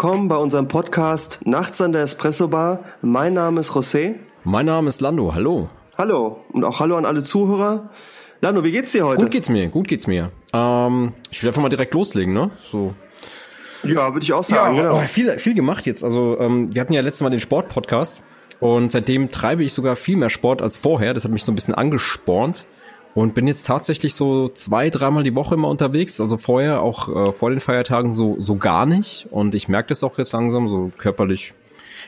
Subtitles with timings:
[0.00, 2.84] Willkommen bei unserem Podcast Nachts an der Espresso Bar.
[3.02, 4.14] Mein Name ist José.
[4.44, 5.34] Mein Name ist Lando.
[5.34, 5.70] Hallo.
[5.96, 7.90] Hallo und auch hallo an alle Zuhörer.
[8.40, 9.22] Lando, wie geht's dir heute?
[9.22, 9.68] Gut geht's mir.
[9.70, 10.30] Gut geht's mir.
[10.52, 12.52] Ähm, ich will einfach mal direkt loslegen, ne?
[12.60, 12.94] So.
[13.82, 14.76] Ja, würde ich auch sagen.
[14.76, 14.98] Ja, genau.
[14.98, 16.04] viel, viel gemacht jetzt.
[16.04, 18.22] Also ähm, wir hatten ja letztes Mal den Sport-Podcast
[18.60, 21.12] und seitdem treibe ich sogar viel mehr Sport als vorher.
[21.12, 22.66] Das hat mich so ein bisschen angespornt
[23.18, 26.20] und bin jetzt tatsächlich so zwei, dreimal die Woche immer unterwegs.
[26.20, 29.26] Also vorher auch äh, vor den Feiertagen so so gar nicht.
[29.32, 30.68] Und ich merke das auch jetzt langsam.
[30.68, 31.54] So körperlich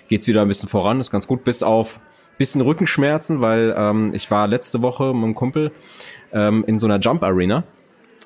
[0.07, 1.01] geht's wieder ein bisschen voran.
[1.01, 2.01] Ist ganz gut, bis auf
[2.39, 5.73] bisschen Rückenschmerzen, weil ähm, ich war letzte Woche mit einem Kumpel
[6.33, 7.65] ähm, in so einer Jump Arena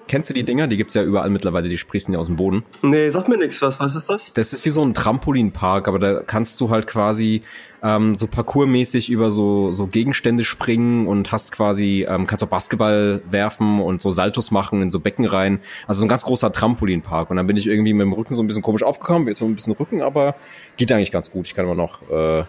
[0.06, 0.66] Kennst du die Dinger?
[0.66, 2.62] Die gibt's ja überall mittlerweile, die sprießen ja aus dem Boden.
[2.82, 3.62] Nee, sag mir nichts.
[3.62, 4.32] Was, was ist das?
[4.34, 7.42] Das ist wie so ein Trampolinpark, aber da kannst du halt quasi
[7.82, 13.22] ähm, so parkourmäßig über so, so Gegenstände springen und hast quasi, ähm, kannst auch Basketball
[13.26, 15.60] werfen und so Saltos machen in so Becken rein.
[15.86, 17.30] Also so ein ganz großer Trampolinpark.
[17.30, 19.46] Und dann bin ich irgendwie mit dem Rücken so ein bisschen komisch aufgekommen, jetzt so
[19.46, 20.36] ein bisschen Rücken, aber
[20.76, 21.46] geht eigentlich ganz gut.
[21.46, 22.44] Ich kann immer noch äh,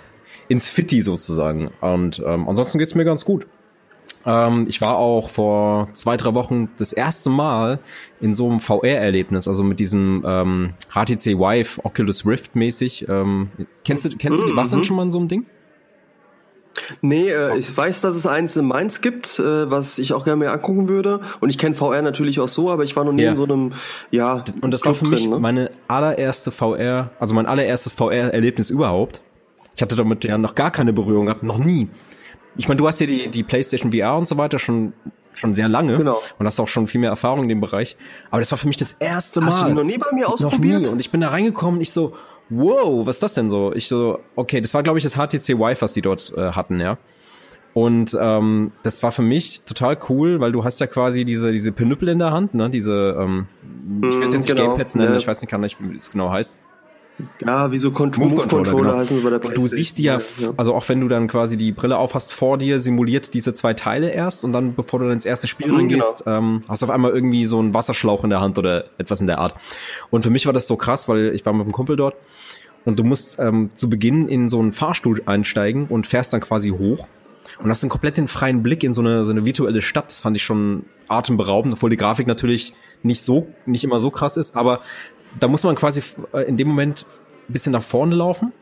[0.47, 1.71] ins Fitti sozusagen.
[1.81, 3.47] Und ähm, ansonsten geht's mir ganz gut.
[4.25, 7.79] Ähm, ich war auch vor zwei, drei Wochen das erste Mal
[8.19, 13.07] in so einem VR-Erlebnis, also mit diesem ähm, HTC Vive Oculus Rift mäßig.
[13.07, 13.51] Ähm,
[13.83, 14.83] kennst du, kennst du, warst du denn mhm.
[14.83, 15.45] schon mal in so einem Ding?
[17.01, 20.37] Nee, äh, ich weiß, dass es eins in Mainz gibt, äh, was ich auch gerne
[20.37, 21.21] mir angucken würde.
[21.39, 23.29] Und ich kenne VR natürlich auch so, aber ich war noch nie ja.
[23.29, 23.73] in so einem,
[24.11, 24.43] ja.
[24.61, 25.39] Und das Club war für mich drin, ne?
[25.39, 29.21] meine allererste VR, also mein allererstes VR-Erlebnis überhaupt.
[29.75, 31.89] Ich hatte damit ja noch gar keine Berührung gehabt, noch nie
[32.57, 34.93] ich meine, du hast ja die, die PlayStation VR und so weiter schon
[35.33, 36.21] schon sehr lange genau.
[36.39, 37.97] und hast auch schon viel mehr Erfahrung in dem Bereich.
[38.31, 39.47] Aber das war für mich das erste Mal.
[39.47, 40.73] Hast du die noch nie bei mir ausprobiert?
[40.73, 40.87] Noch nie.
[40.87, 42.13] Und ich bin da reingekommen und ich so,
[42.49, 43.73] wow, was ist das denn so?
[43.73, 46.79] Ich so, okay, das war glaube ich das HTC Vive, was die dort äh, hatten,
[46.79, 46.97] ja.
[47.73, 51.73] Und ähm, das war für mich total cool, weil du hast ja quasi diese diese
[51.73, 52.69] Penüppel in der Hand, ne?
[52.69, 53.47] Diese, ähm,
[53.97, 54.69] ich will es jetzt nicht genau.
[54.69, 55.17] Gamepads nennen, ja.
[55.17, 56.55] ich weiß nicht, kann nicht, wie es genau heißt.
[57.45, 58.97] Ja, wie so Cont Move, Move Controller, genau.
[58.97, 59.39] heißen sie bei der.
[59.39, 62.57] Du siehst die ja, ja, also auch wenn du dann quasi die Brille aufhast, vor
[62.57, 65.77] dir simuliert diese zwei Teile erst und dann, bevor du dann ins erste Spiel mhm,
[65.77, 66.37] reingehst, genau.
[66.37, 69.27] ähm, hast du auf einmal irgendwie so einen Wasserschlauch in der Hand oder etwas in
[69.27, 69.55] der Art.
[70.09, 72.15] Und für mich war das so krass, weil ich war mit einem Kumpel dort
[72.83, 76.69] und du musst ähm, zu Beginn in so einen Fahrstuhl einsteigen und fährst dann quasi
[76.69, 77.07] hoch
[77.61, 80.09] und hast einen komplett den freien Blick in so eine, so eine virtuelle Stadt.
[80.09, 84.37] Das fand ich schon atemberaubend, obwohl die Grafik natürlich nicht so, nicht immer so krass
[84.37, 84.81] ist, aber
[85.39, 86.01] da muss man quasi
[86.33, 87.05] äh, in dem Moment
[87.49, 88.53] ein bisschen nach vorne laufen,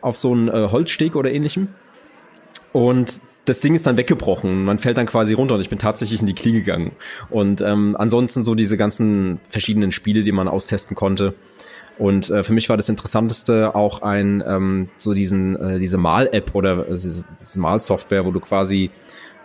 [0.00, 1.68] auf so einen äh, Holzsteg oder ähnlichem.
[2.72, 4.64] Und das Ding ist dann weggebrochen.
[4.64, 6.92] Man fällt dann quasi runter und ich bin tatsächlich in die Knie gegangen.
[7.30, 11.34] Und ähm, ansonsten so diese ganzen verschiedenen Spiele, die man austesten konnte.
[11.98, 16.54] Und äh, für mich war das Interessanteste auch ein ähm, so diesen äh, diese Mal-App
[16.54, 18.90] oder äh, diese, diese Mal-Software, wo du quasi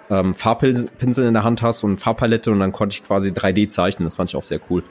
[0.10, 4.06] ähm, Farbpinsel in der Hand hast und Farbpalette und dann konnte ich quasi 3D zeichnen.
[4.06, 4.84] Das fand ich auch sehr cool.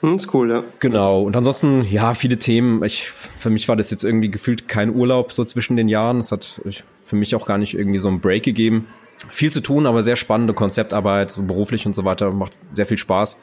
[0.00, 0.64] Hm, ist cool, ja.
[0.78, 1.22] Genau.
[1.22, 2.82] Und ansonsten, ja, viele Themen.
[2.84, 6.20] Ich, für mich war das jetzt irgendwie gefühlt kein Urlaub so zwischen den Jahren.
[6.20, 6.60] Es hat
[7.00, 8.86] für mich auch gar nicht irgendwie so einen Break gegeben.
[9.30, 12.30] Viel zu tun, aber sehr spannende Konzeptarbeit, so beruflich und so weiter.
[12.30, 13.38] Macht sehr viel Spaß.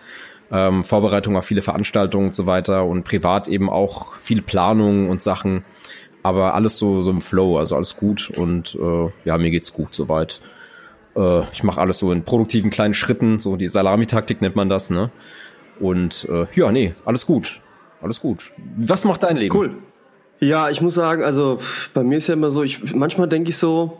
[0.49, 5.21] Ähm, Vorbereitung auf viele Veranstaltungen und so weiter und privat eben auch viel Planung und
[5.21, 5.63] Sachen.
[6.23, 9.93] Aber alles so, so im Flow, also alles gut und äh, ja, mir geht's gut
[9.93, 10.41] soweit.
[11.15, 14.89] Äh, ich mache alles so in produktiven kleinen Schritten, so die Salamitaktik nennt man das,
[14.89, 15.11] ne?
[15.79, 17.61] Und äh, ja, nee, alles gut.
[18.01, 18.51] Alles gut.
[18.77, 19.55] Was macht dein Leben?
[19.55, 19.77] Cool.
[20.39, 21.59] Ja, ich muss sagen, also
[21.93, 23.97] bei mir ist ja immer so, ich manchmal denke ich so,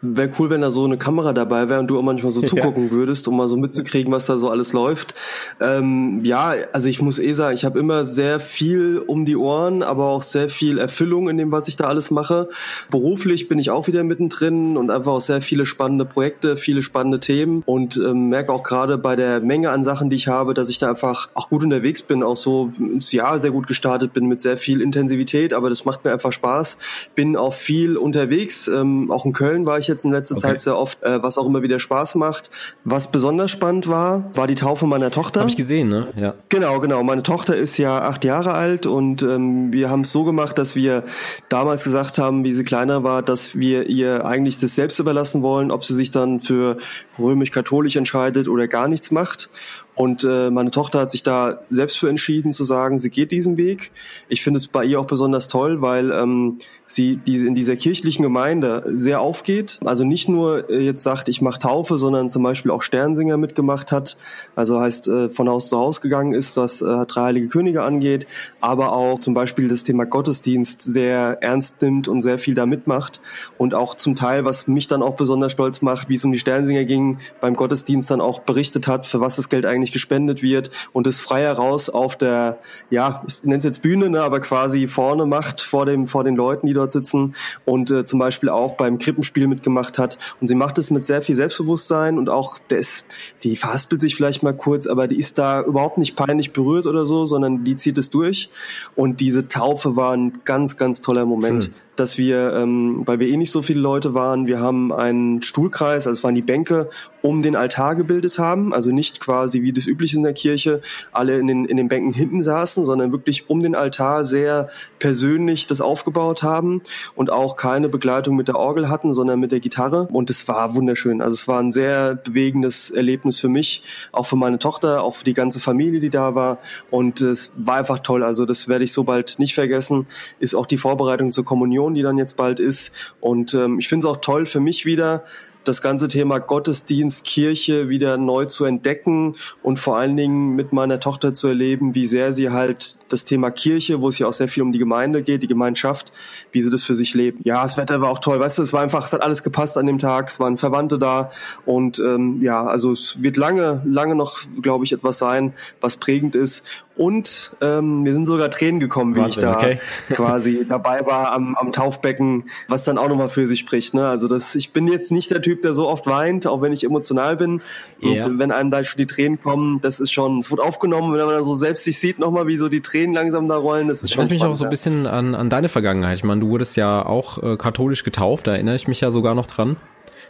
[0.00, 2.86] Wäre cool, wenn da so eine Kamera dabei wäre und du auch manchmal so zugucken
[2.86, 2.90] ja.
[2.92, 5.14] würdest, um mal so mitzukriegen, was da so alles läuft.
[5.60, 9.82] Ähm, ja, also ich muss eh sagen, ich habe immer sehr viel um die Ohren,
[9.82, 12.48] aber auch sehr viel Erfüllung in dem, was ich da alles mache.
[12.90, 17.18] Beruflich bin ich auch wieder mittendrin und einfach auch sehr viele spannende Projekte, viele spannende
[17.18, 20.68] Themen und ähm, merke auch gerade bei der Menge an Sachen, die ich habe, dass
[20.68, 24.26] ich da einfach auch gut unterwegs bin, auch so ins Jahr sehr gut gestartet bin
[24.26, 26.78] mit sehr viel Intensivität, aber das macht mir einfach Spaß.
[27.16, 30.42] Bin auch viel unterwegs, ähm, auch in Köln war war ich jetzt in letzter okay.
[30.42, 32.50] Zeit sehr oft, äh, was auch immer wieder Spaß macht.
[32.84, 35.40] Was besonders spannend war, war die Taufe meiner Tochter.
[35.40, 36.08] Habe ich gesehen, ne?
[36.14, 36.34] Ja.
[36.50, 37.02] Genau, genau.
[37.02, 40.76] Meine Tochter ist ja acht Jahre alt und ähm, wir haben es so gemacht, dass
[40.76, 41.04] wir
[41.48, 45.70] damals gesagt haben, wie sie kleiner war, dass wir ihr eigentlich das selbst überlassen wollen,
[45.70, 46.76] ob sie sich dann für
[47.18, 49.48] römisch-katholisch entscheidet oder gar nichts macht.
[49.94, 53.56] Und äh, meine Tochter hat sich da selbst für entschieden zu sagen, sie geht diesen
[53.56, 53.90] Weg.
[54.28, 56.58] Ich finde es bei ihr auch besonders toll, weil ähm,
[56.94, 59.78] sie diese, in dieser kirchlichen Gemeinde sehr aufgeht.
[59.84, 63.92] Also nicht nur äh, jetzt sagt, ich mache Taufe, sondern zum Beispiel auch Sternsinger mitgemacht
[63.92, 64.16] hat.
[64.56, 68.26] Also heißt, äh, von Haus zu Haus gegangen ist, was äh, drei heilige Könige angeht,
[68.60, 73.20] aber auch zum Beispiel das Thema Gottesdienst sehr ernst nimmt und sehr viel da mitmacht.
[73.58, 76.38] Und auch zum Teil, was mich dann auch besonders stolz macht, wie es um die
[76.38, 80.42] Sternsinger ging, beim Gottesdienst dann auch berichtet hat, für was das Geld eigentlich eigentlich gespendet
[80.42, 82.58] wird und es frei heraus auf der,
[82.90, 86.36] ja, ich nenne es jetzt Bühne, ne, aber quasi vorne macht vor dem, vor den
[86.36, 87.34] Leuten, die dort sitzen
[87.64, 90.18] und äh, zum Beispiel auch beim Krippenspiel mitgemacht hat.
[90.40, 93.06] Und sie macht es mit sehr viel Selbstbewusstsein und auch der ist,
[93.44, 97.06] die verhaspelt sich vielleicht mal kurz, aber die ist da überhaupt nicht peinlich berührt oder
[97.06, 98.50] so, sondern die zieht es durch.
[98.96, 101.64] Und diese Taufe war ein ganz, ganz toller Moment.
[101.64, 105.42] Schön dass wir, ähm, weil wir eh nicht so viele Leute waren, wir haben einen
[105.42, 106.88] Stuhlkreis, also es waren die Bänke,
[107.22, 110.80] um den Altar gebildet haben, also nicht quasi wie das übliche in der Kirche,
[111.12, 115.66] alle in den, in den Bänken hinten saßen, sondern wirklich um den Altar sehr persönlich
[115.66, 116.82] das aufgebaut haben
[117.14, 120.74] und auch keine Begleitung mit der Orgel hatten, sondern mit der Gitarre und es war
[120.74, 121.20] wunderschön.
[121.20, 123.82] Also es war ein sehr bewegendes Erlebnis für mich,
[124.12, 126.58] auch für meine Tochter, auch für die ganze Familie, die da war
[126.90, 128.22] und es war einfach toll.
[128.22, 130.06] Also das werde ich so bald nicht vergessen,
[130.38, 132.92] ist auch die Vorbereitung zur Kommunion Union, die dann jetzt bald ist.
[133.20, 135.24] Und ähm, ich finde es auch toll für mich wieder,
[135.64, 141.00] das ganze Thema Gottesdienst, Kirche wieder neu zu entdecken und vor allen Dingen mit meiner
[141.00, 144.48] Tochter zu erleben, wie sehr sie halt das Thema Kirche, wo es ja auch sehr
[144.48, 146.12] viel um die Gemeinde geht, die Gemeinschaft,
[146.50, 147.44] wie sie das für sich lebt.
[147.44, 149.76] Ja, das Wetter war auch toll, weißt du, es war einfach, es hat alles gepasst
[149.76, 151.30] an dem Tag, es waren Verwandte da.
[151.64, 156.34] Und ähm, ja, also es wird lange, lange noch, glaube ich, etwas sein, was prägend
[156.34, 159.78] ist und ähm, mir sind sogar Tränen gekommen, wie Wahnsinn, ich da okay.
[160.10, 163.94] quasi dabei war am, am Taufbecken, was dann auch nochmal für sich spricht.
[163.94, 164.06] Ne?
[164.06, 166.84] Also das, ich bin jetzt nicht der Typ, der so oft weint, auch wenn ich
[166.84, 167.62] emotional bin.
[168.02, 168.26] Yeah.
[168.26, 171.24] Und wenn einem da schon die Tränen kommen, das ist schon, es wird aufgenommen, wenn
[171.24, 173.88] man dann so selbst sich sieht, nochmal, wie so die Tränen langsam da rollen.
[173.88, 176.18] Das, ist das schon mich auch so ein bisschen an, an deine Vergangenheit.
[176.18, 179.34] Ich meine, du wurdest ja auch äh, katholisch getauft, da erinnere ich mich ja sogar
[179.34, 179.76] noch dran.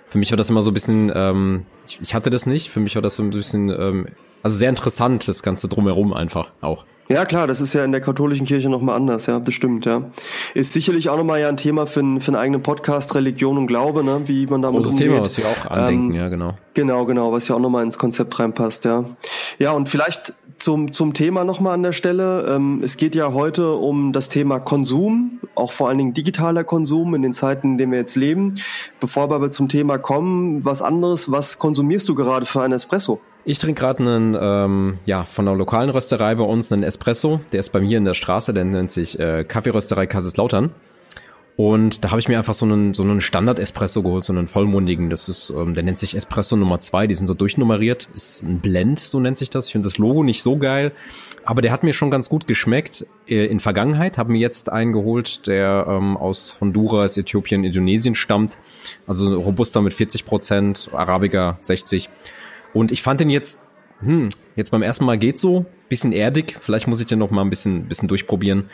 [0.07, 2.81] Für mich war das immer so ein bisschen, ähm, ich, ich hatte das nicht, für
[2.81, 4.07] mich war das so ein bisschen ähm,
[4.43, 6.85] also sehr interessant, das Ganze drumherum einfach auch.
[7.09, 10.11] Ja, klar, das ist ja in der katholischen Kirche nochmal anders, ja, das stimmt, ja.
[10.55, 13.67] Ist sicherlich auch nochmal ja ein Thema für, einen, für einen eigenen Podcast, Religion und
[13.67, 15.09] Glaube, ne, wie man damit Großes umgeht.
[15.09, 16.55] Thema, was wir auch andenken, ähm, ja, genau.
[16.75, 19.05] Genau, genau, was ja auch nochmal ins Konzept reinpasst, ja.
[19.59, 22.47] Ja, und vielleicht zum, zum Thema nochmal an der Stelle.
[22.49, 27.15] Ähm, es geht ja heute um das Thema Konsum, auch vor allen Dingen digitaler Konsum
[27.15, 28.55] in den Zeiten, in denen wir jetzt leben.
[29.01, 33.21] Bevor wir aber zum Thema kommen, was anderes, was konsumierst du gerade für einen Espresso?
[33.45, 37.41] Ich trinke gerade einen, ähm, ja, von einer lokalen Rösterei bei uns einen Espresso.
[37.53, 40.71] Der ist bei mir in der Straße, der nennt sich äh, Kaffeerösterei Kaiserslautern.
[41.57, 45.11] Und da habe ich mir einfach so einen, so einen Standard-Espresso geholt, so einen vollmundigen.
[45.11, 47.07] Das ist, ähm, der nennt sich Espresso Nummer zwei.
[47.07, 48.09] Die sind so durchnummeriert.
[48.15, 49.67] Ist ein Blend, so nennt sich das.
[49.67, 50.93] Ich finde das Logo nicht so geil.
[51.45, 54.19] Aber der hat mir schon ganz gut geschmeckt äh, in Vergangenheit.
[54.19, 58.57] Habe mir jetzt einen geholt, der ähm, aus Honduras, Äthiopien, Indonesien stammt.
[59.07, 62.09] Also robuster mit 40 Prozent, Arabica 60.
[62.73, 63.61] Und ich fand den jetzt,
[64.01, 66.57] hm, jetzt beim ersten Mal geht so, bisschen erdig.
[66.59, 68.65] Vielleicht muss ich den noch mal ein bisschen, bisschen durchprobieren.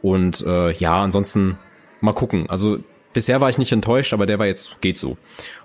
[0.00, 1.58] Und äh, ja, ansonsten
[2.00, 2.48] mal gucken.
[2.48, 2.78] Also
[3.12, 5.16] bisher war ich nicht enttäuscht, aber der war jetzt geht so.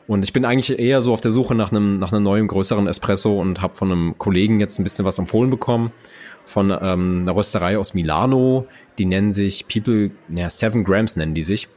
[0.06, 2.88] Und ich bin eigentlich eher so auf der Suche nach einem nach einem neuen größeren
[2.88, 5.92] Espresso und habe von einem Kollegen jetzt ein bisschen was empfohlen bekommen
[6.46, 8.68] von ähm, einer Rösterei aus Milano.
[8.98, 11.68] Die nennen sich People, naja, Seven Grams nennen die sich.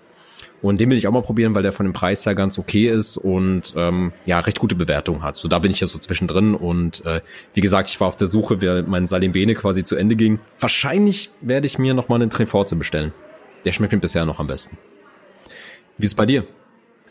[0.62, 2.88] Und den will ich auch mal probieren, weil der von dem Preis her ganz okay
[2.88, 5.36] ist und ähm, ja, recht gute Bewertung hat.
[5.36, 7.22] So, da bin ich ja so zwischendrin und äh,
[7.54, 10.38] wie gesagt, ich war auf der Suche, wer mein Salim Bene quasi zu Ende ging.
[10.58, 13.12] Wahrscheinlich werde ich mir nochmal einen Treforze bestellen.
[13.64, 14.76] Der schmeckt mir bisher noch am besten.
[15.96, 16.46] Wie ist es bei dir?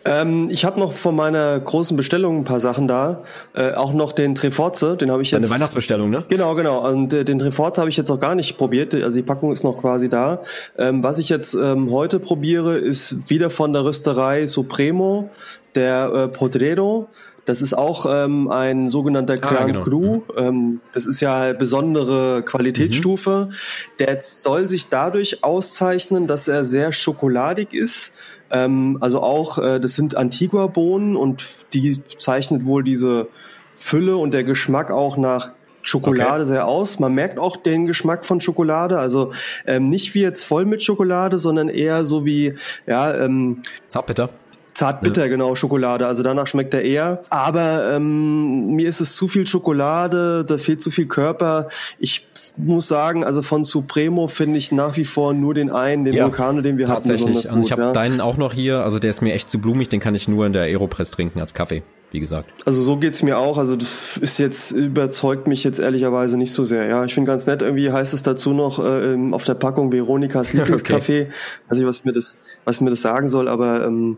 [0.05, 3.23] Ähm, ich habe noch von meiner großen Bestellung ein paar Sachen da.
[3.53, 5.43] Äh, auch noch den Treforze, den habe ich jetzt.
[5.43, 6.23] Deine Weihnachtsbestellung, ne?
[6.29, 6.87] Genau, genau.
[6.87, 8.93] Und äh, den Treforze habe ich jetzt noch gar nicht probiert.
[8.93, 10.41] Also die Packung ist noch quasi da.
[10.77, 15.29] Ähm, was ich jetzt ähm, heute probiere, ist wieder von der Rösterei Supremo,
[15.75, 17.09] der äh, Podrero.
[17.45, 19.81] Das ist auch ähm, ein sogenannter ah, Grand genau.
[19.81, 20.15] Cru.
[20.15, 20.21] Mhm.
[20.37, 23.49] Ähm, das ist ja besondere Qualitätsstufe.
[23.49, 23.53] Mhm.
[23.99, 28.13] Der soll sich dadurch auszeichnen, dass er sehr schokoladig ist
[28.51, 33.27] ähm, also auch, äh, das sind Antigua-Bohnen und die zeichnet wohl diese
[33.75, 36.45] Fülle und der Geschmack auch nach Schokolade okay.
[36.45, 36.99] sehr aus.
[36.99, 39.31] Man merkt auch den Geschmack von Schokolade, also
[39.65, 42.55] ähm, nicht wie jetzt voll mit Schokolade, sondern eher so wie
[42.85, 44.29] ja ähm, Zartbitter.
[44.73, 45.27] Zartbitter, ja.
[45.27, 46.07] genau, Schokolade.
[46.07, 47.23] Also danach schmeckt er eher.
[47.29, 51.67] Aber ähm, mir ist es zu viel Schokolade, da fehlt zu viel Körper.
[51.99, 52.25] Ich
[52.57, 56.25] muss sagen, also von Supremo finde ich nach wie vor nur den einen, den ja,
[56.25, 57.21] Vulcano, den wir tatsächlich.
[57.21, 57.33] hatten.
[57.33, 57.57] Tatsächlich.
[57.57, 57.91] Und ich habe ja.
[57.91, 58.83] deinen auch noch hier.
[58.83, 59.89] Also der ist mir echt zu blumig.
[59.89, 61.83] Den kann ich nur in der Aeropress trinken als Kaffee.
[62.11, 62.49] wie gesagt.
[62.65, 63.57] Also so geht's mir auch.
[63.57, 66.87] Also das ist jetzt, überzeugt mich jetzt ehrlicherweise nicht so sehr.
[66.87, 70.53] Ja, ich finde ganz nett, irgendwie heißt es dazu noch äh, auf der Packung Veronikas
[70.53, 70.95] Lieblingscafé.
[70.95, 71.27] okay.
[71.69, 74.17] Weiß nicht, was mir das, was mir das sagen soll, aber ähm,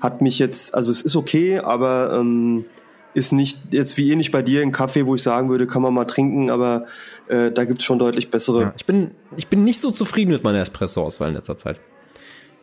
[0.00, 2.64] hat mich jetzt, also es ist okay, aber ähm,
[3.14, 5.92] ist nicht jetzt wie ähnlich bei dir ein Kaffee, wo ich sagen würde, kann man
[5.92, 6.86] mal trinken, aber
[7.28, 8.62] äh, da gibt's schon deutlich bessere.
[8.62, 11.80] Ja, ich bin ich bin nicht so zufrieden mit meiner Espresso-Auswahl in letzter Zeit.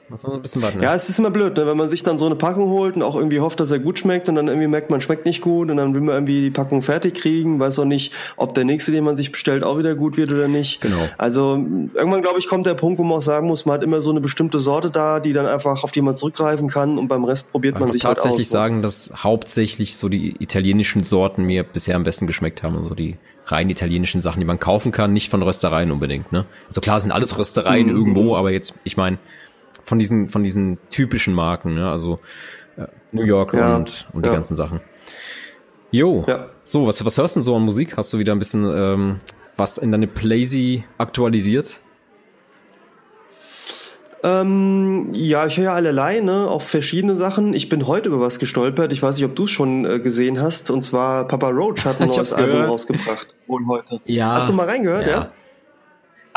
[0.10, 0.82] Muss man ein bisschen warten.
[0.82, 1.68] Ja, es ist immer blöd, ne?
[1.68, 4.00] wenn man sich dann so eine Packung holt und auch irgendwie hofft, dass er gut
[4.00, 6.52] schmeckt und dann irgendwie merkt, man schmeckt nicht gut und dann will man irgendwie die
[6.52, 9.96] Packung fertig kriegen, weiß auch nicht, ob der nächste, den man sich bestellt, auch wieder
[9.96, 10.80] gut wird oder nicht.
[10.80, 11.10] Genau.
[11.18, 11.56] Also
[11.94, 14.12] irgendwann, glaube ich, kommt der Punkt, wo man auch sagen muss, man hat immer so
[14.12, 17.52] eine bestimmte Sorte da, die dann einfach auf die man zurückgreifen kann und beim Rest
[17.52, 18.24] probiert man, man sich halt aus.
[18.24, 22.78] Ich tatsächlich sagen, dass hauptsächlich so die italienischen Sorten mir bisher am besten geschmeckt haben,
[22.78, 26.32] also die rein italienischen Sachen, die man kaufen kann, nicht von Röstereien unbedingt.
[26.32, 26.46] Ne?
[26.68, 27.96] Also klar sind alles Röstereien mhm.
[27.96, 29.18] irgendwo, aber jetzt, ich meine,
[29.88, 31.90] von diesen, von diesen typischen Marken, ne?
[31.90, 32.20] also
[32.76, 34.82] äh, New York ja, und, und die ganzen Sachen.
[35.92, 36.48] Jo, ja.
[36.66, 37.96] so, was, was hörst du denn so an Musik?
[37.96, 39.18] Hast du wieder ein bisschen ähm,
[39.56, 41.80] was in deine Playsee aktualisiert?
[44.24, 47.54] Ähm, ja, ich höre ja allerlei, ne, auch verschiedene Sachen.
[47.54, 48.92] Ich bin heute über was gestolpert.
[48.92, 50.70] Ich weiß nicht, ob du es schon äh, gesehen hast.
[50.70, 53.36] Und zwar Papa Roach hat ein neues Album rausgebracht.
[53.48, 54.02] Wohl heute.
[54.04, 54.34] Ja.
[54.34, 55.12] Hast du mal reingehört, ja?
[55.12, 55.32] ja?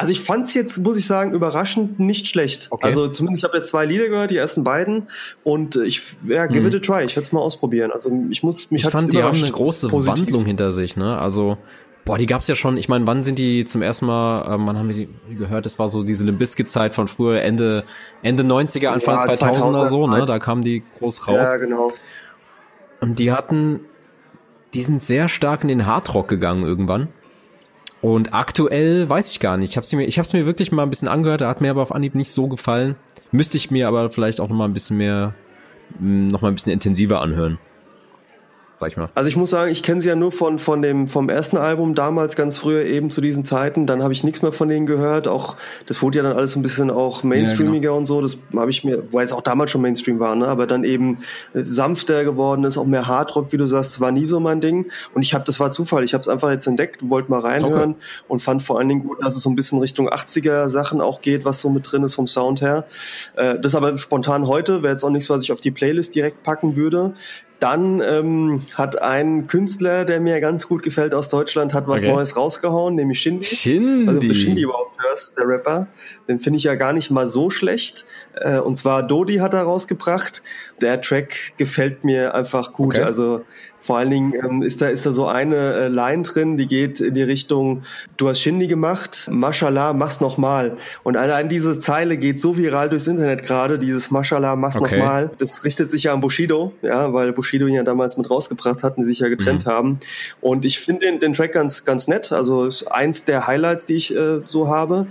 [0.01, 2.69] Also ich fand es jetzt, muss ich sagen, überraschend nicht schlecht.
[2.71, 2.87] Okay.
[2.87, 5.09] Also zumindest, ich habe jetzt zwei Lieder gehört, die ersten beiden.
[5.45, 6.69] Und äh, ich, ja, give mhm.
[6.69, 7.05] it a try.
[7.05, 7.93] Ich werde es mal ausprobieren.
[7.93, 10.21] Also ich muss, mich ich fand, die haben eine große positiv.
[10.21, 11.19] Wandlung hinter sich, ne?
[11.19, 11.59] Also
[12.07, 12.77] Boah, die gab's ja schon.
[12.77, 15.67] Ich meine, wann sind die zum ersten Mal, ähm, wann haben wir die gehört?
[15.67, 17.85] Das war so diese Limbiskit-Zeit von früher, Ende,
[18.23, 20.25] Ende 90er, Anfang ja, 2000er so, ne?
[20.25, 21.51] Da kamen die groß raus.
[21.53, 21.93] Ja, genau.
[23.01, 23.81] Und die hatten,
[24.73, 27.09] die sind sehr stark in den Hardrock gegangen irgendwann.
[28.03, 29.71] Und aktuell weiß ich gar nicht.
[29.71, 31.43] Ich habe mir, ich habe mir wirklich mal ein bisschen angehört.
[31.43, 32.97] Hat mir aber auf Anhieb nicht so gefallen.
[33.31, 35.35] Müsste ich mir aber vielleicht auch noch mal ein bisschen mehr,
[35.99, 37.59] noch mal ein bisschen intensiver anhören
[38.81, 39.11] sag ich mal.
[39.15, 41.95] Also ich muss sagen, ich kenne sie ja nur von, von dem, vom ersten Album
[41.95, 43.87] damals, ganz früher eben zu diesen Zeiten.
[43.87, 45.29] Dann habe ich nichts mehr von denen gehört.
[45.29, 45.57] Auch,
[45.87, 47.99] das wurde ja dann alles ein bisschen auch mainstreamiger ja, genau.
[47.99, 48.23] und so.
[48.23, 50.49] Das habe ich mir, weil es auch damals schon Mainstream war, ne?
[50.49, 51.19] aber dann eben
[51.53, 54.91] sanfter geworden ist, auch mehr Hardrock, wie du sagst, war nie so mein Ding.
[55.13, 56.03] Und ich habe, das war Zufall.
[56.03, 58.01] Ich habe es einfach jetzt entdeckt, wollte mal reinhören okay.
[58.29, 61.21] und fand vor allen Dingen gut, dass es so ein bisschen Richtung 80er Sachen auch
[61.21, 62.87] geht, was so mit drin ist vom Sound her.
[63.37, 66.43] Äh, das aber spontan heute, wäre jetzt auch nichts, was ich auf die Playlist direkt
[66.43, 67.13] packen würde.
[67.61, 72.13] Dann ähm, hat ein Künstler, der mir ganz gut gefällt aus Deutschland, hat was okay.
[72.13, 73.45] Neues rausgehauen, nämlich Shindy.
[73.45, 74.09] Shindy.
[74.09, 75.87] Also ob du Shindy überhaupt hörst, der Rapper.
[76.31, 78.07] Den finde ich ja gar nicht mal so schlecht.
[78.41, 80.43] Äh, und zwar Dodi hat er rausgebracht.
[80.81, 82.95] Der Track gefällt mir einfach gut.
[82.95, 83.03] Okay.
[83.03, 83.45] Also
[83.83, 87.01] vor allen Dingen ähm, ist da ist da so eine äh, Line drin, die geht
[87.01, 87.83] in die Richtung:
[88.17, 90.77] Du hast Shindy gemacht, Mashallah, mach's nochmal.
[91.03, 93.79] Und allein diese Zeile geht so viral durchs Internet gerade.
[93.79, 94.99] Dieses Mashallah, mach's okay.
[94.99, 95.31] nochmal.
[95.39, 98.97] Das richtet sich ja an Bushido, ja, weil Bushido ihn ja damals mit rausgebracht hat
[98.97, 99.71] und die sich ja getrennt mhm.
[99.71, 99.99] haben.
[100.41, 102.33] Und ich finde den, den Track ganz ganz nett.
[102.33, 105.07] Also ist eins der Highlights, die ich äh, so habe.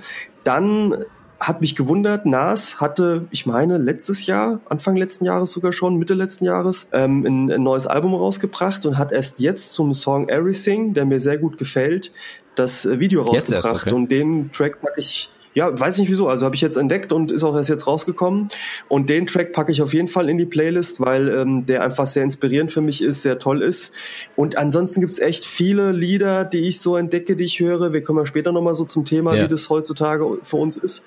[0.49, 1.05] Dann
[1.39, 6.15] hat mich gewundert, Nas hatte, ich meine, letztes Jahr, Anfang letzten Jahres sogar schon, Mitte
[6.15, 10.95] letzten Jahres, ähm, ein, ein neues Album rausgebracht und hat erst jetzt zum Song Everything,
[10.95, 12.13] der mir sehr gut gefällt,
[12.55, 13.65] das Video rausgebracht.
[13.65, 13.93] Erst, okay.
[13.93, 15.29] Und den Track packe ich
[15.59, 16.29] ja, weiß nicht wieso.
[16.29, 18.47] Also habe ich jetzt entdeckt und ist auch erst jetzt rausgekommen.
[18.87, 22.07] Und den Track packe ich auf jeden Fall in die Playlist, weil ähm, der einfach
[22.07, 23.93] sehr inspirierend für mich ist, sehr toll ist.
[24.37, 27.91] Und ansonsten gibt's echt viele Lieder, die ich so entdecke, die ich höre.
[27.91, 29.43] Wir kommen ja später nochmal so zum Thema, ja.
[29.43, 31.05] wie das heutzutage für uns ist.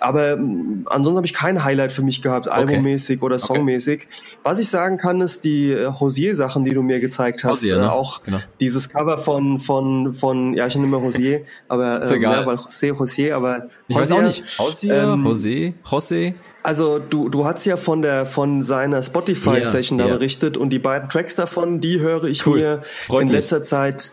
[0.00, 2.56] Aber ähm, ansonsten habe ich kein Highlight für mich gehabt, okay.
[2.56, 4.06] albummäßig oder songmäßig.
[4.06, 4.38] Okay.
[4.42, 7.62] Was ich sagen kann, ist die äh, Hosier-Sachen, die du mir gezeigt hast.
[7.62, 7.84] Hosier, ne?
[7.84, 8.40] äh, auch genau.
[8.60, 12.98] dieses Cover von, von, von, ja, ich nenne immer Hosier, aber äh, ja, weil José,
[12.98, 14.58] Hosier, aber ich Hosier, weiß auch nicht.
[14.58, 16.34] Hosier, ähm, José, José.
[16.62, 20.18] Also du, du hast ja von der von seiner Spotify-Session yeah, da yeah.
[20.18, 22.58] berichtet und die beiden Tracks davon, die höre ich cool.
[22.58, 23.36] mir Freut in mich.
[23.36, 24.12] letzter Zeit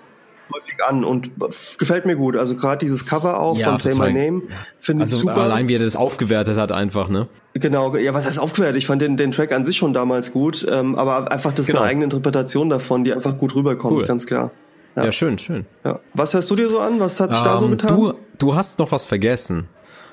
[0.53, 1.31] häufig an und
[1.77, 2.35] gefällt mir gut.
[2.35, 4.41] Also gerade dieses Cover auch ja, von Say My Name
[4.79, 5.37] finde also ich super.
[5.37, 7.27] Allein wie er das aufgewertet hat einfach, ne?
[7.53, 8.77] Genau, ja, was heißt aufgewertet?
[8.77, 11.79] Ich fand den, den Track an sich schon damals gut, ähm, aber einfach das genau.
[11.79, 14.05] ist eine eigene Interpretation davon, die einfach gut rüberkommt, cool.
[14.05, 14.51] ganz klar.
[14.95, 15.05] Ja.
[15.05, 15.11] ja.
[15.11, 15.65] schön, schön.
[15.83, 15.99] Ja.
[16.13, 16.99] Was hörst du dir so an?
[16.99, 17.95] Was hat sich um, da so ähm, getan?
[17.95, 19.67] Du, du hast noch was vergessen.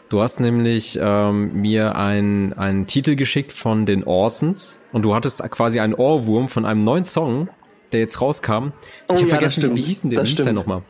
[0.08, 5.42] Du hast nämlich ähm, mir einen, einen Titel geschickt von den Orsons und du hattest
[5.50, 7.49] quasi einen Ohrwurm von einem neuen Song,
[7.92, 8.73] der jetzt rauskam.
[9.08, 10.23] Oh, ich habe ja, vergessen, wie hieß denn der?
[10.23, 10.82] Wie hieß der nochmal?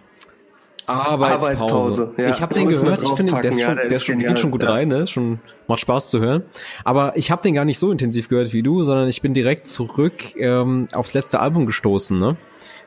[0.89, 1.47] Arbeitspause.
[1.47, 2.31] Arbeitspause ja.
[2.31, 4.51] Ich habe den gehört, ich finde, der, ist schon, ja, der, ist schon, geht schon
[4.51, 4.71] gut ja.
[4.71, 5.07] rein, ne?
[5.07, 6.45] Schon macht Spaß zu hören.
[6.85, 9.67] Aber ich habe den gar nicht so intensiv gehört wie du, sondern ich bin direkt
[9.67, 12.37] zurück ähm, aufs letzte Album gestoßen, ne?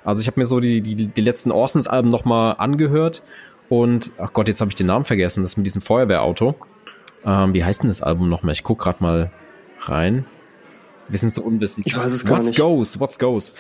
[0.04, 3.24] Also ich habe mir so die, die, die letzten Orsons-Alben nochmal angehört
[3.70, 6.56] und, ach Gott, jetzt habe ich den Namen vergessen, das mit diesem Feuerwehrauto.
[7.26, 8.54] Ähm, wie heißt denn das Album nochmal?
[8.54, 9.32] Ich guck grad mal
[9.80, 10.26] rein.
[11.08, 11.86] Wir sind so unwissend.
[11.86, 12.60] Ich weiß es gar What's nicht.
[12.60, 13.00] goes?
[13.00, 13.54] What's goes?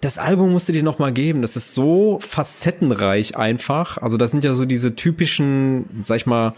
[0.00, 1.42] Das Album musst du dir noch mal geben.
[1.42, 3.98] Das ist so facettenreich einfach.
[3.98, 6.54] Also da sind ja so diese typischen, sag ich mal,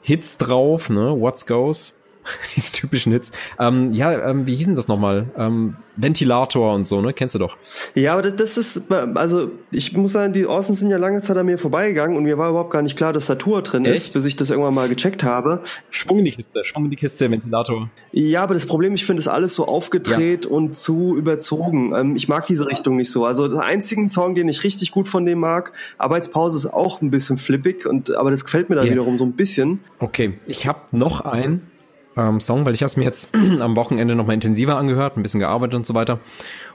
[0.00, 1.14] Hits drauf, ne?
[1.18, 1.98] What's goes?
[2.56, 3.30] Diese typischen Hits.
[3.58, 5.26] Ähm, ja, ähm, wie hießen das nochmal?
[5.36, 7.12] Ähm, Ventilator und so, ne?
[7.12, 7.56] Kennst du doch.
[7.94, 11.36] Ja, aber das, das ist, also ich muss sagen, die Orsons sind ja lange Zeit
[11.36, 13.94] an mir vorbeigegangen und mir war überhaupt gar nicht klar, dass da Tour drin Echt?
[13.94, 15.62] ist, bis ich das irgendwann mal gecheckt habe.
[15.90, 17.90] Schwung in die Kiste, Schwung in die Kiste, Ventilator.
[18.12, 21.92] Ja, aber das Problem, ich finde, ist alles so aufgedreht und zu überzogen.
[21.94, 23.24] Ähm, ich mag diese Richtung nicht so.
[23.24, 27.10] Also der einzige Song, den ich richtig gut von dem mag, Arbeitspause ist auch ein
[27.10, 28.92] bisschen flippig und aber das gefällt mir dann Ja.
[28.92, 29.80] wiederum so ein bisschen.
[29.98, 31.70] Okay, ich habe noch einen
[32.16, 35.22] ähm, Song, weil ich habe es mir jetzt am Wochenende noch mal intensiver angehört, ein
[35.22, 36.20] bisschen gearbeitet und so weiter.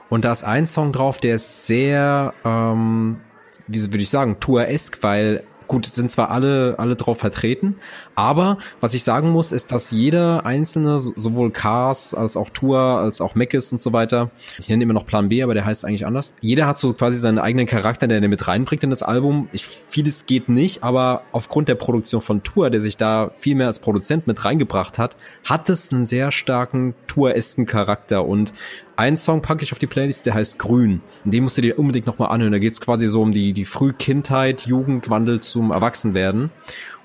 [0.08, 3.20] Und da ist ein Song drauf, der ist sehr, ähm,
[3.66, 7.76] wie würde ich sagen, Tour-esque, weil gut, sind zwar alle alle drauf vertreten,
[8.14, 12.78] aber was ich sagen muss, ist, dass jeder einzelne, so- sowohl Cars als auch Tour,
[12.78, 15.84] als auch Meckes und so weiter, ich nenne immer noch Plan B, aber der heißt
[15.84, 16.32] eigentlich anders.
[16.40, 19.48] Jeder hat so quasi seinen eigenen Charakter, der der mit reinbringt in das Album.
[19.52, 23.66] Ich, vieles geht nicht, aber aufgrund der Produktion von Tour, der sich da viel mehr
[23.66, 28.52] als Produzent mit reingebracht hat, hat es einen sehr starken Tour-esken Charakter und
[28.94, 31.00] einen Song packe ich auf die Playlist, der heißt Grün.
[31.24, 32.52] Und den musst du dir unbedingt nochmal anhören.
[32.52, 36.50] Da geht's quasi so um die, die Frühkindheit, Jugendwandel zum Erwachsenwerden.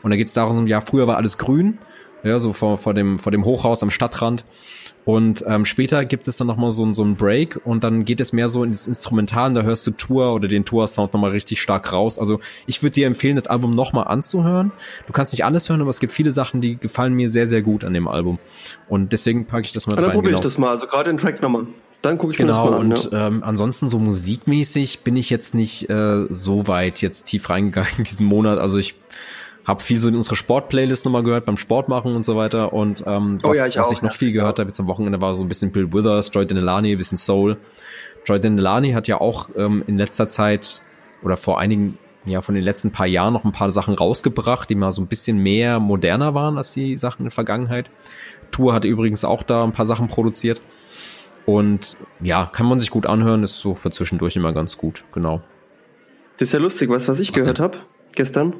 [0.03, 1.77] Und da geht's darum, ja, früher war alles grün,
[2.23, 4.45] ja, so vor, vor, dem, vor dem Hochhaus am Stadtrand.
[5.05, 8.19] Und ähm, später gibt es dann nochmal so, ein- so einen Break und dann geht
[8.19, 11.31] es mehr so in das Instrumental und da hörst du Tour oder den Tour-Sound nochmal
[11.31, 12.19] richtig stark raus.
[12.19, 14.73] Also ich würde dir empfehlen, das Album nochmal anzuhören.
[15.05, 17.61] Du kannst nicht alles hören, aber es gibt viele Sachen, die gefallen mir sehr, sehr
[17.61, 18.37] gut an dem Album.
[18.89, 20.13] Und deswegen packe ich das mal dann rein.
[20.13, 20.39] probiere genau.
[20.39, 20.69] ich das mal.
[20.71, 21.67] Also gerade den Track nochmal.
[22.01, 22.91] Dann gucke ich mir das Genau, mal an.
[22.91, 23.27] und ja.
[23.27, 28.03] ähm, ansonsten so musikmäßig bin ich jetzt nicht äh, so weit jetzt tief reingegangen in
[28.03, 28.59] diesen Monat.
[28.59, 28.95] Also ich
[29.67, 32.71] habe viel so in unsere Sport-Playlist nochmal gehört beim Sport machen und so weiter.
[32.71, 34.17] Und ähm, Oh was, ja, ich was auch, ich noch ja.
[34.17, 36.97] viel gehört habe jetzt am Wochenende war so ein bisschen Bill Withers, Joy Denelani, ein
[36.97, 37.57] bisschen Soul.
[38.25, 40.81] Joy Denelani hat ja auch ähm, in letzter Zeit
[41.21, 44.75] oder vor einigen ja, von den letzten paar Jahren noch ein paar Sachen rausgebracht, die
[44.75, 47.89] mal so ein bisschen mehr moderner waren als die Sachen in der Vergangenheit.
[48.51, 50.62] Tour hat übrigens auch da ein paar Sachen produziert.
[51.45, 55.41] Und ja, kann man sich gut anhören, ist so für zwischendurch immer ganz gut, genau.
[56.34, 57.77] Das ist ja lustig, weißt du, was ich Was gehört habe
[58.13, 58.53] gestern?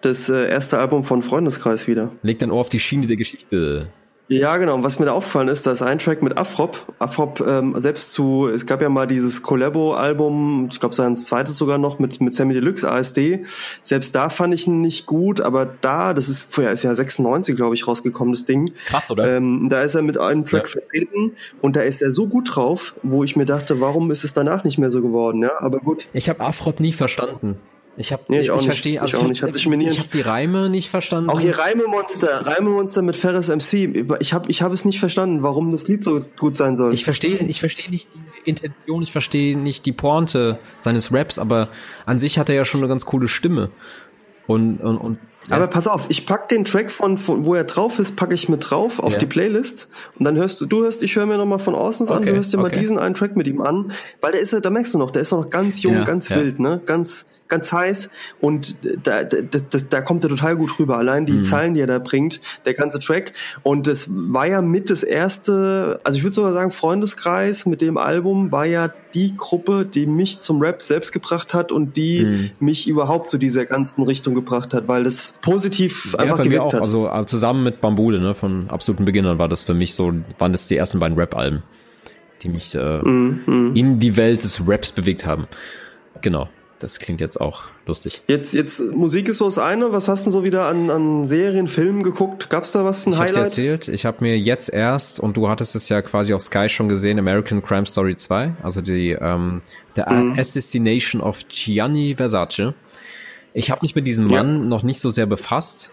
[0.00, 2.10] Das äh, erste Album von Freundeskreis wieder.
[2.22, 3.88] Leg dein Ohr auf die Schiene der Geschichte.
[4.28, 4.74] Ja, genau.
[4.74, 6.92] Und was mir da aufgefallen ist, da ist ein Track mit Afrop.
[6.98, 11.78] Afrop ähm, selbst zu, es gab ja mal dieses Collabo-Album, ich glaube sein zweites sogar
[11.78, 13.44] noch mit mit Sammy Deluxe ASD.
[13.82, 17.54] Selbst da fand ich ihn nicht gut, aber da, das ist vorher ist ja 96,
[17.54, 18.68] glaube ich, rausgekommen das Ding.
[18.86, 19.36] Krass, oder?
[19.36, 20.80] Ähm, da ist er mit einem Track Ja.
[20.80, 21.32] vertreten
[21.62, 24.64] und da ist er so gut drauf, wo ich mir dachte, warum ist es danach
[24.64, 25.42] nicht mehr so geworden?
[25.42, 26.08] Ja, aber gut.
[26.12, 27.60] Ich habe Afrop nie verstanden.
[27.98, 28.64] Ich habe Nee, ich nicht.
[28.64, 31.30] verstehe, Ich also ich, hab- mir nie- ich habe die Reime nicht verstanden.
[31.30, 34.06] Auch hier Reimemonster, Reimemonster mit Ferris MC.
[34.20, 36.92] Ich habe ich hab es nicht verstanden, warum das Lied so gut sein soll.
[36.92, 41.68] Ich verstehe, ich verstehe nicht die Intention, ich verstehe nicht die Pointe seines Raps, aber
[42.04, 43.70] an sich hat er ja schon eine ganz coole Stimme.
[44.46, 45.18] Und und, und
[45.50, 48.48] Aber pass auf, ich pack den Track von, von wo er drauf ist, packe ich
[48.48, 49.18] mit drauf auf Ja.
[49.18, 52.18] die Playlist und dann hörst du, du hörst, ich höre mir nochmal von Orsons an,
[52.18, 52.78] Okay, du hörst dir mal okay.
[52.78, 55.22] diesen einen Track mit ihm an, weil der ist ja, da merkst du noch, der
[55.22, 56.36] ist noch ganz jung, Ja, ganz ja.
[56.36, 60.98] wild, ne, ganz ganz heiß und da, da, da, da kommt er total gut rüber.
[60.98, 61.42] Allein die Mhm.
[61.42, 63.32] Zeilen, die er da bringt, der ganze Track
[63.62, 67.96] und das war ja mit das erste, also ich würde sogar sagen Freundeskreis mit dem
[67.98, 72.50] Album war ja die Gruppe, die mich zum Rap selbst gebracht hat und die Mhm.
[72.60, 76.72] mich überhaupt zu dieser ganzen Richtung gebracht hat, weil das positiv ja, einfach gewirkt auch.
[76.74, 76.82] hat.
[76.82, 80.52] Also äh, zusammen mit Bambule, ne, von absoluten Beginnern war das für mich so, waren
[80.52, 81.62] das die ersten beiden Rap-Alben,
[82.42, 83.72] die mich äh, mhm.
[83.74, 85.46] in die Welt des Raps bewegt haben.
[86.20, 86.48] Genau.
[86.78, 88.22] Das klingt jetzt auch lustig.
[88.28, 89.92] Jetzt, jetzt Musik ist so das eine.
[89.92, 92.50] Was hast du denn so wieder an, an Serien, Filmen geguckt?
[92.50, 93.44] Gab's da was, ein Ich habe Highlight?
[93.44, 96.88] erzählt, ich habe mir jetzt erst, und du hattest es ja quasi auf Sky schon
[96.88, 99.62] gesehen, American Crime Story 2, also die ähm,
[99.94, 100.38] The Mhm.
[100.38, 102.74] Assassination of Gianni Versace.
[103.54, 104.42] Ich habe mich mit diesem Ja.
[104.42, 105.92] Mann noch nicht so sehr befasst,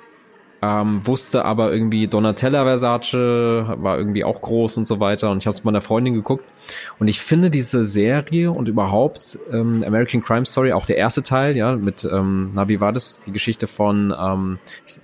[0.63, 5.45] ähm, wusste aber irgendwie Donatella Versace war irgendwie auch groß und so weiter und ich
[5.45, 6.53] habe es meiner Freundin geguckt
[6.99, 11.57] und ich finde diese Serie und überhaupt ähm, American Crime Story, auch der erste Teil,
[11.57, 14.59] ja, mit, ähm, na wie war das, die Geschichte von, ähm,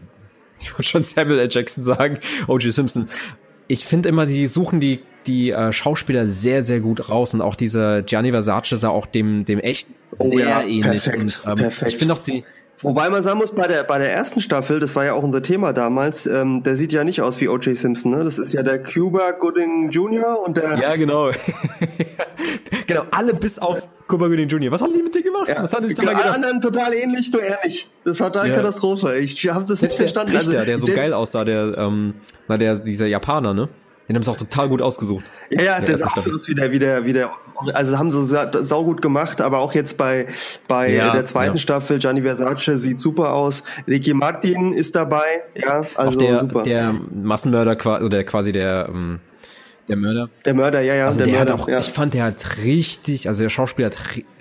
[0.61, 1.49] ich wollte schon Samuel L.
[1.51, 2.73] Jackson sagen, O.J.
[2.73, 3.07] Simpson.
[3.67, 7.55] Ich finde immer, die suchen die die äh, Schauspieler sehr sehr gut raus und auch
[7.55, 11.55] dieser Gianni Versace sah auch dem dem echten Oh sehr ja, ähnlich perfekt, und ähm,
[11.55, 11.91] perfekt.
[11.91, 12.45] ich finde auch die
[12.81, 15.41] Wobei man sagen muss, bei der, bei der ersten Staffel, das war ja auch unser
[15.41, 17.75] Thema damals, ähm, der sieht ja nicht aus wie O.J.
[17.75, 18.23] Simpson, ne?
[18.23, 20.39] Das ist ja der Cuba Gooding Jr.
[20.45, 21.31] und der, ja genau
[22.87, 24.71] genau alle bis auf Cuba Gooding Jr.
[24.71, 25.49] Was haben die mit dir gemacht?
[25.49, 27.89] Ja, Was haben die sich alle anderen total ähnlich, nur er nicht.
[28.05, 28.55] Das war total Ja.
[28.55, 29.17] Katastrophe.
[29.17, 30.31] Ich habe das nicht Selbst der verstanden.
[30.37, 32.13] Richter, also, der so selbst- geil aussah, der ähm,
[32.47, 33.69] na der dieser Japaner, ne?
[34.07, 35.25] Den haben sie auch total gut ausgesucht.
[35.51, 37.31] Ja, ja, der sah aus wie der, wie der, wie der,
[37.73, 38.25] also haben sie
[38.63, 40.27] saugut gemacht, aber auch jetzt bei,
[40.67, 41.61] bei ja, der zweiten ja.
[41.61, 43.63] Staffel, Gianni Versace sieht super aus.
[43.87, 46.63] Ricky Martin ist dabei, ja, also auch der, super.
[46.63, 49.19] Der Massenmörder, oder quasi der, ähm,
[49.89, 50.29] der Mörder.
[50.45, 51.05] Der Mörder, ja, ja.
[51.07, 51.79] Also der, der Mörder, hat auch, ja.
[51.79, 53.97] ich fand, der hat richtig, also der Schauspieler hat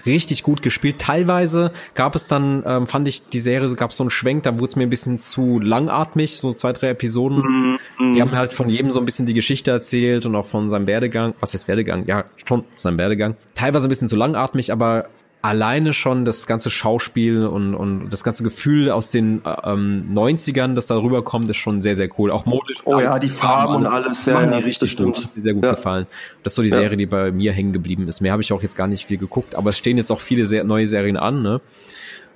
[0.07, 0.99] richtig gut gespielt.
[0.99, 4.59] Teilweise gab es dann, ähm, fand ich, die Serie, gab es so einen Schwenk, da
[4.59, 7.39] wurde es mir ein bisschen zu langatmig, so zwei, drei Episoden.
[7.39, 8.13] Mm, mm.
[8.13, 10.87] Die haben halt von jedem so ein bisschen die Geschichte erzählt und auch von seinem
[10.87, 11.35] Werdegang.
[11.41, 12.05] Was ist Werdegang?
[12.07, 13.37] Ja, schon seinem Werdegang.
[13.55, 15.09] Teilweise ein bisschen zu langatmig, aber
[15.43, 20.89] alleine schon das ganze Schauspiel und, und das ganze Gefühl aus den ähm, 90ern, das
[20.89, 22.31] da rüberkommt, ist schon sehr, sehr cool.
[22.31, 22.79] Auch modisch.
[22.85, 24.27] Oh ja, die Farben und alles.
[24.27, 25.25] Ja, ja, richtig gut.
[25.25, 25.71] Hat mir sehr gut ja.
[25.71, 26.07] gefallen.
[26.43, 28.21] Das ist so die Serie, die bei mir hängen geblieben ist.
[28.21, 30.45] Mehr habe ich auch jetzt gar nicht viel geguckt, aber es stehen jetzt auch viele
[30.45, 31.43] sehr, neue Serien an.
[31.43, 31.61] Ne?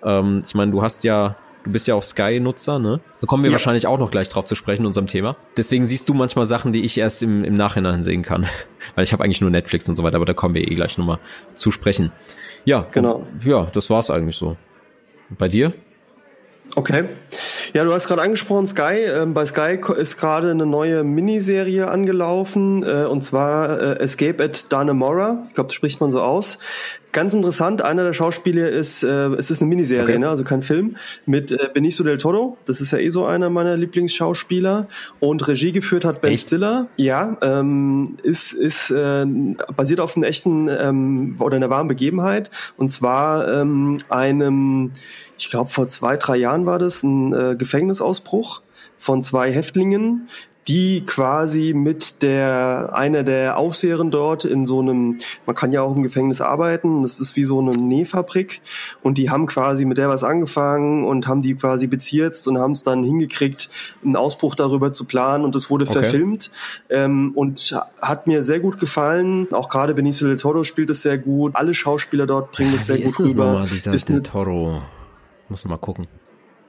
[0.05, 3.01] Ähm, ich meine, du hast ja Du bist ja auch Sky-Nutzer, ne?
[3.21, 3.53] Da kommen wir ja.
[3.53, 5.37] wahrscheinlich auch noch gleich drauf zu sprechen unserem Thema.
[5.57, 8.47] Deswegen siehst du manchmal Sachen, die ich erst im, im Nachhinein sehen kann.
[8.97, 10.99] Weil ich habe eigentlich nur Netflix und so weiter, aber da kommen wir eh gleich
[10.99, 11.21] nochmal
[11.55, 12.11] zu sprechen.
[12.65, 13.27] Ja, genau.
[13.33, 14.57] Und, ja, das war's eigentlich so.
[15.31, 15.73] Bei dir?
[16.75, 17.05] Okay.
[17.75, 19.05] Ja, du hast gerade angesprochen, Sky.
[19.05, 24.73] Ähm, bei Sky ist gerade eine neue Miniserie angelaufen, äh, und zwar äh, Escape at
[24.73, 25.45] Dannemora.
[25.49, 26.59] Ich glaube, das spricht man so aus.
[27.13, 30.19] Ganz interessant, einer der Schauspieler ist, äh, es ist eine Miniserie, okay.
[30.19, 30.31] ne?
[30.31, 30.97] also kein Film,
[31.27, 32.57] mit äh, Benicio del Toro.
[32.65, 34.89] Das ist ja eh so einer meiner Lieblingsschauspieler.
[35.21, 36.47] Und Regie geführt hat Ben Echt?
[36.47, 36.89] Stiller.
[36.97, 39.27] Ja, ähm, ist, ist äh,
[39.77, 42.51] basiert auf einem echten ähm, oder einer wahren Begebenheit.
[42.79, 44.93] Und zwar ähm, einem,
[45.39, 48.63] ich glaube vor zwei, drei Jahren war das, ein äh, Gefängnisausbruch
[48.97, 50.29] von zwei Häftlingen,
[50.69, 55.97] die quasi mit der einer der Aufseherinnen dort in so einem, man kann ja auch
[55.97, 58.61] im Gefängnis arbeiten, das ist wie so eine Nähfabrik
[59.03, 62.73] und die haben quasi mit der was angefangen und haben die quasi bezirzt und haben
[62.73, 63.71] es dann hingekriegt,
[64.05, 65.95] einen Ausbruch darüber zu planen und das wurde okay.
[65.95, 66.53] verfilmt
[66.91, 69.49] ähm, und hat mir sehr gut gefallen.
[69.53, 71.57] Auch gerade Benicio del Toro spielt es sehr gut.
[71.57, 73.53] Alle Schauspieler dort bringen es sehr wie gut ist rüber.
[73.53, 74.83] Nochmal, dieser ist del Toro.
[75.49, 76.07] Muss mal gucken.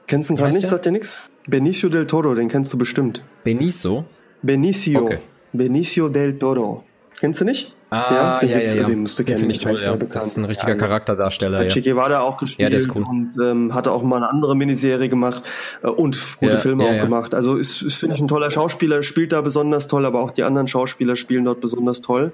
[0.06, 0.68] Kennst du ihn gerade nicht?
[0.68, 1.22] Sagt dir nichts?
[1.46, 3.22] Benicio del Toro, den kennst du bestimmt.
[3.42, 4.04] Benicio?
[4.42, 5.04] Benicio.
[5.04, 5.18] Okay.
[5.52, 6.84] Benicio del Toro.
[7.18, 7.74] Kennst du nicht?
[7.94, 8.84] Ah, der, ja, ja, ja.
[8.84, 9.48] Den musst du kennen.
[9.50, 9.96] Ich toll, ja.
[9.96, 11.58] Das ist ein richtiger ja, Charakterdarsteller.
[11.58, 11.70] Hat ja.
[11.70, 13.04] Che Guevara auch gespielt ja, der ist cool.
[13.08, 15.42] und ähm, hatte auch mal eine andere Miniserie gemacht
[15.82, 17.04] äh, und gute ja, Filme ja, auch ja.
[17.04, 17.34] gemacht.
[17.34, 20.42] Also ist, ist finde ich ein toller Schauspieler, spielt da besonders toll, aber auch die
[20.42, 22.32] anderen Schauspieler spielen dort besonders toll.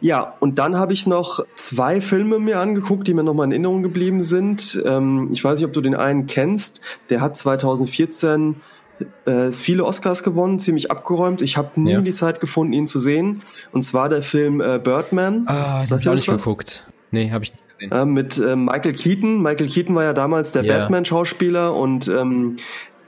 [0.00, 3.82] Ja, und dann habe ich noch zwei Filme mir angeguckt, die mir nochmal in Erinnerung
[3.82, 4.80] geblieben sind.
[4.84, 6.80] Ähm, ich weiß nicht, ob du den einen kennst.
[7.08, 8.56] Der hat 2014
[9.24, 11.42] äh, viele Oscars gewonnen, ziemlich abgeräumt.
[11.42, 12.00] Ich habe nie Ja.
[12.00, 13.42] die Zeit gefunden, ihn zu sehen.
[13.72, 15.44] Und zwar der Film äh, Birdman.
[15.46, 16.36] Ah, den Sagt hab ich das nicht was?
[16.44, 16.84] geguckt.
[17.10, 17.92] Nee, habe ich nicht gesehen.
[17.92, 19.42] Äh, mit äh, Michael Keaton.
[19.42, 20.78] Michael Keaton war ja damals der Ja.
[20.78, 22.56] Batman-Schauspieler und ähm,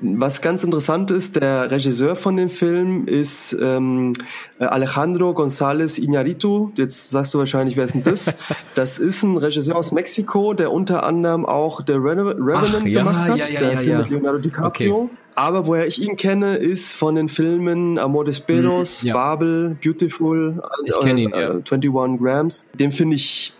[0.03, 4.12] was ganz interessant ist, der Regisseur von dem Film ist ähm,
[4.59, 6.71] äh, Alejandro González Iñárritu.
[6.75, 8.37] Jetzt sagst du wahrscheinlich, wer ist denn das?
[8.75, 13.38] das ist ein Regisseur aus Mexiko, der unter anderem auch The Revenant ja, gemacht hat,
[13.38, 13.99] ja, ja, der ja, Film ja.
[13.99, 15.11] mit Leonardo DiCaprio.
[15.35, 19.15] Aber woher ich ihn kenne, ist von den Filmen Amores Perros, Mhm, ja.
[19.15, 21.53] Babel, Beautiful, Ich kenn ihn, ja.
[21.53, 22.67] 21 Grams.
[22.75, 23.55] Den finde ich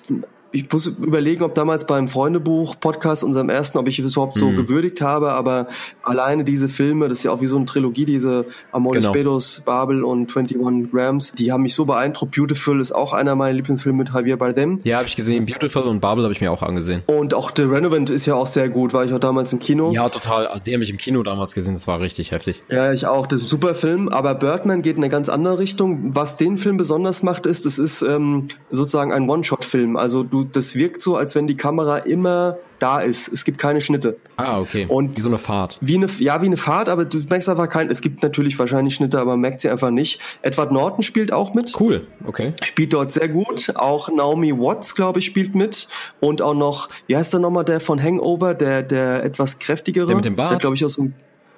[0.53, 4.57] ich muss überlegen, ob damals beim Freundebuch-Podcast, unserem ersten, ob ich es überhaupt so Mhm.
[4.57, 5.67] gewürdigt habe, aber
[6.03, 9.13] alleine diese Filme, das ist ja auch wie so eine Trilogie, diese Amores Genau.
[9.13, 12.35] Perros, Babel und 21 Grams, die haben mich so beeindruckt.
[12.35, 14.81] Beautiful ist auch einer meiner Lieblingsfilme mit Javier Bardem.
[14.85, 15.47] Ja, habe ich gesehen.
[15.47, 17.03] Beautiful und Babel habe ich mir auch angesehen.
[17.07, 19.93] Und auch The Renovant ist ja auch sehr gut, war ich auch damals im Kino.
[19.93, 20.61] Ja, total.
[20.67, 21.75] Den habe ich im Kino damals gesehen.
[21.75, 22.63] Das war richtig heftig.
[22.69, 23.27] Ja, ich auch.
[23.27, 24.09] Das ist ein super Film.
[24.09, 26.15] Aber Birdman geht in eine ganz andere Richtung.
[26.15, 29.97] Was den Film besonders macht, ist, es ist ähm, sozusagen ein One-Shot-Film.
[29.97, 33.29] Also du, das wirkt so, als wenn die Kamera immer da ist.
[33.33, 34.17] Es gibt keine Schnitte.
[34.37, 34.87] Ah, okay.
[34.89, 35.79] Und- wie so eine Fahrt.
[35.81, 38.95] Wie eine, ja, wie eine Fahrt, aber du merkst einfach kein, es gibt natürlich wahrscheinlich
[38.95, 40.21] Schnitte, aber man merkt sie einfach nicht.
[40.43, 41.73] Edward Norton spielt auch mit.
[41.79, 42.07] Cool.
[42.27, 42.55] Okay.
[42.65, 43.73] Spielt dort sehr gut.
[43.77, 45.87] Auch Naomi Watts, glaube ich, spielt mit.
[46.21, 50.07] Und auch noch, wie heißt der nochmal, der von Hangover, der, der etwas kräftigere?
[50.07, 50.53] Der mit dem Bart?
[50.53, 51.15] Der, glaube ich, aus dem,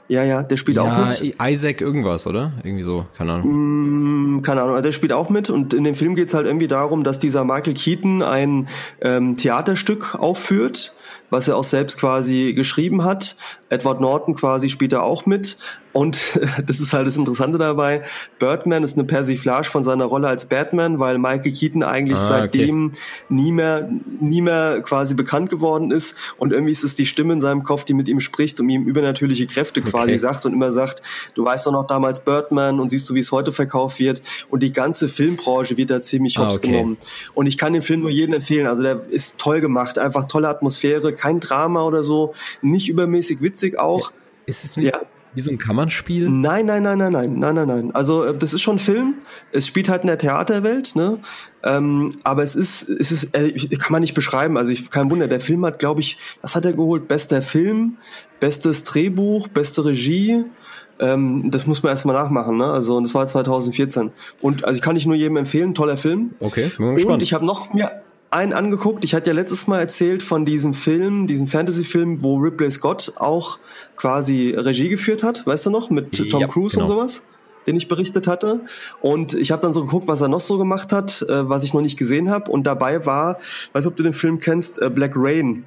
[0.09, 1.35] ja, ja, der spielt auch ja, mit.
[1.41, 2.53] Isaac irgendwas, oder?
[2.63, 3.07] Irgendwie so.
[3.17, 4.39] Keine Ahnung.
[4.39, 6.69] Mm, keine Ahnung, also der spielt auch mit und in dem Film geht's halt irgendwie
[6.69, 8.69] darum, dass dieser Michael Keaton ein
[9.01, 10.95] ähm, Theaterstück aufführt,
[11.31, 13.37] was er auch selbst quasi geschrieben hat.
[13.71, 15.57] Edward Norton quasi spielt da auch mit
[15.95, 18.03] und das ist halt das Interessante dabei.
[18.39, 22.93] Birdman ist eine Persiflage von seiner Rolle als Batman, weil Michael Keaton eigentlich Ah, seitdem
[23.31, 23.89] nie mehr
[24.21, 27.85] nie mehr quasi bekannt geworden ist und irgendwie ist es die Stimme in seinem Kopf,
[27.85, 30.19] die mit ihm spricht und ihm übernatürliche Kräfte quasi Okay.
[30.19, 31.01] sagt und immer sagt,
[31.35, 34.63] du weißt doch noch damals Birdman und siehst du, wie es heute verkauft wird und
[34.63, 36.73] die ganze Filmbranche wird da ziemlich Ah, hops okay.
[36.73, 36.99] genommen.
[37.35, 40.49] Und ich kann den Film nur jedem empfehlen, also der ist toll gemacht, einfach tolle
[40.49, 44.13] Atmosphäre, kein Drama oder so, nicht übermäßig witzig auch.
[44.47, 44.93] Ist es nicht?
[44.93, 45.01] Ja,
[45.35, 46.31] Wie so ein Kammernspiel?
[46.31, 47.95] Nein, nein, nein, nein, nein, nein, nein, nein.
[47.95, 49.15] Also äh, das ist schon Film.
[49.53, 51.19] Es spielt halt in der Theaterwelt, ne?
[51.63, 54.57] Ähm, aber es ist, es ist, äh, kann man nicht beschreiben.
[54.57, 55.29] Also ich, kein Wunder.
[55.29, 57.09] Der Film hat, glaube ich, was hat er geholt?
[57.09, 57.97] Bester Film,
[58.39, 60.45] bestes Drehbuch, beste Regie.
[61.01, 62.67] Ähm, das muss man erstmal nachmachen, ne?
[62.67, 64.13] Also und das war 2014.
[64.41, 66.35] Und also ich kann ich nur jedem empfehlen, toller Film.
[66.41, 67.15] Okay, bin gespannt.
[67.15, 67.91] Und ich habe noch mir
[68.35, 69.05] einen angeguckt.
[69.05, 73.59] Ich hatte ja letztes Mal erzählt von diesem Film, diesem Fantasy-Film, wo Ripley Scott auch
[73.97, 76.91] quasi Regie geführt hat, weißt du noch, mit Tom ja, Cruise genau.
[76.91, 77.23] und sowas
[77.67, 78.61] den ich berichtet hatte.
[79.01, 81.73] Und ich habe dann so geguckt, was er noch so gemacht hat, äh, was ich
[81.73, 82.51] noch nicht gesehen habe.
[82.51, 83.39] Und dabei war,
[83.73, 85.65] weiß ob du den Film kennst, äh, Black Rain.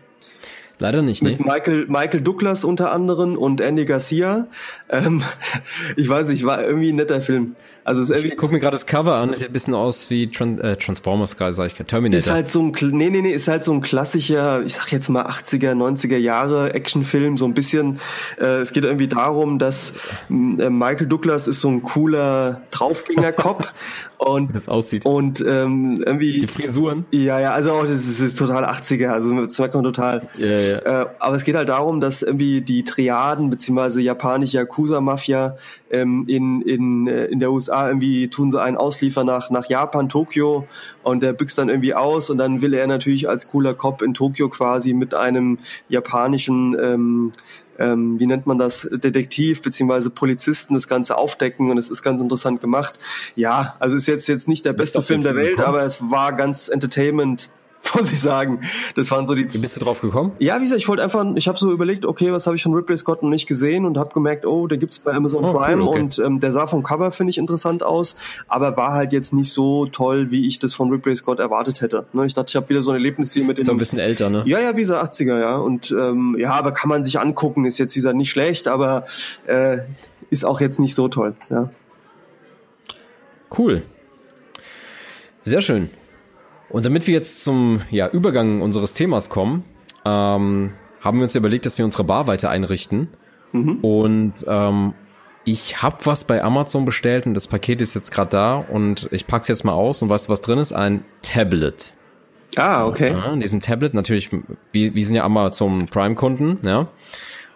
[0.80, 4.46] Leider nicht, Mit Michael, Michael Douglas unter anderem und Andy Garcia.
[4.90, 5.24] Ähm,
[5.96, 7.56] ich weiß nicht, war irgendwie ein netter Film.
[7.88, 10.60] Also es ich guck mir gerade das Cover an, sieht ein bisschen aus wie Tran
[10.60, 12.20] äh, Transformers, gerade sag ich, Terminator.
[12.20, 15.08] Ist halt so ein, nee, nee, nee, ist halt so ein klassischer, ich sag jetzt
[15.08, 18.02] mal 80er, 90er Jahre Actionfilm, so ein bisschen,
[18.42, 19.94] äh, es geht irgendwie darum, dass
[20.30, 23.72] äh, Michael Douglas ist so ein cooler Draufgänger-Cop
[24.18, 28.38] und das aussieht und ähm, irgendwie die Frisuren ja ja also das ist, das ist
[28.38, 31.04] total 80er also das merkt man total ja, ja.
[31.04, 35.58] Äh, aber es geht halt darum dass irgendwie die Triaden beziehungsweise japanische Yakuza Mafia
[35.92, 40.10] ähm, in in äh, in der USA irgendwie tun sie einen Ausliefern nach, nach Japan,
[40.10, 40.68] Tokio
[41.04, 44.14] und der büxt dann irgendwie aus und dann will er natürlich als cooler Cop in
[44.14, 47.32] Tokio quasi mit einem japanischen ähm,
[47.80, 52.22] ähm, wie nennt man das, Detektiv beziehungsweise Polizisten das Ganze aufdecken und es ist ganz
[52.22, 53.00] interessant gemacht.
[53.36, 56.70] Ja, also ist jetzt jetzt nicht der beste Film der Welt, aber es war ganz
[56.70, 57.52] Entertainment
[57.96, 58.62] muss ich sagen.
[58.96, 59.44] Das waren so die.
[59.52, 60.32] Wie bist du drauf gekommen?
[60.40, 62.74] Ja, wie gesagt, ich wollte einfach, ich habe so überlegt, okay, was habe ich von
[62.74, 65.82] Ripley Scott noch nicht gesehen und habe gemerkt, oh, der gibt's bei Amazon oh, Prime
[65.82, 66.00] cool, okay.
[66.00, 68.16] und ähm, der sah vom Cover finde ich interessant aus,
[68.48, 72.06] aber war halt jetzt nicht so toll, wie ich das von Ripley Scott erwartet hätte.
[72.14, 72.26] Ne?
[72.26, 73.66] Ich dachte, ich habe wieder so ein Erlebnis wie mit dem.
[73.66, 74.44] So ein bisschen älter, ne?
[74.46, 75.58] Ja, ja, wie so 80er, ja.
[75.58, 79.06] Und ähm, ja, aber kann man sich angucken, ist jetzt wie gesagt nicht schlecht, aber
[79.46, 79.80] äh,
[80.30, 81.70] ist auch jetzt nicht so toll, ja.
[83.58, 83.84] Cool.
[85.44, 85.90] Sehr schön.
[86.70, 89.64] Und damit wir jetzt zum ja, Übergang unseres Themas kommen,
[90.06, 93.10] ähm, haben wir uns überlegt, dass wir unsere Bar weiter einrichten.
[93.52, 93.80] Mhm.
[93.82, 94.94] Und ähm,
[95.46, 99.28] ich habe was bei Amazon bestellt und das Paket ist jetzt gerade da und ich
[99.28, 100.74] pack's jetzt mal aus und weißt du, was drin ist?
[100.74, 101.96] Ein Tablet.
[102.58, 103.12] Ah, okay.
[103.12, 106.88] Ja, in diesem Tablet natürlich, wir, wir sind ja Amazon Prime-Kunden, ja.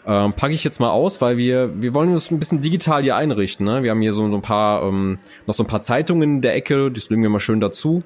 [0.04, 3.15] Ähm, packe ich jetzt mal aus, weil wir wir wollen uns ein bisschen digital hier
[3.15, 3.67] einrichten.
[3.67, 3.84] Ne?
[3.84, 6.56] Wir haben hier so, so ein paar ähm, noch so ein paar Zeitungen in der
[6.56, 8.02] Ecke, das legen wir mal schön dazu.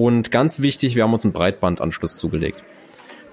[0.00, 2.64] Und ganz wichtig, wir haben uns einen Breitbandanschluss zugelegt.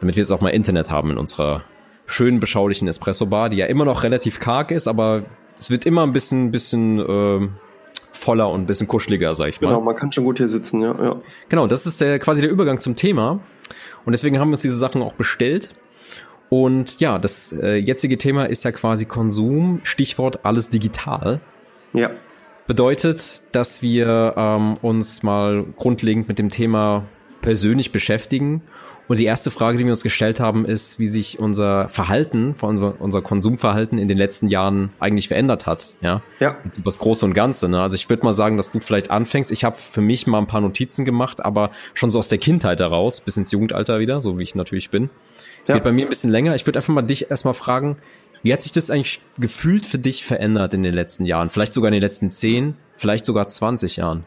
[0.02, 1.64] Damit wir jetzt auch mal Internet haben in unserer
[2.06, 5.24] schönen, beschaulichen Espresso-Bar, die ja immer noch relativ karg ist, aber
[5.58, 7.48] es wird immer ein bisschen, bisschen äh,
[8.12, 9.70] voller und ein bisschen kuscheliger, sag ich mal.
[9.70, 10.94] Genau, man kann schon gut hier sitzen, ja.
[11.02, 11.16] ja.
[11.48, 13.40] Genau, das ist der, quasi der Übergang zum Thema.
[14.04, 15.74] Und deswegen haben wir uns diese Sachen auch bestellt.
[16.50, 21.40] Und ja, das äh, jetzige Thema ist ja quasi Konsum, Stichwort alles digital.
[21.94, 22.12] Ja
[22.68, 27.06] bedeutet, dass wir ähm, uns mal grundlegend mit dem Thema
[27.42, 28.62] persönlich beschäftigen.
[29.08, 33.00] Und die erste Frage, die wir uns gestellt haben, ist, wie sich unser Verhalten, unser,
[33.00, 35.96] unser Konsumverhalten in den letzten Jahren eigentlich verändert hat.
[36.02, 36.22] Ja.
[36.42, 36.58] Ja.
[36.84, 37.70] Das Große und Ganze.
[37.70, 37.82] Ne?
[37.82, 39.50] Also ich würde mal sagen, dass du vielleicht anfängst.
[39.52, 42.82] Ich habe für mich mal ein paar Notizen gemacht, aber schon so aus der Kindheit
[42.82, 45.10] heraus, bis ins Jugendalter wieder, so wie ich natürlich bin.
[45.68, 45.76] Ja.
[45.76, 46.56] Geht bei mir ein bisschen länger.
[46.56, 47.98] Ich würde einfach mal dich erstmal fragen,
[48.44, 51.50] wie hat sich das eigentlich gefühlt für dich verändert in den letzten Jahren?
[51.50, 54.26] Vielleicht sogar in den letzten zehn, vielleicht sogar 20 Jahren?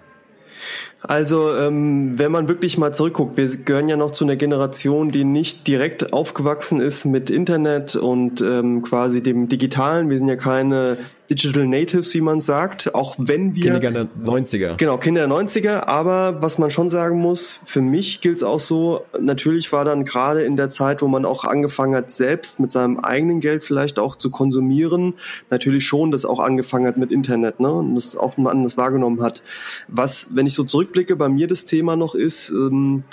[1.02, 5.24] Also, ähm, wenn man wirklich mal zurückguckt, wir gehören ja noch zu einer Generation, die
[5.24, 10.10] nicht direkt aufgewachsen ist mit Internet und ähm, quasi dem Digitalen.
[10.10, 10.98] Wir sind ja keine
[11.30, 13.62] Digital Natives, wie man sagt, auch wenn wir...
[13.62, 14.76] Kinder der 90er.
[14.76, 18.58] Genau, Kinder der 90er, aber was man schon sagen muss, für mich gilt es auch
[18.58, 22.72] so, natürlich war dann gerade in der Zeit, wo man auch angefangen hat, selbst mit
[22.72, 25.14] seinem eigenen Geld vielleicht auch zu konsumieren,
[25.50, 29.44] natürlich schon das auch angefangen hat mit Internet, ne, und das auch anders wahrgenommen hat.
[29.86, 33.04] Was, wenn ich so zurückblicke, bei mir das Thema noch ist, ähm,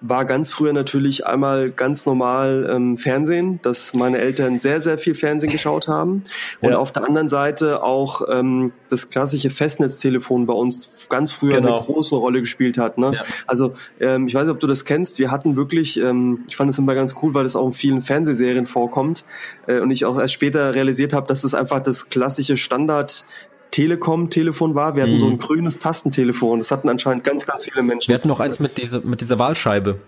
[0.00, 5.14] war ganz früher natürlich einmal ganz normal ähm, Fernsehen, dass meine Eltern sehr, sehr viel
[5.14, 6.22] Fernsehen geschaut haben.
[6.60, 6.78] Und ja.
[6.78, 11.76] auf der anderen Seite auch ähm, das klassische Festnetztelefon bei uns ganz früher genau.
[11.76, 12.98] eine große Rolle gespielt hat.
[12.98, 13.12] Ne?
[13.14, 13.24] Ja.
[13.46, 15.18] Also ähm, ich weiß nicht, ob du das kennst.
[15.18, 18.02] Wir hatten wirklich, ähm, ich fand es immer ganz cool, weil das auch in vielen
[18.02, 19.24] Fernsehserien vorkommt
[19.66, 23.24] äh, und ich auch erst später realisiert habe, dass das einfach das klassische Standard
[23.70, 24.96] Telekom-Telefon war.
[24.96, 25.20] Wir hatten mhm.
[25.20, 26.58] so ein grünes Tastentelefon.
[26.60, 28.08] Das hatten anscheinend ganz, ganz viele Menschen.
[28.08, 29.98] Wir hatten noch eins mit, diese, mit dieser Wahlscheibe.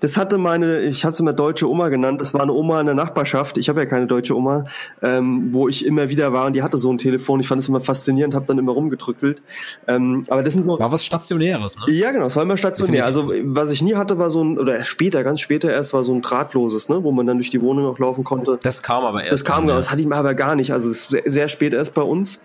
[0.00, 2.86] Das hatte meine, ich habe es immer deutsche Oma genannt, das war eine Oma in
[2.86, 4.66] der Nachbarschaft, ich habe ja keine deutsche Oma,
[5.02, 7.68] ähm, wo ich immer wieder war und die hatte so ein Telefon, ich fand es
[7.68, 9.42] immer faszinierend, habe dann immer rumgedrückelt.
[9.86, 10.78] Ähm, aber das sind so...
[10.78, 11.92] War was Stationäres, ne?
[11.94, 13.06] Ja, genau, es war immer stationär.
[13.06, 16.12] Also was ich nie hatte, war so ein, oder später, ganz später erst, war so
[16.12, 18.58] ein drahtloses, ne, wo man dann durch die Wohnung noch laufen konnte.
[18.62, 19.32] Das kam aber erst.
[19.32, 19.74] Das kam, ja.
[19.74, 22.42] das hatte ich mir aber gar nicht, also sehr, sehr spät erst bei uns.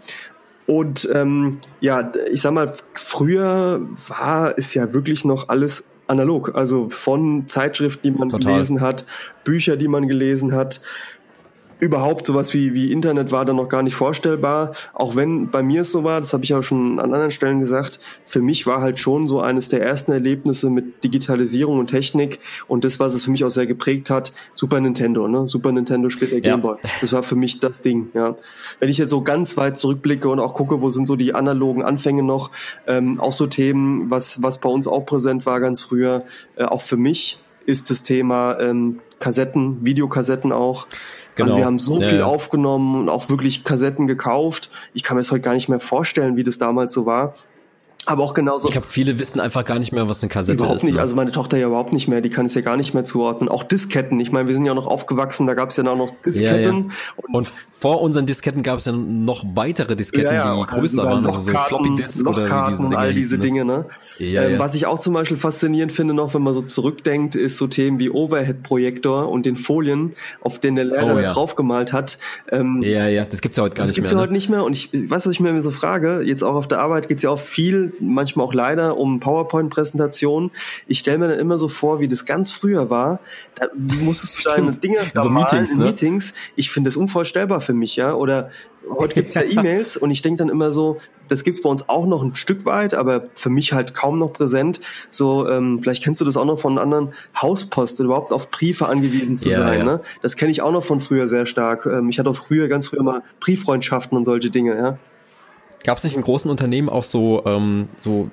[0.71, 6.55] Und ähm, ja, ich sag mal, früher war es ja wirklich noch alles analog.
[6.55, 8.53] Also von Zeitschriften, die man Total.
[8.53, 9.05] gelesen hat,
[9.43, 10.79] Bücher, die man gelesen hat,
[11.81, 14.73] überhaupt sowas wie, wie Internet war dann noch gar nicht vorstellbar.
[14.93, 17.59] Auch wenn bei mir es so war, das habe ich auch schon an anderen Stellen
[17.59, 22.39] gesagt, für mich war halt schon so eines der ersten Erlebnisse mit Digitalisierung und Technik
[22.67, 25.47] und das, was es für mich auch sehr geprägt hat, Super Nintendo, ne?
[25.47, 26.41] Super Nintendo später ja.
[26.41, 26.77] Game Boy.
[27.01, 28.35] Das war für mich das Ding, ja.
[28.79, 31.83] Wenn ich jetzt so ganz weit zurückblicke und auch gucke, wo sind so die analogen
[31.83, 32.51] Anfänge noch,
[32.85, 36.25] ähm, auch so Themen, was, was bei uns auch präsent war ganz früher,
[36.57, 40.87] äh, auch für mich ist das Thema ähm, Kassetten, Videokassetten auch.
[41.35, 41.47] Genau.
[41.47, 42.25] Also wir haben so ja, viel ja.
[42.25, 44.69] aufgenommen und auch wirklich Kassetten gekauft.
[44.93, 47.33] Ich kann mir das heute gar nicht mehr vorstellen, wie das damals so war.
[48.05, 48.67] Aber auch genauso.
[48.67, 50.83] Ich glaube, viele wissen einfach gar nicht mehr, was eine Kassette überhaupt ist.
[50.83, 50.95] Überhaupt nicht.
[50.95, 51.01] Ne?
[51.01, 52.21] Also meine Tochter ja überhaupt nicht mehr.
[52.21, 53.47] Die kann es ja gar nicht mehr zuordnen.
[53.47, 54.19] Auch Disketten.
[54.19, 55.45] Ich meine, wir sind ja noch aufgewachsen.
[55.45, 56.63] Da gab es ja auch noch Disketten.
[56.63, 57.13] Ja, ja.
[57.17, 61.25] Und, und, vor unseren Disketten gab es ja noch weitere Disketten, ja, die größer waren.
[61.25, 63.41] Also so Floppy Disk oder wie diese Dinge und all diese ne?
[63.41, 63.65] Dinge.
[63.65, 63.85] Ne?
[64.19, 67.67] Ähm, was ich auch zum Beispiel faszinierend finde, noch wenn man so zurückdenkt, ist so
[67.67, 72.17] Themen wie Overhead-Projektor und den Folien, auf denen der Lehrer oh, draufgemalt hat.
[72.51, 73.87] Ähm, ja, ja, das gibt's ja heute gar nicht mehr.
[73.87, 74.37] Das gibt's ja heute ne?
[74.37, 74.63] nicht mehr.
[74.63, 76.21] Und ich weiß, was ich mir so frage.
[76.23, 80.51] Jetzt auch auf der Arbeit geht's ja auch viel, manchmal auch leider um PowerPoint-Präsentationen.
[80.87, 83.19] Ich stelle mir dann immer so vor, wie das ganz früher war.
[83.55, 85.85] Da musstest du deine Dinge da also Meetings, in ne?
[85.85, 86.33] Meetings.
[86.55, 88.13] Ich finde das unvorstellbar für mich, ja.
[88.13, 88.49] Oder
[88.89, 92.05] heute gibt's ja E-Mails und ich denke dann immer so, das gibt's bei uns auch
[92.05, 94.81] noch ein Stück weit, aber für mich halt kaum noch präsent.
[95.09, 99.37] So, ähm, vielleicht kennst du das auch noch von anderen Hauspost, überhaupt auf Briefe angewiesen
[99.37, 99.79] zu ja, sein.
[99.79, 99.85] Ja.
[99.85, 100.01] Ne?
[100.21, 101.85] Das kenne ich auch noch von früher sehr stark.
[101.85, 104.97] Ähm, ich hatte auch früher, ganz früher mal Brieffreundschaften und solche Dinge, ja.
[105.83, 108.29] Gab es nicht in großen Unternehmen auch so, ähm, so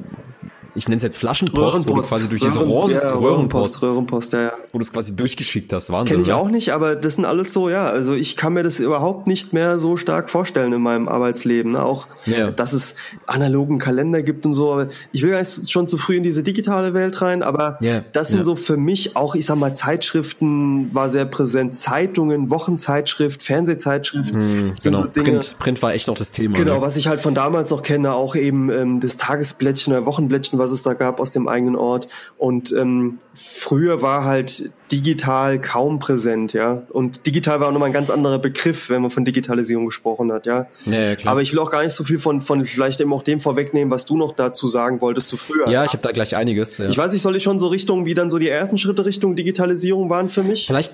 [0.74, 4.42] ich nenne es jetzt Flaschenpost, wo du quasi durch diese Rohr, ja, Röhrenpost, Röhrenpost, ja,
[4.42, 4.52] ja.
[4.72, 5.90] wo du es quasi durchgeschickt hast.
[5.90, 6.16] Wahnsinn.
[6.16, 8.78] Kenn ich auch nicht, aber das sind alles so, ja, also ich kann mir das
[8.78, 11.72] überhaupt nicht mehr so stark vorstellen in meinem Arbeitsleben.
[11.72, 11.82] Ne?
[11.82, 12.50] Auch, ja.
[12.50, 12.94] dass es
[13.26, 14.72] analogen Kalender gibt und so.
[14.72, 18.02] Aber ich will gar nicht schon zu früh in diese digitale Welt rein, aber ja.
[18.12, 18.44] das sind ja.
[18.44, 24.34] so für mich auch, ich sag mal, Zeitschriften war sehr präsent, Zeitungen, Wochenzeitschrift, Fernsehzeitschrift.
[24.34, 24.98] Mhm, genau.
[24.98, 26.56] So Print, Print war echt noch das Thema.
[26.56, 26.82] Genau, ne?
[26.82, 30.72] was ich halt von damals noch kenne, auch eben ähm, das Tagesblättchen oder Wochenblättchen, was
[30.72, 32.08] es da gab aus dem eigenen Ort.
[32.36, 36.82] Und ähm, früher war halt digital kaum präsent, ja.
[36.90, 40.46] Und digital war auch nochmal ein ganz anderer Begriff, wenn man von Digitalisierung gesprochen hat,
[40.46, 40.66] ja.
[40.86, 41.32] ja, ja klar.
[41.32, 43.90] Aber ich will auch gar nicht so viel von, von vielleicht eben auch dem vorwegnehmen,
[43.90, 45.68] was du noch dazu sagen wolltest zu früher.
[45.68, 46.78] Ja, ich habe da gleich einiges.
[46.78, 46.88] Ja.
[46.88, 49.36] Ich weiß nicht, soll ich schon so Richtung, wie dann so die ersten Schritte Richtung
[49.36, 50.66] Digitalisierung waren für mich?
[50.66, 50.92] Vielleicht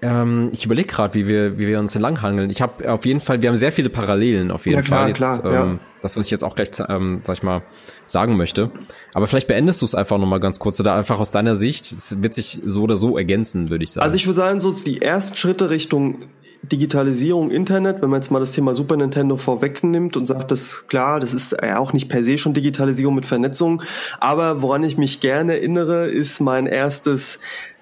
[0.00, 2.50] ähm, ich überlege gerade, wie wir, wie wir uns entlanghangeln.
[2.50, 5.08] Ich habe auf jeden Fall, wir haben sehr viele Parallelen auf jeden ja, klar, Fall.
[5.08, 5.78] Jetzt, klar, ähm, ja.
[6.02, 7.62] Das, was ich jetzt auch gleich, ähm, sag ich mal,
[8.06, 8.70] sagen möchte.
[9.14, 11.90] Aber vielleicht beendest du es einfach nochmal ganz kurz oder einfach aus deiner Sicht.
[11.90, 14.04] Es wird sich so oder so ergänzen, würde ich sagen.
[14.04, 16.18] Also ich würde sagen, so die ersten Schritte Richtung
[16.62, 21.20] Digitalisierung, Internet, wenn man jetzt mal das Thema Super Nintendo vorwegnimmt und sagt, das klar,
[21.20, 23.82] das ist ja auch nicht per se schon Digitalisierung mit Vernetzung,
[24.18, 27.38] aber woran ich mich gerne erinnere, ist mein erstes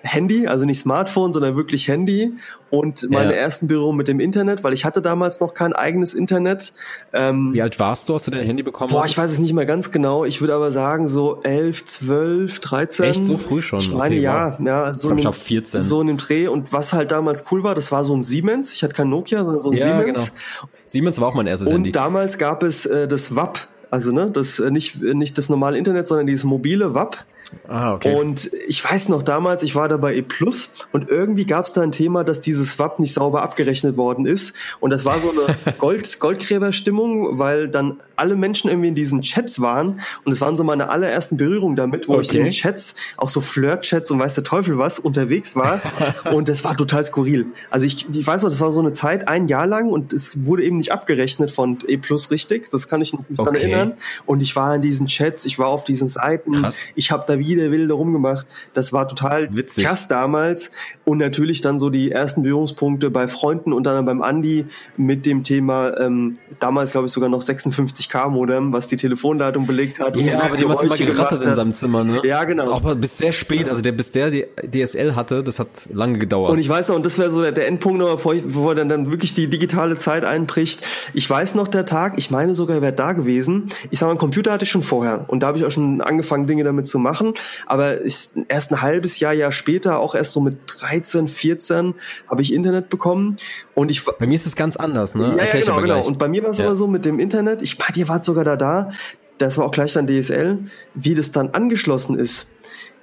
[0.07, 2.33] Handy, also nicht Smartphone, sondern wirklich Handy
[2.71, 3.39] und meine ja.
[3.39, 6.73] ersten Berührungen mit dem Internet, weil ich hatte damals noch kein eigenes Internet.
[7.13, 8.91] Ähm, Wie alt warst du, hast du dein Handy bekommen?
[8.93, 10.25] Boah, ich weiß es nicht mehr ganz genau.
[10.25, 13.07] Ich würde aber sagen so elf, zwölf, dreizehn.
[13.07, 13.81] Echt so früh schon?
[13.81, 14.67] Ich meine okay, ja, wow.
[14.67, 15.83] ja, so, ich in dem, 14.
[15.83, 16.49] so in dem Dreh.
[16.49, 18.73] Und was halt damals cool war, das war so ein Siemens.
[18.75, 20.33] Ich hatte kein Nokia, sondern so ein ja, Siemens.
[20.33, 20.71] Genau.
[20.85, 21.89] Siemens war auch mein erstes und Handy.
[21.91, 23.69] Und damals gab es äh, das WAP.
[23.91, 27.25] Also ne, das äh, nicht nicht das normale Internet, sondern dieses mobile WAP.
[27.69, 28.15] Ah, okay.
[28.15, 31.73] Und ich weiß noch damals, ich war da bei E Plus und irgendwie gab es
[31.73, 34.55] da ein Thema, dass dieses Swap nicht sauber abgerechnet worden ist.
[34.81, 39.61] Und das war so eine Gold, Goldgräberstimmung, weil dann alle Menschen irgendwie in diesen Chats
[39.61, 40.01] waren.
[40.25, 42.23] Und es waren so meine allerersten Berührungen damit, wo okay.
[42.23, 45.81] ich in den Chats, auch so Flirt-Chats und weiß der Teufel was, unterwegs war.
[46.33, 47.47] und das war total skurril.
[47.71, 50.47] Also ich, ich weiß noch, das war so eine Zeit, ein Jahr lang und es
[50.47, 52.71] wurde eben nicht abgerechnet von E Plus richtig.
[52.71, 53.37] Das kann ich mich okay.
[53.37, 53.93] daran erinnern.
[54.25, 56.53] Und ich war in diesen Chats, ich war auf diesen Seiten.
[56.53, 56.81] Krass.
[56.95, 58.47] Ich habe da da wie der Wilde rumgemacht.
[58.75, 59.85] Das war total Witzig.
[59.85, 60.73] krass damals.
[61.05, 65.43] Und natürlich dann so die ersten Berührungspunkte bei Freunden und dann beim Andi mit dem
[65.43, 70.17] Thema, ähm, damals glaube ich sogar noch 56k Modem, was die Telefonleitung belegt hat.
[70.17, 72.21] Ja, aber die hat immer gerattet in seinem Zimmer, ne?
[72.25, 72.73] Ja, genau.
[72.73, 76.51] Aber bis sehr spät, also der, bis der die DSL hatte, das hat lange gedauert.
[76.51, 79.11] Und ich weiß noch, und das wäre so der Endpunkt, bevor, ich, bevor dann, dann
[79.11, 80.83] wirklich die digitale Zeit einbricht.
[81.15, 83.69] Ich weiß noch der Tag, ich meine sogar, er wäre da gewesen.
[83.91, 86.01] Ich sag mal, einen Computer hatte ich schon vorher und da habe ich auch schon
[86.01, 87.26] angefangen, Dinge damit zu machen.
[87.67, 91.95] Aber ich, erst ein halbes Jahr, Jahr später, auch erst so mit 13, 14,
[92.29, 93.37] habe ich Internet bekommen.
[93.75, 95.35] Und ich Bei mir ist es ganz anders, ne?
[95.37, 96.03] Ja, ja genau, genau.
[96.05, 96.67] Und bei mir war es ja.
[96.67, 98.91] aber so mit dem Internet, ich bei dir wart sogar da da,
[99.39, 100.59] das war auch gleich dann DSL,
[100.95, 102.49] wie das dann angeschlossen ist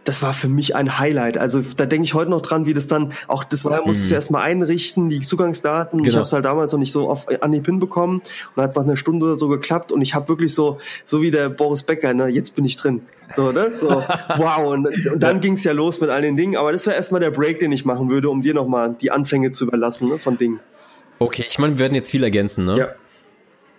[0.04, 1.38] das war für mich ein Highlight.
[1.38, 4.10] Also da denke ich heute noch dran, wie das dann auch, das war, musste mhm.
[4.10, 6.00] du erstmal einrichten, die Zugangsdaten.
[6.00, 6.10] Genau.
[6.10, 8.22] Ich habe es halt damals noch nicht so auf an die Pin bekommen
[8.56, 11.22] und hat es nach einer Stunde oder so geklappt und ich habe wirklich so, so
[11.22, 13.02] wie der Boris Becker, ne, jetzt bin ich drin.
[13.36, 13.72] So, ne?
[13.80, 13.90] So,
[14.38, 14.74] wow.
[14.74, 16.56] Und, und dann ging es ja los mit all den Dingen.
[16.58, 19.52] Aber das wäre erstmal der Break, den ich machen würde, um dir nochmal die Anfänge
[19.52, 20.60] zu überlassen ne, von Dingen.
[21.20, 22.76] Okay, ich meine, wir werden jetzt viel ergänzen, ne?
[22.78, 22.88] Ja.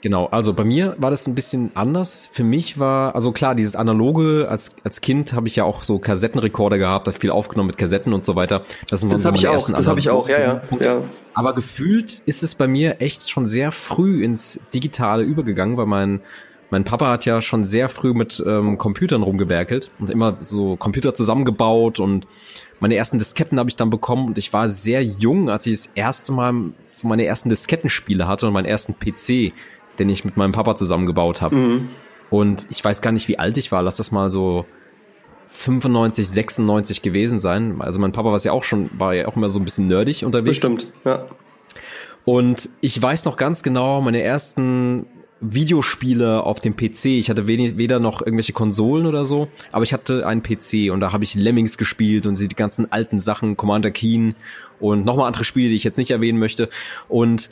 [0.05, 2.29] Genau, also bei mir war das ein bisschen anders.
[2.31, 5.99] Für mich war, also klar, dieses analoge, als, als Kind habe ich ja auch so
[5.99, 8.65] Kassettenrekorder gehabt, habe viel aufgenommen mit Kassetten und so weiter.
[8.91, 11.01] Das, sind das so habe ich auch, das habe ich auch, ja, ja, ja.
[11.33, 16.21] Aber gefühlt ist es bei mir echt schon sehr früh ins Digitale übergegangen, weil mein,
[16.69, 21.15] mein Papa hat ja schon sehr früh mit ähm, Computern rumgewerkelt und immer so Computer
[21.15, 22.27] zusammengebaut und
[22.79, 25.91] meine ersten Disketten habe ich dann bekommen und ich war sehr jung, als ich das
[25.95, 26.53] erste Mal
[26.93, 29.55] so meine ersten Diskettenspiele hatte und meinen ersten PC
[29.99, 31.57] den ich mit meinem Papa zusammengebaut habe.
[31.57, 31.89] Mhm.
[32.31, 33.83] Und ich weiß gar nicht, wie alt ich war.
[33.83, 34.67] Lass das mal so
[35.49, 37.77] 95, 96 gewesen sein.
[37.81, 40.25] Also mein Papa war ja auch schon, war ja auch immer so ein bisschen nerdig
[40.25, 40.59] unterwegs.
[40.59, 41.27] Bestimmt, ja.
[42.25, 45.07] Und ich weiß noch ganz genau, meine ersten
[45.41, 47.07] Videospiele auf dem PC.
[47.07, 51.13] Ich hatte weder noch irgendwelche Konsolen oder so, aber ich hatte einen PC und da
[51.13, 54.37] habe ich Lemmings gespielt und die ganzen alten Sachen, Commander Keen
[54.81, 56.69] und nochmal andere Spiele, die ich jetzt nicht erwähnen möchte.
[57.09, 57.51] Und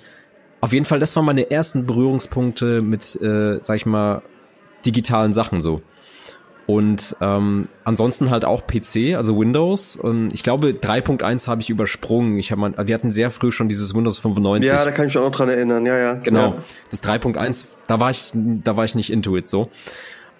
[0.63, 4.23] auf jeden Fall, das waren meine ersten Berührungspunkte mit, äh, sag ich mal,
[4.87, 5.83] digitalen Sachen so.
[6.67, 9.97] Und ähm, ansonsten halt auch PC, also Windows.
[9.97, 12.39] Und ich glaube, 3.1 habe ich übersprungen.
[12.39, 14.71] Ich hab mal, wir hatten sehr früh schon dieses Windows 95.
[14.71, 15.85] Ja, da kann ich mich auch noch dran erinnern.
[15.85, 16.15] Ja, ja.
[16.15, 16.41] Genau.
[16.41, 16.57] Ja.
[16.93, 19.69] Das 3.1, da war ich, da war ich nicht into it so.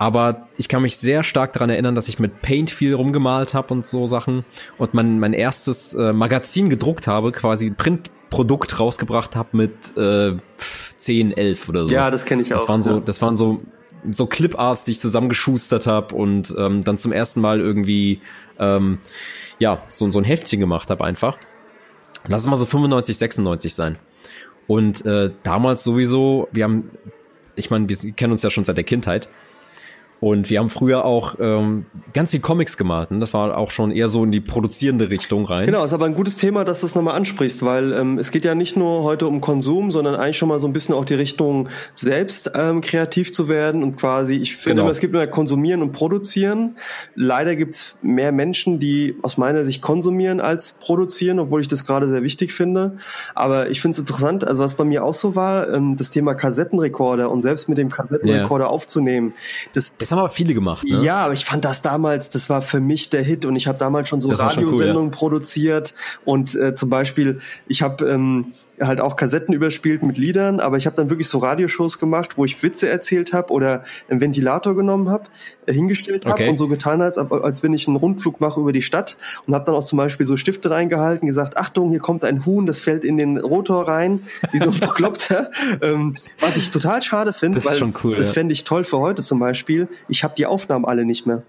[0.03, 3.73] Aber ich kann mich sehr stark daran erinnern, dass ich mit Paint viel rumgemalt habe
[3.73, 4.45] und so Sachen
[4.77, 10.33] und mein, mein erstes äh, Magazin gedruckt habe, quasi Print Produkt rausgebracht habe mit äh,
[10.57, 11.95] 10, 11 oder so.
[11.95, 12.69] Ja, das kenne ich das auch.
[12.69, 12.99] Waren so, ja.
[13.01, 13.63] Das waren so
[14.11, 18.19] so Clip-Arts, die ich zusammengeschustert habe und ähm, dann zum ersten Mal irgendwie
[18.59, 18.99] ähm,
[19.61, 21.39] ja so, so ein Heftchen gemacht habe einfach.
[22.27, 23.99] Lass es mal so 95, 96 sein.
[24.67, 26.91] Und äh, damals sowieso, wir haben,
[27.55, 29.29] ich meine, wir kennen uns ja schon seit der Kindheit.
[30.23, 33.11] Und wir haben früher auch ähm, ganz viel Comics gemalt.
[33.11, 33.19] Ne?
[33.19, 35.67] Das war auch schon eher so in die produzierende Richtung rein.
[35.67, 38.45] Genau, ist aber ein gutes Thema, dass du das nochmal ansprichst, weil ähm, es geht
[38.45, 41.15] ja nicht nur heute um Konsum, sondern eigentlich schon mal so ein bisschen auch die
[41.15, 44.83] Richtung selbst ähm, kreativ zu werden und quasi, ich finde genau.
[44.83, 46.77] immer, es gibt immer Konsumieren und Produzieren.
[47.17, 52.07] Leider gibt's mehr Menschen, die aus meiner Sicht konsumieren als produzieren, obwohl ich das gerade
[52.07, 52.97] sehr wichtig finde.
[53.35, 56.35] Aber ich finde es interessant, also was bei mir auch so war, ähm, das Thema
[56.35, 58.73] Kassettenrekorder und selbst mit dem Kassettenrekorder yeah.
[58.73, 59.35] aufzunehmen.
[59.73, 61.03] Das, das haben aber viele gemacht, ne?
[61.03, 63.79] Ja, aber ich fand das damals, das war für mich der Hit und ich habe
[63.79, 65.19] damals schon so Radiosendungen cool, ja.
[65.19, 65.95] produziert
[66.25, 68.53] und äh, zum Beispiel, ich habe ähm,
[68.87, 72.45] halt auch Kassetten überspielt mit Liedern, aber ich habe dann wirklich so Radioshows gemacht, wo
[72.45, 75.25] ich Witze erzählt habe oder einen Ventilator genommen habe,
[75.67, 76.49] äh, hingestellt habe okay.
[76.49, 79.17] und so getan, als, als wenn ich einen Rundflug mache über die Stadt
[79.47, 82.67] und habe dann auch zum Beispiel so Stifte reingehalten, gesagt, Achtung, hier kommt ein Huhn,
[82.67, 84.21] das fällt in den Rotor rein,
[84.53, 85.51] wie so ein Bekloppter.
[85.81, 88.33] ähm, was ich total schade finde, weil cool, das ja.
[88.35, 89.89] fände ich toll für heute zum Beispiel.
[90.09, 91.43] Ich habe die Aufnahmen alle nicht mehr.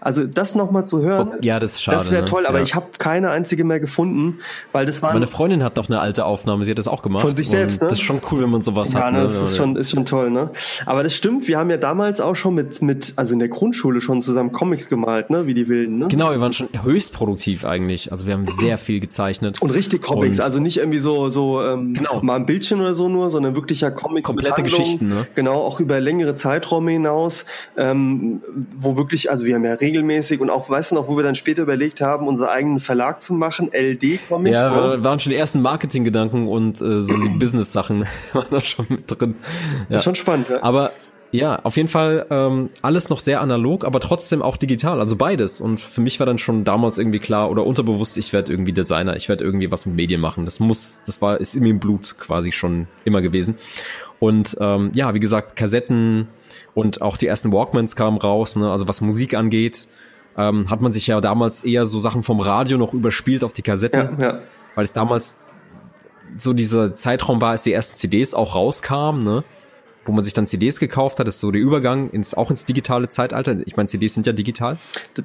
[0.00, 1.98] Also das nochmal zu hören, oh, ja, das schade.
[1.98, 2.28] Das wäre ne?
[2.28, 2.64] toll, aber ja.
[2.64, 4.38] ich habe keine einzige mehr gefunden,
[4.72, 5.12] weil das war.
[5.12, 7.22] Meine Freundin hat doch eine alte Aufnahme, sie hat das auch gemacht.
[7.22, 7.88] Von sich selbst, ne?
[7.88, 9.12] Das ist schon cool, wenn man sowas ja, hat.
[9.12, 9.18] Ne?
[9.18, 10.50] Ja, das ist schon, ist schon toll, ne?
[10.86, 14.00] Aber das stimmt, wir haben ja damals auch schon mit, mit, also in der Grundschule
[14.00, 15.46] schon zusammen Comics gemalt, ne?
[15.46, 16.08] Wie die Wilden, ne?
[16.08, 18.12] Genau, wir waren schon höchst produktiv eigentlich.
[18.12, 19.60] Also wir haben sehr viel gezeichnet.
[19.60, 22.20] Und richtig Comics, und also nicht irgendwie so, so ähm, genau.
[22.22, 24.26] mal ein Bildchen oder so nur, sondern wirklich ja Comics.
[24.26, 25.26] Komplette Geschichten, ne?
[25.34, 28.42] Genau, auch über längere Zeiträume hinaus, ähm,
[28.78, 31.34] wo wirklich, also wir haben ja regelmäßig und auch, weißt du noch, wo wir dann
[31.34, 34.54] später überlegt haben, unseren eigenen Verlag zu machen, LD Comics.
[34.54, 35.04] Ja, ne?
[35.04, 39.36] waren schon die ersten Marketinggedanken und äh, so die Business-Sachen waren da schon mit drin.
[39.88, 39.96] Ja.
[39.96, 40.62] Ist schon spannend, ja.
[40.62, 40.92] Aber
[41.32, 45.60] ja, auf jeden Fall ähm, alles noch sehr analog, aber trotzdem auch digital, also beides.
[45.60, 49.14] Und für mich war dann schon damals irgendwie klar oder unterbewusst, ich werde irgendwie Designer,
[49.14, 50.44] ich werde irgendwie was mit Medien machen.
[50.44, 53.54] Das muss, das war, ist in mir im Blut quasi schon immer gewesen.
[54.18, 56.28] Und ähm, ja, wie gesagt, Kassetten
[56.74, 58.70] und auch die ersten Walkmans kamen raus, ne?
[58.70, 59.88] also was Musik angeht
[60.36, 63.62] ähm, hat man sich ja damals eher so Sachen vom Radio noch überspielt auf die
[63.62, 64.40] Kassetten, ja, ja.
[64.74, 65.40] weil es damals
[66.36, 69.44] so dieser Zeitraum war, als die ersten CDs auch rauskamen, ne?
[70.04, 72.64] Wo man sich dann CDs gekauft hat, das ist so der Übergang ins auch ins
[72.64, 73.56] digitale Zeitalter.
[73.66, 74.78] Ich meine, CDs sind ja digital.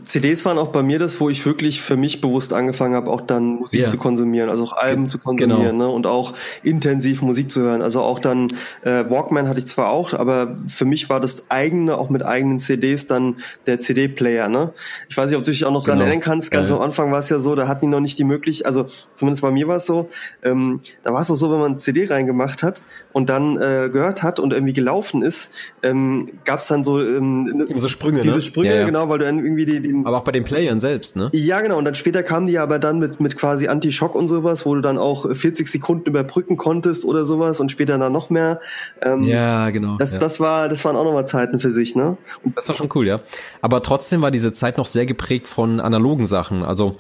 [0.04, 3.22] CDs waren auch bei mir das, wo ich wirklich für mich bewusst angefangen habe, auch
[3.22, 3.90] dann Musik yeah.
[3.90, 5.88] zu konsumieren, also auch Alben Ge zu konsumieren, genau.
[5.88, 5.90] ne?
[5.90, 7.82] Und auch intensiv Musik zu hören.
[7.82, 8.50] Also auch dann
[8.84, 12.60] äh, Walkman hatte ich zwar auch, aber für mich war das eigene, auch mit eigenen
[12.60, 14.74] CDs, dann der CD-Player, ne?
[15.10, 15.98] Ich weiß nicht, ob du dich auch noch genau.
[15.98, 16.52] dran erinnern kannst.
[16.52, 16.78] Ganz Geil.
[16.78, 19.42] am Anfang war es ja so, da hatten die noch nicht die Möglichkeit, also zumindest
[19.42, 20.10] bei mir war es so,
[20.44, 24.24] ähm, da war es auch so, wenn man CD reingemacht hat und dann äh, gehört
[24.24, 25.52] hat und irgendwie gelaufen ist,
[25.84, 28.42] ähm, gab es dann so ähm, so Sprünge, diese ne?
[28.42, 28.86] Sprünge, ja, ja.
[28.86, 31.30] genau, weil du dann irgendwie die, die aber auch bei den Playern selbst, ne?
[31.34, 31.78] Ja, genau.
[31.78, 34.82] Und dann später kamen die aber dann mit mit quasi Anti-Schock und sowas, wo du
[34.82, 38.60] dann auch 40 Sekunden überbrücken konntest oder sowas und später dann noch mehr.
[39.02, 39.98] Ähm, ja, genau.
[39.98, 40.20] Das ja.
[40.20, 42.18] das war das waren auch nochmal Zeiten für sich, ne?
[42.44, 43.22] Und das war schon cool, ja.
[43.62, 46.98] Aber trotzdem war diese Zeit noch sehr geprägt von analogen Sachen, also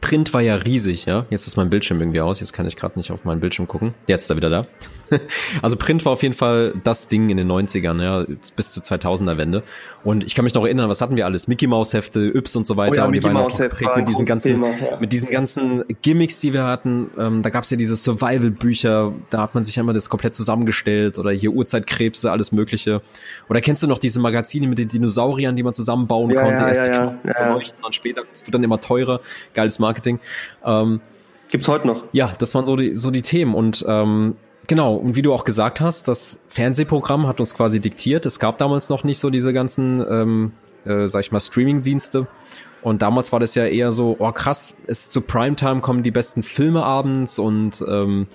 [0.00, 1.26] Print war ja riesig, ja.
[1.30, 2.40] Jetzt ist mein Bildschirm irgendwie aus.
[2.40, 3.94] Jetzt kann ich gerade nicht auf meinen Bildschirm gucken.
[4.06, 4.66] Jetzt ist er wieder da.
[5.62, 8.24] also Print war auf jeden Fall das Ding in den 90ern, ja,
[8.56, 9.62] bis zur 2000er Wende.
[10.04, 11.48] Und ich kann mich noch erinnern, was hatten wir alles?
[11.48, 12.92] Mickey Mouse Hefte, Yps und so weiter.
[12.92, 14.98] Oh ja, und die Mickey auch geprägt mit diesen ganzen, Thema, ja.
[15.00, 17.10] mit diesen ganzen Gimmicks, die wir hatten.
[17.18, 19.14] Ähm, da gab's ja diese Survival-Bücher.
[19.30, 23.02] Da hat man sich einmal das komplett zusammengestellt oder hier Urzeitkrebse, alles Mögliche.
[23.48, 26.62] Oder kennst du noch diese Magazine mit den Dinosauriern, die man zusammenbauen ja, konnte?
[26.62, 27.54] Erst ja, ja, ja.
[27.54, 29.20] und später, wird dann immer teurer.
[29.54, 30.20] Geiles Marketing.
[30.64, 31.00] Ähm,
[31.50, 32.04] Gibt's heute noch?
[32.12, 34.36] Ja, das waren so die, so die Themen und ähm,
[34.68, 38.26] Genau, und wie du auch gesagt hast, das Fernsehprogramm hat uns quasi diktiert.
[38.26, 40.52] Es gab damals noch nicht so diese ganzen, ähm,
[40.84, 42.26] äh, sag ich mal, Streaming-Dienste.
[42.82, 46.42] Und damals war das ja eher so, oh krass, es zu Primetime kommen die besten
[46.42, 48.26] Filme abends und ähm,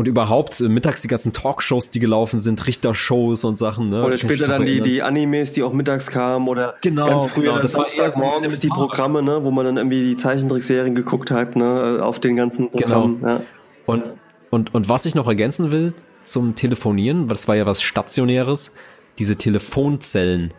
[0.00, 3.90] und überhaupt äh, mittags die ganzen Talkshows, die gelaufen sind, Richtershows und Sachen.
[3.90, 4.02] Ne?
[4.02, 7.58] Oder später dann die, die Animes, die auch mittags kamen oder genau, ganz früher genau,
[7.58, 11.30] das war eher so morgens die Programme, ne, wo man dann irgendwie die Zeichentrickserien geguckt
[11.30, 12.80] hat, ne, auf den ganzen genau.
[12.80, 13.20] Programmen.
[13.20, 13.32] Genau.
[13.32, 13.42] Ja.
[13.84, 14.04] Und
[14.48, 15.92] und, und was ich noch ergänzen will
[16.22, 18.72] zum Telefonieren, das war ja was Stationäres,
[19.18, 20.54] diese Telefonzellen.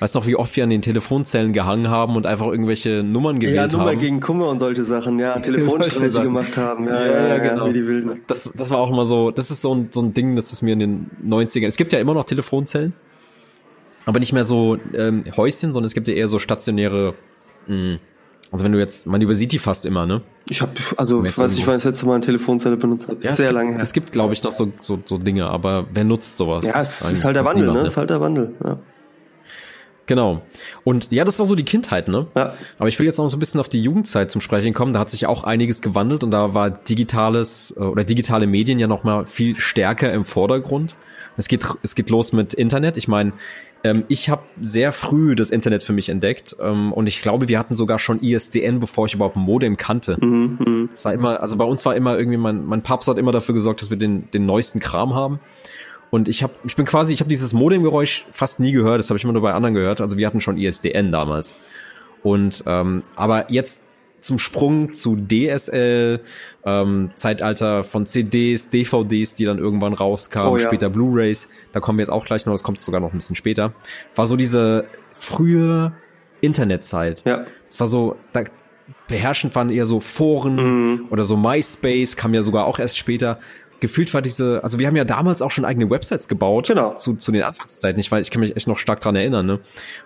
[0.00, 3.38] Weißt du noch, wie oft wir an den Telefonzellen gehangen haben und einfach irgendwelche Nummern
[3.38, 3.70] gewählt haben?
[3.70, 3.98] Ja, Nummer haben?
[3.98, 7.68] gegen Kummer und solche Sachen, ja, Telefonstreiche gemacht haben, ja, ja, ja, genau.
[7.68, 8.22] wie die Wilden.
[8.26, 10.62] Das, das war auch immer so, das ist so ein, so ein Ding, das ist
[10.62, 12.94] mir in den 90ern, es gibt ja immer noch Telefonzellen,
[14.06, 17.14] aber nicht mehr so ähm, Häuschen, sondern es gibt ja eher so stationäre
[17.66, 17.98] mh, hm,
[18.52, 20.22] also wenn du jetzt, man übersieht die fast immer, ne?
[20.48, 23.22] Ich habe, also ich weiß nicht, wann ich das letzte Mal eine Telefonzelle benutzt habe.
[23.22, 23.80] Ja, sehr gibt, lange her.
[23.80, 26.64] Es gibt, glaube ich, noch so, so, so Dinge, aber wer nutzt sowas?
[26.64, 27.86] Ja, es ist halt der Wandel, niemand, ne?
[27.86, 28.78] Es ist halt der Wandel, ja.
[30.10, 30.42] Genau.
[30.82, 32.26] Und ja, das war so die Kindheit, ne?
[32.36, 32.52] Ja.
[32.80, 34.92] Aber ich will jetzt noch so ein bisschen auf die Jugendzeit zum Sprechen kommen.
[34.92, 38.88] Da hat sich auch einiges gewandelt und da war digitales äh, oder digitale Medien ja
[38.88, 40.96] noch mal viel stärker im Vordergrund.
[41.36, 42.96] Es geht es geht los mit Internet.
[42.96, 43.34] Ich meine,
[43.84, 47.60] ähm, ich habe sehr früh das Internet für mich entdeckt ähm, und ich glaube, wir
[47.60, 50.16] hatten sogar schon ISDN, bevor ich überhaupt Modem kannte.
[50.20, 50.88] Mhm, mh.
[50.92, 53.54] Es war immer, also bei uns war immer irgendwie, mein, mein Papst hat immer dafür
[53.54, 55.38] gesorgt, dass wir den, den neuesten Kram haben.
[56.10, 58.98] Und ich habe, ich bin quasi, ich habe dieses Modemgeräusch fast nie gehört.
[58.98, 60.00] Das habe ich immer nur bei anderen gehört.
[60.00, 61.54] Also wir hatten schon ISDN damals.
[62.22, 63.84] Und ähm, aber jetzt
[64.20, 66.20] zum Sprung zu DSL,
[66.64, 70.62] ähm, Zeitalter von CDs, DVDs, die dann irgendwann rauskamen, oh, ja.
[70.62, 73.36] später Blu-rays, da kommen wir jetzt auch gleich noch, das kommt sogar noch ein bisschen
[73.36, 73.72] später,
[74.14, 74.84] war so diese
[75.14, 75.92] frühe
[76.40, 77.22] Internetzeit.
[77.24, 77.46] Ja.
[77.68, 78.44] Es war so, da
[79.08, 81.06] beherrschend waren eher so Foren mhm.
[81.10, 83.38] oder so MySpace, kam ja sogar auch erst später
[83.80, 86.94] gefühlt war diese, also wir haben ja damals auch schon eigene Websites gebaut genau.
[86.94, 87.98] zu, zu den Anfangszeiten.
[87.98, 89.46] Ich weiß, ich kann mich echt noch stark dran erinnern.
[89.46, 89.60] Ne?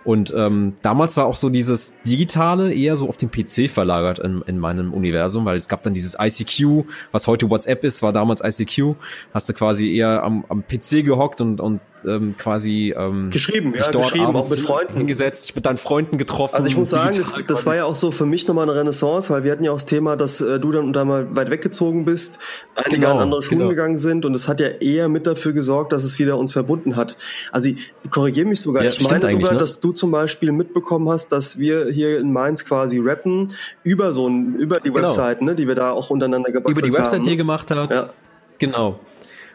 [0.04, 4.42] Und ähm, damals war auch so dieses Digitale eher so auf den PC verlagert in,
[4.46, 8.40] in meinem Universum, weil es gab dann dieses ICQ, was heute WhatsApp ist, war damals
[8.42, 8.94] ICQ.
[9.32, 13.90] Hast du quasi eher am, am PC gehockt und, und ähm, quasi ähm, geschrieben, ja,
[13.90, 16.56] dort geschrieben, auch mit Freunden hingesetzt, dich mit deinen Freunden getroffen.
[16.56, 19.32] Also ich muss sagen, das, das war ja auch so für mich nochmal eine Renaissance,
[19.32, 22.04] weil wir hatten ja auch das Thema, dass äh, du dann da mal weit weggezogen
[22.04, 22.38] bist,
[22.74, 23.70] einige genau, an andere Schulen genau.
[23.70, 26.96] gegangen sind und es hat ja eher mit dafür gesorgt, dass es wieder uns verbunden
[26.96, 27.16] hat.
[27.52, 28.82] Also ich korrigiere mich sogar.
[28.82, 29.58] Ja, ich meine sogar, ne?
[29.58, 33.52] dass du zum Beispiel mitbekommen hast, dass wir hier in Mainz quasi rappen
[33.82, 35.02] über so ein, über die genau.
[35.02, 36.88] Webseiten, ne, die wir da auch untereinander gebastelt haben.
[36.88, 37.92] Über die Website haben, hier gemacht haben.
[37.92, 38.10] Ja.
[38.58, 39.00] Genau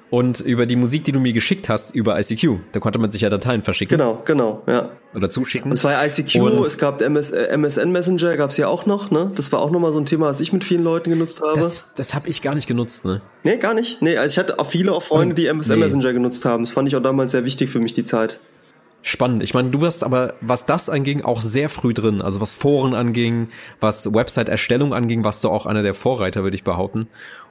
[0.09, 2.57] und über die Musik, die du mir geschickt hast, über ICQ.
[2.71, 3.97] Da konnte man sich ja Dateien verschicken.
[3.97, 4.91] Genau, genau, ja.
[5.13, 5.71] Oder zuschicken.
[5.71, 9.11] Und zwar ICQ, und es gab MS, äh, MSN Messenger, gab es ja auch noch,
[9.11, 9.31] ne?
[9.35, 11.59] Das war auch nochmal so ein Thema, was ich mit vielen Leuten genutzt habe.
[11.59, 13.21] Das, das habe ich gar nicht genutzt, ne?
[13.43, 14.01] Nee, gar nicht.
[14.01, 15.85] Nee, also ich hatte auch viele auch Freunde, die MSN nee.
[15.85, 16.63] Messenger genutzt haben.
[16.63, 18.39] Das fand ich auch damals sehr wichtig für mich, die Zeit.
[19.01, 19.43] Spannend.
[19.43, 22.21] Ich meine, du warst aber, was das anging, auch sehr früh drin.
[22.21, 23.47] Also was Foren anging,
[23.79, 27.07] was Website-Erstellung anging, warst du auch einer der Vorreiter, würde ich behaupten.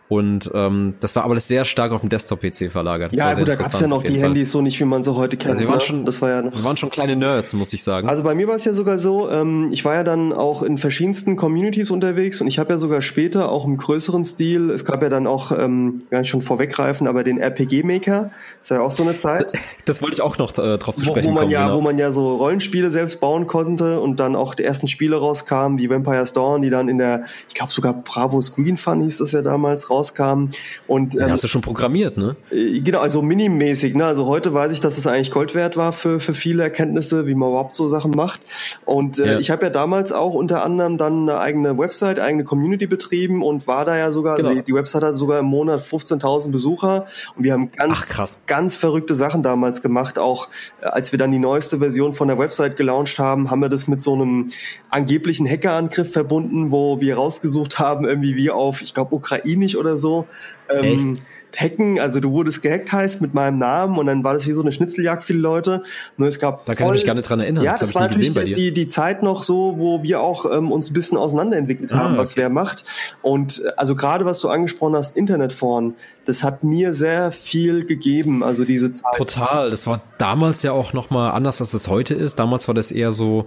[0.08, 3.12] Und ähm, das war aber das sehr stark auf dem Desktop-PC verlagert.
[3.12, 4.28] Das ja, gut, da gab es ja noch die Fall.
[4.28, 5.50] Handys so nicht, wie man sie heute kennt.
[5.50, 5.84] Also wir, waren ne?
[5.84, 8.08] schon, das war ja noch wir waren schon kleine Nerds, muss ich sagen.
[8.08, 10.78] Also bei mir war es ja sogar so, ähm, ich war ja dann auch in
[10.78, 15.02] verschiedensten Communities unterwegs und ich habe ja sogar später auch im größeren Stil, es gab
[15.02, 18.30] ja dann auch, ähm, gar nicht schon vorweggreifen, aber den RPG-Maker,
[18.62, 19.52] ist ja auch so eine Zeit.
[19.84, 21.78] Das wollte ich auch noch äh, drauf zu sprechen wo, wo man kommen, ja, genau.
[21.78, 25.78] Wo man ja so Rollenspiele selbst bauen konnte und dann auch die ersten Spiele rauskamen,
[25.78, 29.32] wie Vampire's Dawn, die dann in der, ich glaube sogar Bravo Screen Fun hieß das
[29.32, 30.50] ja damals, rauskamen.
[30.86, 32.36] Und, ähm, ja, hast du schon programmiert, ne?
[32.50, 33.94] Äh, genau, also minimäßig.
[33.94, 34.04] Ne?
[34.04, 37.34] Also heute weiß ich, dass es eigentlich Gold wert war für, für viele Erkenntnisse, wie
[37.34, 38.40] man überhaupt so Sachen macht.
[38.84, 39.38] Und äh, ja.
[39.38, 43.66] ich habe ja damals auch unter anderem dann eine eigene Website, eigene Community betrieben und
[43.66, 44.54] war da ja sogar, genau.
[44.54, 48.74] die, die Website hat sogar im Monat 15.000 Besucher und wir haben ganz, Ach, ganz
[48.74, 50.18] verrückte Sachen damals gemacht.
[50.18, 50.48] Auch
[50.80, 53.88] äh, als wir dann die neueste Version von der Website gelauncht haben, haben wir das
[53.88, 54.50] mit so einem
[54.90, 60.26] angeblichen Hackerangriff verbunden, wo wir rausgesucht haben, irgendwie wie auf, ich glaube, ukrainisch oder so,
[60.68, 61.14] ähm,
[61.56, 61.98] hacken.
[61.98, 64.72] Also du wurdest gehackt heißt mit meinem Namen und dann war das wie so eine
[64.72, 65.82] Schnitzeljagd für die Leute.
[66.16, 67.64] Nur es gab da kann ich mich gar nicht dran erinnern.
[67.64, 70.90] Ja, das, das war natürlich die, die Zeit noch so, wo wir auch ähm, uns
[70.90, 72.18] ein bisschen auseinanderentwickelt haben, ah, okay.
[72.18, 72.84] was wer macht.
[73.22, 78.42] Und äh, also gerade was du angesprochen hast, Internetforen, das hat mir sehr viel gegeben.
[78.42, 79.14] Also diese Zeit.
[79.16, 79.70] Total.
[79.70, 82.38] Das war damals ja auch noch mal anders, als es heute ist.
[82.38, 83.46] Damals war das eher so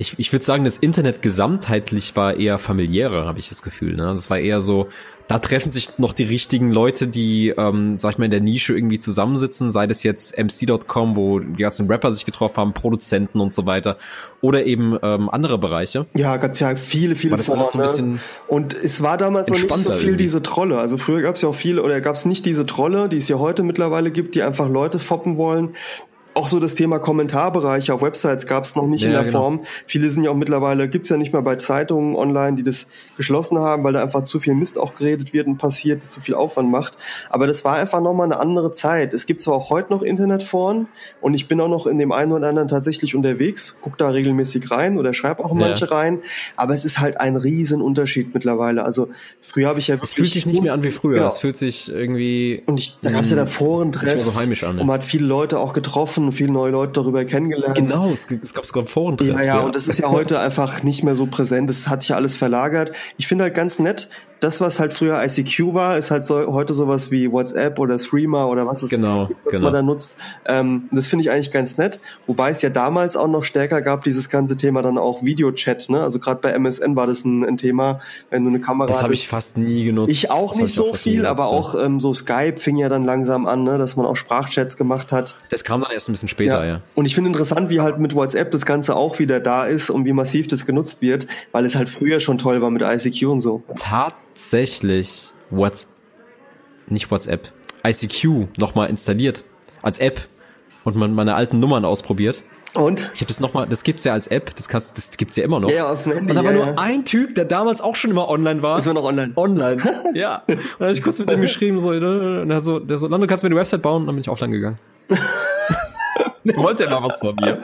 [0.00, 3.96] ich, ich würde sagen, das Internet gesamtheitlich war eher familiärer, habe ich das Gefühl.
[3.96, 4.04] Ne?
[4.04, 4.88] Das war eher so,
[5.28, 8.74] da treffen sich noch die richtigen Leute, die, ähm, sag ich mal, in der Nische
[8.74, 13.52] irgendwie zusammensitzen, sei das jetzt MC.com, wo die ganzen Rapper sich getroffen haben, Produzenten und
[13.52, 13.98] so weiter,
[14.40, 16.06] oder eben ähm, andere Bereiche.
[16.16, 18.20] Ja, gab ja viele, viele war das Foren, so ein bisschen ne?
[18.48, 20.22] Und es war damals noch nicht so viel irgendwie.
[20.22, 20.78] diese Trolle.
[20.78, 23.28] Also früher gab es ja auch viele, oder gab es nicht diese Trolle, die es
[23.28, 25.74] ja heute mittlerweile gibt, die einfach Leute foppen wollen,
[26.34, 29.40] auch so das Thema Kommentarbereiche auf Websites gab es noch nicht ja, in der genau.
[29.40, 29.60] Form.
[29.86, 33.58] Viele sind ja auch mittlerweile, gibt's ja nicht mehr bei Zeitungen online, die das geschlossen
[33.58, 36.34] haben, weil da einfach zu viel Mist auch geredet wird und passiert, das zu viel
[36.34, 36.96] Aufwand macht.
[37.30, 39.12] Aber das war einfach nochmal eine andere Zeit.
[39.12, 40.88] Es gibt zwar auch heute noch Internetforen
[41.20, 44.70] und ich bin auch noch in dem einen oder anderen tatsächlich unterwegs, guck da regelmäßig
[44.70, 45.92] rein oder schreibe auch manche ja.
[45.92, 46.20] rein,
[46.56, 48.84] aber es ist halt ein Riesenunterschied mittlerweile.
[48.84, 49.08] Also
[49.40, 51.28] früher habe ich ja Es fühlt sich nicht mehr an wie früher, genau.
[51.28, 52.62] es fühlt sich irgendwie...
[52.66, 54.80] Und ich, da gab's ja da Forentreffs so heimisch an, ne?
[54.80, 57.76] und man hat viele Leute auch getroffen getroffen, viele neue Leute darüber kennengelernt.
[57.76, 59.16] Genau, es, es gab sogar Foren.
[59.20, 61.68] Ja, ja, ja, und das ist ja heute einfach nicht mehr so präsent.
[61.68, 62.92] Das hat sich alles verlagert.
[63.16, 64.08] Ich finde halt ganz nett,
[64.40, 68.48] das, was halt früher ICQ war, ist halt so, heute sowas wie WhatsApp oder Streamer
[68.48, 69.64] oder was es genau, gibt, was genau.
[69.64, 70.16] man da nutzt.
[70.46, 72.00] Ähm, das finde ich eigentlich ganz nett.
[72.26, 75.90] Wobei es ja damals auch noch stärker gab, dieses ganze Thema dann auch Videochat.
[75.90, 76.02] Ne?
[76.02, 78.00] Also gerade bei MSN war das ein, ein, Thema,
[78.30, 80.12] wenn du eine Kamera Das habe ich fast nie genutzt.
[80.12, 83.46] Ich auch das nicht so viel, aber auch ähm, so Skype fing ja dann langsam
[83.46, 83.76] an, ne?
[83.76, 85.36] dass man auch Sprachchats gemacht hat.
[85.50, 86.72] Das kam dann erst ein bisschen später, ja.
[86.72, 86.80] ja.
[86.94, 90.04] Und ich finde interessant, wie halt mit WhatsApp das Ganze auch wieder da ist und
[90.04, 93.40] wie massiv das genutzt wird, weil es halt früher schon toll war mit ICQ und
[93.40, 93.62] so.
[93.78, 95.88] Tat tatsächlich What's,
[96.86, 97.52] nicht WhatsApp,
[97.84, 99.44] ICQ nochmal installiert
[99.82, 100.28] als App
[100.84, 102.42] und man meine alten Nummern ausprobiert.
[102.72, 103.10] Und?
[103.14, 105.58] Ich habe das nochmal, das gibt's ja als App, das kannst, das gibt's ja immer
[105.58, 105.70] noch.
[105.70, 106.30] Ja, auf dem Handy.
[106.30, 106.74] Und da war ja, nur ja.
[106.78, 108.78] ein Typ, der damals auch schon immer online war.
[108.78, 109.32] Ist immer noch online.
[109.34, 109.76] Online.
[110.14, 110.42] ja.
[110.46, 113.26] Und dann habe ich kurz mit dem geschrieben, so, und er so, der so, Lando,
[113.26, 114.02] kannst du mir eine Website bauen?
[114.02, 114.78] Und dann bin ich offline gegangen.
[116.56, 117.62] wollte ja noch was von mir.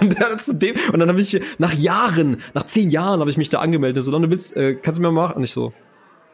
[0.00, 3.36] Und, der zu dem, und dann habe ich nach Jahren, nach zehn Jahren habe ich
[3.36, 4.02] mich da angemeldet.
[4.02, 5.36] So, Lando, willst, äh, kannst du mir mal machen?
[5.36, 5.72] Und ich so,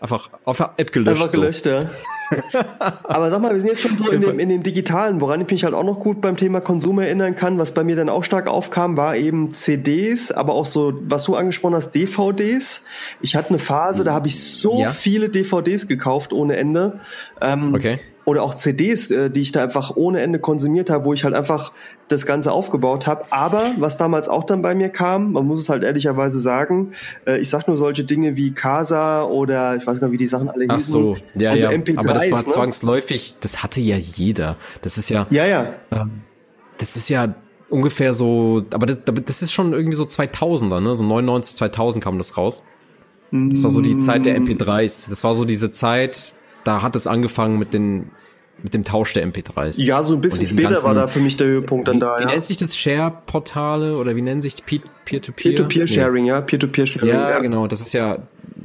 [0.02, 1.22] Einfach auf der App gelöscht.
[1.22, 1.70] Einfach gelöscht, so.
[1.70, 1.78] ja.
[3.04, 5.48] Aber sag mal, wir sind jetzt schon so in dem, in dem Digitalen, woran ich
[5.48, 8.24] mich halt auch noch gut beim Thema Konsum erinnern kann, was bei mir dann auch
[8.24, 12.82] stark aufkam, war eben CDs, aber auch so, was du angesprochen hast, DVDs.
[13.20, 14.88] Ich hatte eine Phase, da habe ich so ja.
[14.88, 16.98] viele DVDs gekauft ohne Ende.
[17.40, 21.12] Ähm, okay oder auch CDs, äh, die ich da einfach ohne Ende konsumiert habe, wo
[21.12, 21.72] ich halt einfach
[22.08, 23.24] das Ganze aufgebaut habe.
[23.30, 26.92] Aber was damals auch dann bei mir kam, man muss es halt ehrlicherweise sagen,
[27.26, 30.28] äh, ich sag nur solche Dinge wie Casa oder ich weiß gar nicht, wie die
[30.28, 30.76] Sachen alle hießen.
[30.76, 31.72] Ach so, ja, also ja.
[31.72, 32.46] MP3s, aber das war ne?
[32.46, 34.56] zwangsläufig, das hatte ja jeder.
[34.82, 35.26] Das ist ja.
[35.30, 35.72] Ja, ja.
[35.90, 36.22] Ähm,
[36.78, 37.34] das ist ja
[37.68, 40.94] ungefähr so, aber das, das ist schon irgendwie so 2000er, ne?
[40.94, 42.62] So 99, 2000 kam das raus.
[43.32, 45.08] Das war so die Zeit der MP3s.
[45.08, 46.34] Das war so diese Zeit,
[46.64, 48.10] da hat es angefangen mit den
[48.62, 49.82] mit dem Tausch der MP3s.
[49.82, 52.18] Ja, so ein bisschen später ganzen, war da für mich der Höhepunkt dann wie, da.
[52.18, 52.28] Wie ja.
[52.28, 55.20] nennt sich das Share-Portale oder wie nennen sich Peer-to-Peer?
[55.34, 56.28] Peer-to-Peer-Sharing, nee.
[56.28, 57.08] ja, Peer-to-Peer-Sharing.
[57.08, 58.18] Ja, ja, genau, das ist ja,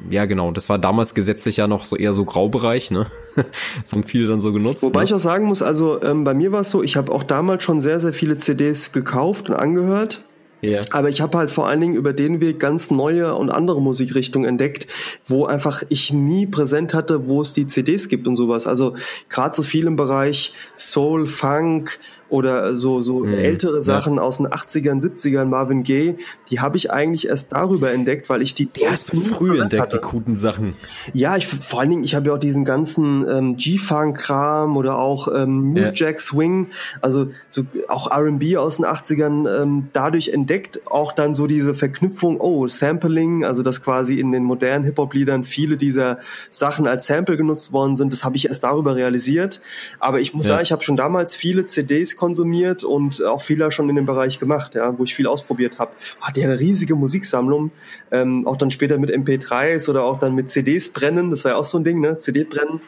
[0.10, 3.08] ja genau, das war damals gesetzlich ja noch so eher so Graubereich, ne?
[3.82, 4.84] Das haben viele dann so genutzt.
[4.84, 5.06] Wobei ne?
[5.06, 7.64] ich auch sagen muss, also ähm, bei mir war es so, ich habe auch damals
[7.64, 10.22] schon sehr, sehr viele CDs gekauft und angehört.
[10.64, 10.86] Yeah.
[10.92, 14.50] Aber ich habe halt vor allen Dingen über den Weg ganz neue und andere Musikrichtungen
[14.50, 14.88] entdeckt,
[15.28, 18.66] wo einfach ich nie präsent hatte, wo es die CDs gibt und sowas.
[18.66, 18.96] Also
[19.30, 22.00] gerade so viel im Bereich Soul, Funk
[22.30, 23.34] oder so, so mhm.
[23.34, 24.22] ältere Sachen ja.
[24.22, 26.18] aus den 80ern, 70ern, Marvin Gaye,
[26.50, 28.70] die habe ich eigentlich erst darüber entdeckt, weil ich die.
[28.86, 29.98] Hast du früh entdeckt, hatte.
[29.98, 30.76] die guten Sachen.
[31.14, 35.28] Ja, ich vor allen Dingen, ich habe ja auch diesen ganzen ähm, G-Funk-Kram oder auch
[35.34, 35.92] ähm, New ja.
[35.94, 36.68] Jack Swing,
[37.02, 42.40] also so auch RB aus den 80ern ähm, dadurch entdeckt, auch dann so diese Verknüpfung,
[42.40, 46.20] oh, Sampling, also dass quasi in den modernen Hip-Hop-Liedern viele dieser
[46.50, 49.62] Sachen als Sample genutzt worden sind, das habe ich erst darüber realisiert.
[50.00, 50.54] Aber ich muss ja.
[50.54, 54.40] sagen, ich habe schon damals viele CDs konsumiert und auch viele schon in dem Bereich
[54.40, 55.92] gemacht, ja, wo ich viel ausprobiert habe.
[56.20, 57.72] Hatte ja eine riesige Musiksammlung,
[58.12, 61.58] ähm, auch dann später mit MP3s oder auch dann mit CDs brennen, das war ja
[61.58, 62.18] auch so ein Ding, ne?
[62.18, 62.82] CD brennen.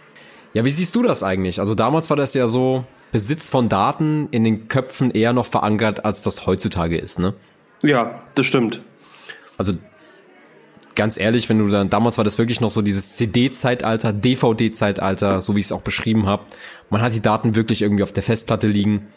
[0.54, 1.60] Ja, wie siehst du das eigentlich?
[1.60, 6.06] Also damals war das ja so Besitz von Daten in den Köpfen eher noch verankert,
[6.06, 7.34] als das heutzutage ist, ne?
[7.82, 8.82] Ja, das stimmt.
[9.58, 9.74] Also
[10.96, 15.56] ganz ehrlich, wenn du dann, damals war das wirklich noch so dieses CD-Zeitalter, DVD-Zeitalter, so
[15.56, 16.44] wie ich es auch beschrieben habe.
[16.90, 19.08] Man hat die Daten wirklich irgendwie auf der Festplatte liegen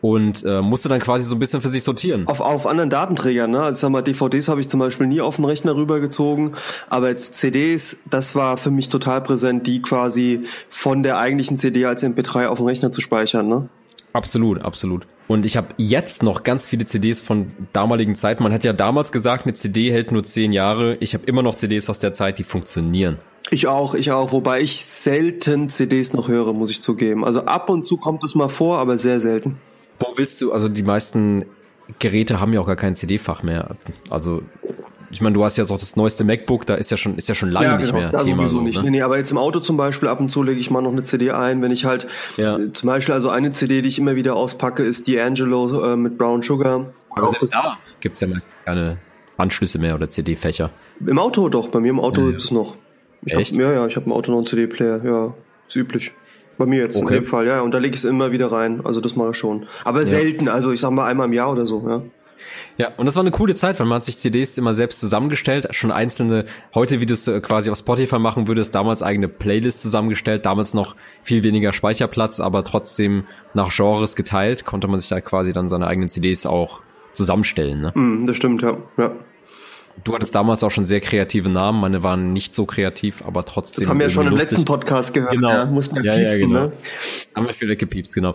[0.00, 2.28] und äh, musste dann quasi so ein bisschen für sich sortieren.
[2.28, 3.62] Auf, auf anderen Datenträgern, ne?
[3.62, 6.52] Also sag mal, DVDs habe ich zum Beispiel nie auf den Rechner rübergezogen,
[6.88, 11.86] aber jetzt CDs, das war für mich total präsent, die quasi von der eigentlichen CD
[11.86, 13.68] als MP3 auf dem Rechner zu speichern, ne?
[14.16, 15.06] Absolut, absolut.
[15.28, 18.42] Und ich habe jetzt noch ganz viele CDs von damaligen Zeiten.
[18.42, 20.96] Man hat ja damals gesagt, eine CD hält nur zehn Jahre.
[21.00, 23.18] Ich habe immer noch CDs aus der Zeit, die funktionieren.
[23.50, 27.26] Ich auch, ich auch, wobei ich selten CDs noch höre, muss ich zugeben.
[27.26, 29.58] Also ab und zu kommt es mal vor, aber sehr selten.
[29.98, 31.44] Wo willst du, also die meisten
[31.98, 33.76] Geräte haben ja auch gar kein CD-Fach mehr.
[34.08, 34.42] Also
[35.10, 37.34] ich meine, du hast jetzt auch das neueste MacBook, da ist ja schon, ist ja
[37.34, 38.36] schon lange ja, nicht genau, mehr da Thema.
[38.38, 38.78] Sowieso so, nicht.
[38.78, 38.84] Ne?
[38.84, 40.92] Nee, nee, aber jetzt im Auto zum Beispiel, ab und zu lege ich mal noch
[40.92, 42.58] eine CD ein, wenn ich halt, ja.
[42.58, 46.18] äh, zum Beispiel, also eine CD, die ich immer wieder auspacke, ist D'Angelo äh, mit
[46.18, 46.92] Brown Sugar.
[47.10, 48.98] Aber selbst da gibt's ja meistens keine
[49.36, 50.70] Anschlüsse mehr oder CD-Fächer.
[51.04, 52.76] Im Auto doch, bei mir im Auto ja, gibt es noch.
[53.24, 53.52] Ich Echt?
[53.52, 55.34] Hab, ja, ja, ich habe im Auto noch einen CD-Player, ja,
[55.68, 56.12] ist üblich.
[56.58, 57.16] Bei mir jetzt okay.
[57.16, 58.80] in dem Fall, ja, und da lege ich es immer wieder rein.
[58.82, 59.66] Also das mache ich schon.
[59.84, 60.06] Aber ja.
[60.06, 62.02] selten, also ich sag mal einmal im Jahr oder so, ja.
[62.78, 65.68] Ja, und das war eine coole Zeit, weil man hat sich CDs immer selbst zusammengestellt,
[65.74, 69.82] schon einzelne, heute wie du es äh, quasi auf Spotify machen würdest, damals eigene Playlist
[69.82, 73.24] zusammengestellt, damals noch viel weniger Speicherplatz, aber trotzdem
[73.54, 76.82] nach Genres geteilt, konnte man sich da quasi dann seine eigenen CDs auch
[77.12, 77.80] zusammenstellen.
[77.80, 77.92] Ne?
[77.94, 78.76] Mm, das stimmt, ja.
[78.98, 79.12] ja.
[80.04, 83.82] Du hattest damals auch schon sehr kreative Namen, meine waren nicht so kreativ, aber trotzdem.
[83.82, 85.48] Das haben wir ja schon im letzten Podcast gehört, genau.
[85.48, 86.60] ja, muss man ja, piepsen, ja, genau.
[86.66, 86.72] ne?
[87.34, 88.34] Haben wir viel weggepiepst, genau.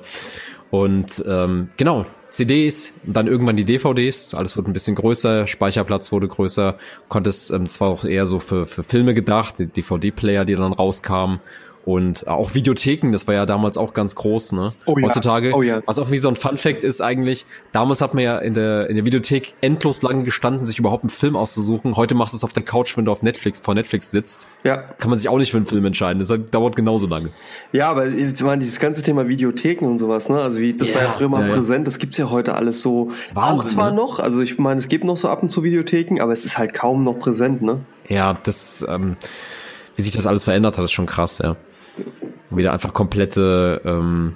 [0.71, 6.29] Und ähm, genau, CDs, dann irgendwann die DVDs, alles wurde ein bisschen größer, Speicherplatz wurde
[6.29, 6.77] größer,
[7.09, 11.41] konntest, ähm, zwar auch eher so für, für Filme gedacht, die DVD-Player, die dann rauskamen
[11.85, 14.73] und auch Videotheken, das war ja damals auch ganz groß, ne?
[14.85, 15.07] Oh ja.
[15.07, 15.81] Heutzutage, oh ja.
[15.85, 18.87] was auch wie so ein Fun Fact ist eigentlich, damals hat man ja in der,
[18.89, 21.95] in der Videothek endlos lange gestanden, sich überhaupt einen Film auszusuchen.
[21.95, 24.47] Heute machst du es auf der Couch, wenn du auf Netflix, vor Netflix sitzt.
[24.63, 24.77] Ja.
[24.77, 26.19] Kann man sich auch nicht für einen Film entscheiden.
[26.19, 27.29] Das dauert genauso lange.
[27.71, 30.39] Ja, aber ich meine, dieses ganze Thema Videotheken und sowas, ne?
[30.39, 30.97] Also wie, das yeah.
[30.97, 33.11] war ja früher mal ja, präsent, das gibt's ja heute alles so.
[33.33, 33.97] Wahnsinn, auch zwar ne?
[33.97, 36.57] noch, also ich meine, es gibt noch so ab und zu Videotheken, aber es ist
[36.57, 37.79] halt kaum noch präsent, ne?
[38.07, 39.15] Ja, das, ähm,
[39.95, 41.55] wie sich das alles verändert hat, ist schon krass, ja
[42.49, 44.35] wieder einfach komplette ähm,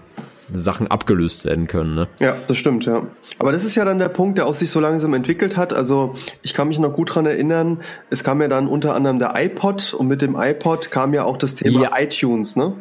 [0.53, 1.95] Sachen abgelöst werden können.
[1.95, 2.07] Ne?
[2.19, 3.05] Ja, das stimmt, ja.
[3.39, 5.73] Aber das ist ja dann der Punkt, der auch sich so langsam entwickelt hat.
[5.73, 6.13] Also
[6.43, 9.93] ich kann mich noch gut dran erinnern, es kam ja dann unter anderem der iPod
[9.93, 11.91] und mit dem iPod kam ja auch das Thema ja.
[11.99, 12.73] iTunes, ne?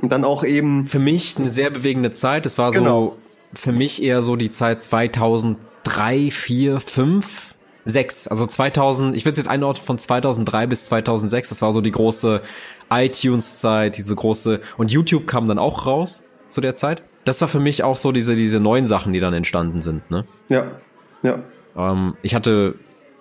[0.00, 0.84] Und dann auch eben.
[0.84, 2.46] Für mich eine sehr bewegende Zeit.
[2.46, 3.16] Es war genau.
[3.16, 3.18] so
[3.54, 7.54] für mich eher so die Zeit 2003, 4, 5
[7.88, 11.80] 6, also 2000, ich würde es jetzt einordnen von 2003 bis 2006, das war so
[11.80, 12.42] die große
[12.90, 17.02] iTunes-Zeit, diese große, und YouTube kam dann auch raus zu der Zeit.
[17.24, 20.24] Das war für mich auch so diese, diese neuen Sachen, die dann entstanden sind, ne?
[20.48, 20.80] Ja,
[21.22, 21.42] ja.
[21.76, 22.74] Ähm, ich hatte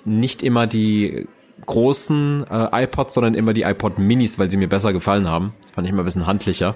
[0.06, 1.28] nicht immer die
[1.66, 5.54] großen äh, iPods, sondern immer die iPod Minis, weil sie mir besser gefallen haben.
[5.62, 6.76] Das fand ich immer ein bisschen handlicher.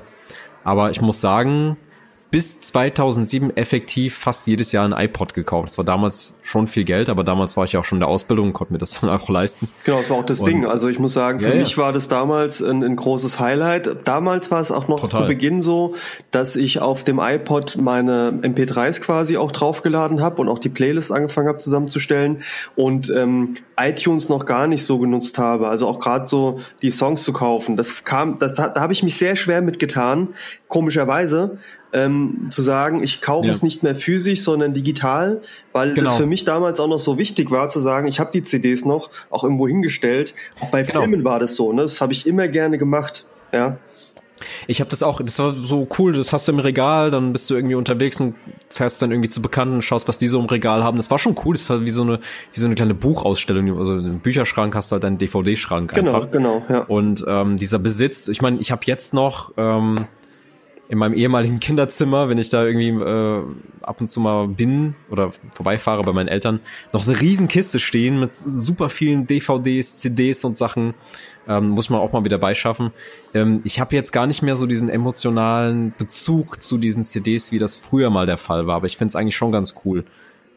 [0.63, 1.77] Aber ich muss sagen,
[2.31, 5.67] bis 2007 effektiv fast jedes Jahr ein iPod gekauft.
[5.69, 8.07] Das war damals schon viel Geld, aber damals war ich ja auch schon in der
[8.07, 9.67] Ausbildung und konnte mir das dann auch leisten.
[9.83, 10.65] Genau, das war auch das und Ding.
[10.65, 11.83] Also ich muss sagen, für ja, mich ja.
[11.83, 14.07] war das damals ein, ein, großes Highlight.
[14.07, 15.21] Damals war es auch noch Total.
[15.21, 15.95] zu Beginn so,
[16.31, 21.11] dass ich auf dem iPod meine MP3s quasi auch draufgeladen habe und auch die Playlist
[21.11, 22.43] angefangen habe zusammenzustellen
[22.77, 25.67] und ähm, iTunes noch gar nicht so genutzt habe.
[25.67, 27.75] Also auch gerade so die Songs zu kaufen.
[27.75, 30.29] Das kam, das, da, da habe ich mich sehr schwer mitgetan,
[30.69, 31.57] komischerweise
[31.93, 33.51] ähm, zu sagen, ich kaufe ja.
[33.51, 35.41] es nicht mehr physisch, sondern digital,
[35.73, 36.11] weil genau.
[36.11, 38.85] es für mich damals auch noch so wichtig war zu sagen, ich habe die CDs
[38.85, 40.33] noch auch irgendwo hingestellt.
[40.61, 41.01] Auch bei genau.
[41.01, 41.81] Filmen war das so, ne?
[41.83, 43.77] Das habe ich immer gerne gemacht, ja.
[44.67, 47.49] Ich habe das auch, das war so cool, das hast du im Regal, dann bist
[47.49, 48.35] du irgendwie unterwegs und
[48.69, 50.97] fährst dann irgendwie zu Bekannten, schaust, was die so im Regal haben.
[50.97, 52.19] Das war schon cool, das war wie so eine,
[52.53, 56.31] wie so eine kleine Buchausstellung, also im Bücherschrank hast du halt einen DVD-Schrank genau, einfach.
[56.31, 56.83] Genau, genau, ja.
[56.85, 60.07] Und ähm, dieser Besitz, ich meine, ich habe jetzt noch ähm,
[60.91, 63.43] in meinem ehemaligen Kinderzimmer, wenn ich da irgendwie äh,
[63.81, 66.59] ab und zu mal bin oder vorbeifahre bei meinen Eltern,
[66.91, 70.93] noch eine riesen Kiste stehen mit super vielen DVDs, CDs und Sachen.
[71.47, 72.91] Ähm, muss man auch mal wieder beischaffen.
[73.33, 77.59] Ähm, ich habe jetzt gar nicht mehr so diesen emotionalen Bezug zu diesen CDs, wie
[77.59, 80.03] das früher mal der Fall war, aber ich finde es eigentlich schon ganz cool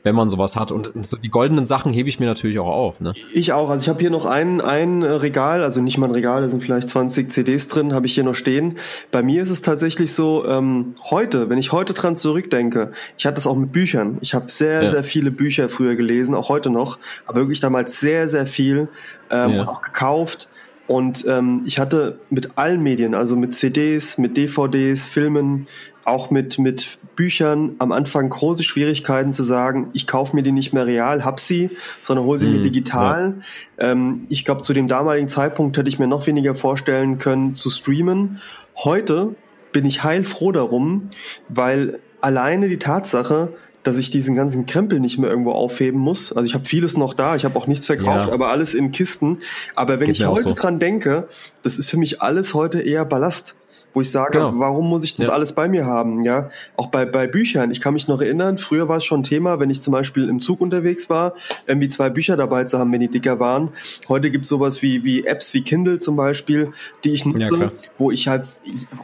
[0.05, 0.71] wenn man sowas hat.
[0.71, 3.01] Und so die goldenen Sachen hebe ich mir natürlich auch auf.
[3.01, 3.15] Ne?
[3.33, 3.71] Ich auch.
[3.71, 6.63] Also ich habe hier noch ein, ein Regal, also nicht mal ein Regal, da sind
[6.63, 8.77] vielleicht 20 CDs drin, habe ich hier noch stehen.
[9.11, 13.37] Bei mir ist es tatsächlich so, ähm, heute, wenn ich heute dran zurückdenke, ich hatte
[13.37, 14.19] das auch mit Büchern.
[14.21, 14.91] Ich habe sehr, ja.
[14.91, 18.89] sehr viele Bücher früher gelesen, auch heute noch, aber wirklich damals sehr, sehr viel
[19.31, 19.69] ähm, ja.
[19.69, 20.49] auch gekauft.
[20.87, 25.67] Und ähm, ich hatte mit allen Medien, also mit CDs, mit DVDs, Filmen,
[26.05, 30.73] auch mit, mit Büchern am Anfang große Schwierigkeiten zu sagen, ich kaufe mir die nicht
[30.73, 31.71] mehr real, hab sie,
[32.03, 33.35] sondern hole sie mm, mir mhm, digital.
[33.79, 33.93] Ja.
[33.93, 37.71] Ähm, ich glaube, zu dem damaligen Zeitpunkt hätte ich mir noch weniger vorstellen können zu
[37.71, 38.41] streamen.
[38.77, 39.35] Heute
[39.73, 41.11] bin ich heilfroh darum,
[41.49, 46.33] weil alleine die Tatsache, dass ich diesen ganzen Krempel nicht mehr irgendwo aufheben muss.
[46.33, 48.33] Also ich habe vieles noch da, ich habe auch nichts verkauft, ja.
[48.33, 49.39] aber alles in Kisten.
[49.75, 50.55] Aber wenn Geht ich heute so.
[50.55, 51.29] dran denke,
[51.63, 53.55] das ist für mich alles heute eher Ballast
[53.95, 54.53] wo ich sage, genau.
[54.57, 55.33] warum muss ich das ja.
[55.33, 56.23] alles bei mir haben?
[56.25, 57.71] Ja, auch bei, bei Büchern.
[57.71, 60.41] Ich kann mich noch erinnern, früher war es schon Thema, wenn ich zum Beispiel im
[60.41, 61.35] Zug unterwegs war,
[61.67, 63.71] irgendwie zwei Bücher dabei zu haben, wenn die dicker waren.
[64.09, 66.73] Heute gibt es sowas wie, wie Apps wie Kindle zum Beispiel,
[67.05, 68.47] die ich nutze, ja, wo ich halt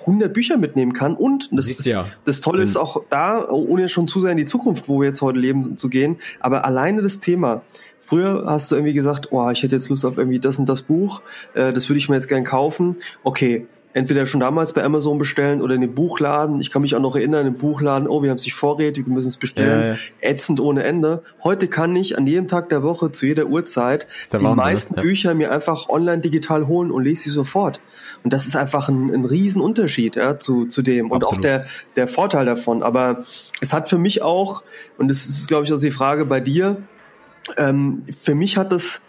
[0.00, 1.14] 100 Bücher mitnehmen kann.
[1.14, 2.06] Und das, ist, ja.
[2.24, 5.22] das Tolle ist auch da, ohne schon zu sehr in die Zukunft, wo wir jetzt
[5.22, 7.62] heute leben, zu gehen, aber alleine das Thema,
[8.10, 10.82] Früher hast du irgendwie gesagt, oh, ich hätte jetzt Lust auf irgendwie das und das
[10.82, 11.22] Buch,
[11.54, 12.96] äh, das würde ich mir jetzt gern kaufen.
[13.22, 16.60] Okay, entweder schon damals bei Amazon bestellen oder in den Buchladen.
[16.60, 19.28] Ich kann mich auch noch erinnern, im Buchladen, oh, wir haben sich vorrätig, wir müssen
[19.28, 19.80] es bestellen.
[19.80, 19.98] Ja, ja.
[20.20, 21.22] Ätzend ohne Ende.
[21.42, 25.02] Heute kann ich an jedem Tag der Woche, zu jeder Uhrzeit, die Wahnsinn, meisten ja.
[25.02, 27.80] Bücher mir einfach online digital holen und lese sie sofort.
[28.22, 31.10] Und das ist einfach ein, ein Riesenunterschied ja, zu, zu dem.
[31.10, 31.38] Und Absolut.
[31.38, 31.66] auch der,
[31.96, 32.82] der Vorteil davon.
[32.82, 33.20] Aber
[33.60, 34.62] es hat für mich auch,
[34.98, 36.76] und das ist, glaube ich, auch die Frage bei dir,
[37.56, 39.02] ähm, für mich hat das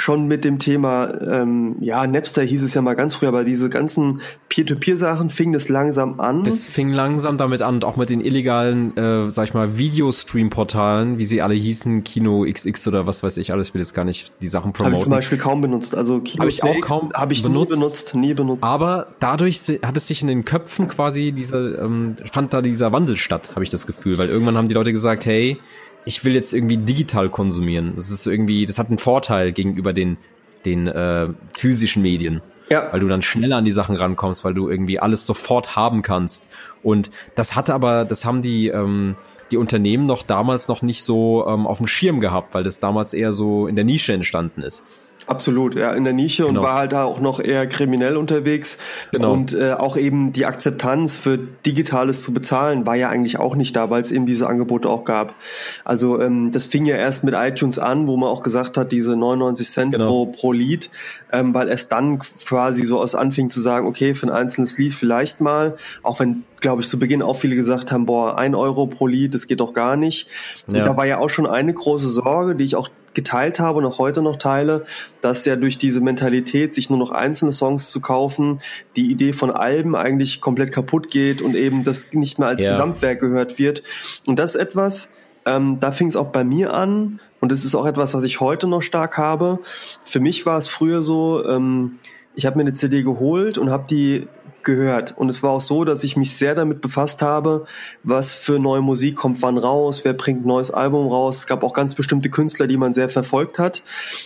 [0.00, 3.68] schon mit dem Thema, ähm, ja, Napster hieß es ja mal ganz früh, aber diese
[3.68, 6.42] ganzen Peer-to-Peer-Sachen fing das langsam an.
[6.42, 11.18] Das fing langsam damit an und auch mit den illegalen, äh, sag ich mal, Videostream-Portalen,
[11.18, 14.04] wie sie alle hießen, Kino XX oder was weiß ich alles, ich will jetzt gar
[14.04, 14.86] nicht die Sachen promoten.
[14.86, 17.72] Habe ich zum Beispiel kaum benutzt, also Kino Habe ich auch kaum Habe ich benutzt,
[17.72, 18.64] nie benutzt, nie benutzt.
[18.64, 23.16] Aber dadurch hat es sich in den Köpfen quasi dieser, ähm, fand da dieser Wandel
[23.16, 25.58] statt, habe ich das Gefühl, weil irgendwann haben die Leute gesagt, hey,
[26.04, 27.92] ich will jetzt irgendwie digital konsumieren.
[27.96, 30.18] Das ist irgendwie, das hat einen Vorteil gegenüber den,
[30.64, 32.42] den äh, physischen Medien.
[32.70, 32.92] Ja.
[32.92, 36.46] Weil du dann schneller an die Sachen rankommst, weil du irgendwie alles sofort haben kannst.
[36.84, 39.16] Und das hatte aber, das haben die, ähm,
[39.50, 43.12] die Unternehmen noch damals noch nicht so ähm, auf dem Schirm gehabt, weil das damals
[43.12, 44.84] eher so in der Nische entstanden ist.
[45.30, 46.58] Absolut, ja, in der Nische genau.
[46.58, 48.78] und war halt da auch noch eher kriminell unterwegs.
[49.12, 49.32] Genau.
[49.32, 53.76] Und äh, auch eben die Akzeptanz für Digitales zu bezahlen war ja eigentlich auch nicht
[53.76, 55.36] da, weil es eben diese Angebote auch gab.
[55.84, 59.14] Also ähm, das fing ja erst mit iTunes an, wo man auch gesagt hat, diese
[59.14, 60.08] 99 Cent genau.
[60.08, 60.90] pro, pro Lied,
[61.32, 64.94] ähm, weil erst dann quasi so aus anfing zu sagen, okay, für ein einzelnes Lied
[64.94, 68.86] vielleicht mal, auch wenn glaube ich, zu Beginn auch viele gesagt haben, boah, ein Euro
[68.86, 70.28] pro Lied, das geht doch gar nicht.
[70.70, 70.84] Ja.
[70.84, 73.98] Da war ja auch schon eine große Sorge, die ich auch geteilt habe und auch
[73.98, 74.84] heute noch teile,
[75.20, 78.60] dass ja durch diese Mentalität, sich nur noch einzelne Songs zu kaufen,
[78.96, 82.70] die Idee von Alben eigentlich komplett kaputt geht und eben das nicht mehr als ja.
[82.70, 83.82] Gesamtwerk gehört wird.
[84.26, 85.12] Und das ist etwas,
[85.46, 88.40] ähm, da fing es auch bei mir an und es ist auch etwas, was ich
[88.40, 89.58] heute noch stark habe.
[90.04, 91.98] Für mich war es früher so, ähm,
[92.34, 94.28] ich habe mir eine CD geholt und habe die
[94.64, 95.16] gehört.
[95.16, 97.64] Und es war auch so, dass ich mich sehr damit befasst habe,
[98.02, 101.38] was für neue Musik kommt wann raus, wer bringt ein neues Album raus.
[101.38, 103.82] Es gab auch ganz bestimmte Künstler, die man sehr verfolgt hat.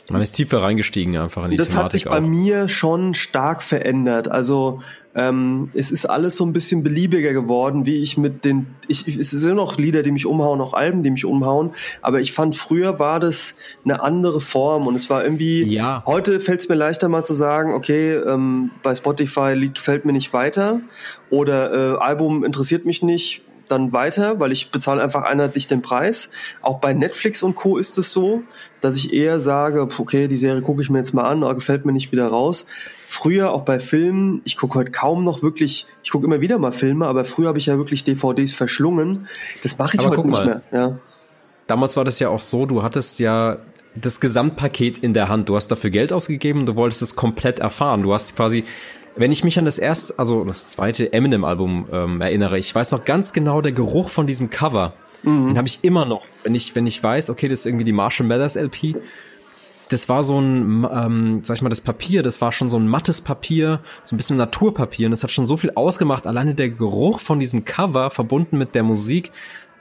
[0.09, 1.85] Man ist tiefer reingestiegen einfach in die das Thematik.
[1.85, 2.12] Das hat sich auch.
[2.12, 4.28] bei mir schon stark verändert.
[4.30, 4.80] Also
[5.14, 9.30] ähm, es ist alles so ein bisschen beliebiger geworden, wie ich mit den, ich, es
[9.30, 11.70] sind noch Lieder, die mich umhauen, auch Alben, die mich umhauen,
[12.02, 16.02] aber ich fand früher war das eine andere Form und es war irgendwie, ja.
[16.06, 20.12] heute fällt es mir leichter mal zu sagen, okay, ähm, bei Spotify Lied gefällt mir
[20.12, 20.80] nicht weiter
[21.30, 26.30] oder äh, Album interessiert mich nicht, dann weiter, weil ich bezahle einfach einheitlich den Preis.
[26.62, 27.78] Auch bei Netflix und Co.
[27.78, 28.42] ist es so,
[28.80, 31.84] dass ich eher sage, okay, die Serie gucke ich mir jetzt mal an, aber gefällt
[31.86, 32.66] mir nicht wieder raus.
[33.06, 36.72] Früher auch bei Filmen, ich gucke heute kaum noch wirklich, ich gucke immer wieder mal
[36.72, 39.28] Filme, aber früher habe ich ja wirklich DVDs verschlungen.
[39.62, 40.62] Das mache ich aber heute nicht mehr.
[40.72, 40.98] Ja.
[41.66, 43.58] Damals war das ja auch so, du hattest ja
[43.94, 45.48] das Gesamtpaket in der Hand.
[45.48, 48.02] Du hast dafür Geld ausgegeben, du wolltest es komplett erfahren.
[48.02, 48.64] Du hast quasi
[49.16, 53.04] wenn ich mich an das erste, also das zweite Eminem-Album ähm, erinnere, ich weiß noch
[53.04, 54.94] ganz genau der Geruch von diesem Cover.
[55.22, 55.48] Mhm.
[55.48, 56.22] Den habe ich immer noch.
[56.42, 58.96] Wenn ich, wenn ich weiß, okay, das ist irgendwie die Marshall Mathers LP,
[59.88, 62.88] das war so ein, ähm, sag ich mal, das Papier, das war schon so ein
[62.88, 66.26] mattes Papier, so ein bisschen Naturpapier und es hat schon so viel ausgemacht.
[66.26, 69.30] Alleine der Geruch von diesem Cover verbunden mit der Musik,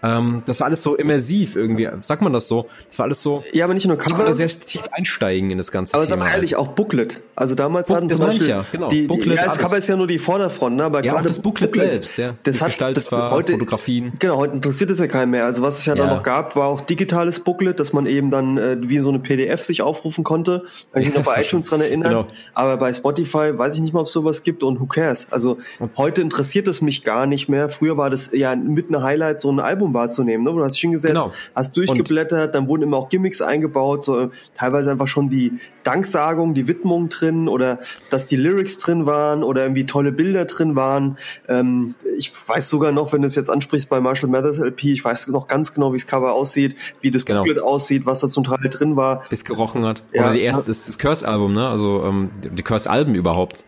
[0.04, 1.90] ähm, das war alles so immersiv irgendwie.
[2.02, 2.68] Sagt man das so?
[2.90, 3.44] Das war alles so.
[3.54, 4.12] Ja, aber nicht nur Cover.
[4.12, 6.18] Ich konnte sehr tief einsteigen in das ganze aber Thema.
[6.18, 7.22] Sag mal ehrlich, auch Booklet.
[7.36, 8.90] Also damals Book, hatten zum Beispiel ja, genau.
[8.90, 10.84] die, Booklet, ja, das Cover ist ja nur die Vorderfront, ne?
[10.84, 12.34] Aber ja, auch das Booklet, Booklet selbst, ja.
[12.44, 14.14] Das, das hat gestaltet das, war, heute, Fotografien.
[14.20, 15.46] Genau, heute interessiert es ja keinen mehr.
[15.46, 16.04] Also was es ja, ja.
[16.04, 19.20] dann noch gab, war auch digitales Booklet, dass man eben dann äh, wie so eine
[19.20, 20.64] PDF sich aufrufen konnte.
[20.92, 22.10] Kann ich mich noch bei iTunes dran erinnern.
[22.10, 22.28] Genau.
[22.54, 25.28] Aber bei Spotify weiß ich nicht mal, ob es sowas gibt und who cares.
[25.32, 25.60] Also
[25.96, 27.70] heute interessiert es mich gar nicht mehr.
[27.70, 30.52] Früher war das ja mit einer Highlight so ein Album wahrzunehmen, ne?
[30.52, 34.92] Du hast hingesetzt, genau hast durchgeblättert, und dann wurden immer auch Gimmicks eingebaut, so teilweise
[34.92, 37.80] einfach schon die Danksagung, die Widmung drin oder
[38.10, 41.18] dass die Lyrics drin waren oder irgendwie tolle Bilder drin waren.
[41.48, 45.04] Ähm, ich weiß sogar noch, wenn du es jetzt ansprichst bei Marshall Mathers LP, ich
[45.04, 47.42] weiß noch ganz genau, wie das Cover aussieht, wie das genau.
[47.42, 49.24] Booklet aussieht, was da zum Teil drin war.
[49.30, 50.04] Bis gerochen hat.
[50.14, 51.68] Ja, oder die erste, das, das Curse-Album, ne?
[51.68, 53.64] Also ähm, die Curse-Alben überhaupt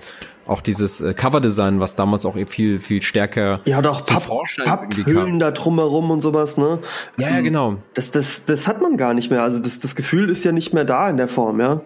[0.47, 4.27] auch dieses äh, Coverdesign, was damals auch viel, viel stärker ja, doch Papp,
[4.63, 6.79] Papphüllen da drumherum und sowas, ne?
[7.17, 7.77] Ja, ja, genau.
[7.93, 9.43] Das, das, das hat man gar nicht mehr.
[9.43, 11.81] Also das, das Gefühl ist ja nicht mehr da in der Form, ja.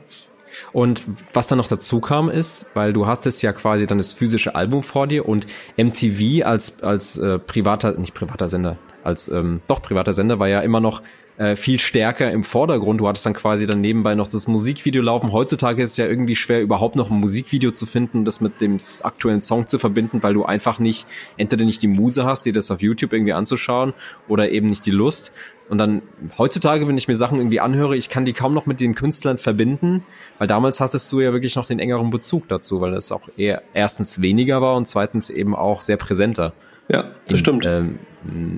[0.72, 1.04] Und
[1.34, 4.84] was dann noch dazu kam ist, weil du hattest ja quasi dann das physische Album
[4.84, 5.46] vor dir und
[5.78, 10.62] MTV als als äh, privater, nicht privater Sender, als ähm, doch privater Sender war ja
[10.62, 11.02] immer noch
[11.40, 13.00] äh, viel stärker im Vordergrund.
[13.00, 15.32] Du hattest dann quasi dann nebenbei noch das Musikvideo laufen.
[15.32, 18.76] Heutzutage ist es ja irgendwie schwer, überhaupt noch ein Musikvideo zu finden, das mit dem
[19.04, 22.70] aktuellen Song zu verbinden, weil du einfach nicht, entweder nicht die Muse hast, dir das
[22.72, 23.94] auf YouTube irgendwie anzuschauen
[24.28, 25.32] oder eben nicht die Lust.
[25.70, 26.02] Und dann
[26.38, 29.38] heutzutage, wenn ich mir Sachen irgendwie anhöre, ich kann die kaum noch mit den Künstlern
[29.38, 30.04] verbinden,
[30.40, 33.64] weil damals hattest du ja wirklich noch den engeren Bezug dazu, weil es auch eher
[33.74, 36.52] erstens weniger war und zweitens eben auch sehr präsenter.
[36.90, 37.66] Ja, das in, stimmt.
[37.66, 38.00] Ähm,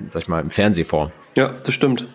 [0.08, 1.12] sag ich mal, im Fernsehform.
[1.36, 2.08] Ja, das stimmt.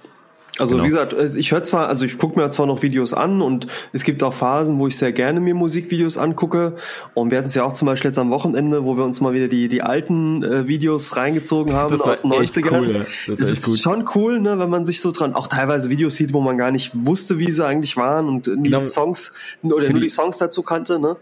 [0.59, 0.85] Also genau.
[0.85, 3.67] wie gesagt, äh, ich höre zwar, also ich gucke mir zwar noch Videos an und
[3.93, 6.75] es gibt auch Phasen, wo ich sehr gerne mir Musikvideos angucke.
[7.13, 9.33] Und wir hatten es ja auch zum Beispiel jetzt am Wochenende, wo wir uns mal
[9.33, 12.79] wieder die, die alten äh, Videos reingezogen haben das aus den 90ern.
[12.79, 13.79] Cool, das, das ist gut.
[13.79, 16.71] schon cool, ne, wenn man sich so dran, auch teilweise Videos sieht, wo man gar
[16.71, 18.79] nicht wusste, wie sie eigentlich waren und nie genau.
[18.79, 19.33] die Songs
[19.63, 21.17] oder nur die Songs dazu kannte, ne?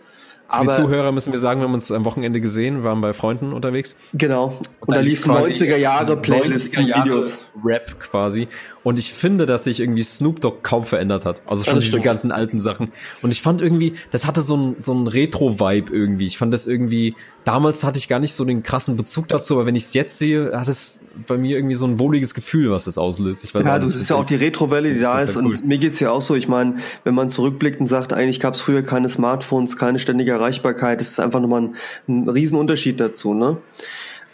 [0.47, 3.51] Aber die Zuhörer müssen wir sagen, wir haben uns am Wochenende gesehen, waren bei Freunden
[3.51, 3.95] unterwegs.
[4.13, 4.59] Genau.
[4.79, 7.39] Und, und da lief 90er Jahre Playlist 90er Jahre Videos.
[7.63, 8.47] Rap quasi.
[8.85, 11.41] Und ich finde, dass sich irgendwie Snoop Dogg kaum verändert hat.
[11.47, 12.91] Also schon diese ganzen alten Sachen.
[13.23, 16.27] Und ich fand irgendwie, das hatte so ein, so ein Retro-Vibe irgendwie.
[16.27, 17.15] Ich fand das irgendwie,
[17.45, 20.19] damals hatte ich gar nicht so den krassen Bezug dazu, aber wenn ich es jetzt
[20.19, 23.43] sehe, hat es bei mir irgendwie so ein wohliges Gefühl, was das auslöst.
[23.43, 25.35] Ich weiß ja, du siehst ja auch die Retro-Welle, die da ist.
[25.35, 25.45] Cool.
[25.45, 26.35] Und mir geht's ja auch so.
[26.35, 30.99] Ich meine, wenn man zurückblickt und sagt, eigentlich gab's früher keine Smartphones, keine ständige Erreichbarkeit,
[30.99, 31.75] das ist einfach nochmal ein,
[32.07, 33.57] ein Riesenunterschied dazu, ne?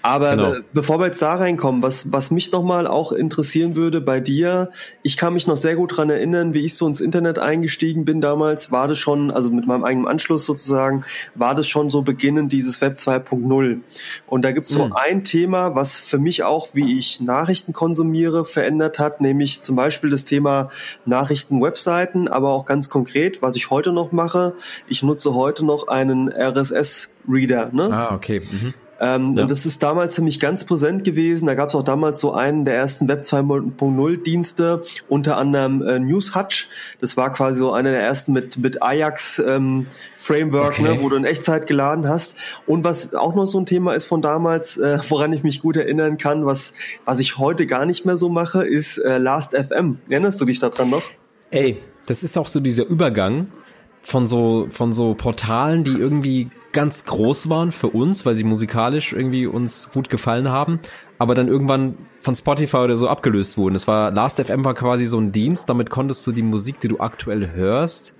[0.01, 0.55] Aber genau.
[0.73, 4.71] Bevor wir jetzt da reinkommen, was, was mich nochmal auch interessieren würde bei dir,
[5.03, 8.21] ich kann mich noch sehr gut dran erinnern, wie ich so ins Internet eingestiegen bin
[8.21, 11.03] damals, war das schon, also mit meinem eigenen Anschluss sozusagen,
[11.35, 13.79] war das schon so beginnend dieses Web 2.0.
[14.27, 14.93] Und da gibt's so mhm.
[14.93, 20.09] ein Thema, was für mich auch, wie ich Nachrichten konsumiere, verändert hat, nämlich zum Beispiel
[20.09, 20.69] das Thema
[21.05, 24.53] Nachrichten-Webseiten, aber auch ganz konkret, was ich heute noch mache.
[24.87, 27.69] Ich nutze heute noch einen RSS-Reader.
[27.73, 27.83] Ne?
[27.91, 28.39] Ah, okay.
[28.39, 28.73] Mhm.
[29.01, 29.41] Ähm, ja.
[29.41, 31.47] Und das ist damals für mich ganz präsent gewesen.
[31.47, 35.99] Da gab es auch damals so einen der ersten Web 2.0 Dienste, unter anderem äh,
[35.99, 36.69] NewsHutch.
[36.99, 39.87] Das war quasi so einer der ersten mit, mit Ajax ähm,
[40.17, 40.97] Framework, ne, okay.
[40.97, 42.37] ne, wo du in Echtzeit geladen hast.
[42.67, 45.77] Und was auch noch so ein Thema ist von damals, äh, woran ich mich gut
[45.77, 49.97] erinnern kann, was, was ich heute gar nicht mehr so mache, ist äh, Last.fm.
[50.09, 51.03] Erinnerst du dich daran noch?
[51.49, 53.47] Ey, das ist auch so dieser Übergang
[54.01, 59.13] von so, von so Portalen, die irgendwie ganz groß waren für uns, weil sie musikalisch
[59.13, 60.79] irgendwie uns gut gefallen haben,
[61.19, 63.75] aber dann irgendwann von Spotify oder so abgelöst wurden.
[63.75, 66.99] Es war Last.fm war quasi so ein Dienst, damit konntest du die Musik, die du
[66.99, 68.15] aktuell hörst,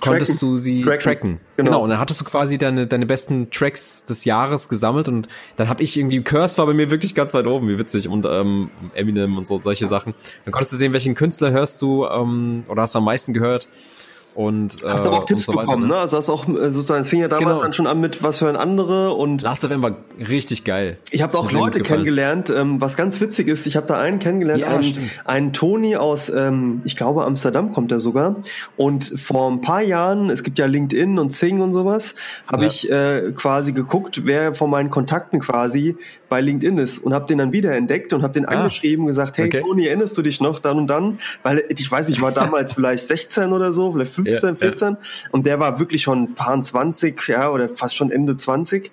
[0.00, 1.00] konntest du sie tracken.
[1.00, 1.38] tracken.
[1.56, 1.70] Genau.
[1.70, 1.84] genau.
[1.84, 5.82] Und dann hattest du quasi deine, deine besten Tracks des Jahres gesammelt und dann habe
[5.82, 9.38] ich irgendwie, Curse war bei mir wirklich ganz weit oben, wie witzig, und ähm, Eminem
[9.38, 10.14] und so solche Sachen.
[10.44, 13.68] Dann konntest du sehen, welchen Künstler hörst du ähm, oder hast du am meisten gehört.
[14.38, 16.00] Und, hast äh, aber auch Tipps so bekommen, weiter, ne?
[16.00, 17.60] Also hast auch äh, sozusagen, es fing ja damals genau.
[17.60, 19.42] dann schon an mit, was hören andere und.
[19.42, 20.96] Last FM war richtig geil.
[21.10, 24.60] Ich habe auch Leute kennengelernt, ähm, was ganz witzig ist, ich habe da einen kennengelernt,
[24.60, 28.36] ja, einen, einen Toni aus, ähm, ich glaube Amsterdam kommt er sogar.
[28.76, 32.14] Und vor ein paar Jahren, es gibt ja LinkedIn und Zing und sowas,
[32.46, 32.68] habe ja.
[32.68, 35.96] ich äh, quasi geguckt, wer von meinen Kontakten quasi
[36.28, 39.08] bei LinkedIn ist und habe den dann wieder entdeckt und habe den ah, angeschrieben und
[39.08, 39.62] gesagt, hey okay.
[39.62, 41.18] Toni, erinnerst du dich noch dann und dann?
[41.42, 44.98] Weil ich weiß nicht, war damals vielleicht 16 oder so, vielleicht 15, ja, 14 ja.
[45.30, 48.90] und der war wirklich schon paar 20, ja, oder fast schon Ende 20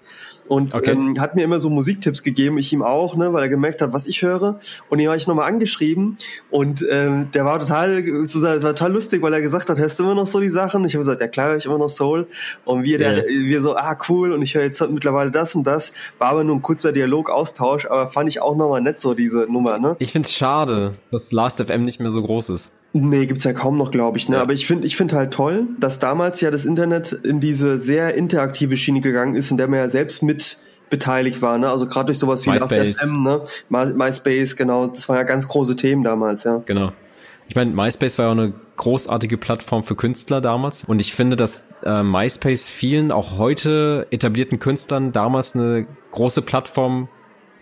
[0.47, 0.91] und okay.
[0.91, 3.93] ähm, hat mir immer so Musiktipps gegeben, ich ihm auch, ne, weil er gemerkt hat,
[3.93, 4.59] was ich höre.
[4.89, 6.17] Und ihn habe ich nochmal angeschrieben
[6.51, 10.15] und ähm, der war total, war total lustig, weil er gesagt hat, hörst du immer
[10.15, 10.85] noch so die Sachen?
[10.85, 12.27] Ich habe gesagt, ja klar, höre ich immer noch Soul.
[12.63, 13.15] Und wir, yeah.
[13.15, 15.93] der, wir so, ah cool, und ich höre jetzt mittlerweile das und das.
[16.19, 19.47] War aber nur ein kurzer Dialog, Austausch, aber fand ich auch nochmal nett so diese
[19.49, 19.95] Nummer, ne?
[19.99, 22.71] Ich find's schade, dass Last FM nicht mehr so groß ist.
[22.97, 24.29] Nee, gibt's ja kaum noch, glaube ich.
[24.29, 24.37] Ne?
[24.37, 24.41] Ja.
[24.41, 28.15] Aber ich finde ich finde halt toll, dass damals ja das Internet in diese sehr
[28.15, 31.57] interaktive Schiene gegangen ist, in der man ja selbst mit beteiligt war.
[31.57, 31.69] Ne?
[31.69, 33.01] Also gerade durch sowas wie MySpace.
[33.01, 33.41] FM, ne?
[33.67, 34.87] My, MySpace, genau.
[34.87, 36.61] Das waren ja ganz große Themen damals, ja.
[36.65, 36.93] Genau.
[37.49, 40.85] Ich meine, MySpace war ja auch eine großartige Plattform für Künstler damals.
[40.85, 47.09] Und ich finde, dass äh, MySpace vielen, auch heute etablierten Künstlern, damals eine große Plattform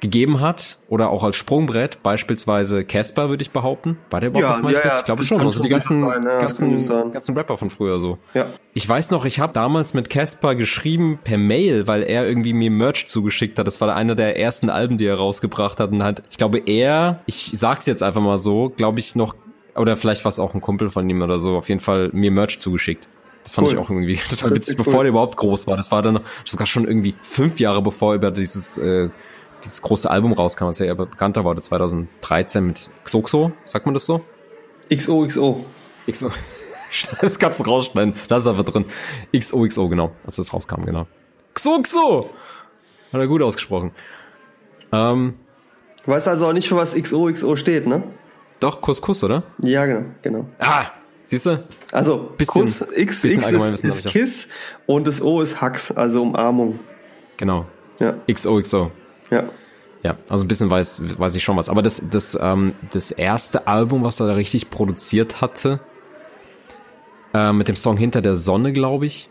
[0.03, 3.97] gegeben hat oder auch als Sprungbrett, beispielsweise Casper, würde ich behaupten.
[4.09, 4.83] War der überhaupt ja, auf MySpace?
[4.83, 4.99] Ja, ja.
[4.99, 5.39] Ich glaube schon.
[5.39, 8.17] Also die ganzen, sein, ja, ganzen, ganzen Rapper von früher so.
[8.33, 8.45] Ja.
[8.73, 12.69] Ich weiß noch, ich habe damals mit Casper geschrieben per Mail, weil er irgendwie mir
[12.69, 13.65] Merch zugeschickt hat.
[13.65, 15.91] Das war einer der ersten Alben, die er rausgebracht hat.
[15.91, 19.37] Und halt, ich glaube, er, ich sag's jetzt einfach mal so, glaube ich noch,
[19.73, 22.29] oder vielleicht war es auch ein Kumpel von ihm oder so, auf jeden Fall mir
[22.29, 23.07] Merch zugeschickt.
[23.43, 23.73] Das fand cool.
[23.73, 25.03] ich auch irgendwie total witzig, bevor cool.
[25.03, 25.77] der überhaupt groß war.
[25.77, 29.09] Das war dann sogar schon irgendwie fünf Jahre bevor über dieses äh,
[29.63, 34.05] dieses große Album rauskam, als er eher bekannter wurde, 2013 mit Xoxo, sagt man das
[34.05, 34.23] so?
[34.93, 35.65] XOXO.
[36.09, 36.31] XO.
[37.21, 38.13] Das kannst du rausschneiden.
[38.27, 38.85] Das ist einfach drin.
[39.35, 40.11] XOXO, genau.
[40.27, 41.07] Als das rauskam, genau.
[41.55, 42.29] Xoxo!
[43.11, 43.93] Hat er gut ausgesprochen.
[44.91, 45.33] Ähm,
[46.05, 48.03] du weißt also auch nicht, für was XOXO steht, ne?
[48.59, 49.41] Doch, Kuss Kuss, oder?
[49.63, 50.45] Ja, genau, genau.
[50.59, 50.85] Ah,
[51.25, 51.67] siehst du?
[51.91, 54.47] Also, bisschen, Kuss, X, X ist, ist Kiss
[54.85, 56.79] und das O ist Hux, also Umarmung.
[57.37, 57.65] Genau.
[57.99, 58.15] Ja.
[58.31, 58.91] XOXO.
[59.33, 59.43] Ja.
[60.03, 61.69] Ja, also ein bisschen weiß, weiß ich schon was.
[61.69, 65.79] Aber das, das, ähm, das erste Album, was er da richtig produziert hatte,
[67.33, 69.29] äh, mit dem Song Hinter der Sonne, glaube ich,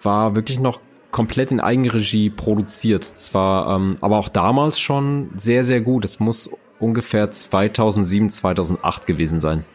[0.00, 0.80] war wirklich noch
[1.10, 3.10] komplett in Eigenregie produziert.
[3.14, 6.06] Das war ähm, aber auch damals schon sehr, sehr gut.
[6.06, 9.66] Es muss ungefähr 2007, 2008 gewesen sein.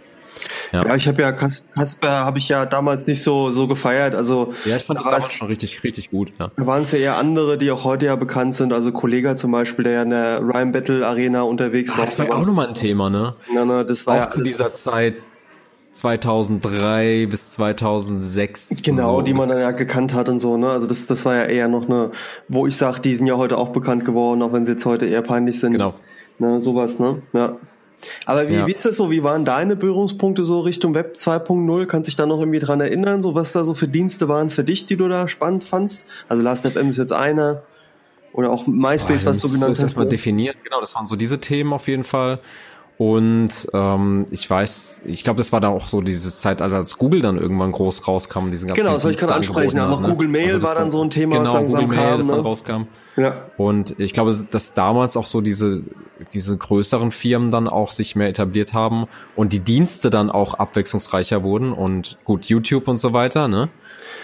[0.71, 4.15] Ja, ja ich habe ja Kasper habe ich ja damals nicht so so gefeiert.
[4.15, 6.31] Also ja, ich fand das damals schon richtig richtig gut.
[6.39, 6.51] Ja.
[6.55, 8.73] Da waren es ja eher andere, die auch heute ja bekannt sind.
[8.73, 12.05] Also Kollega zum Beispiel, der ja in der Rhyme Battle Arena unterwegs ah, war.
[12.05, 13.35] Das war ja auch nochmal ein Thema, ne?
[13.53, 15.15] Ja, ne, das war auch ja zu dieser Zeit
[15.93, 18.81] 2003 bis 2006.
[18.83, 19.21] Genau, so.
[19.21, 20.69] die man dann ja gekannt hat und so, ne?
[20.69, 22.11] Also das, das war ja eher noch eine,
[22.47, 25.05] wo ich sag, die sind ja heute auch bekannt geworden, auch wenn sie jetzt heute
[25.05, 25.73] eher peinlich sind.
[25.73, 25.93] Genau.
[26.39, 27.21] Ne, sowas, ne?
[27.33, 27.57] Ja.
[28.25, 28.67] Aber wie, ja.
[28.67, 29.11] wie ist das so?
[29.11, 31.85] Wie waren deine Berührungspunkte so Richtung Web 2.0?
[31.85, 34.49] Kannst du dich da noch irgendwie dran erinnern, so was da so für Dienste waren
[34.49, 36.07] für dich, die du da spannend fandst?
[36.27, 37.63] Also Last.fm ist jetzt einer.
[38.33, 39.81] Oder auch MySpace, oh, was du genannt hast.
[39.81, 40.11] erstmal ne?
[40.11, 42.39] definiert, genau, das waren so diese Themen auf jeden Fall.
[43.01, 47.23] Und ähm, ich weiß, ich glaube, das war da auch so dieses Zeitalter, als Google
[47.23, 49.79] dann irgendwann groß rauskam, diesen ganzen Genau, das wollte ich gerade ansprechen.
[49.79, 50.07] Auch ne?
[50.07, 52.27] Google Mail also war dann so ein Thema, genau, was langsam Google Mail, kam, das
[52.27, 52.33] ne?
[52.35, 52.81] dann rauskam.
[53.17, 53.33] Ja.
[53.57, 55.81] Und ich glaube, dass damals auch so diese
[56.31, 61.43] diese größeren Firmen dann auch sich mehr etabliert haben und die Dienste dann auch abwechslungsreicher
[61.43, 63.69] wurden und gut YouTube und so weiter, ne?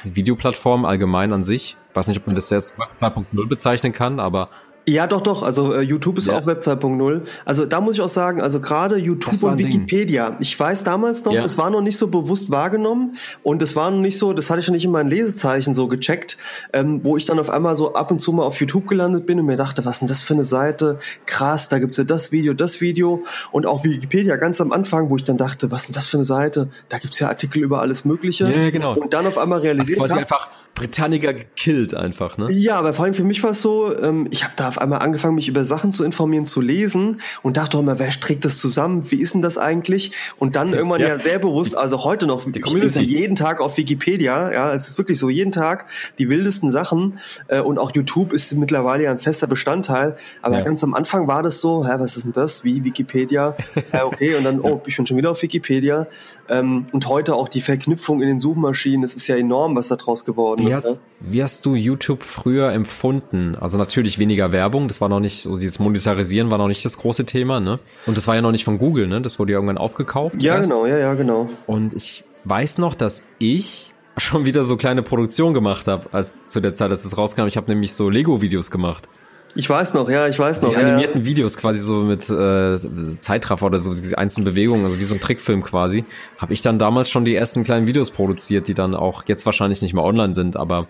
[0.04, 1.78] Videoplattformen allgemein an sich.
[1.90, 4.50] Ich weiß nicht, ob man das jetzt Web 2.0 bezeichnen kann, aber
[4.90, 5.44] ja, doch, doch.
[5.44, 6.38] Also äh, YouTube ist ja.
[6.38, 7.22] auch Web 2.0.
[7.44, 10.30] Also da muss ich auch sagen, also gerade YouTube und Wikipedia.
[10.30, 10.38] Ding.
[10.40, 11.42] Ich weiß damals noch, ja.
[11.42, 14.62] das war noch nicht so bewusst wahrgenommen und es war noch nicht so, das hatte
[14.62, 16.38] ich noch nicht in meinen Lesezeichen so gecheckt,
[16.72, 19.38] ähm, wo ich dann auf einmal so ab und zu mal auf YouTube gelandet bin
[19.42, 21.00] und mir dachte, was ist denn das für eine Seite?
[21.26, 25.18] Krass, da gibt's ja das Video, das Video und auch Wikipedia ganz am Anfang, wo
[25.18, 26.70] ich dann dachte, was ist denn das für eine Seite?
[26.88, 28.50] Da gibt's ja Artikel über alles Mögliche.
[28.50, 28.96] Ja, genau.
[28.96, 30.00] Und dann auf einmal realisiert.
[30.00, 32.52] Also quasi hab, einfach Britannica gekillt einfach, ne?
[32.52, 35.00] Ja, aber vor allem für mich war es so, ähm, ich habe da auf einmal
[35.00, 38.58] angefangen, mich über Sachen zu informieren, zu lesen und dachte auch immer, wer strickt das
[38.58, 39.10] zusammen?
[39.10, 40.12] Wie ist denn das eigentlich?
[40.38, 43.60] Und dann irgendwann ja, ja sehr bewusst, also heute noch, die ich lese jeden Tag
[43.60, 45.88] auf Wikipedia, ja, es ist wirklich so, jeden Tag
[46.20, 50.64] die wildesten Sachen äh, und auch YouTube ist mittlerweile ja ein fester Bestandteil, aber ja.
[50.64, 52.64] ganz am Anfang war das so, hä, was ist denn das?
[52.64, 53.56] Wie Wikipedia?
[53.94, 56.08] ja, okay, und dann, oh, ich bin schon wieder auf Wikipedia
[56.50, 59.96] ähm, und heute auch die Verknüpfung in den Suchmaschinen, das ist ja enorm, was da
[59.96, 60.86] draus geworden wie ist.
[60.86, 63.56] Hast, wie hast du YouTube früher empfunden?
[63.60, 66.98] Also natürlich weniger Werbung, das war noch nicht, so dieses Monetarisieren war noch nicht das
[66.98, 67.80] große Thema, ne?
[68.06, 69.22] Und das war ja noch nicht von Google, ne?
[69.22, 70.42] Das wurde ja irgendwann aufgekauft.
[70.42, 70.70] Ja, erst.
[70.70, 71.50] genau, ja, ja, genau.
[71.66, 76.60] Und ich weiß noch, dass ich schon wieder so kleine Produktion gemacht habe, als zu
[76.60, 77.48] der Zeit, als es rauskam.
[77.48, 79.08] Ich habe nämlich so Lego-Videos gemacht.
[79.56, 80.70] Ich weiß noch, ja, ich weiß noch.
[80.70, 82.80] Die ja, animierten Videos quasi so mit äh,
[83.20, 86.06] Zeitraffer oder so diese einzelnen Bewegungen, also wie so ein Trickfilm quasi,
[86.38, 89.82] habe ich dann damals schon die ersten kleinen Videos produziert, die dann auch jetzt wahrscheinlich
[89.82, 90.88] nicht mehr online sind, aber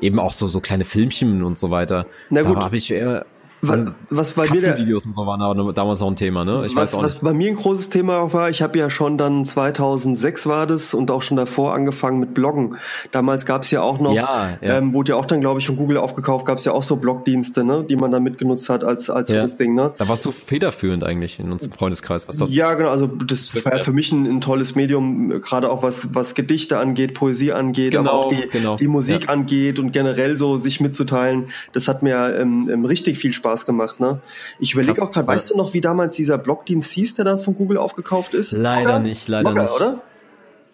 [0.00, 2.06] eben auch so so kleine Filmchen und so weiter.
[2.30, 2.56] Na gut.
[2.56, 3.26] Da habe ich eher
[3.60, 6.64] was, was bei mir Videos und so waren damals noch ein Thema, ne?
[6.66, 7.16] Ich was, weiß auch nicht.
[7.16, 10.66] was bei mir ein großes Thema auch war, ich habe ja schon dann 2006 war
[10.66, 12.76] das und auch schon davor angefangen mit Bloggen.
[13.10, 14.78] Damals gab es ja auch noch, ja, ja.
[14.78, 16.96] Ähm, wurde ja auch dann glaube ich von Google aufgekauft, gab es ja auch so
[16.96, 19.46] Blogdienste, ne, die man dann mitgenutzt hat als als ja.
[19.46, 19.92] Ding, ne?
[19.98, 22.54] Da warst du federführend eigentlich in unserem Freundeskreis, was das?
[22.54, 26.14] Ja, genau, also das war ja für mich ein, ein tolles Medium, gerade auch was
[26.14, 28.76] was Gedichte angeht, Poesie angeht, genau, aber auch die genau.
[28.76, 31.46] die Musik angeht und generell so sich mitzuteilen.
[31.72, 34.20] Das hat mir ähm, ähm richtig viel Spaß Spaß gemacht, ne?
[34.58, 37.54] Ich überlege auch gerade, weißt du noch, wie damals dieser Blogdienst hieß, der dann von
[37.54, 38.52] Google aufgekauft ist?
[38.52, 38.98] Leider Blogger?
[39.00, 39.76] nicht, leider Blogger, nicht.
[39.76, 40.02] oder?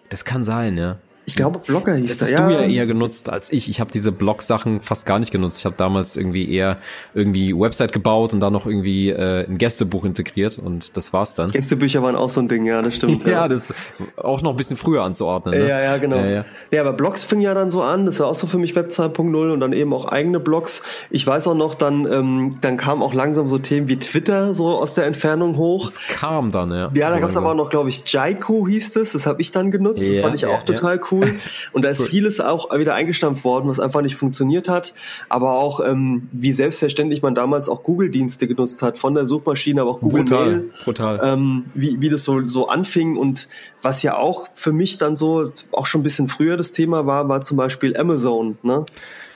[0.09, 0.97] Das kann sein, ja.
[1.27, 2.31] Ich glaube, Blogger hieß das.
[2.31, 2.49] Das hast ja.
[2.49, 3.69] du ja eher genutzt als ich.
[3.71, 5.59] Ich habe diese Blog-Sachen fast gar nicht genutzt.
[5.59, 6.79] Ich habe damals irgendwie eher
[7.15, 11.51] irgendwie Website gebaut und dann noch irgendwie äh, ein Gästebuch integriert und das war's dann.
[11.51, 13.25] Gästebücher waren auch so ein Ding, ja, das stimmt.
[13.25, 13.73] ja, ja, das
[14.17, 15.59] auch noch ein bisschen früher anzuordnen.
[15.59, 15.69] Ne?
[15.69, 16.17] Ja, ja, genau.
[16.17, 16.45] Ja, ja.
[16.71, 18.05] ja, aber Blogs fing ja dann so an.
[18.05, 20.83] Das war auch so für mich Web 2.0 und dann eben auch eigene Blogs.
[21.11, 24.69] Ich weiß auch noch, dann ähm, dann kamen auch langsam so Themen wie Twitter so
[24.69, 25.87] aus der Entfernung hoch.
[25.87, 26.91] Das kam dann, ja.
[26.95, 29.13] Ja, da gab's aber auch noch, glaube ich, Jaiku hieß es.
[29.13, 30.07] Das habe ich dann genutzt.
[30.07, 31.35] Das fand ich auch total cool cool.
[31.73, 32.07] Und da ist cool.
[32.07, 34.95] vieles auch wieder eingestampft worden, was einfach nicht funktioniert hat.
[35.29, 39.91] Aber auch, ähm, wie selbstverständlich man damals auch Google-Dienste genutzt hat, von der Suchmaschine, aber
[39.91, 40.71] auch Google brutal, Mail.
[40.85, 41.21] Brutal.
[41.23, 43.49] Ähm, wie, wie das so, so anfing und
[43.83, 47.29] was ja auch für mich dann so auch schon ein bisschen früher das Thema war,
[47.29, 48.87] war zum Beispiel Amazon, ne?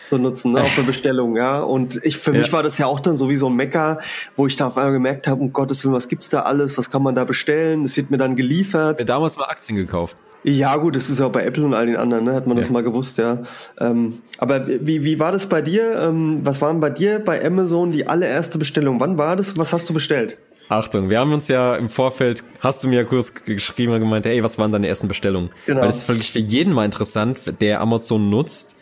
[0.09, 1.61] So nutzen, ne, auch für Bestellungen, ja.
[1.61, 2.41] Und ich, für ja.
[2.41, 4.01] mich war das ja auch dann so wie so ein Mecker,
[4.37, 6.91] wo ich da auf einmal gemerkt habe, um Gottes Willen, was gibt's da alles, was
[6.91, 7.85] kann man da bestellen?
[7.85, 9.01] Es wird mir dann geliefert.
[9.01, 10.17] Ja, damals mal Aktien gekauft.
[10.45, 12.35] Ja, gut, das ist ja auch bei Apple und all den anderen, ne?
[12.35, 12.63] hat man ja.
[12.63, 13.43] das mal gewusst, ja.
[13.81, 15.99] Ähm, aber wie, wie war das bei dir?
[16.01, 19.01] Ähm, was waren bei dir bei Amazon die allererste Bestellung?
[19.01, 19.59] Wann war das?
[19.59, 20.39] Was hast du bestellt?
[20.69, 24.45] Achtung, wir haben uns ja im Vorfeld, hast du mir kurz geschrieben und gemeint, ey,
[24.45, 25.51] was waren deine ersten Bestellungen?
[25.67, 25.81] Genau.
[25.81, 28.77] Weil das ist wirklich für jeden mal interessant, der Amazon nutzt,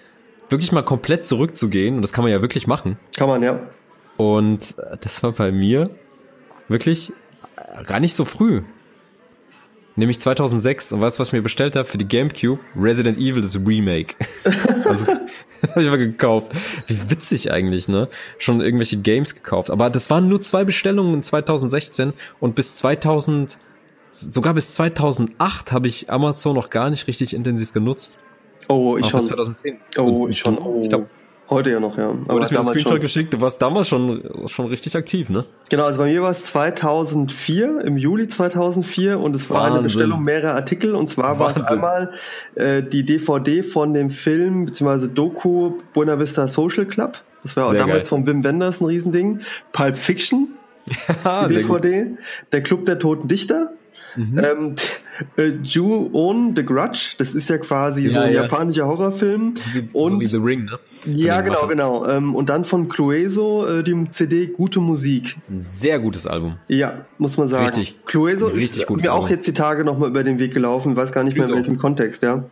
[0.49, 1.97] wirklich mal komplett zurückzugehen.
[1.97, 2.99] Und das kann man ja wirklich machen.
[3.17, 3.61] Kann man, ja.
[4.17, 5.91] Und das war bei mir
[6.69, 7.13] wirklich
[7.85, 8.63] gar nicht so früh
[9.97, 12.61] nämlich 2006 und weißt du, was ich mir bestellt habe für die GameCube?
[12.79, 14.15] Resident Evil das Remake.
[14.85, 15.07] also
[15.71, 16.53] habe ich mal gekauft.
[16.87, 18.09] Wie witzig eigentlich, ne?
[18.39, 23.59] Schon irgendwelche Games gekauft, aber das waren nur zwei Bestellungen in 2016 und bis 2000
[24.11, 28.19] sogar bis 2008 habe ich Amazon noch gar nicht richtig intensiv genutzt.
[28.69, 29.21] Oh, ich schon.
[29.21, 29.77] Bis 2010.
[29.99, 30.59] Oh, ich schon.
[30.59, 30.81] Oh.
[30.83, 31.07] Ich glaube
[31.49, 32.09] Heute ja noch, ja.
[32.09, 33.01] Aber du hast mir das Screenshot schon.
[33.01, 35.45] geschickt, du warst damals schon, schon richtig aktiv, ne?
[35.69, 39.73] Genau, also bei mir war es 2004, im Juli 2004 und es war Wahnsinn.
[39.75, 41.63] eine Bestellung mehrerer Artikel und zwar Wahnsinn.
[41.63, 42.13] war es einmal
[42.57, 45.07] äh, die DVD von dem Film bzw.
[45.07, 47.23] Doku Buena Vista Social Club.
[47.43, 48.09] Das war auch Sehr damals geil.
[48.09, 49.39] von Wim Wenders ein Riesending.
[49.71, 50.49] Pulp Fiction,
[51.49, 52.07] die DVD.
[52.51, 53.71] Der Club der Toten Dichter.
[54.17, 54.39] Mhm.
[54.39, 54.75] Ähm,
[55.37, 58.43] äh, Ju-On The Grudge, das ist ja quasi ja, so ein ja.
[58.43, 59.55] japanischer Horrorfilm.
[59.73, 60.79] Wie, und, so wie The Ring, ne?
[61.07, 61.69] Ja, genau, machen.
[61.69, 62.07] genau.
[62.07, 65.37] Ähm, und dann von Clueso äh, die CD Gute Musik.
[65.49, 66.57] Ein sehr gutes Album.
[66.69, 67.67] Ja, muss man sagen.
[67.67, 67.95] Richtig.
[68.07, 71.23] Clueso richtig ist mir auch jetzt die Tage nochmal über den Weg gelaufen, weiß gar
[71.23, 72.45] nicht mehr in welchem Kontext, ja.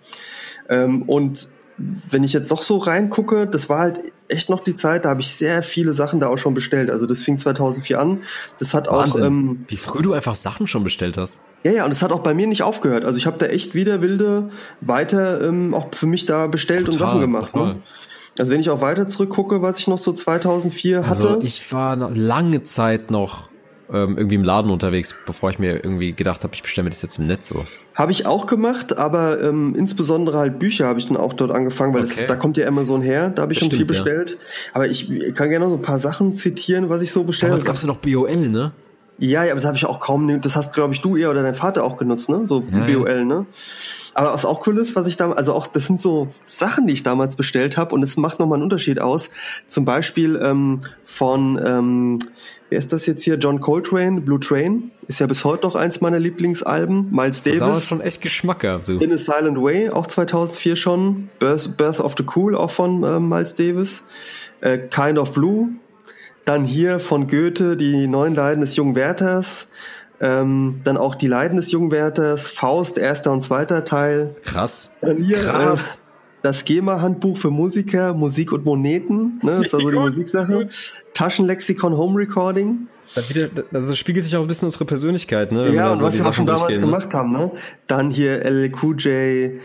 [0.68, 5.04] Ähm, und wenn ich jetzt doch so reingucke, das war halt echt noch die Zeit,
[5.04, 6.90] da habe ich sehr viele Sachen da auch schon bestellt.
[6.90, 8.22] Also das fing 2004 an.
[8.58, 9.22] Das hat Wahnsinn.
[9.22, 11.40] auch ähm, wie früh du einfach Sachen schon bestellt hast.
[11.64, 13.04] Ja, ja, und es hat auch bei mir nicht aufgehört.
[13.04, 16.92] Also ich habe da echt wieder wilde weiter ähm, auch für mich da bestellt total,
[16.92, 17.54] und Sachen gemacht.
[17.56, 17.82] Ne?
[18.38, 21.28] Also wenn ich auch weiter zurückgucke, was ich noch so 2004 hatte.
[21.28, 23.48] Also ich war noch lange Zeit noch
[23.94, 27.02] ähm, irgendwie im Laden unterwegs, bevor ich mir irgendwie gedacht habe, ich bestelle mir das
[27.02, 27.64] jetzt im Netz so.
[27.94, 31.94] Habe ich auch gemacht, aber ähm, insbesondere halt Bücher habe ich dann auch dort angefangen,
[31.94, 32.14] weil okay.
[32.18, 34.30] das, da kommt ja Amazon her, da habe ich das schon stimmt, viel bestellt.
[34.32, 34.36] Ja.
[34.74, 37.62] Aber ich kann gerne noch so ein paar Sachen zitieren, was ich so bestellt habe.
[37.62, 38.72] Damals gab es ja noch BOL, ne?
[39.18, 41.42] Ja, ja, aber das habe ich auch kaum, das hast, glaube ich, du eher oder
[41.42, 42.46] dein Vater auch genutzt, ne?
[42.46, 43.24] So ja, BOL, ja.
[43.24, 43.46] ne?
[44.14, 46.92] Aber was auch cool ist, was ich da, also auch, das sind so Sachen, die
[46.92, 49.30] ich damals bestellt habe und es macht nochmal einen Unterschied aus.
[49.66, 52.18] Zum Beispiel ähm, von, ähm,
[52.70, 53.36] wer ist das jetzt hier?
[53.36, 57.10] John Coltrane, Blue Train, ist ja bis heute noch eins meiner Lieblingsalben.
[57.10, 57.60] Miles das Davis.
[57.60, 58.86] Das schon echt Geschmack gehabt.
[58.86, 58.98] So.
[58.98, 61.28] In a Silent Way, auch 2004 schon.
[61.38, 64.04] Birth, Birth of the Cool, auch von äh, Miles Davis.
[64.60, 65.68] Äh, kind of Blue,
[66.44, 69.68] dann hier von Goethe die neuen Leiden des jungen Werthers.
[70.20, 74.36] Ähm, dann auch die Leiden des jungen Werthers, Faust, erster und zweiter Teil.
[74.42, 74.92] Krass.
[75.00, 75.96] Dann hier, Krass.
[75.96, 76.03] Äh,
[76.44, 80.68] das GEMA-Handbuch für Musiker, Musik und Moneten, ne, das ist also die Musiksache.
[81.14, 82.86] Taschenlexikon Home Recording.
[83.72, 85.72] Also spiegelt sich auch ein bisschen unsere Persönlichkeit, ne?
[85.72, 86.80] ja, und so was wir auch schon damals ne?
[86.80, 87.50] gemacht haben, ne?
[87.86, 89.58] Dann hier LQJ, äh,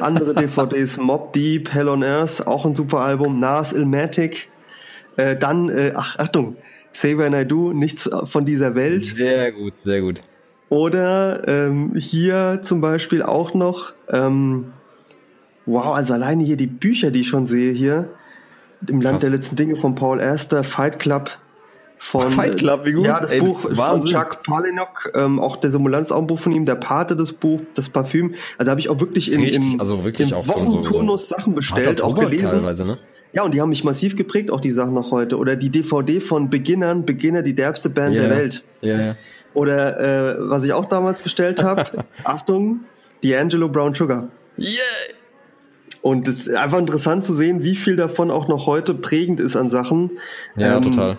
[0.00, 4.48] andere DVDs, Mob Deep, Hell on Earth, auch ein super Album, Nas Ilmatic,
[5.16, 6.56] äh, dann, äh, ach, Achtung,
[6.92, 9.06] Say When I Do, nichts von dieser Welt.
[9.06, 10.20] Sehr gut, sehr gut.
[10.68, 14.72] Oder ähm, hier zum Beispiel auch noch, ähm,
[15.66, 18.08] wow, also alleine hier die Bücher, die ich schon sehe hier,
[18.88, 19.22] im Land Krass.
[19.22, 21.30] der letzten Dinge von Paul Erster, Fight Club,
[21.98, 23.06] von Fight Club, wie gut.
[23.06, 24.12] Ja, das Ey, Buch Wahnsinn.
[24.12, 27.32] von Chuck Palahniuk, ähm, auch der Simulanz, auch ein Buch von ihm, der Pate des
[27.32, 28.34] Buch, das Parfüm.
[28.58, 31.54] Also habe ich auch wirklich in, Richtig, im, also wirklich im Wochenturnus so, so Sachen
[31.54, 32.48] bestellt, auch gelesen.
[32.48, 32.98] Teilweise, ne?
[33.32, 35.38] Ja, und die haben mich massiv geprägt, auch die Sachen noch heute.
[35.38, 38.28] Oder die DVD von Beginnern, Beginner, die derbste Band yeah.
[38.28, 38.64] der Welt.
[38.82, 39.16] Ja, ja.
[39.54, 41.84] Oder äh, was ich auch damals bestellt habe,
[42.24, 42.80] Achtung,
[43.22, 44.28] D'Angelo Brown Sugar.
[44.58, 44.68] Yeah!
[46.02, 49.54] Und es ist einfach interessant zu sehen, wie viel davon auch noch heute prägend ist
[49.54, 50.10] an Sachen.
[50.56, 51.16] Ja, ähm, total.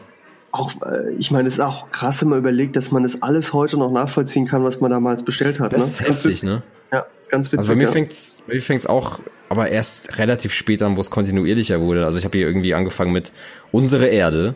[0.52, 3.54] Auch, äh, ich meine, es ist auch krass, wenn man überlegt, dass man das alles
[3.54, 5.72] heute noch nachvollziehen kann, was man damals bestellt hat.
[5.72, 5.86] Das ne?
[5.86, 6.64] ist heftig, ne?
[6.92, 7.60] Ja, ist ganz witzig.
[7.60, 7.92] Also bei mir ja.
[7.92, 9.20] fängt's, bei mir fängt's auch,
[9.50, 12.06] aber erst relativ spät an, wo es kontinuierlicher wurde.
[12.06, 13.32] Also ich habe hier irgendwie angefangen mit
[13.72, 14.54] Unsere Erde.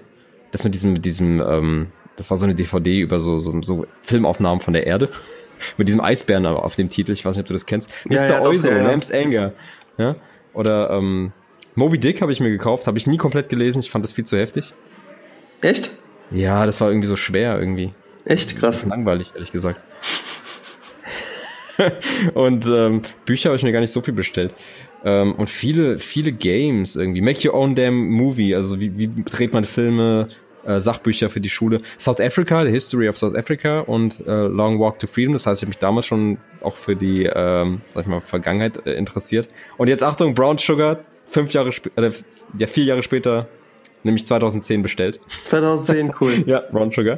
[0.51, 3.87] Das mit diesem, mit diesem, ähm, das war so eine DVD über so, so, so
[3.99, 5.09] Filmaufnahmen von der Erde.
[5.77, 7.11] mit diesem Eisbären auf dem Titel.
[7.13, 7.91] Ich weiß nicht, ob du das kennst.
[8.09, 8.29] Ja, Mr.
[8.29, 9.53] Ja, Oizo, ja, Lamps Anger.
[9.97, 10.15] Ja?
[10.53, 11.31] Oder ähm,
[11.75, 13.79] Moby Dick habe ich mir gekauft, habe ich nie komplett gelesen.
[13.79, 14.73] Ich fand das viel zu heftig.
[15.61, 15.91] Echt?
[16.31, 17.89] Ja, das war irgendwie so schwer irgendwie.
[18.25, 18.85] Echt krass.
[18.85, 19.79] Langweilig, ehrlich gesagt.
[22.33, 24.53] und ähm, Bücher habe ich mir gar nicht so viel bestellt.
[25.03, 27.21] Ähm, und viele, viele Games irgendwie.
[27.21, 28.55] Make your own damn movie.
[28.55, 30.27] Also wie, wie dreht man Filme,
[30.67, 31.81] äh, Sachbücher für die Schule.
[31.97, 35.33] South Africa, The History of South Africa und äh, Long Walk to Freedom.
[35.33, 38.85] Das heißt, ich habe mich damals schon auch für die, ähm, sag ich mal, Vergangenheit
[38.85, 39.47] äh, interessiert.
[39.77, 42.11] Und jetzt Achtung, Brown Sugar, fünf Jahre später, äh,
[42.57, 43.47] ja, vier Jahre später,
[44.03, 45.19] nämlich 2010 bestellt.
[45.45, 46.43] 2010, cool.
[46.45, 47.17] ja, Brown Sugar.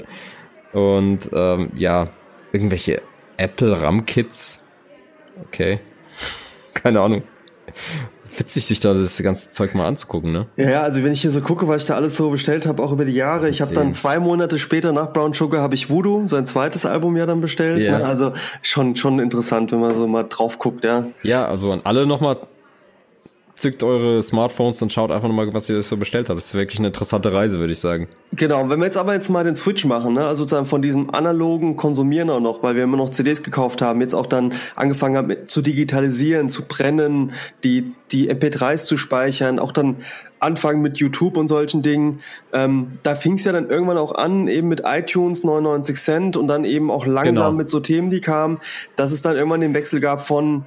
[0.74, 2.10] Und ähm, ja,
[2.52, 3.02] irgendwelche
[3.38, 4.62] Apple RAM-Kits.
[5.48, 5.80] Okay.
[6.74, 7.24] Keine Ahnung.
[8.40, 10.46] Witzig, sich da das ganze Zeug mal anzugucken, ne?
[10.56, 12.94] Ja, also wenn ich hier so gucke, was ich da alles so bestellt habe, auch
[12.94, 13.50] über die Jahre.
[13.50, 17.18] Ich habe dann zwei Monate später nach Brown Sugar habe ich Voodoo, sein zweites Album
[17.18, 17.82] ja dann bestellt.
[17.82, 18.00] Yeah.
[18.00, 21.06] Also schon, schon interessant, wenn man so mal drauf guckt, ja.
[21.22, 22.38] Ja, also an alle nochmal
[23.60, 26.38] zückt eure Smartphones und schaut einfach nochmal, was ihr so bestellt habt.
[26.38, 28.08] Das ist wirklich eine interessante Reise, würde ich sagen.
[28.32, 30.22] Genau, wenn wir jetzt aber jetzt mal den Switch machen, ne?
[30.26, 34.00] also sozusagen von diesem analogen Konsumieren auch noch, weil wir immer noch CDs gekauft haben,
[34.00, 37.34] jetzt auch dann angefangen haben zu digitalisieren, zu brennen,
[37.66, 39.98] die, die MP3s zu speichern, auch dann
[40.40, 42.22] anfangen mit YouTube und solchen Dingen.
[42.54, 46.48] Ähm, da fing es ja dann irgendwann auch an, eben mit iTunes 99 Cent und
[46.48, 47.52] dann eben auch langsam genau.
[47.52, 48.60] mit so Themen, die kamen,
[48.96, 50.64] dass es dann irgendwann den Wechsel gab von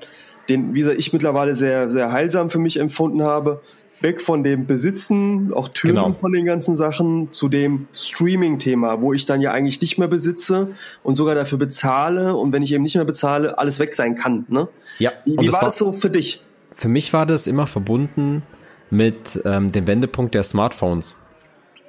[0.48, 3.60] den, wie gesagt, ich mittlerweile sehr, sehr heilsam für mich empfunden habe.
[4.00, 6.12] Weg von dem Besitzen, auch Türen genau.
[6.14, 10.70] von den ganzen Sachen, zu dem Streaming-Thema, wo ich dann ja eigentlich nicht mehr besitze
[11.04, 14.44] und sogar dafür bezahle und wenn ich eben nicht mehr bezahle, alles weg sein kann.
[14.48, 14.66] Ne?
[14.98, 15.12] Ja.
[15.24, 16.42] Wie, wie das war das so für dich?
[16.74, 18.42] Für mich war das immer verbunden
[18.90, 21.16] mit ähm, dem Wendepunkt der Smartphones.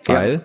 [0.06, 0.42] Weil ja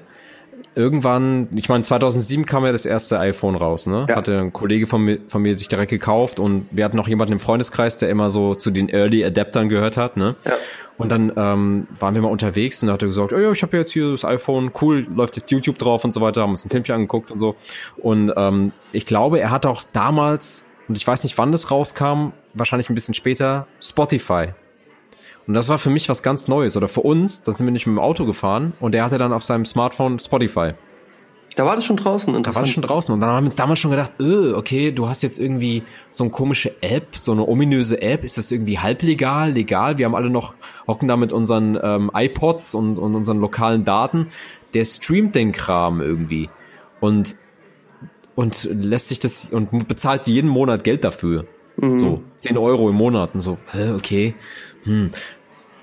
[0.74, 4.06] irgendwann, ich meine, 2007 kam ja das erste iPhone raus, ne?
[4.08, 4.16] Ja.
[4.16, 7.34] Hatte ein Kollege von mir, von mir sich direkt gekauft und wir hatten noch jemanden
[7.34, 10.36] im Freundeskreis, der immer so zu den Early Adaptern gehört hat, ne?
[10.44, 10.52] Ja.
[10.96, 13.76] Und dann ähm, waren wir mal unterwegs und er hatte gesagt, oh ja, ich habe
[13.76, 16.70] jetzt hier das iPhone, cool, läuft jetzt YouTube drauf und so weiter, haben uns ein
[16.70, 17.54] Filmchen angeguckt und so.
[17.98, 22.32] Und ähm, ich glaube, er hat auch damals, und ich weiß nicht, wann das rauskam,
[22.54, 24.48] wahrscheinlich ein bisschen später, Spotify
[25.48, 26.76] und das war für mich was ganz Neues.
[26.76, 29.32] Oder für uns, da sind wir nicht mit dem Auto gefahren und er hatte dann
[29.32, 30.72] auf seinem Smartphone Spotify.
[31.56, 32.34] Da war das schon draußen.
[32.42, 33.12] Da war das schon draußen.
[33.14, 36.22] Und dann haben wir uns damals schon gedacht, öh, okay, du hast jetzt irgendwie so
[36.22, 38.24] eine komische App, so eine ominöse App.
[38.24, 39.96] Ist das irgendwie halblegal, legal?
[39.96, 40.54] Wir haben alle noch,
[40.86, 44.28] hocken da mit unseren ähm, iPods und, und unseren lokalen Daten.
[44.74, 46.50] Der streamt den Kram irgendwie.
[47.00, 47.36] Und,
[48.36, 51.46] und lässt sich das, und bezahlt jeden Monat Geld dafür.
[51.78, 51.98] Mhm.
[51.98, 54.34] So, 10 Euro im Monat und so, hä, okay.
[54.84, 55.10] Hm,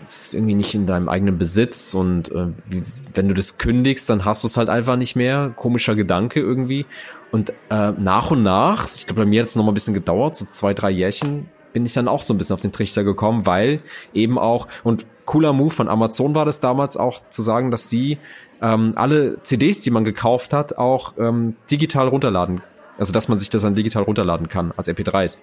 [0.06, 2.84] ist irgendwie nicht in deinem eigenen Besitz und äh, wie,
[3.14, 5.52] wenn du das kündigst, dann hast du es halt einfach nicht mehr.
[5.56, 6.86] Komischer Gedanke irgendwie.
[7.32, 9.94] Und äh, nach und nach, ich glaube, bei mir hat es noch mal ein bisschen
[9.94, 13.04] gedauert, so zwei, drei Jährchen, bin ich dann auch so ein bisschen auf den Trichter
[13.04, 13.82] gekommen, weil
[14.14, 18.18] eben auch, und cooler Move von Amazon war das damals auch zu sagen, dass sie
[18.62, 22.62] ähm, alle CDs, die man gekauft hat, auch ähm, digital runterladen.
[22.98, 25.40] Also dass man sich das dann digital runterladen kann als MP3s.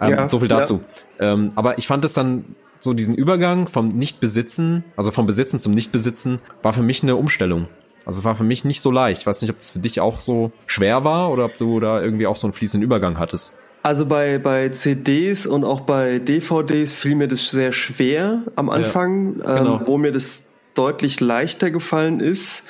[0.00, 0.80] Ähm, ja, so viel dazu.
[1.18, 1.32] Ja.
[1.32, 5.72] Ähm, aber ich fand es dann so diesen Übergang vom Nichtbesitzen, also vom Besitzen zum
[5.72, 7.68] Nichtbesitzen, war für mich eine Umstellung.
[8.04, 9.22] Also war für mich nicht so leicht.
[9.22, 12.00] Ich weiß nicht, ob das für dich auch so schwer war oder ob du da
[12.00, 13.52] irgendwie auch so einen fließenden Übergang hattest.
[13.82, 19.40] Also bei, bei CDs und auch bei DVDs fiel mir das sehr schwer am Anfang.
[19.40, 19.76] Ja, genau.
[19.76, 22.64] ähm, wo mir das deutlich leichter gefallen ist,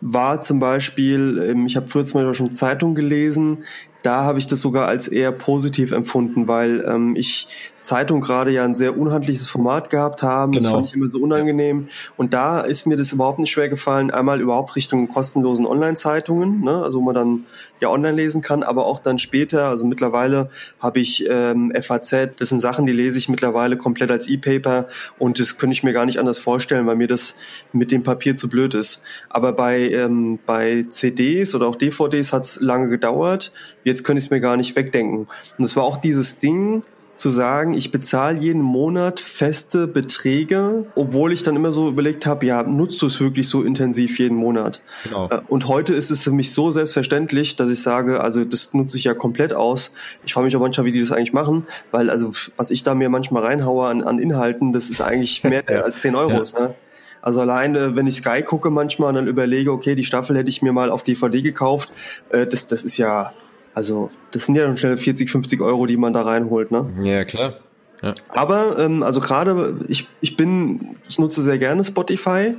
[0.00, 3.64] war zum Beispiel, ähm, ich habe früher zum Beispiel schon Zeitung gelesen,
[4.02, 7.48] da habe ich das sogar als eher positiv empfunden, weil ähm, ich
[7.82, 10.52] Zeitung gerade ja ein sehr unhandliches Format gehabt haben.
[10.52, 10.62] Genau.
[10.62, 11.88] Das fand ich immer so unangenehm.
[12.16, 16.82] Und da ist mir das überhaupt nicht schwer gefallen, einmal überhaupt Richtung kostenlosen Online-Zeitungen, ne?
[16.82, 17.44] also wo man dann
[17.80, 20.50] ja online lesen kann, aber auch dann später, also mittlerweile
[20.80, 24.86] habe ich ähm, FAZ, das sind Sachen, die lese ich mittlerweile komplett als E-Paper
[25.18, 27.36] und das könnte ich mir gar nicht anders vorstellen, weil mir das
[27.72, 29.02] mit dem Papier zu blöd ist.
[29.28, 33.52] Aber bei, ähm, bei CDs oder auch DVDs hat es lange gedauert.
[33.84, 35.28] Jetzt könnte ich es mir gar nicht wegdenken.
[35.58, 36.82] Und es war auch dieses Ding,
[37.20, 42.46] zu sagen, ich bezahle jeden Monat feste Beträge, obwohl ich dann immer so überlegt habe,
[42.46, 44.80] ja, nutzt du es wirklich so intensiv jeden Monat?
[45.04, 45.28] Genau.
[45.28, 48.96] Äh, und heute ist es für mich so selbstverständlich, dass ich sage, also das nutze
[48.96, 49.94] ich ja komplett aus.
[50.24, 52.94] Ich frage mich auch manchmal, wie die das eigentlich machen, weil also was ich da
[52.94, 55.82] mir manchmal reinhaue an, an Inhalten, das ist eigentlich mehr ja.
[55.82, 56.52] als 10 Euros.
[56.52, 56.60] Ja.
[56.60, 56.74] Ne?
[57.22, 60.62] Also alleine, wenn ich Sky gucke manchmal und dann überlege, okay, die Staffel hätte ich
[60.62, 61.90] mir mal auf DVD gekauft,
[62.30, 63.32] äh, das, das ist ja,
[63.74, 66.86] also das sind ja schon schnell 40, 50 Euro, die man da reinholt, ne?
[67.02, 67.54] Ja, klar.
[68.02, 68.14] Ja.
[68.28, 72.54] Aber ähm, also gerade ich, ich bin, ich nutze sehr gerne Spotify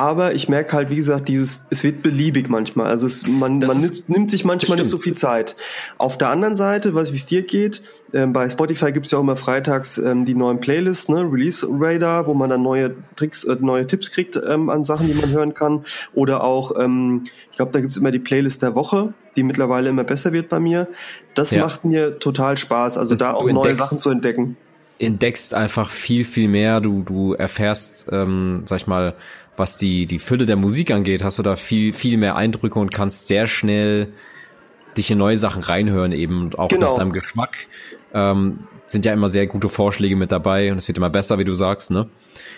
[0.00, 2.86] aber ich merke halt, wie gesagt, dieses, es wird beliebig manchmal.
[2.86, 5.56] Also es, man, man nimmt, nimmt, sich manchmal nicht so viel Zeit.
[5.98, 7.82] Auf der anderen Seite, was wie es dir geht,
[8.12, 12.26] äh, bei Spotify gibt's ja auch immer freitags ähm, die neuen Playlists, ne, Release Radar,
[12.26, 15.52] wo man dann neue Tricks, äh, neue Tipps kriegt ähm, an Sachen, die man hören
[15.52, 15.84] kann.
[16.14, 20.04] Oder auch, ähm, ich glaube, da gibt's immer die Playlist der Woche, die mittlerweile immer
[20.04, 20.88] besser wird bei mir.
[21.34, 21.62] Das ja.
[21.62, 24.56] macht mir total Spaß, also das da auch neue Sachen zu entdecken
[25.00, 26.80] entdeckst einfach viel, viel mehr.
[26.80, 29.14] Du, du erfährst, ähm, sag ich mal,
[29.60, 32.90] was die, die Fülle der Musik angeht, hast du da viel, viel mehr Eindrücke und
[32.90, 34.08] kannst sehr schnell
[34.96, 36.90] dich in neue Sachen reinhören eben auch genau.
[36.90, 37.68] nach deinem Geschmack.
[38.12, 38.60] Ähm,
[38.90, 41.54] sind ja immer sehr gute Vorschläge mit dabei und es wird immer besser, wie du
[41.54, 42.08] sagst, ne?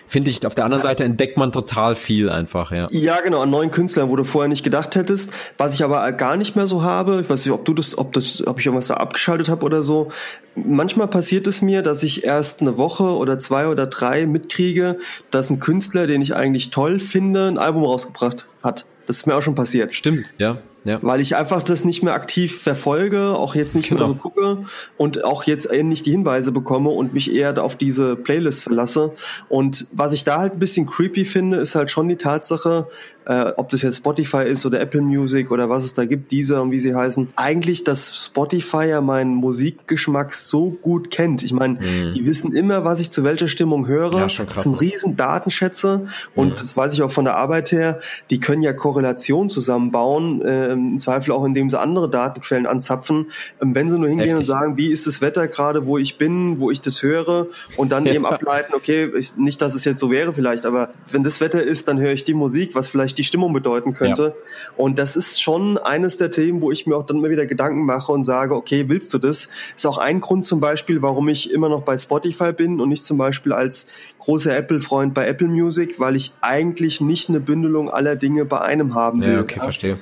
[0.07, 2.89] Finde ich, auf der anderen Seite entdeckt man total viel einfach, ja.
[2.91, 5.33] Ja, genau, an neuen Künstlern, wo du vorher nicht gedacht hättest.
[5.59, 8.13] Was ich aber gar nicht mehr so habe, ich weiß nicht, ob du das, ob
[8.13, 10.09] das, ob ich irgendwas da abgeschaltet habe oder so.
[10.55, 14.99] Manchmal passiert es mir, dass ich erst eine Woche oder zwei oder drei mitkriege,
[15.31, 18.87] dass ein Künstler, den ich eigentlich toll finde, ein Album rausgebracht hat.
[19.07, 19.95] Das ist mir auch schon passiert.
[19.95, 20.59] Stimmt, ja.
[20.85, 20.99] Ja.
[21.03, 24.01] Weil ich einfach das nicht mehr aktiv verfolge, auch jetzt nicht genau.
[24.01, 24.65] mehr so gucke
[24.97, 29.13] und auch jetzt nicht die Hinweise bekomme und mich eher auf diese Playlist verlasse.
[29.49, 32.89] Und was ich da halt ein bisschen creepy finde, ist halt schon die Tatsache,
[33.25, 36.61] äh, ob das jetzt Spotify ist oder Apple Music oder was es da gibt, diese
[36.61, 41.43] und wie sie heißen, eigentlich, dass Spotify ja meinen Musikgeschmack so gut kennt.
[41.43, 42.15] Ich meine, mhm.
[42.15, 44.17] die wissen immer, was ich zu welcher Stimmung höre.
[44.17, 44.57] Ja, schon krass.
[44.57, 46.57] Das sind riesen Datenschätze und mhm.
[46.57, 48.01] das weiß ich auch von der Arbeit her,
[48.31, 53.31] die können ja Korrelationen zusammenbauen, äh, im Zweifel auch, indem sie andere Datenquellen anzapfen.
[53.61, 54.41] Ähm, wenn sie nur hingehen Heftig.
[54.41, 57.47] und sagen, wie ist das Wetter gerade, wo ich bin, wo ich das höre
[57.77, 61.25] und dann eben ableiten, okay, ich, nicht, dass es jetzt so wäre vielleicht, aber wenn
[61.25, 64.23] das Wetter ist, dann höre ich die Musik, was vielleicht die Stimmung bedeuten könnte.
[64.23, 64.73] Ja.
[64.77, 67.85] Und das ist schon eines der Themen, wo ich mir auch dann immer wieder Gedanken
[67.85, 69.49] mache und sage, okay, willst du das?
[69.77, 73.05] Ist auch ein Grund zum Beispiel, warum ich immer noch bei Spotify bin und nicht
[73.05, 73.89] zum Beispiel als
[74.19, 78.95] großer Apple-Freund bei Apple Music, weil ich eigentlich nicht eine Bündelung aller Dinge bei einem
[78.95, 79.35] haben will.
[79.35, 79.63] Ja, okay, ja.
[79.63, 79.99] verstehe.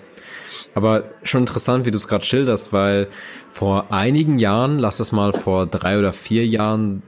[0.74, 3.08] Aber schon interessant, wie du es gerade schilderst, weil
[3.48, 7.02] vor einigen Jahren, lass das mal vor drei oder vier Jahren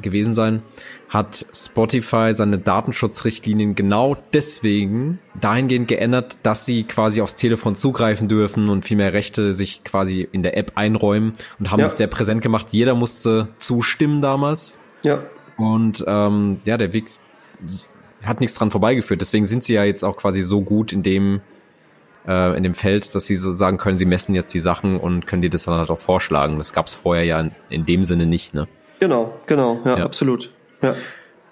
[0.00, 0.62] gewesen sein,
[1.08, 8.68] hat Spotify seine Datenschutzrichtlinien genau deswegen dahingehend geändert, dass sie quasi aufs Telefon zugreifen dürfen
[8.68, 11.86] und viel mehr Rechte sich quasi in der App einräumen und haben ja.
[11.86, 12.68] das sehr präsent gemacht.
[12.70, 14.78] Jeder musste zustimmen damals.
[15.02, 15.22] Ja.
[15.56, 17.06] Und ähm, ja, der Weg
[18.22, 19.20] hat nichts dran vorbeigeführt.
[19.20, 21.40] Deswegen sind sie ja jetzt auch quasi so gut in dem
[22.26, 25.26] äh, in dem Feld, dass sie so sagen können, sie messen jetzt die Sachen und
[25.26, 26.58] können dir das dann halt auch vorschlagen.
[26.58, 28.68] Das gab es vorher ja in, in, dem Sinne nicht, ne?
[28.98, 30.04] Genau, genau, ja, ja.
[30.04, 30.52] absolut.
[30.82, 30.94] Ja.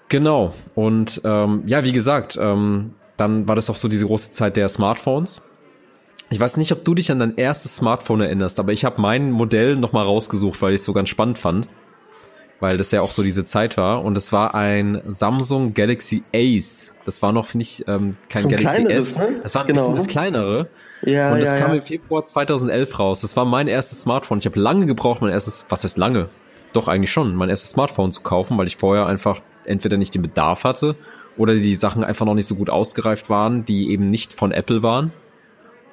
[0.09, 0.53] Genau.
[0.75, 4.69] Und ähm, ja, wie gesagt, ähm, dann war das auch so diese große Zeit der
[4.69, 5.41] Smartphones.
[6.29, 9.31] Ich weiß nicht, ob du dich an dein erstes Smartphone erinnerst, aber ich habe mein
[9.31, 11.67] Modell nochmal rausgesucht, weil ich es so ganz spannend fand.
[12.59, 14.03] Weil das ja auch so diese Zeit war.
[14.03, 16.93] Und es war ein Samsung Galaxy Ace.
[17.03, 19.17] Das war noch nicht ähm, kein so Galaxy S.
[19.17, 19.39] Ne?
[19.43, 19.81] Das war ein genau.
[19.81, 20.69] bisschen das kleinere.
[21.01, 21.77] Ja, und das ja, kam ja.
[21.77, 23.21] im Februar 2011 raus.
[23.21, 24.39] Das war mein erstes Smartphone.
[24.39, 26.29] Ich habe lange gebraucht, mein erstes, was heißt lange?
[26.73, 30.21] Doch eigentlich schon, mein erstes Smartphone zu kaufen, weil ich vorher einfach entweder nicht den
[30.21, 30.95] Bedarf hatte
[31.37, 34.83] oder die Sachen einfach noch nicht so gut ausgereift waren, die eben nicht von Apple
[34.83, 35.11] waren.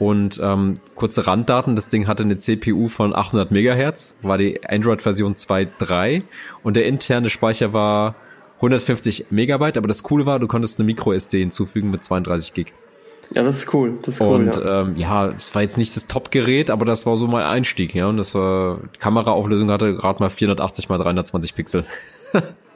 [0.03, 5.37] Und ähm, kurze Randdaten, das Ding hatte eine CPU von 800 Megahertz, war die Android-Version
[5.37, 6.25] 2.3
[6.65, 8.17] und der interne Speicher war
[8.57, 12.75] 150 Megabyte, aber das Coole war, du konntest eine Micro-SD hinzufügen mit 32 Gig.
[13.33, 13.97] Ja, das ist cool.
[14.03, 14.35] Das ist cool.
[14.35, 17.45] Und ja, ähm, ja es war jetzt nicht das Top-Gerät, aber das war so mein
[17.45, 18.09] Einstieg, ja.
[18.09, 21.85] Und das war, die Kameraauflösung hatte gerade mal 480 mal 320 Pixel.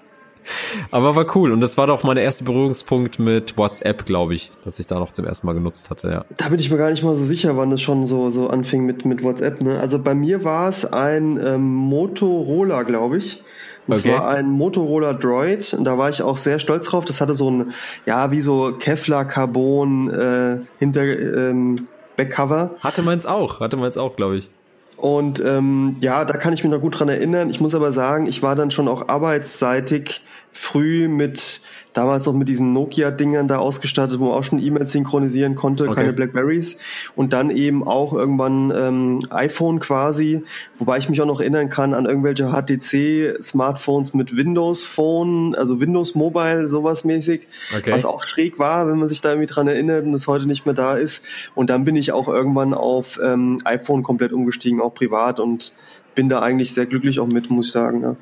[0.91, 4.79] Aber war cool und das war doch mein erster Berührungspunkt mit WhatsApp, glaube ich, dass
[4.79, 6.25] ich da noch zum ersten Mal genutzt hatte, ja.
[6.37, 8.85] Da bin ich mir gar nicht mal so sicher, wann es schon so, so anfing
[8.85, 9.63] mit, mit WhatsApp.
[9.63, 9.79] Ne?
[9.79, 13.43] Also bei mir war es ein ähm, Motorola, glaube ich.
[13.89, 14.15] Das okay.
[14.15, 17.05] war ein Motorola Droid und da war ich auch sehr stolz drauf.
[17.05, 17.73] Das hatte so ein,
[18.05, 21.77] ja, wie so Kevlar Carbon äh, hinter ähm,
[22.17, 22.75] Backcover.
[22.81, 24.51] Hatte meins auch, hatte meins auch, glaube ich.
[24.97, 27.51] Und ähm, ja, da kann ich mich noch gut dran erinnern.
[27.51, 31.61] Ich muss aber sagen, ich war dann schon auch arbeitsseitig früh mit
[31.97, 35.95] damals noch mit diesen Nokia-Dingern da ausgestattet, wo man auch schon E-Mails synchronisieren konnte, okay.
[35.95, 36.79] keine Blackberries.
[37.15, 40.43] Und dann eben auch irgendwann ähm, iPhone quasi,
[40.79, 46.15] wobei ich mich auch noch erinnern kann an irgendwelche HTC-Smartphones mit Windows Phone, also Windows
[46.15, 47.93] Mobile, sowas mäßig, okay.
[47.93, 50.67] was auch schräg war, wenn man sich da irgendwie dran erinnert und das heute nicht
[50.67, 51.25] mehr da ist.
[51.55, 55.75] Und dann bin ich auch irgendwann auf ähm, iPhone komplett umgestiegen, auch privat und
[56.15, 58.03] bin da eigentlich sehr glücklich auch mit, muss ich sagen.
[58.03, 58.17] Ja,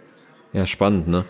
[0.52, 1.24] ja spannend, ne?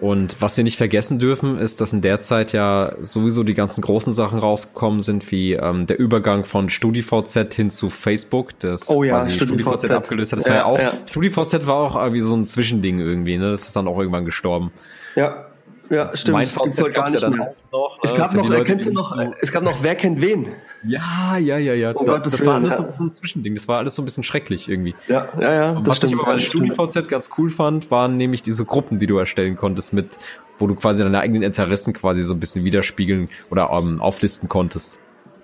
[0.00, 3.80] Und was wir nicht vergessen dürfen, ist, dass in der Zeit ja sowieso die ganzen
[3.80, 9.02] großen Sachen rausgekommen sind, wie ähm, der Übergang von StudiVZ hin zu Facebook, das oh
[9.02, 10.38] ja, quasi StudiVZ, StudiVZ abgelöst hat.
[10.38, 10.92] Das ja, war ja auch, ja.
[11.08, 13.50] StudiVZ war auch irgendwie so ein Zwischending irgendwie, ne?
[13.50, 14.70] Das ist dann auch irgendwann gestorben.
[15.16, 15.47] Ja,
[15.90, 16.38] ja, stimmt.
[16.38, 17.32] Mein VZ gar nicht ja auch
[17.70, 17.98] noch.
[18.02, 20.48] Es gab noch, Leute, kennst du noch, es gab noch Wer kennt wen?
[20.84, 21.92] Ja, ja, ja, ja.
[21.94, 22.90] Oh, da, das, das war alles ja.
[22.90, 23.54] so ein Zwischending.
[23.54, 24.94] Das war alles so ein bisschen schrecklich irgendwie.
[25.08, 25.72] Ja, ja, ja.
[25.72, 29.06] Und was stimmt, ich aber bei StudiVZ ganz cool fand, waren nämlich diese Gruppen, die
[29.06, 30.16] du erstellen konntest mit,
[30.58, 34.98] wo du quasi deine eigenen Interessen quasi so ein bisschen widerspiegeln oder ähm, auflisten konntest.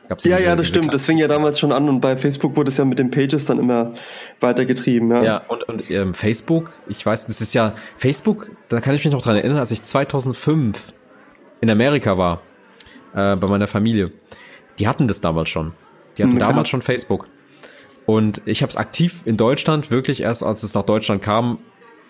[0.08, 0.92] Gab's ja, ja, das stimmt.
[0.92, 3.46] Das fing ja damals schon an und bei Facebook wurde es ja mit den Pages
[3.46, 3.94] dann immer
[4.40, 5.10] weitergetrieben.
[5.10, 9.04] Ja, ja und, und ähm, Facebook, ich weiß, das ist ja, Facebook, da kann ich
[9.04, 10.92] mich noch dran erinnern, als ich 2005
[11.60, 12.42] in Amerika war,
[13.14, 14.12] äh, bei meiner Familie.
[14.78, 15.72] Die hatten das damals schon.
[16.18, 16.46] Die hatten ja.
[16.46, 17.26] damals schon Facebook.
[18.06, 21.58] Und ich habe es aktiv in Deutschland wirklich erst, als es nach Deutschland kam,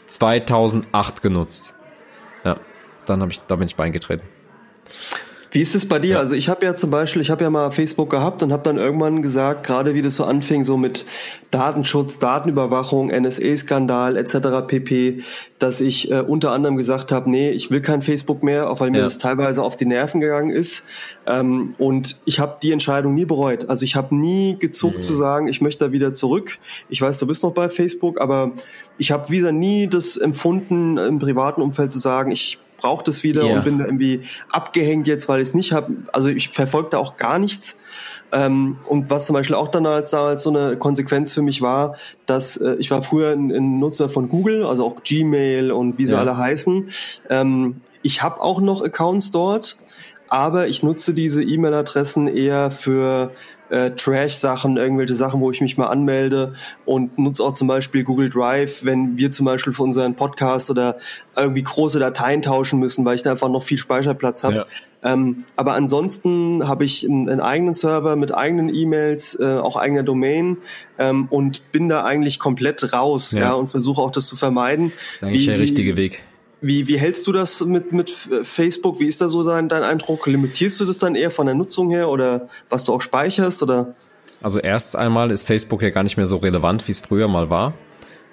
[0.07, 1.77] 2008 genutzt.
[2.45, 2.57] Ja,
[3.07, 4.27] dann habe ich, da bin ich beigetreten.
[5.55, 6.15] Wie ist es bei dir?
[6.15, 6.19] Ja.
[6.19, 8.77] Also ich habe ja zum Beispiel, ich habe ja mal Facebook gehabt und habe dann
[8.77, 11.07] irgendwann gesagt, gerade wie das so anfing, so mit
[11.53, 14.67] Datenschutz, Datenüberwachung, NSA-Skandal etc.
[14.67, 15.23] pp,
[15.61, 18.91] dass ich äh, unter anderem gesagt habe, nee, ich will kein Facebook mehr, auch weil
[18.91, 19.05] mir ja.
[19.05, 20.87] das teilweise auf die Nerven gegangen ist.
[21.25, 23.69] Ähm, und ich habe die Entscheidung nie bereut.
[23.69, 25.03] Also ich habe nie gezuckt mhm.
[25.03, 26.59] zu sagen, ich möchte da wieder zurück.
[26.89, 28.51] Ich weiß, du bist noch bei Facebook, aber
[28.99, 33.45] ich habe wieder nie das empfunden, im privaten Umfeld zu sagen, ich brauche das wieder
[33.45, 33.57] yeah.
[33.57, 35.93] und bin irgendwie abgehängt jetzt, weil ich es nicht habe.
[36.13, 37.77] Also ich verfolge da auch gar nichts.
[38.33, 41.97] Ähm, und was zum Beispiel auch dann als, als so eine Konsequenz für mich war,
[42.27, 46.07] dass äh, ich war früher ein, ein, Nutzer von Google, also auch Gmail und wie
[46.07, 46.19] sie ja.
[46.19, 46.89] alle heißen.
[47.31, 49.79] Ähm, ich habe auch noch Accounts dort,
[50.29, 53.31] aber ich nutze diese E-Mail-Adressen eher für
[53.71, 56.55] äh, Trash-Sachen, irgendwelche Sachen, wo ich mich mal anmelde
[56.85, 60.99] und nutze auch zum Beispiel Google Drive, wenn wir zum Beispiel für unseren Podcast oder
[61.37, 64.57] irgendwie große Dateien tauschen müssen, weil ich da einfach noch viel Speicherplatz habe.
[64.57, 64.67] Ja.
[65.05, 70.03] Ähm, aber ansonsten habe ich einen, einen, eigenen Server mit eigenen E-Mails, äh, auch eigener
[70.03, 70.57] Domain
[70.99, 73.41] ähm, und bin da eigentlich komplett raus ja.
[73.41, 74.93] ja und versuche auch das zu vermeiden.
[74.95, 76.25] Das ist eigentlich wie, der richtige Weg.
[76.61, 79.01] Wie, wie hältst du das mit, mit Facebook?
[79.01, 80.27] Wie ist da so dein, dein Eindruck?
[80.27, 83.63] Limitierst du das dann eher von der Nutzung her oder was du auch speicherst?
[83.63, 83.95] Oder?
[84.43, 87.51] Also erst einmal ist Facebook ja gar nicht mehr so relevant, wie es früher mal
[87.51, 87.75] war.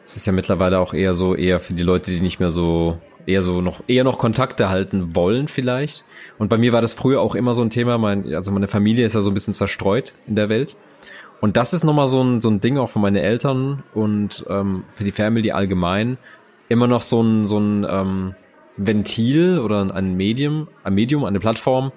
[0.05, 2.99] Es ist ja mittlerweile auch eher so, eher für die Leute, die nicht mehr so,
[3.25, 6.03] eher so noch, eher noch Kontakte halten wollen vielleicht.
[6.37, 7.97] Und bei mir war das früher auch immer so ein Thema.
[7.97, 10.75] Mein, also meine Familie ist ja so ein bisschen zerstreut in der Welt.
[11.39, 14.83] Und das ist nochmal so ein, so ein Ding auch für meine Eltern und ähm,
[14.89, 16.17] für die Family allgemein,
[16.71, 18.35] immer noch so ein, so ein ähm,
[18.77, 21.91] Ventil oder ein Medium, ein Medium, eine Plattform,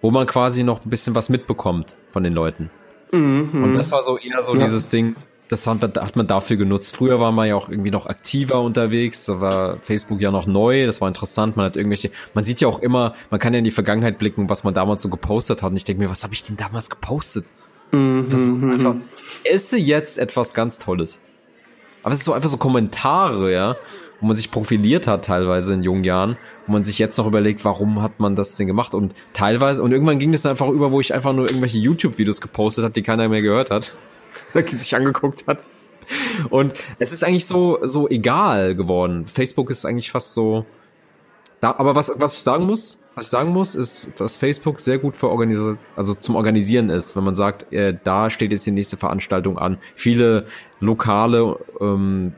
[0.00, 2.70] wo man quasi noch ein bisschen was mitbekommt von den Leuten.
[3.12, 3.64] Mhm.
[3.64, 4.64] Und das war so eher so ja.
[4.64, 5.16] dieses Ding,
[5.48, 6.96] das hat, man dafür genutzt.
[6.96, 10.86] Früher war man ja auch irgendwie noch aktiver unterwegs, da war Facebook ja noch neu,
[10.86, 13.64] das war interessant, man hat irgendwelche, man sieht ja auch immer, man kann ja in
[13.64, 16.34] die Vergangenheit blicken, was man damals so gepostet hat und ich denke mir, was habe
[16.34, 17.46] ich denn damals gepostet?
[17.92, 18.26] Mhm.
[18.30, 18.96] Das ist mhm, einfach,
[19.44, 21.20] esse jetzt etwas ganz Tolles.
[22.04, 23.76] Aber es ist so einfach so Kommentare, ja,
[24.20, 26.36] wo man sich profiliert hat teilweise in jungen Jahren,
[26.66, 29.92] wo man sich jetzt noch überlegt, warum hat man das denn gemacht und teilweise und
[29.92, 33.28] irgendwann ging das einfach über, wo ich einfach nur irgendwelche YouTube-Videos gepostet hat, die keiner
[33.28, 33.94] mehr gehört hat,
[34.66, 35.64] sich angeguckt hat.
[36.50, 39.24] Und es ist eigentlich so so egal geworden.
[39.24, 40.66] Facebook ist eigentlich fast so
[41.60, 44.98] da, aber was was ich sagen muss, was ich sagen muss, ist, dass Facebook sehr
[44.98, 45.60] gut für Organis
[45.94, 49.78] also zum Organisieren ist, wenn man sagt, äh, da steht jetzt die nächste Veranstaltung an.
[49.94, 50.46] Viele
[50.80, 52.32] lokale ähm,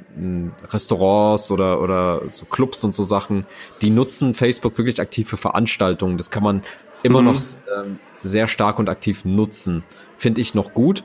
[0.68, 3.46] Restaurants oder oder so Clubs und so Sachen,
[3.80, 6.18] die nutzen Facebook wirklich aktiv für Veranstaltungen.
[6.18, 6.62] Das kann man
[7.02, 7.28] immer mhm.
[7.28, 7.40] noch
[7.78, 9.82] ähm, sehr stark und aktiv nutzen.
[10.16, 11.04] Finde ich noch gut.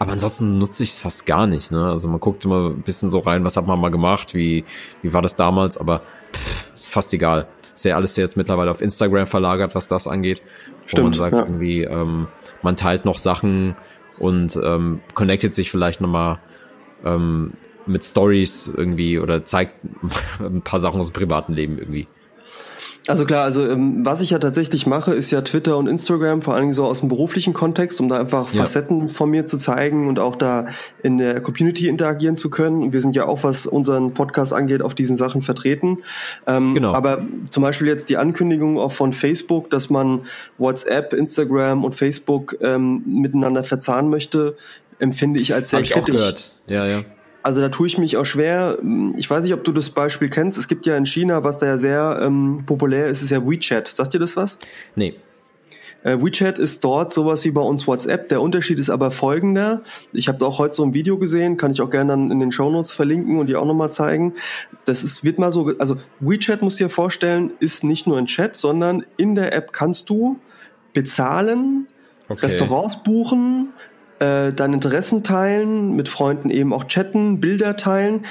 [0.00, 1.72] Aber ansonsten nutze ich es fast gar nicht.
[1.72, 1.84] Ne?
[1.90, 4.62] Also man guckt immer ein bisschen so rein, was hat man mal gemacht, wie,
[5.02, 7.48] wie war das damals, aber pff, ist fast egal.
[7.78, 10.42] Ist ja alles jetzt mittlerweile auf Instagram verlagert, was das angeht.
[10.86, 11.44] Stimmt, wo man sagt ja.
[11.44, 12.26] irgendwie, ähm,
[12.62, 13.76] man teilt noch Sachen
[14.18, 16.38] und ähm, connectet sich vielleicht nochmal
[17.04, 17.52] ähm,
[17.86, 19.74] mit Stories irgendwie oder zeigt
[20.40, 22.06] ein paar Sachen aus dem privaten Leben irgendwie.
[23.08, 26.52] Also klar, also ähm, was ich ja tatsächlich mache, ist ja Twitter und Instagram, vor
[26.54, 28.60] allen Dingen so aus dem beruflichen Kontext, um da einfach ja.
[28.60, 30.66] Facetten von mir zu zeigen und auch da
[31.02, 32.82] in der Community interagieren zu können.
[32.82, 35.98] Und wir sind ja auch, was unseren Podcast angeht, auf diesen Sachen vertreten.
[36.46, 36.92] Ähm, genau.
[36.92, 40.26] Aber zum Beispiel jetzt die Ankündigung auch von Facebook, dass man
[40.58, 44.54] WhatsApp, Instagram und Facebook ähm, miteinander verzahnen möchte,
[44.98, 46.08] empfinde ich als sehr Hab kritisch.
[46.08, 46.52] Ich auch gehört.
[46.66, 47.04] Ja, ja.
[47.42, 48.78] Also da tue ich mich auch schwer.
[49.16, 50.58] Ich weiß nicht, ob du das Beispiel kennst.
[50.58, 53.88] Es gibt ja in China, was da ja sehr ähm, populär ist, ist ja WeChat.
[53.88, 54.58] Sagt dir das was?
[54.96, 55.14] Nee.
[56.04, 58.28] Äh, WeChat ist dort sowas wie bei uns WhatsApp.
[58.28, 59.82] Der Unterschied ist aber folgender.
[60.12, 62.52] Ich habe auch heute so ein Video gesehen, kann ich auch gerne dann in den
[62.52, 64.34] Shownotes verlinken und die auch nochmal zeigen.
[64.84, 68.56] Das ist, wird mal so, also WeChat muss dir vorstellen, ist nicht nur ein Chat,
[68.56, 70.38] sondern in der App kannst du
[70.92, 71.88] bezahlen,
[72.28, 72.46] okay.
[72.46, 73.70] Restaurants buchen,
[74.20, 78.26] äh, deine Interessen teilen, mit Freunden eben auch chatten, Bilder teilen.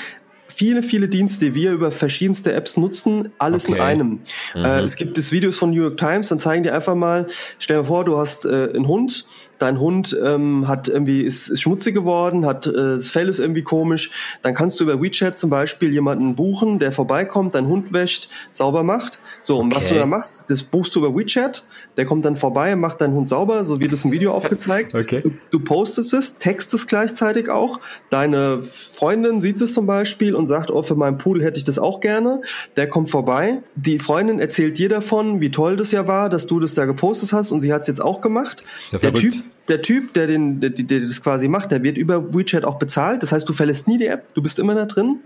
[0.47, 3.75] Viele, viele Dienste, die wir über verschiedenste Apps nutzen, alles okay.
[3.75, 4.09] in einem.
[4.55, 4.65] Mhm.
[4.65, 7.27] Äh, es gibt das Videos von New York Times, dann zeigen die einfach mal,
[7.59, 9.25] stell dir vor, du hast äh, einen Hund,
[9.59, 13.63] dein Hund ähm, hat irgendwie ist, ist schmutzig geworden, hat äh, das Fell ist irgendwie
[13.63, 14.11] komisch,
[14.41, 18.83] dann kannst du über WeChat zum Beispiel jemanden buchen, der vorbeikommt, dein Hund wäscht, sauber
[18.83, 19.19] macht.
[19.41, 21.63] So, und was du da machst, das buchst du über WeChat,
[21.97, 24.93] der kommt dann vorbei, macht deinen Hund sauber, so wird es im Video aufgezeigt.
[24.95, 25.21] okay.
[25.23, 27.79] Du, du postest es, textest gleichzeitig auch.
[28.09, 31.79] Deine Freundin sieht es zum Beispiel und sagt, oh, für meinen Pudel hätte ich das
[31.79, 32.41] auch gerne.
[32.75, 33.61] Der kommt vorbei.
[33.75, 37.33] Die Freundin erzählt dir davon, wie toll das ja war, dass du das da gepostet
[37.33, 38.63] hast und sie hat es jetzt auch gemacht.
[38.91, 39.33] der Typ
[39.67, 43.23] der Typ, der, den, der, der das quasi macht, der wird über WeChat auch bezahlt.
[43.23, 45.19] Das heißt, du verlässt nie die App, du bist immer da drin.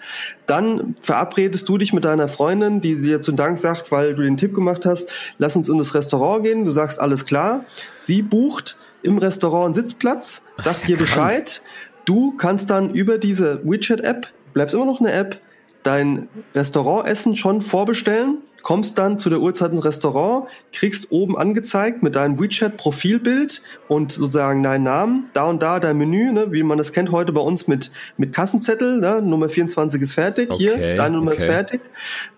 [0.48, 4.38] Dann verabredest du dich mit deiner Freundin, die dir zum Dank sagt, weil du den
[4.38, 6.66] Tipp gemacht hast, lass uns in das Restaurant gehen.
[6.66, 7.66] Du sagst alles klar.
[7.98, 11.62] Sie bucht im Restaurant einen Sitzplatz, sagt dir Bescheid.
[12.06, 15.40] Du kannst dann über diese WeChat-App, bleibst immer noch eine App,
[15.84, 22.16] dein Restaurantessen schon vorbestellen kommst dann zu der Uhrzeit ins Restaurant, kriegst oben angezeigt mit
[22.16, 26.92] deinem WeChat-Profilbild und sozusagen deinen Namen, da und da dein Menü, ne, wie man das
[26.94, 31.18] kennt heute bei uns mit, mit Kassenzettel, ne, Nummer 24 ist fertig, okay, hier, deine
[31.18, 31.42] Nummer okay.
[31.42, 31.82] ist fertig.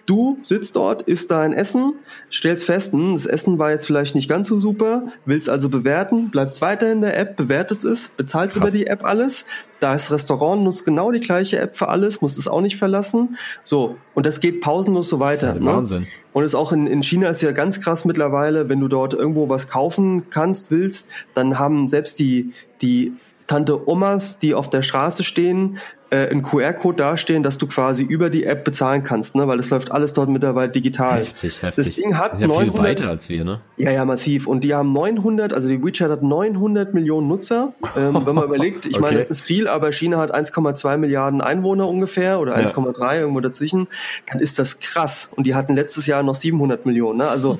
[0.05, 1.93] Du sitzt dort, isst dein Essen,
[2.29, 6.29] stellst fest, hm, das Essen war jetzt vielleicht nicht ganz so super, willst also bewerten,
[6.29, 8.75] bleibst weiter in der App, bewertest es, bezahlst Krass.
[8.75, 9.45] über die App alles.
[9.84, 13.38] Das Restaurant nutzt genau die gleiche App für alles, musst es auch nicht verlassen.
[13.64, 15.47] So, und das geht pausenlos so weiter.
[15.47, 15.72] Das ist ne?
[15.72, 16.07] Wahnsinn.
[16.31, 19.49] Und es auch in, in China ist ja ganz krass mittlerweile, wenn du dort irgendwo
[19.49, 23.11] was kaufen kannst, willst, dann haben selbst die, die
[23.47, 25.79] Tante Omas, die auf der Straße stehen,
[26.13, 29.47] äh, einen QR-Code dastehen, dass du quasi über die App bezahlen kannst, ne?
[29.47, 31.19] weil es läuft alles dort mittlerweile digital.
[31.19, 31.85] Heftig, heftig.
[31.85, 33.61] Das Ding hat das ist ja 900, viel weiter als wir, ne?
[33.77, 34.45] Ja, ja, massiv.
[34.45, 37.73] Und die haben 900, also die WeChat hat 900 Millionen Nutzer.
[37.97, 39.01] Ähm, wenn man überlegt, ich okay.
[39.01, 43.21] meine, das ist viel, aber China hat 1,2 Milliarden Einwohner ungefähr oder 1,3 ja.
[43.21, 43.87] irgendwo dazwischen.
[44.31, 45.31] Dann ist das krass.
[45.35, 47.19] Und die hatten letztes Jahr noch 700 Millionen.
[47.19, 47.27] Ne?
[47.27, 47.57] Also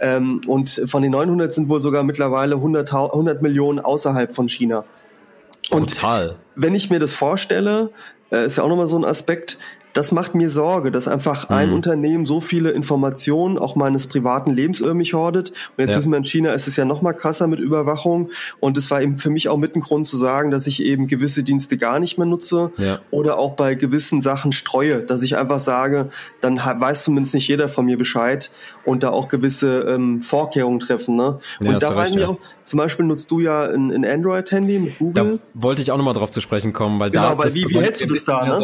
[0.00, 4.84] ähm, und von den 900 sind wohl sogar mittlerweile 100, 100 Millionen außerhalb von China.
[5.70, 6.36] Und Total.
[6.54, 7.90] wenn ich mir das vorstelle,
[8.30, 9.58] äh, ist ja auch nochmal so ein Aspekt,
[9.94, 11.76] das macht mir Sorge, dass einfach ein mhm.
[11.76, 15.50] Unternehmen so viele Informationen auch meines privaten Lebens irgendwie hordet.
[15.50, 15.98] Und jetzt ja.
[15.98, 18.30] wissen wir in China, ist es ja noch mal krasser mit Überwachung.
[18.58, 21.06] Und es war eben für mich auch mit ein Grund zu sagen, dass ich eben
[21.06, 22.98] gewisse Dienste gar nicht mehr nutze ja.
[23.12, 26.10] oder auch bei gewissen Sachen streue, dass ich einfach sage,
[26.40, 28.50] dann weiß zumindest nicht jeder von mir Bescheid
[28.84, 31.14] und da auch gewisse ähm, Vorkehrungen treffen.
[31.14, 31.38] Ne?
[31.60, 32.26] Und ja, da rein ja.
[32.26, 35.38] auch, zum Beispiel nutzt du ja ein, ein Android-Handy mit Google.
[35.54, 37.64] Da wollte ich auch noch mal drauf zu sprechen kommen, weil genau, da aber wie,
[37.68, 38.44] wie hältst du das da?
[38.44, 38.54] Ne?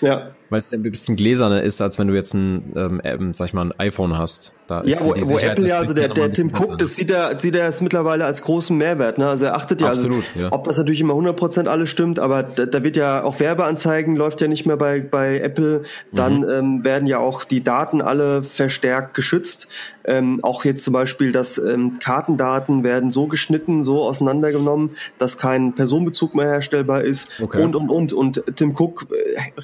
[0.00, 0.34] Ja.
[0.50, 3.66] Weil es ein bisschen gläserner ist, als wenn du jetzt ein, ähm, sag ich mal,
[3.66, 4.52] ein iPhone hast.
[4.66, 7.54] Da ja, wo, wo Apple ja, also der, der Tim Cook, das sieht er, sieht
[7.54, 9.18] er jetzt mittlerweile als großen Mehrwert.
[9.18, 9.28] Ne?
[9.28, 10.52] Also er achtet ja, also Absolut, also, ja.
[10.52, 14.40] ob das natürlich immer 100% alles stimmt, aber da, da wird ja auch Werbeanzeigen, läuft
[14.40, 15.82] ja nicht mehr bei, bei Apple.
[16.12, 16.48] Dann mhm.
[16.48, 19.68] ähm, werden ja auch die Daten alle verstärkt geschützt.
[20.06, 25.74] Ähm, auch jetzt zum Beispiel, dass ähm, Kartendaten werden so geschnitten, so auseinandergenommen, dass kein
[25.74, 27.62] Personenbezug mehr herstellbar ist okay.
[27.62, 28.12] und, und, und.
[28.12, 29.06] Und Tim Cook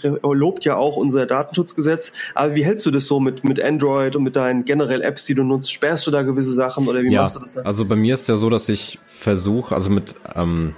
[0.03, 2.13] äh, lobt ja auch unser Datenschutzgesetz.
[2.35, 5.25] Aber wie hältst du das so mit, mit Android und mit deinen generellen generell Apps,
[5.27, 5.73] die du nutzt?
[5.73, 7.55] Sperrst du da gewisse Sachen oder wie ja, machst du das?
[7.55, 7.67] Dann?
[7.67, 10.75] Also bei mir ist ja so, dass ich versuche, also mit ähm,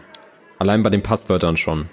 [0.58, 1.88] allein bei den Passwörtern schon,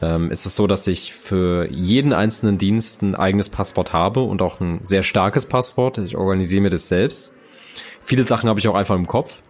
[0.00, 4.42] ähm, ist es so, dass ich für jeden einzelnen Dienst ein eigenes Passwort habe und
[4.42, 5.98] auch ein sehr starkes Passwort.
[5.98, 7.32] Ich organisiere mir das selbst.
[8.00, 9.42] Viele Sachen habe ich auch einfach im Kopf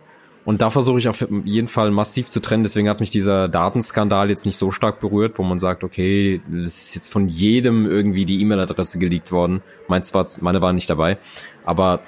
[0.49, 2.63] Und da versuche ich auf jeden Fall massiv zu trennen.
[2.63, 6.85] Deswegen hat mich dieser Datenskandal jetzt nicht so stark berührt, wo man sagt, okay, es
[6.85, 9.63] ist jetzt von jedem irgendwie die E-Mail-Adresse geleakt worden.
[9.89, 11.19] Meins war, meine war nicht dabei.
[11.67, 12.01] Aber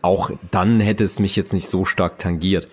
[0.00, 2.70] auch dann hätte es mich jetzt nicht so stark tangiert.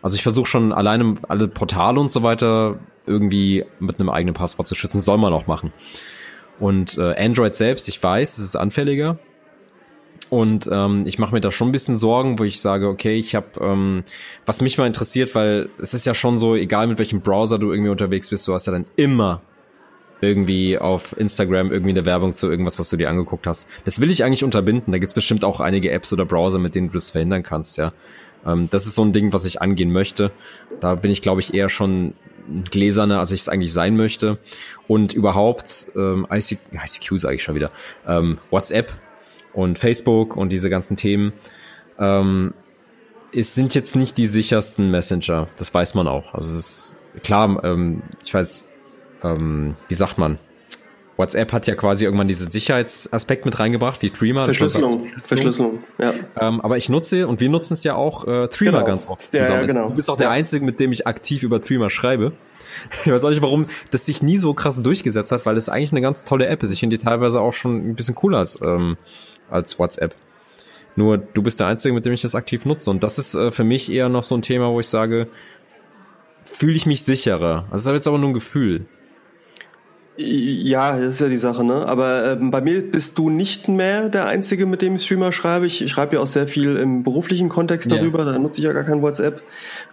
[0.00, 4.68] Also ich versuche schon alleine alle Portale und so weiter irgendwie mit einem eigenen Passwort
[4.68, 5.00] zu schützen.
[5.00, 5.72] soll man auch machen.
[6.60, 9.18] Und äh, Android selbst, ich weiß, es ist anfälliger.
[10.34, 13.36] Und ähm, ich mache mir da schon ein bisschen Sorgen, wo ich sage, okay, ich
[13.36, 14.02] habe, ähm,
[14.44, 17.70] was mich mal interessiert, weil es ist ja schon so, egal mit welchem Browser du
[17.70, 19.42] irgendwie unterwegs bist, du hast ja dann immer
[20.20, 23.68] irgendwie auf Instagram irgendwie eine Werbung zu irgendwas, was du dir angeguckt hast.
[23.84, 24.90] Das will ich eigentlich unterbinden.
[24.90, 27.92] Da gibt's bestimmt auch einige Apps oder Browser, mit denen du das verhindern kannst, ja.
[28.44, 30.32] Ähm, das ist so ein Ding, was ich angehen möchte.
[30.80, 32.14] Da bin ich, glaube ich, eher schon
[32.72, 34.40] gläserner, als ich es eigentlich sein möchte.
[34.88, 37.70] Und überhaupt, ähm, IC, ICQ sage ich schon wieder,
[38.04, 38.92] ähm, WhatsApp
[39.54, 41.32] und Facebook und diese ganzen Themen,
[41.98, 42.54] ähm,
[43.32, 45.48] es sind jetzt nicht die sichersten Messenger.
[45.56, 46.34] Das weiß man auch.
[46.34, 48.66] Also es ist klar, ähm, ich weiß,
[49.22, 50.38] ähm, wie sagt man,
[51.16, 54.44] WhatsApp hat ja quasi irgendwann diesen Sicherheitsaspekt mit reingebracht, wie Threema.
[54.44, 56.12] Verschlüsselung, Verschlüsselung, ja.
[56.40, 58.84] Ähm, aber ich nutze, und wir nutzen es ja auch, äh, Threema genau.
[58.84, 59.32] ganz oft.
[59.32, 59.88] Ja, ja, genau.
[59.90, 62.32] Du bist auch der Einzige, mit dem ich aktiv über Threema schreibe.
[63.04, 65.92] Ich weiß auch nicht, warum das sich nie so krass durchgesetzt hat, weil es eigentlich
[65.92, 66.72] eine ganz tolle App ist.
[66.72, 68.96] Ich finde die teilweise auch schon ein bisschen cooler als, ähm,
[69.50, 70.14] als WhatsApp.
[70.96, 72.90] Nur du bist der Einzige, mit dem ich das aktiv nutze.
[72.90, 75.26] Und das ist äh, für mich eher noch so ein Thema, wo ich sage,
[76.44, 77.66] fühle ich mich sicherer.
[77.70, 78.84] Also das ist jetzt aber nur ein Gefühl.
[80.16, 81.86] Ja, das ist ja die Sache, ne?
[81.86, 85.66] Aber ähm, bei mir bist du nicht mehr der Einzige, mit dem ich Streamer schreibe.
[85.66, 88.32] Ich, ich schreibe ja auch sehr viel im beruflichen Kontext darüber, yeah.
[88.32, 89.42] da nutze ich ja gar kein WhatsApp.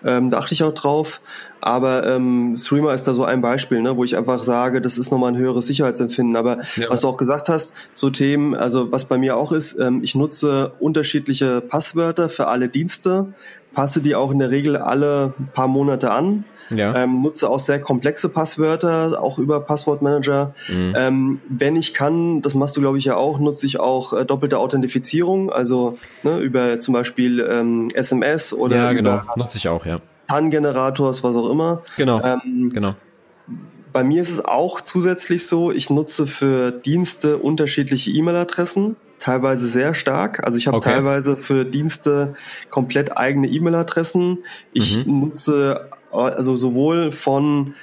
[0.05, 1.21] Ähm, da achte ich auch drauf.
[1.59, 5.11] Aber ähm, Streamer ist da so ein Beispiel, ne, wo ich einfach sage, das ist
[5.11, 6.35] nochmal ein höheres Sicherheitsempfinden.
[6.35, 6.89] Aber ja.
[6.89, 10.13] was du auch gesagt hast, so Themen, also was bei mir auch ist, ähm, ich
[10.13, 13.33] nutze unterschiedliche Passwörter für alle Dienste,
[13.73, 16.95] passe die auch in der Regel alle paar Monate an ja.
[16.95, 20.53] Ähm, nutze auch sehr komplexe Passwörter, auch über Passwortmanager.
[20.69, 20.93] Mhm.
[20.95, 24.25] Ähm, wenn ich kann, das machst du glaube ich ja auch, nutze ich auch äh,
[24.25, 29.21] doppelte Authentifizierung, also ne, über zum Beispiel ähm, SMS oder ja, genau.
[29.35, 29.99] nutze ich auch, ja.
[30.27, 31.81] TAN-Generators, was auch immer.
[31.97, 32.95] Genau, ähm, genau.
[33.91, 39.93] Bei mir ist es auch zusätzlich so, ich nutze für Dienste unterschiedliche E-Mail-Adressen, teilweise sehr
[39.93, 40.45] stark.
[40.45, 40.91] Also ich habe okay.
[40.91, 42.33] teilweise für Dienste
[42.69, 44.39] komplett eigene E-Mail-Adressen.
[44.71, 45.19] Ich mhm.
[45.19, 47.73] nutze also sowohl von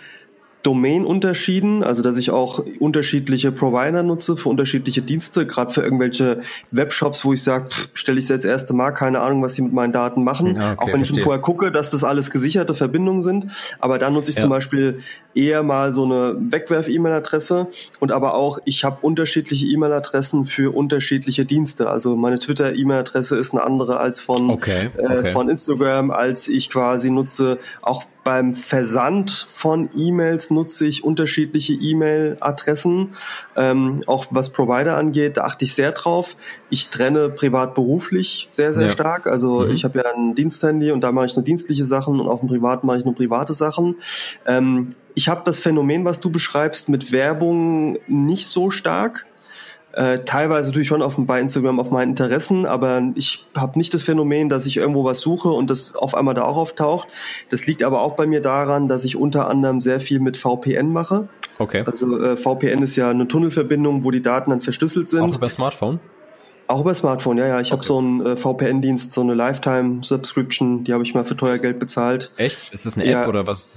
[0.62, 6.40] Domain-Unterschieden, also dass ich auch unterschiedliche Provider nutze für unterschiedliche Dienste, gerade für irgendwelche
[6.72, 9.92] Webshops, wo ich sage, stelle ich das erste Mal, keine Ahnung, was sie mit meinen
[9.92, 10.56] Daten machen.
[10.56, 13.46] Ja, okay, auch wenn ich vorher gucke, dass das alles gesicherte Verbindungen sind.
[13.78, 14.42] Aber dann nutze ich ja.
[14.42, 14.98] zum Beispiel
[15.34, 17.68] eher mal so eine Wegwerf-E-Mail-Adresse
[18.00, 21.88] und aber auch, ich habe unterschiedliche E-Mail-Adressen für unterschiedliche Dienste.
[21.88, 25.28] Also meine Twitter-E-Mail-Adresse ist eine andere als von, okay, okay.
[25.28, 27.58] Äh, von Instagram, als ich quasi nutze.
[27.80, 33.14] Auch beim Versand von E-Mails nutze ich unterschiedliche E-Mail-Adressen.
[33.56, 36.36] Ähm, auch was Provider angeht, da achte ich sehr drauf.
[36.68, 38.90] Ich trenne privat-beruflich sehr, sehr ja.
[38.90, 39.26] stark.
[39.26, 39.70] Also mhm.
[39.70, 42.50] ich habe ja ein Diensthandy und da mache ich nur dienstliche Sachen und auf dem
[42.50, 43.94] Privaten mache ich nur private Sachen.
[44.44, 49.24] Ähm, ich habe das Phänomen, was du beschreibst, mit Werbung nicht so stark.
[49.98, 54.04] Äh, teilweise natürlich schon auf, bei Instagram auf meinen Interessen, aber ich habe nicht das
[54.04, 57.08] Phänomen, dass ich irgendwo was suche und das auf einmal da auch auftaucht.
[57.48, 60.92] Das liegt aber auch bei mir daran, dass ich unter anderem sehr viel mit VPN
[60.92, 61.28] mache.
[61.58, 61.82] Okay.
[61.84, 65.22] Also äh, VPN ist ja eine Tunnelverbindung, wo die Daten dann verschlüsselt sind.
[65.22, 65.98] Auch über Smartphone?
[66.68, 67.60] Auch über Smartphone, ja, ja.
[67.60, 67.78] Ich okay.
[67.78, 71.80] habe so einen äh, VPN-Dienst, so eine Lifetime-Subscription, die habe ich mal für teuer Geld
[71.80, 72.30] bezahlt.
[72.36, 72.72] Echt?
[72.72, 73.28] Ist das eine App ja.
[73.28, 73.68] oder was?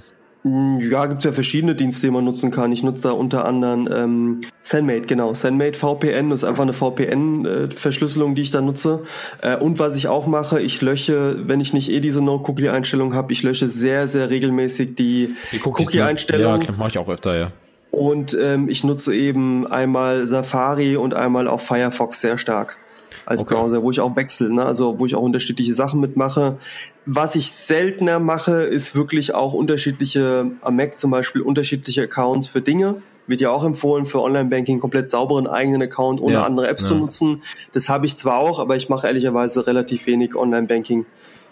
[0.42, 2.72] Hm, ja, gibt's ja verschiedene Dienste, die man nutzen kann.
[2.72, 5.34] Ich nutze da unter anderem ähm, SendMate, genau.
[5.34, 9.04] SendMate VPN das ist einfach eine VPN-Verschlüsselung, die ich da nutze.
[9.40, 13.32] Äh, und was ich auch mache, ich lösche, wenn ich nicht eh diese No-Cookie-Einstellung habe,
[13.32, 16.60] ich lösche sehr, sehr regelmäßig die, die Cookie-Einstellung.
[16.60, 17.48] Ja, mache ich auch öfter, ja.
[17.92, 22.78] Und ähm, ich nutze eben einmal Safari und einmal auch Firefox sehr stark
[23.26, 23.54] als okay.
[23.54, 24.64] Browser, wo ich auch wechsle, ne?
[24.64, 26.58] also wo ich auch unterschiedliche Sachen mitmache.
[27.06, 32.60] Was ich seltener mache, ist wirklich auch unterschiedliche, am Mac zum Beispiel unterschiedliche Accounts für
[32.60, 33.02] Dinge.
[33.26, 36.42] Wird ja auch empfohlen, für Online-Banking komplett sauberen eigenen Account ohne ja.
[36.42, 36.88] andere Apps ja.
[36.88, 37.42] zu nutzen.
[37.72, 41.06] Das habe ich zwar auch, aber ich mache ehrlicherweise relativ wenig Online-Banking.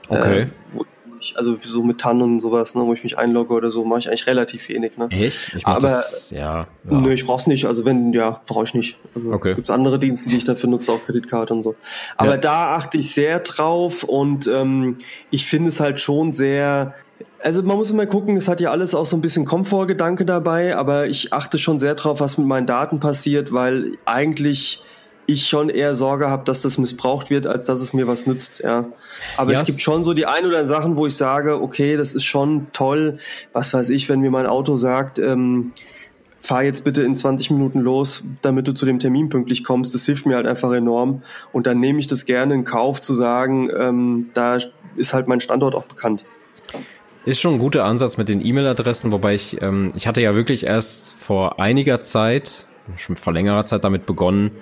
[0.09, 0.41] Okay.
[0.41, 0.47] Äh,
[1.21, 4.01] ich, also so mit TAN und sowas, ne, wo ich mich einlogge oder so, mache
[4.01, 4.97] ich eigentlich relativ wenig.
[4.97, 5.09] Ne?
[5.11, 5.55] Echt?
[5.57, 6.67] Ich Aber das, ja, ja.
[6.85, 7.67] Nö, ich brauch's nicht.
[7.67, 8.97] Also wenn, ja, brauche ich nicht.
[9.15, 9.55] Also okay.
[9.55, 11.77] gibt's andere Dienste, die ich dafür nutze, auch Kreditkarte und so.
[12.17, 12.37] Aber ja.
[12.37, 14.99] da achte ich sehr drauf und ähm,
[15.31, 16.95] ich finde es halt schon sehr
[17.43, 20.77] also man muss immer gucken, es hat ja alles auch so ein bisschen Komfortgedanke dabei,
[20.77, 24.83] aber ich achte schon sehr drauf, was mit meinen Daten passiert, weil eigentlich
[25.33, 28.61] ich schon eher Sorge habe, dass das missbraucht wird, als dass es mir was nützt,
[28.61, 28.87] ja.
[29.37, 29.61] Aber yes.
[29.61, 32.25] es gibt schon so die ein oder anderen Sachen, wo ich sage, okay, das ist
[32.25, 33.19] schon toll,
[33.53, 35.73] was weiß ich, wenn mir mein Auto sagt, ähm,
[36.41, 39.95] fahr jetzt bitte in 20 Minuten los, damit du zu dem Termin pünktlich kommst.
[39.95, 41.23] Das hilft mir halt einfach enorm.
[41.53, 44.59] Und dann nehme ich das gerne in Kauf zu sagen, ähm, da
[44.97, 46.25] ist halt mein Standort auch bekannt.
[47.27, 50.65] Ist schon ein guter Ansatz mit den E-Mail-Adressen, wobei ich, ähm, ich hatte ja wirklich
[50.65, 52.67] erst vor einiger Zeit,
[52.97, 54.53] schon vor längerer Zeit damit begonnen,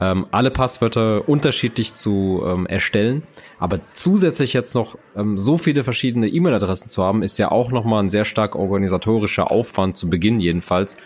[0.00, 3.22] ähm, alle Passwörter unterschiedlich zu ähm, erstellen.
[3.58, 8.02] Aber zusätzlich jetzt noch ähm, so viele verschiedene E-Mail-Adressen zu haben, ist ja auch nochmal
[8.02, 10.96] ein sehr stark organisatorischer Aufwand zu Beginn jedenfalls.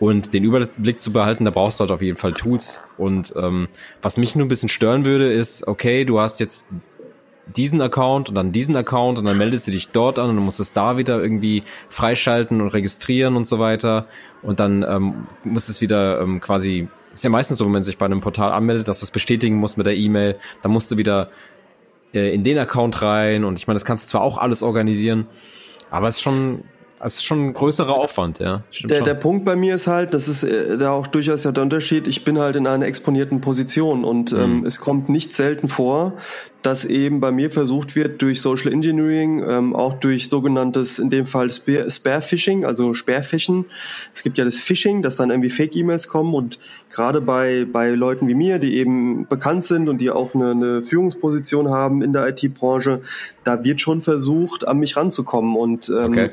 [0.00, 2.82] Und den Überblick zu behalten, da brauchst du halt auf jeden Fall Tools.
[2.98, 3.68] Und ähm,
[4.02, 6.66] was mich nur ein bisschen stören würde, ist, okay, du hast jetzt
[7.46, 10.60] diesen Account und dann diesen Account und dann meldest du dich dort an und musst
[10.60, 14.06] es da wieder irgendwie freischalten und registrieren und so weiter.
[14.42, 17.98] Und dann ähm, musst es wieder ähm, quasi, ist ja meistens so, wenn man sich
[17.98, 20.96] bei einem Portal anmeldet, dass du es bestätigen musst mit der E-Mail, dann musst du
[20.98, 21.28] wieder
[22.14, 25.26] äh, in den Account rein und ich meine, das kannst du zwar auch alles organisieren,
[25.90, 26.64] aber es ist schon
[27.06, 28.62] es ist schon ein größerer Aufwand, ja.
[28.84, 31.62] Der, der Punkt bei mir ist halt, das ist äh, da auch durchaus ja der
[31.62, 34.40] Unterschied, ich bin halt in einer exponierten Position und mhm.
[34.40, 36.14] ähm, es kommt nicht selten vor,
[36.62, 41.26] dass eben bei mir versucht wird, durch Social Engineering, ähm, auch durch sogenanntes, in dem
[41.26, 43.66] Fall Spare Phishing, also Sperrfischen.
[44.14, 46.58] Es gibt ja das Phishing, dass dann irgendwie Fake-E-Mails kommen und
[46.90, 50.82] gerade bei, bei Leuten wie mir, die eben bekannt sind und die auch eine, eine
[50.82, 53.02] Führungsposition haben in der IT-Branche,
[53.44, 56.30] da wird schon versucht, an mich ranzukommen und ähm, okay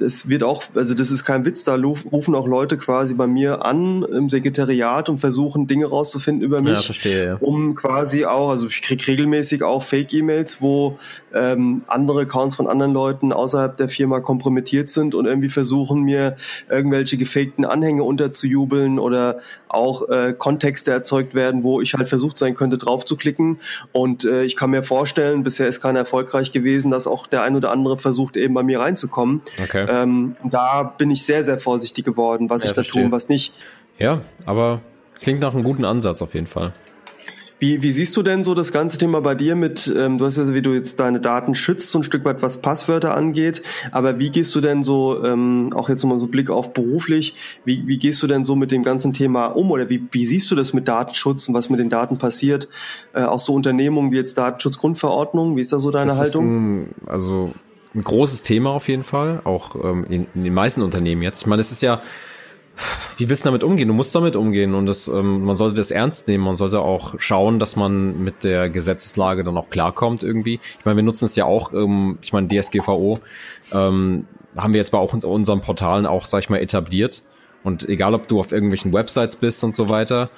[0.00, 3.64] das wird auch, also das ist kein Witz, da rufen auch Leute quasi bei mir
[3.64, 7.36] an im Sekretariat und versuchen Dinge rauszufinden über mich, ja, verstehe, ja.
[7.40, 10.98] um quasi auch, also ich kriege regelmäßig auch Fake-E-Mails, wo
[11.34, 16.36] ähm, andere Accounts von anderen Leuten außerhalb der Firma kompromittiert sind und irgendwie versuchen mir
[16.68, 22.54] irgendwelche gefakten Anhänge unterzujubeln oder auch äh, Kontexte erzeugt werden, wo ich halt versucht sein
[22.54, 23.60] könnte, drauf zu klicken.
[23.92, 27.56] Und äh, ich kann mir vorstellen, bisher ist keiner erfolgreich gewesen, dass auch der ein
[27.56, 29.42] oder andere versucht, eben bei mir reinzukommen.
[29.62, 29.86] Okay.
[29.90, 33.02] Ähm, da bin ich sehr, sehr vorsichtig geworden, was ja, ich da verstehe.
[33.02, 33.52] tue und was nicht.
[33.98, 34.80] Ja, aber
[35.20, 36.72] klingt nach einem guten Ansatz auf jeden Fall.
[37.60, 40.38] Wie, wie siehst du denn so das ganze Thema bei dir mit, ähm, du hast
[40.38, 43.62] ja, wie du jetzt deine Daten schützt, so ein Stück weit, was Passwörter angeht,
[43.92, 47.34] aber wie gehst du denn so, ähm, auch jetzt nochmal so Blick auf beruflich,
[47.66, 50.50] wie, wie gehst du denn so mit dem ganzen Thema um oder wie, wie siehst
[50.50, 52.70] du das mit Datenschutz und was mit den Daten passiert?
[53.12, 56.84] Äh, auch so Unternehmungen wie jetzt Datenschutzgrundverordnung, wie ist da so deine das Haltung?
[56.84, 57.52] Ein, also
[57.94, 61.42] ein großes Thema auf jeden Fall, auch ähm, in, in den meisten Unternehmen jetzt.
[61.42, 62.02] Ich meine, es ist ja,
[63.16, 63.88] wie willst du damit umgehen?
[63.88, 66.44] Du musst damit umgehen und das, ähm, man sollte das ernst nehmen.
[66.44, 70.60] Man sollte auch schauen, dass man mit der Gesetzeslage dann auch klarkommt irgendwie.
[70.78, 73.20] Ich meine, wir nutzen es ja auch, ähm, ich meine, DSGVO
[73.72, 74.26] ähm,
[74.56, 77.22] haben wir jetzt bei auch in unseren Portalen auch, sag ich mal, etabliert.
[77.62, 80.30] Und egal, ob du auf irgendwelchen Websites bist und so weiter,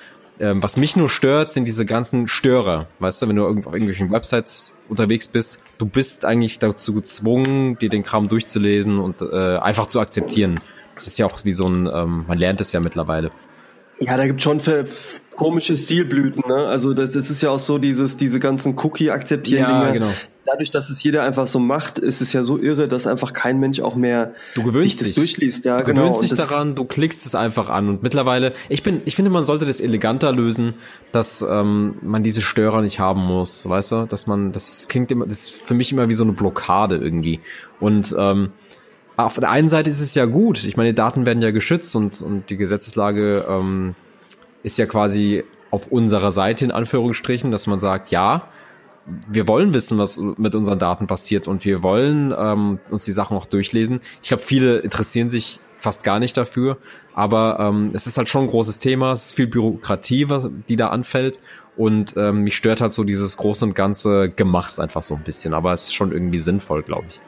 [0.42, 2.88] ähm, was mich nur stört, sind diese ganzen Störer.
[2.98, 7.88] Weißt du, wenn du auf irgendwelchen Websites unterwegs bist, du bist eigentlich dazu gezwungen, dir
[7.88, 10.60] den Kram durchzulesen und äh, einfach zu akzeptieren.
[10.96, 13.30] Das ist ja auch wie so ein, ähm, man lernt es ja mittlerweile.
[14.00, 14.84] Ja, da gibt schon für
[15.36, 16.66] komische Stilblüten, ne?
[16.66, 19.84] Also das, das ist ja auch so dieses, diese ganzen Cookie-Akzeptieren-Dinge.
[19.84, 20.10] Ja, genau
[20.52, 23.58] dadurch, dass es jeder einfach so macht, ist es ja so irre, dass einfach kein
[23.58, 25.16] Mensch auch mehr du gewöhnst sich das dich.
[25.16, 25.64] durchliest.
[25.64, 26.02] Ja, du genau.
[26.02, 29.44] gewöhnst dich daran, du klickst es einfach an und mittlerweile, ich bin, ich finde, man
[29.44, 30.74] sollte das eleganter lösen,
[31.10, 35.26] dass ähm, man diese Störer nicht haben muss, weißt du, dass man, das klingt immer,
[35.26, 37.40] das ist für mich immer wie so eine Blockade irgendwie
[37.80, 38.50] und ähm,
[39.16, 40.64] auf der einen Seite ist es ja gut.
[40.64, 43.94] Ich meine, die Daten werden ja geschützt und, und die Gesetzeslage ähm,
[44.62, 48.48] ist ja quasi auf unserer Seite in Anführungsstrichen, dass man sagt, ja,
[49.28, 53.36] wir wollen wissen, was mit unseren Daten passiert und wir wollen ähm, uns die Sachen
[53.36, 54.00] auch durchlesen.
[54.22, 56.78] Ich glaube, viele interessieren sich fast gar nicht dafür,
[57.14, 60.76] aber ähm, es ist halt schon ein großes Thema, es ist viel Bürokratie, was, die
[60.76, 61.40] da anfällt
[61.76, 65.54] und ähm, mich stört halt so dieses große und ganze Gemachs einfach so ein bisschen,
[65.54, 67.20] aber es ist schon irgendwie sinnvoll, glaube ich.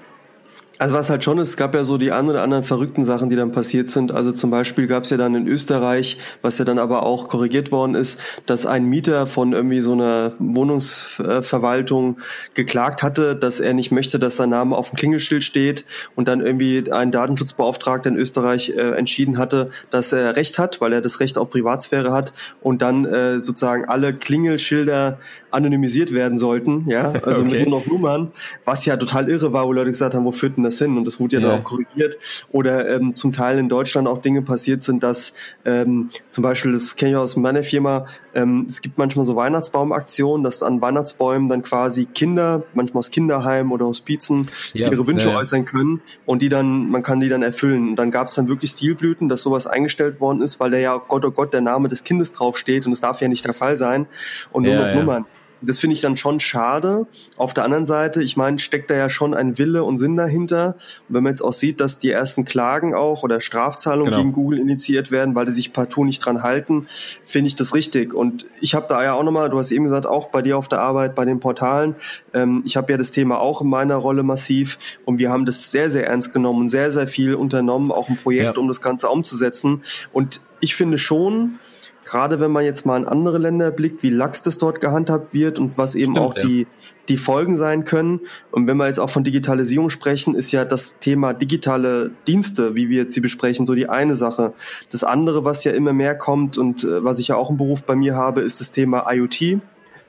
[0.78, 3.30] Also was halt schon ist, es gab ja so die ein oder anderen verrückten Sachen,
[3.30, 4.10] die dann passiert sind.
[4.10, 7.70] Also zum Beispiel gab es ja dann in Österreich, was ja dann aber auch korrigiert
[7.70, 12.18] worden ist, dass ein Mieter von irgendwie so einer Wohnungsverwaltung
[12.54, 15.84] geklagt hatte, dass er nicht möchte, dass sein Name auf dem Klingelschild steht
[16.16, 20.92] und dann irgendwie ein Datenschutzbeauftragter in Österreich äh, entschieden hatte, dass er Recht hat, weil
[20.92, 22.32] er das Recht auf Privatsphäre hat
[22.62, 25.18] und dann äh, sozusagen alle Klingelschilder
[25.54, 27.58] anonymisiert werden sollten, ja, also okay.
[27.58, 28.32] mit nur noch Nummern,
[28.64, 30.96] was ja total irre war, wo Leute gesagt haben, wo führt denn das hin?
[30.96, 31.48] Und das wurde ja, ja.
[31.48, 32.18] dann auch korrigiert.
[32.50, 36.96] Oder ähm, zum Teil in Deutschland auch Dinge passiert sind, dass ähm, zum Beispiel, das
[36.96, 41.62] kenne ich aus meiner Firma, ähm, es gibt manchmal so Weihnachtsbaumaktionen, dass an Weihnachtsbäumen dann
[41.62, 45.38] quasi Kinder, manchmal aus Kinderheimen oder Hospizen, ja, ihre Wünsche ja.
[45.38, 47.90] äußern können und die dann, man kann die dann erfüllen.
[47.90, 50.96] Und dann gab es dann wirklich Stilblüten, dass sowas eingestellt worden ist, weil da ja
[50.96, 53.76] Gott oh Gott der Name des Kindes draufsteht und es darf ja nicht der Fall
[53.76, 54.06] sein.
[54.52, 55.26] Und nur mit Nummern.
[55.66, 57.06] Das finde ich dann schon schade.
[57.36, 60.76] Auf der anderen Seite, ich meine, steckt da ja schon ein Wille und Sinn dahinter.
[61.08, 64.18] Und wenn man jetzt auch sieht, dass die ersten Klagen auch oder Strafzahlungen genau.
[64.18, 66.86] gegen Google initiiert werden, weil die sich partout nicht dran halten,
[67.24, 68.14] finde ich das richtig.
[68.14, 70.68] Und ich habe da ja auch nochmal, du hast eben gesagt, auch bei dir auf
[70.68, 71.96] der Arbeit, bei den Portalen,
[72.32, 75.70] ähm, ich habe ja das Thema auch in meiner Rolle massiv und wir haben das
[75.70, 78.60] sehr, sehr ernst genommen und sehr, sehr viel unternommen, auch ein Projekt, ja.
[78.60, 79.82] um das Ganze umzusetzen.
[80.12, 81.58] Und ich finde schon,
[82.04, 85.58] gerade wenn man jetzt mal in andere Länder blickt, wie lax das dort gehandhabt wird
[85.58, 86.46] und was eben Stimmt, auch ja.
[86.46, 86.66] die,
[87.08, 88.20] die Folgen sein können.
[88.50, 92.88] Und wenn wir jetzt auch von Digitalisierung sprechen, ist ja das Thema digitale Dienste, wie
[92.88, 94.54] wir jetzt sie besprechen, so die eine Sache.
[94.90, 97.84] Das andere, was ja immer mehr kommt und äh, was ich ja auch im Beruf
[97.84, 99.60] bei mir habe, ist das Thema IoT.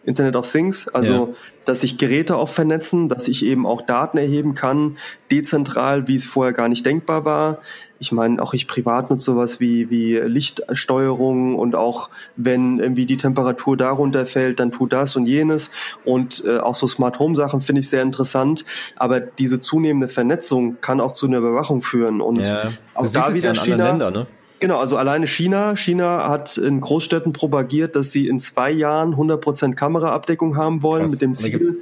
[0.06, 1.27] Internet of Things, also ja.
[1.65, 4.98] dass sich Geräte auch vernetzen, dass ich eben auch Daten erheben kann,
[5.32, 7.60] dezentral, wie es vorher gar nicht denkbar war.
[7.98, 13.18] Ich meine, auch ich privat nutze sowas wie, wie Lichtsteuerung und auch wenn irgendwie die
[13.18, 15.72] Temperatur darunter fällt, dann tut das und jenes.
[16.03, 18.65] Und äh, auch so Smart Home Sachen finde ich sehr interessant.
[18.98, 22.22] Aber diese zunehmende Vernetzung kann auch zu einer Überwachung führen.
[22.22, 22.69] Und ja.
[22.94, 24.27] auch da wieder in China, Ländern, ne?
[24.60, 25.76] Genau, also alleine China.
[25.76, 31.11] China hat in Großstädten propagiert, dass sie in zwei Jahren 100% Kameraabdeckung haben wollen Krass.
[31.11, 31.82] mit dem Ziel,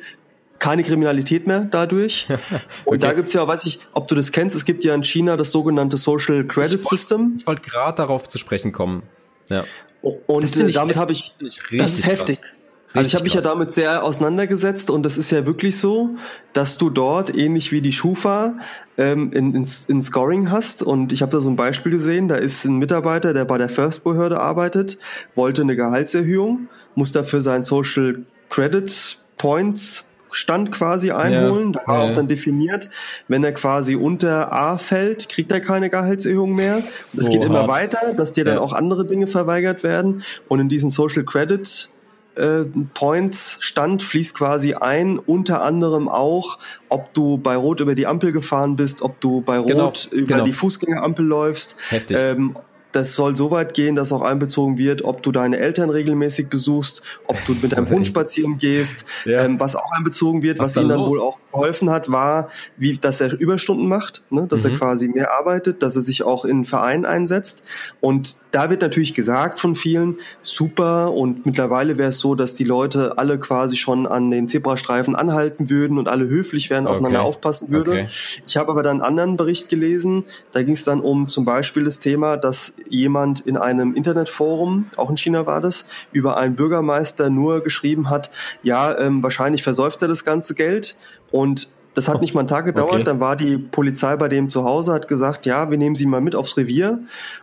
[0.60, 2.28] keine Kriminalität mehr dadurch.
[2.30, 2.62] okay.
[2.86, 5.38] Und da gibt's ja, weiß ich, ob du das kennst, es gibt ja in China
[5.38, 7.36] das sogenannte Social Credit ich System.
[7.38, 9.04] Ich wollte gerade darauf zu sprechen kommen.
[9.50, 9.66] Ja.
[10.02, 12.42] Und äh, damit habe ich, das ist heftig.
[12.42, 12.52] Krass.
[12.94, 16.12] Also ich habe mich ja damit sehr auseinandergesetzt und es ist ja wirklich so,
[16.54, 18.54] dass du dort ähnlich wie die Schufa
[18.98, 22.36] ähm, in, in, in Scoring hast und ich habe da so ein Beispiel gesehen, da
[22.36, 25.00] ist ein Mitarbeiter, der bei der First-Behörde arbeitet,
[25.34, 31.74] wollte eine Gehaltserhöhung, muss dafür sein Social Credit Points Stand quasi einholen.
[31.74, 32.12] Ja, da war ja.
[32.12, 32.90] auch dann definiert,
[33.28, 36.76] wenn er quasi unter A fällt, kriegt er keine Gehaltserhöhung mehr.
[36.76, 37.50] Es so geht hart.
[37.50, 38.62] immer weiter, dass dir dann ja.
[38.62, 40.24] auch andere Dinge verweigert werden.
[40.48, 41.90] Und in diesen Social Credit
[42.36, 48.08] äh, Points Stand fließt quasi ein, unter anderem auch, ob du bei Rot über die
[48.08, 50.44] Ampel gefahren bist, ob du bei Rot genau, über genau.
[50.44, 52.18] die Fußgängerampel läufst, Heftig.
[52.20, 52.56] Ähm,
[52.94, 57.02] das soll so weit gehen, dass auch einbezogen wird, ob du deine Eltern regelmäßig besuchst,
[57.26, 59.06] ob du mit deinem Hund spazieren gehst.
[59.26, 59.44] Ja.
[59.44, 61.10] Ähm, was auch einbezogen wird, was, was ihnen dann los?
[61.10, 64.48] wohl auch geholfen hat, war, wie, dass er Überstunden macht, ne?
[64.48, 64.72] dass mhm.
[64.72, 67.64] er quasi mehr arbeitet, dass er sich auch in Vereinen einsetzt.
[68.00, 71.14] Und da wird natürlich gesagt von vielen, super.
[71.14, 75.72] Und mittlerweile wäre es so, dass die Leute alle quasi schon an den Zebrastreifen anhalten
[75.72, 76.94] würden und alle höflich wären, okay.
[76.94, 77.94] aufeinander aufpassen würden.
[77.94, 78.08] Okay.
[78.48, 80.26] Ich habe aber dann einen anderen Bericht gelesen.
[80.52, 85.10] Da ging es dann um zum Beispiel das Thema, dass jemand in einem Internetforum, auch
[85.10, 88.32] in China war das, über einen Bürgermeister nur geschrieben hat,
[88.62, 90.96] ja, ähm, wahrscheinlich versäuft er das ganze Geld
[91.32, 92.94] und das hat nicht mal einen Tag gedauert.
[92.94, 93.04] Okay.
[93.04, 96.22] Dann war die Polizei bei dem zu Hause, hat gesagt, ja, wir nehmen sie mal
[96.22, 97.00] mit aufs Revier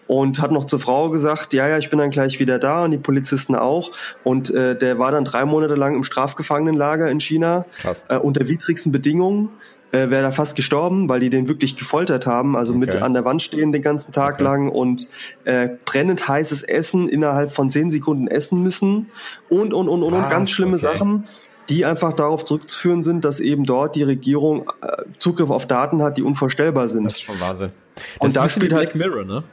[0.07, 2.91] und hat noch zur Frau gesagt, ja, ja, ich bin dann gleich wieder da und
[2.91, 3.93] die Polizisten auch.
[4.25, 7.65] Und äh, der war dann drei Monate lang im Strafgefangenenlager in China
[8.09, 9.51] äh, unter widrigsten Bedingungen
[9.93, 12.81] äh, wäre da fast gestorben, weil die den wirklich gefoltert haben, also okay.
[12.81, 14.45] mit an der Wand stehen den ganzen Tag okay.
[14.45, 15.09] lang und
[15.45, 19.11] äh, brennend heißes Essen innerhalb von zehn Sekunden essen müssen
[19.49, 20.97] und und und und, und ganz schlimme okay.
[20.97, 21.25] Sachen
[21.69, 26.19] die einfach darauf zurückzuführen sind, dass eben dort die Regierung äh, Zugriff auf Daten hat,
[26.19, 27.05] die unvorstellbar sind.
[27.05, 27.71] Das ist schon Wahnsinn.
[27.95, 29.45] Das und da spielt halt Black Mirror, ne?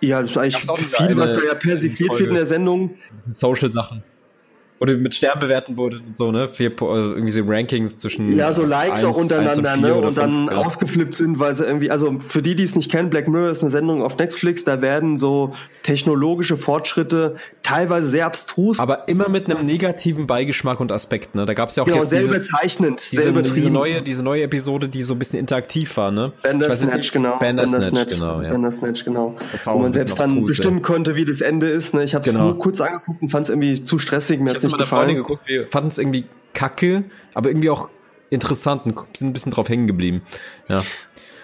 [0.00, 2.94] Ja, das ist eigentlich viel, was da ja persifliert wird in der Sendung.
[3.26, 4.02] Social Sachen
[4.80, 6.48] oder mit Stern bewerten wurde und so, ne?
[6.48, 8.36] Vier, also irgendwie so Rankings zwischen.
[8.36, 9.94] Ja, so Likes 1, auch untereinander, und ne?
[9.94, 10.52] Und dann ja.
[10.52, 13.62] ausgeflippt sind, weil sie irgendwie, also für die, die es nicht kennen, Black Mirror ist
[13.62, 15.52] eine Sendung auf Netflix, da werden so
[15.82, 18.78] technologische Fortschritte teilweise sehr abstrus.
[18.78, 21.44] Aber immer mit einem negativen Beigeschmack und Aspekt, ne?
[21.44, 24.22] Da gab es ja auch genau, jetzt sehr dieses, überzeichnend, diese, sehr diese neue, diese
[24.22, 26.32] neue Episode, die so ein bisschen interaktiv war, ne?
[26.42, 27.38] Bandersnatch, genau.
[27.38, 28.50] Bandersnatch, genau, ja.
[28.50, 29.34] Bandersnatch, genau.
[29.50, 32.04] Das war auch Wo man selbst dann bestimmen konnte, wie das Ende ist, ne?
[32.04, 32.46] Ich habe es genau.
[32.46, 35.06] nur kurz angeguckt und fand es irgendwie zu stressig, mir nicht gefallen.
[35.06, 37.04] Freundin geguckt, wir fanden es irgendwie kacke,
[37.34, 37.88] aber irgendwie auch
[38.30, 40.22] interessant und sind ein bisschen drauf hängen geblieben.
[40.68, 40.84] Ja.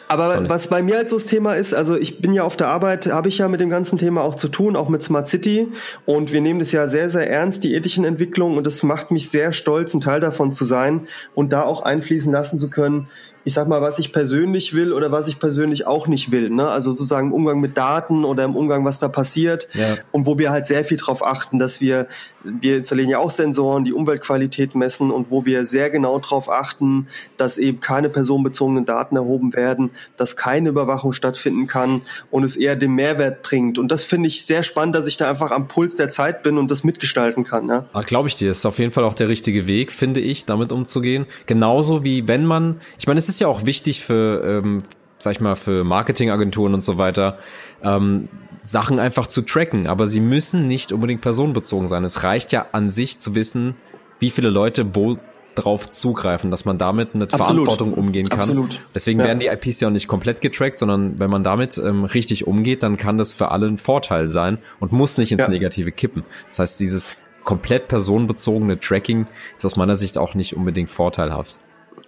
[0.07, 2.69] Aber was bei mir halt so das Thema ist, also ich bin ja auf der
[2.69, 5.69] Arbeit, habe ich ja mit dem ganzen Thema auch zu tun, auch mit Smart City.
[6.05, 8.59] Und wir nehmen das ja sehr, sehr ernst, die ethischen Entwicklungen.
[8.59, 12.31] Und es macht mich sehr stolz, ein Teil davon zu sein und da auch einfließen
[12.31, 13.09] lassen zu können,
[13.45, 16.51] ich sag mal, was ich persönlich will oder was ich persönlich auch nicht will.
[16.51, 16.67] Ne?
[16.67, 19.69] Also sozusagen im Umgang mit Daten oder im Umgang, was da passiert.
[19.75, 19.97] Ja.
[20.13, 22.07] Und wo wir halt sehr viel darauf achten, dass wir,
[22.43, 27.07] wir installieren ja auch Sensoren, die Umweltqualität messen und wo wir sehr genau darauf achten,
[27.37, 32.77] dass eben keine personenbezogenen Daten erhoben werden, dass keine Überwachung stattfinden kann und es eher
[32.77, 33.79] den Mehrwert bringt.
[33.79, 36.57] Und das finde ich sehr spannend, dass ich da einfach am Puls der Zeit bin
[36.57, 37.69] und das mitgestalten kann.
[37.69, 37.87] Ja?
[37.93, 40.73] Ah, Glaube ich dir, ist auf jeden Fall auch der richtige Weg, finde ich, damit
[40.73, 41.27] umzugehen.
[41.47, 44.79] Genauso wie wenn man, ich meine, es ist ja auch wichtig für, ähm,
[45.19, 47.39] sag ich mal, für Marketingagenturen und so weiter,
[47.83, 48.29] ähm,
[48.63, 49.87] Sachen einfach zu tracken.
[49.87, 52.05] Aber sie müssen nicht unbedingt personenbezogen sein.
[52.05, 53.77] Es reicht ja an sich zu wissen,
[54.19, 55.19] wie viele Leute wo
[55.55, 57.67] drauf zugreifen, dass man damit mit Absolut.
[57.67, 58.41] Verantwortung umgehen kann.
[58.41, 58.81] Absolut.
[58.95, 59.27] Deswegen ja.
[59.27, 62.83] werden die IPs ja auch nicht komplett getrackt, sondern wenn man damit ähm, richtig umgeht,
[62.83, 65.49] dann kann das für alle ein Vorteil sein und muss nicht ins ja.
[65.49, 66.25] Negative kippen.
[66.49, 71.61] Das heißt, dieses komplett personenbezogene Tracking ist aus meiner Sicht auch nicht unbedingt vorteilhaft.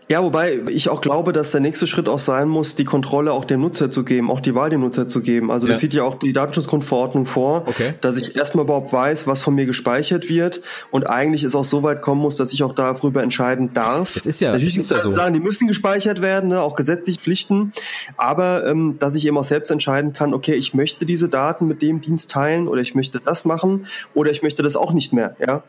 [0.08, 3.44] Ja, wobei ich auch glaube, dass der nächste Schritt auch sein muss, die Kontrolle auch
[3.44, 5.50] dem Nutzer zu geben, auch die Wahl dem Nutzer zu geben.
[5.50, 5.72] Also ja.
[5.72, 7.94] das sieht ja auch die Datenschutzgrundverordnung vor, okay.
[8.02, 10.62] dass ich erstmal überhaupt weiß, was von mir gespeichert wird
[10.92, 14.14] und eigentlich es auch so weit kommen muss, dass ich auch darüber entscheiden darf.
[14.14, 15.12] Das ist ja, Natürlich ist ja so.
[15.12, 17.72] sagen, die müssen gespeichert werden, ne, auch gesetzlich Pflichten,
[18.16, 21.82] aber ähm, dass ich eben auch selbst entscheiden kann, okay, ich möchte diese Daten mit
[21.82, 25.34] dem Dienst teilen oder ich möchte das machen oder ich möchte das auch nicht mehr,
[25.40, 25.64] ja.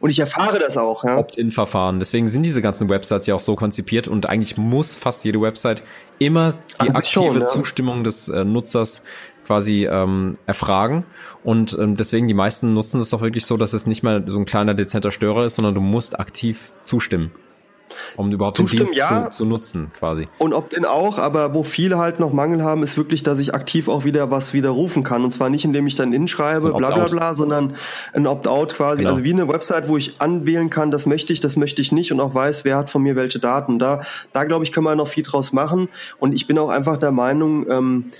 [0.00, 1.04] Und ich erfahre das auch.
[1.04, 1.18] Ja?
[1.18, 1.98] Opt-in-Verfahren.
[1.98, 5.82] Deswegen sind diese ganzen Websites ja auch so konzipiert und eigentlich muss fast jede Website
[6.18, 7.46] immer die aktive schon, ja.
[7.46, 9.02] Zustimmung des äh, Nutzers
[9.46, 11.04] quasi ähm, erfragen.
[11.44, 14.38] Und ähm, deswegen die meisten nutzen das doch wirklich so, dass es nicht mal so
[14.38, 17.30] ein kleiner dezenter Störer ist, sondern du musst aktiv zustimmen.
[18.16, 19.30] Um überhaupt Zustimmen, den Dienst ja.
[19.30, 20.28] zu, zu, nutzen, quasi.
[20.38, 23.88] Und Opt-in auch, aber wo viele halt noch Mangel haben, ist wirklich, dass ich aktiv
[23.88, 25.24] auch wieder was widerrufen kann.
[25.24, 27.74] Und zwar nicht, indem ich dann inschreibe, so bla bla bla, sondern
[28.12, 29.02] ein Opt-out quasi.
[29.02, 29.10] Genau.
[29.10, 32.12] Also wie eine Website, wo ich anwählen kann, das möchte ich, das möchte ich nicht
[32.12, 33.78] und auch weiß, wer hat von mir welche Daten.
[33.78, 34.00] Da,
[34.32, 35.88] da glaube ich, können wir noch viel draus machen.
[36.18, 38.10] Und ich bin auch einfach der Meinung, ähm,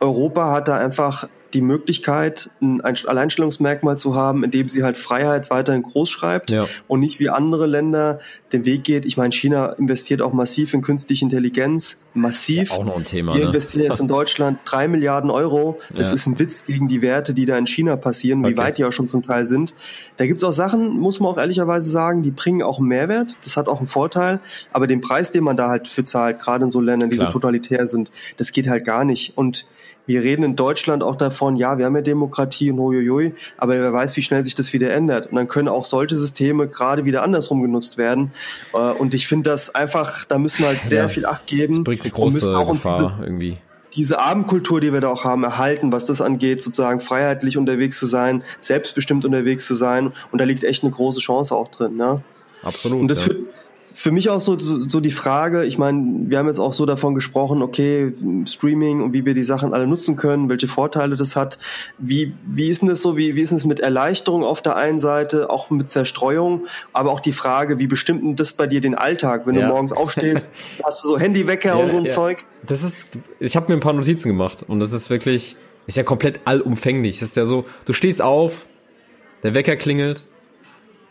[0.00, 5.82] Europa hat da einfach die Möglichkeit, ein Alleinstellungsmerkmal zu haben, indem sie halt Freiheit weiterhin
[5.82, 6.66] groß schreibt ja.
[6.88, 8.18] und nicht wie andere Länder
[8.52, 9.04] den Weg geht.
[9.04, 12.72] Ich meine, China investiert auch massiv in künstliche Intelligenz, massiv.
[12.72, 13.34] auch noch ein Thema.
[13.34, 13.46] Wir ne?
[13.48, 15.78] investieren jetzt in Deutschland drei Milliarden Euro.
[15.94, 16.14] Das ja.
[16.14, 18.52] ist ein Witz gegen die Werte, die da in China passieren, okay.
[18.52, 19.74] wie weit die auch schon zum Teil sind.
[20.16, 23.36] Da gibt's auch Sachen, muss man auch ehrlicherweise sagen, die bringen auch einen Mehrwert.
[23.44, 24.40] Das hat auch einen Vorteil.
[24.72, 27.30] Aber den Preis, den man da halt für zahlt, gerade in so Ländern, die Klar.
[27.30, 29.36] so totalitär sind, das geht halt gar nicht.
[29.36, 29.66] Und
[30.06, 33.92] wir reden in Deutschland auch davon, ja, wir haben ja Demokratie und hoioi, aber wer
[33.92, 35.28] weiß, wie schnell sich das wieder ändert.
[35.28, 38.32] Und dann können auch solche Systeme gerade wieder andersrum genutzt werden.
[38.72, 41.76] Äh, und ich finde das einfach, da müssen wir halt sehr ja, viel Acht geben.
[41.76, 43.58] Das bringt eine große auch Gefahr diese, irgendwie
[43.94, 48.06] diese Abendkultur, die wir da auch haben, erhalten, was das angeht, sozusagen freiheitlich unterwegs zu
[48.06, 50.12] sein, selbstbestimmt unterwegs zu sein.
[50.30, 51.96] Und da liegt echt eine große Chance auch drin.
[51.96, 52.22] Ne?
[52.62, 53.00] Absolut.
[53.00, 53.24] Und das ja.
[53.26, 53.48] führt,
[53.92, 56.86] für mich auch so, so, so die Frage, ich meine, wir haben jetzt auch so
[56.86, 58.12] davon gesprochen, okay,
[58.46, 61.58] Streaming und wie wir die Sachen alle nutzen können, welche Vorteile das hat.
[61.98, 64.98] Wie, wie ist denn das so, wie, wie ist es mit Erleichterung auf der einen
[64.98, 68.94] Seite, auch mit Zerstreuung, aber auch die Frage, wie bestimmt denn das bei dir den
[68.94, 69.62] Alltag, wenn ja.
[69.62, 70.48] du morgens aufstehst,
[70.84, 72.12] hast du so Handywecker ja, und so ein ja.
[72.12, 72.44] Zeug?
[72.66, 75.56] Das ist, ich habe mir ein paar Notizen gemacht und das ist wirklich,
[75.86, 77.20] ist ja komplett allumfänglich.
[77.20, 78.66] Das ist ja so, du stehst auf,
[79.42, 80.24] der Wecker klingelt,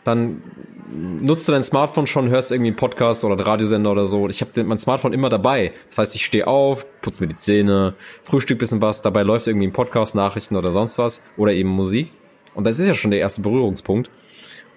[0.04, 0.42] dann
[0.92, 4.28] nutzt du dein Smartphone schon, hörst irgendwie einen Podcast oder einen Radiosender oder so.
[4.28, 5.72] Ich habe mein Smartphone immer dabei.
[5.88, 9.66] Das heißt, ich stehe auf, putze mir die Zähne, frühstück bisschen was, dabei läuft irgendwie
[9.66, 12.12] ein Podcast, Nachrichten oder sonst was oder eben Musik.
[12.54, 14.10] Und das ist ja schon der erste Berührungspunkt.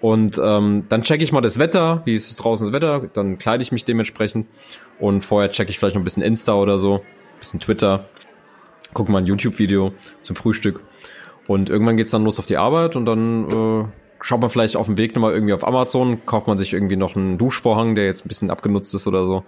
[0.00, 3.38] Und ähm, dann checke ich mal das Wetter, wie ist es draußen das Wetter, dann
[3.38, 4.46] kleide ich mich dementsprechend
[5.00, 8.08] und vorher checke ich vielleicht noch ein bisschen Insta oder so, ein bisschen Twitter,
[8.92, 10.80] gucke mal ein YouTube-Video zum Frühstück.
[11.46, 13.84] Und irgendwann geht's dann los auf die Arbeit und dann äh,
[14.20, 17.16] schaut man vielleicht auf dem Weg nochmal irgendwie auf Amazon, kauft man sich irgendwie noch
[17.16, 19.44] einen Duschvorhang, der jetzt ein bisschen abgenutzt ist oder so.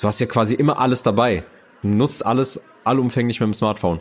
[0.00, 1.44] Du hast ja quasi immer alles dabei.
[1.82, 4.00] Du nutzt alles allumfänglich mit dem Smartphone.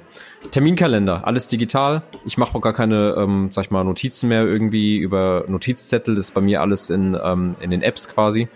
[0.52, 2.04] Terminkalender, alles digital.
[2.26, 6.16] Ich mache auch gar keine, ähm, sag ich mal, Notizen mehr irgendwie über Notizzettel.
[6.16, 8.48] Das ist bei mir alles in, ähm, in den Apps quasi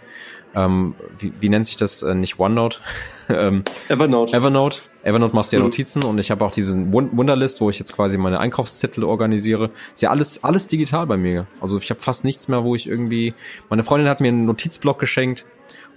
[0.55, 2.01] ähm, wie, wie nennt sich das?
[2.03, 2.79] Äh, nicht OneNote?
[3.29, 4.35] ähm, Evernote.
[4.35, 4.81] Evernote.
[5.03, 5.65] Evernote machst ja mhm.
[5.65, 9.69] Notizen und ich habe auch diesen Wunderlist, wo ich jetzt quasi meine Einkaufszettel organisiere.
[9.93, 11.45] Ist ja alles, alles digital bei mir.
[11.59, 13.33] Also ich habe fast nichts mehr, wo ich irgendwie.
[13.69, 15.45] Meine Freundin hat mir einen Notizblock geschenkt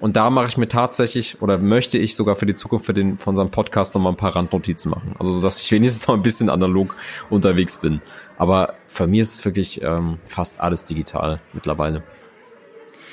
[0.00, 3.18] und da mache ich mir tatsächlich oder möchte ich sogar für die Zukunft für den
[3.18, 5.14] von unserem Podcast noch mal ein paar Randnotizen machen.
[5.18, 6.96] Also so, dass ich wenigstens noch ein bisschen analog
[7.30, 8.02] unterwegs bin.
[8.36, 12.02] Aber für mich ist wirklich ähm, fast alles digital mittlerweile.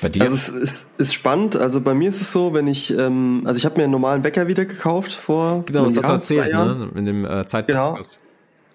[0.03, 0.23] Bei dir?
[0.23, 1.55] Also es ist, ist spannend.
[1.55, 4.25] Also bei mir ist es so, wenn ich, ähm, also ich habe mir einen normalen
[4.25, 5.63] Wecker wieder gekauft vor.
[5.65, 6.89] Genau, das hast du erzählt, ne?
[6.93, 7.71] In dem äh, Zeitpunkt.
[7.71, 7.97] Genau.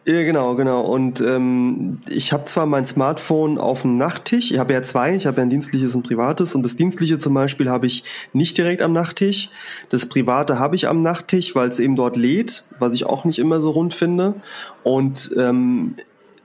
[0.07, 0.81] Ja, genau, genau.
[0.87, 5.27] Und ähm, ich habe zwar mein Smartphone auf dem Nachttisch, ich habe ja zwei, ich
[5.27, 6.55] habe ja ein dienstliches und ein privates.
[6.55, 9.51] Und das dienstliche zum Beispiel habe ich nicht direkt am Nachttisch.
[9.91, 13.39] Das private habe ich am Nachttisch, weil es eben dort lädt, was ich auch nicht
[13.39, 14.37] immer so rund finde.
[14.83, 15.97] Und ähm,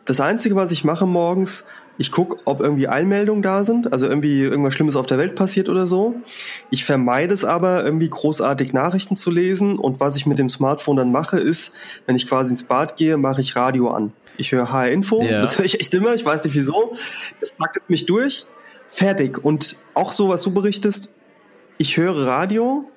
[0.03, 1.65] das Einzige, was ich mache morgens,
[1.97, 5.69] ich gucke, ob irgendwie Eilmeldungen da sind, also irgendwie irgendwas Schlimmes auf der Welt passiert
[5.69, 6.15] oder so.
[6.71, 9.77] Ich vermeide es aber, irgendwie großartig Nachrichten zu lesen.
[9.77, 11.75] Und was ich mit dem Smartphone dann mache, ist,
[12.07, 14.11] wenn ich quasi ins Bad gehe, mache ich Radio an.
[14.37, 15.41] Ich höre HR Info, ja.
[15.41, 16.95] das höre ich echt immer, ich weiß nicht wieso.
[17.39, 18.47] Das taktet mich durch.
[18.87, 19.43] Fertig.
[19.43, 21.11] Und auch so, was du berichtest,
[21.77, 22.89] ich höre Radio,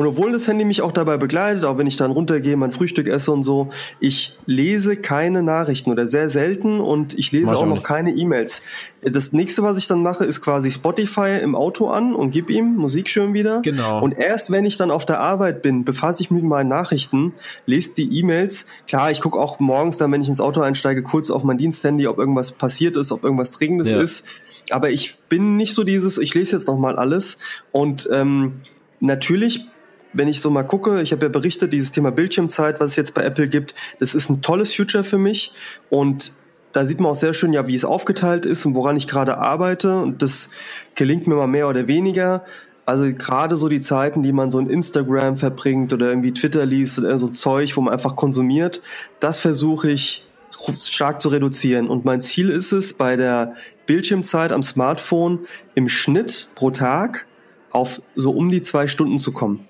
[0.00, 3.06] und obwohl das Handy mich auch dabei begleitet, auch wenn ich dann runtergehe, mein Frühstück
[3.06, 3.68] esse und so,
[3.98, 8.62] ich lese keine Nachrichten oder sehr selten und ich lese auch, auch noch keine E-Mails.
[9.02, 12.76] Das nächste, was ich dann mache, ist quasi Spotify im Auto an und gib ihm
[12.76, 13.60] Musik schön wieder.
[13.60, 14.02] Genau.
[14.02, 17.34] Und erst wenn ich dann auf der Arbeit bin, befasse ich mich mit meinen Nachrichten,
[17.66, 18.68] lese die E-Mails.
[18.88, 22.06] Klar, ich gucke auch morgens dann, wenn ich ins Auto einsteige, kurz auf mein Diensthandy,
[22.06, 24.00] ob irgendwas passiert ist, ob irgendwas Dringendes ja.
[24.00, 24.26] ist.
[24.70, 27.36] Aber ich bin nicht so dieses, ich lese jetzt noch mal alles.
[27.70, 28.62] Und ähm,
[29.00, 29.66] natürlich
[30.12, 33.14] wenn ich so mal gucke, ich habe ja berichtet, dieses Thema Bildschirmzeit, was es jetzt
[33.14, 35.52] bei Apple gibt, das ist ein tolles Future für mich
[35.88, 36.32] und
[36.72, 39.38] da sieht man auch sehr schön, ja, wie es aufgeteilt ist und woran ich gerade
[39.38, 40.50] arbeite und das
[40.94, 42.44] gelingt mir mal mehr oder weniger.
[42.86, 46.98] Also gerade so die Zeiten, die man so in Instagram verbringt oder irgendwie Twitter liest
[46.98, 48.82] oder so Zeug, wo man einfach konsumiert,
[49.20, 50.26] das versuche ich
[50.76, 51.88] stark zu reduzieren.
[51.88, 53.54] Und mein Ziel ist es, bei der
[53.86, 55.40] Bildschirmzeit am Smartphone
[55.74, 57.26] im Schnitt pro Tag
[57.70, 59.68] auf so um die zwei Stunden zu kommen.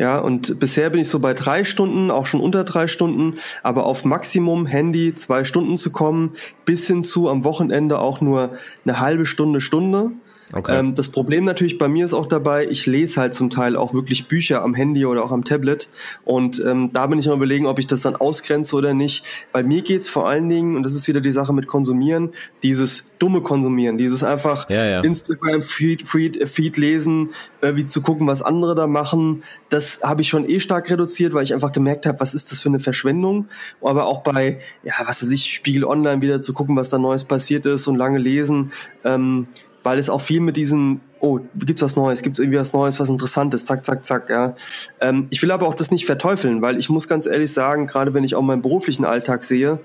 [0.00, 3.84] Ja, und bisher bin ich so bei drei Stunden, auch schon unter drei Stunden, aber
[3.84, 6.32] auf Maximum Handy zwei Stunden zu kommen,
[6.64, 8.52] bis hin zu am Wochenende auch nur
[8.86, 10.12] eine halbe Stunde, Stunde.
[10.52, 10.78] Okay.
[10.78, 13.94] Ähm, das Problem natürlich bei mir ist auch dabei, ich lese halt zum Teil auch
[13.94, 15.88] wirklich Bücher am Handy oder auch am Tablet.
[16.24, 19.24] Und ähm, da bin ich noch überlegen, ob ich das dann ausgrenze oder nicht.
[19.52, 22.30] Bei mir geht's vor allen Dingen, und das ist wieder die Sache mit Konsumieren,
[22.62, 25.00] dieses dumme Konsumieren, dieses einfach ja, ja.
[25.02, 27.30] Instagram Feed, Feed, Feed lesen,
[27.62, 29.44] irgendwie zu gucken, was andere da machen.
[29.68, 32.60] Das habe ich schon eh stark reduziert, weil ich einfach gemerkt habe, was ist das
[32.60, 33.46] für eine Verschwendung.
[33.80, 37.24] Aber auch bei, ja, was weiß ich, Spiegel Online wieder zu gucken, was da Neues
[37.24, 38.72] passiert ist und lange lesen.
[39.04, 39.46] Ähm,
[39.82, 43.08] weil es auch viel mit diesen, oh, gibt's was Neues, gibt's irgendwie was Neues, was
[43.08, 44.54] Interessantes, zack, zack, zack, ja.
[45.00, 48.14] Ähm, ich will aber auch das nicht verteufeln, weil ich muss ganz ehrlich sagen, gerade
[48.14, 49.80] wenn ich auch meinen beruflichen Alltag sehe,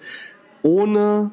[0.62, 1.32] ohne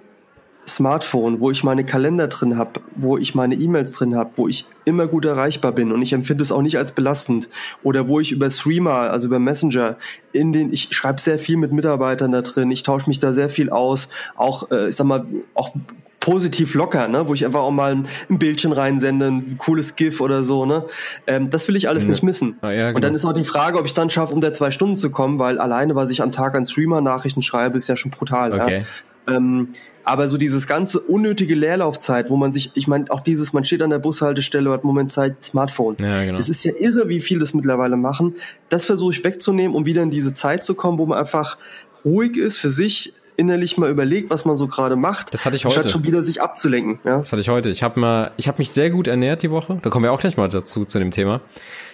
[0.66, 4.66] Smartphone, wo ich meine Kalender drin habe, wo ich meine E-Mails drin habe, wo ich
[4.84, 7.48] immer gut erreichbar bin und ich empfinde es auch nicht als belastend
[7.82, 9.97] oder wo ich über Streamer, also über Messenger,
[10.32, 13.48] in den ich schreibe sehr viel mit Mitarbeitern da drin, ich tausche mich da sehr
[13.48, 15.74] viel aus, auch äh, ich sag mal auch
[16.23, 20.44] positiv locker, ne, wo ich einfach auch mal ein Bildchen reinsende, ein cooles GIF oder
[20.44, 20.85] so, ne.
[21.27, 22.11] Ähm, das will ich alles ja.
[22.11, 22.57] nicht missen.
[22.61, 22.97] Ah, ja, genau.
[22.97, 25.40] Und dann ist auch die Frage, ob ich dann schaffe, unter zwei Stunden zu kommen,
[25.40, 28.53] weil alleine, was ich am Tag an Streamer-Nachrichten schreibe, ist ja schon brutal.
[28.53, 28.85] Okay.
[29.27, 29.36] Ja.
[29.36, 29.70] Ähm,
[30.05, 33.82] aber so dieses ganze unnötige Leerlaufzeit, wo man sich, ich meine, auch dieses, man steht
[33.82, 35.97] an der Bushaltestelle, hat Moment Zeit, Smartphone.
[36.01, 36.36] Ja, genau.
[36.36, 38.35] Das ist ja irre, wie viel das mittlerweile machen.
[38.69, 41.59] Das versuche ich wegzunehmen, um wieder in diese Zeit zu kommen, wo man einfach
[42.05, 45.33] ruhig ist für sich, innerlich mal überlegt, was man so gerade macht.
[45.33, 45.81] Das hatte ich heute.
[45.81, 46.99] Statt schon wieder sich abzulenken.
[47.05, 47.19] Ja?
[47.19, 47.71] Das hatte ich heute.
[47.71, 49.79] Ich habe mal, ich habe mich sehr gut ernährt die Woche.
[49.83, 51.41] Da kommen wir auch gleich mal dazu zu dem Thema.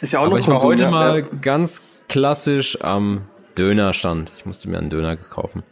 [0.01, 3.23] Ist ja auch Aber noch ich war heute ja, mal ganz klassisch am
[3.57, 4.31] Dönerstand.
[4.37, 5.63] Ich musste mir einen Döner kaufen.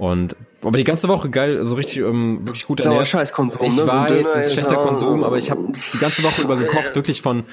[0.00, 3.06] Und aber die ganze Woche geil, so richtig ähm, wirklich gut ernährt.
[3.06, 3.86] Scheiß Konsum, ich ne?
[3.86, 5.60] weiß, so es ist schlechter Konsum, aber ich habe
[5.92, 7.44] die ganze Woche über gekocht, wirklich von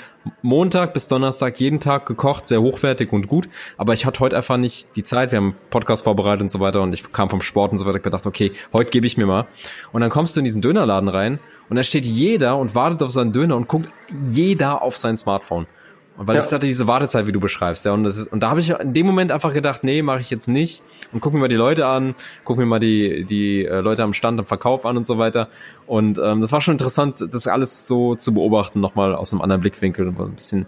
[0.41, 3.47] Montag bis Donnerstag jeden Tag gekocht, sehr hochwertig und gut.
[3.75, 5.33] Aber ich hatte heute einfach nicht die Zeit.
[5.33, 7.97] Wir haben Podcast vorbereitet und so weiter und ich kam vom Sport und so weiter.
[7.97, 9.47] Ich gedacht, okay, heute gebe ich mir mal.
[9.91, 13.11] Und dann kommst du in diesen Dönerladen rein und da steht jeder und wartet auf
[13.11, 13.89] seinen Döner und guckt
[14.21, 15.67] jeder auf sein Smartphone.
[16.17, 16.43] Und weil ja.
[16.43, 17.93] ich hatte diese Wartezeit, wie du beschreibst, ja.
[17.93, 20.29] Und, das ist, und da habe ich in dem Moment einfach gedacht, nee, mache ich
[20.29, 20.81] jetzt nicht.
[21.13, 24.13] Und guck mir mal die Leute an, guck mir mal die, die äh, Leute am
[24.13, 25.49] Stand, am Verkauf an und so weiter.
[25.85, 29.61] Und ähm, das war schon interessant, das alles so zu beobachten, nochmal aus einem anderen
[29.61, 30.65] Blickwinkel und ein bisschen,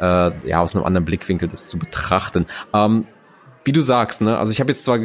[0.00, 2.46] äh, ja, aus einem anderen Blickwinkel das zu betrachten.
[2.74, 3.06] Ähm,
[3.64, 4.98] wie du sagst, ne, also ich habe jetzt zwar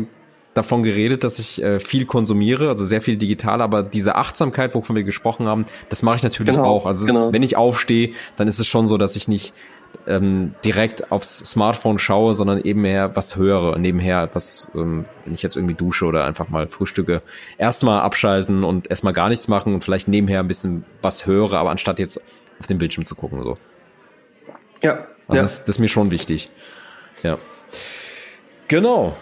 [0.56, 4.95] davon geredet, dass ich äh, viel konsumiere, also sehr viel digital, aber diese Achtsamkeit, wovon
[4.95, 6.86] wir gesprochen haben, das mache ich natürlich genau, auch.
[6.86, 7.28] Also genau.
[7.28, 9.53] ist, wenn ich aufstehe, dann ist es schon so, dass ich nicht
[10.07, 15.41] ähm, direkt aufs Smartphone schaue, sondern eben mehr was höre, nebenher etwas, ähm, wenn ich
[15.41, 17.22] jetzt irgendwie dusche oder einfach mal frühstücke,
[17.57, 21.72] erstmal abschalten und erstmal gar nichts machen und vielleicht nebenher ein bisschen was höre, aber
[21.72, 22.19] anstatt jetzt
[22.59, 23.57] auf den Bildschirm zu gucken, so.
[24.81, 25.07] Ja.
[25.27, 25.41] Also ja.
[25.41, 26.49] Das, das ist mir schon wichtig.
[27.23, 27.38] Ja.
[28.67, 29.15] Genau.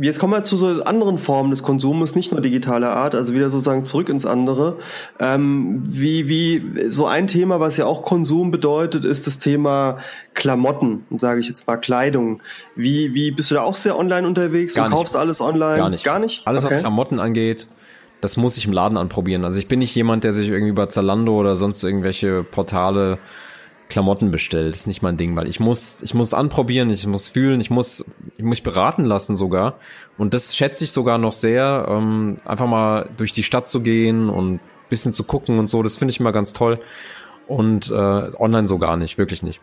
[0.00, 3.50] Jetzt kommen wir zu so anderen Formen des Konsumes, nicht nur digitaler Art, also wieder
[3.50, 4.76] sozusagen zurück ins andere.
[5.18, 9.98] Ähm, wie, wie, so ein Thema, was ja auch Konsum bedeutet, ist das Thema
[10.34, 12.40] Klamotten, sage ich jetzt mal Kleidung.
[12.76, 14.74] Wie, wie bist du da auch sehr online unterwegs?
[14.74, 14.98] Gar du nicht.
[14.98, 15.78] kaufst alles online?
[15.78, 16.04] Gar nicht.
[16.04, 16.46] Gar nicht?
[16.46, 16.74] Alles, okay.
[16.74, 17.66] was Klamotten angeht,
[18.20, 19.44] das muss ich im Laden anprobieren.
[19.44, 23.18] Also ich bin nicht jemand, der sich irgendwie über Zalando oder sonst irgendwelche Portale
[23.88, 24.74] Klamotten bestellt.
[24.74, 28.04] Ist nicht mein Ding, weil ich muss, ich muss anprobieren, ich muss fühlen, ich muss,
[28.36, 29.78] ich muss beraten lassen sogar.
[30.16, 34.28] Und das schätze ich sogar noch sehr, ähm, einfach mal durch die Stadt zu gehen
[34.28, 35.82] und bisschen zu gucken und so.
[35.82, 36.80] Das finde ich immer ganz toll.
[37.46, 39.60] Und äh, online so gar nicht, wirklich nicht.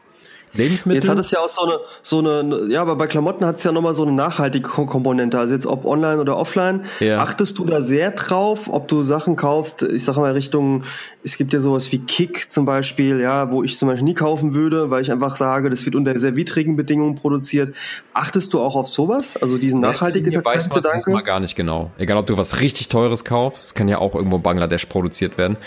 [0.56, 1.02] Lebensmittel.
[1.02, 3.64] Jetzt hat es ja auch so eine, so eine, ja, aber bei Klamotten hat es
[3.64, 5.38] ja nochmal so eine nachhaltige Ko- Komponente.
[5.38, 6.86] Also jetzt ob online oder offline.
[6.99, 7.19] Ja.
[7.19, 10.84] Achtest du da sehr drauf, ob du Sachen kaufst, ich sage mal Richtung,
[11.23, 14.53] es gibt ja sowas wie Kick zum Beispiel, ja, wo ich zum Beispiel nie kaufen
[14.53, 17.76] würde, weil ich einfach sage, das wird unter sehr widrigen Bedingungen produziert.
[18.14, 19.36] Achtest du auch auf sowas?
[19.41, 21.91] Also diesen nachhaltigen Jetzt weiß man das mal gar nicht genau.
[21.98, 25.38] Egal, ob du was richtig Teures kaufst, das kann ja auch irgendwo in Bangladesch produziert
[25.38, 25.57] werden.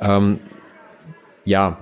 [0.00, 0.38] Ähm,
[1.44, 1.78] ja,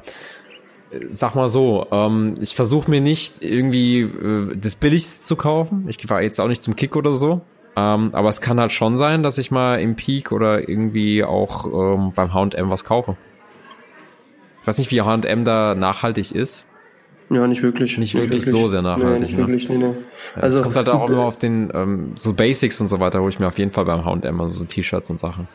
[1.10, 5.86] sag mal so, ähm, ich versuche mir nicht irgendwie äh, das Billigste zu kaufen.
[5.88, 7.42] Ich war jetzt auch nicht zum Kick oder so.
[7.76, 11.66] Ähm, aber es kann halt schon sein, dass ich mal im Peak oder irgendwie auch
[11.66, 13.16] ähm, beim H&M was kaufe.
[14.60, 16.68] Ich weiß nicht, wie H&M da nachhaltig ist.
[17.30, 17.98] Ja, nicht wirklich.
[17.98, 19.38] Nicht wirklich so sehr nachhaltig, Nee, nicht ne?
[19.38, 19.94] wirklich, nee, nee.
[20.36, 23.20] Also, es kommt halt auch äh, immer auf den ähm, so Basics und so weiter,
[23.20, 25.48] hole ich mir auf jeden Fall beim H&M, also so T-Shirts und Sachen.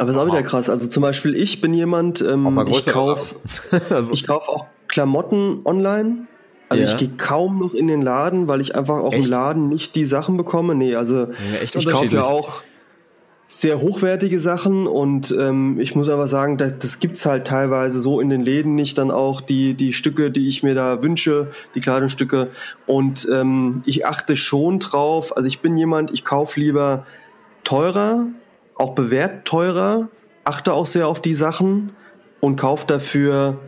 [0.00, 0.68] Aber ist auch wieder krass.
[0.70, 3.82] Also zum Beispiel ich bin jemand, ähm, ich kauf, Sachen.
[3.90, 6.26] also, ich kauf auch Klamotten online.
[6.68, 6.90] Also Ja.
[6.90, 9.26] ich gehe kaum noch in den Laden, weil ich einfach auch Echt?
[9.26, 10.74] im Laden nicht die Sachen bekomme.
[10.74, 12.62] Nee, also Ja, echt ich kaufe ja auch
[13.50, 18.20] sehr hochwertige Sachen und ähm, ich muss aber sagen, das, das gibt's halt teilweise so
[18.20, 21.80] in den Läden nicht dann auch die die Stücke, die ich mir da wünsche, die
[21.80, 22.48] Kleidungsstücke
[22.86, 25.34] und ähm, ich achte schon drauf.
[25.34, 27.04] Also ich bin jemand, ich kaufe lieber
[27.64, 28.26] teurer,
[28.78, 30.08] auch bewährt teurer,
[30.44, 31.92] achte auch sehr auf die Sachen
[32.40, 33.58] und kaufe dafür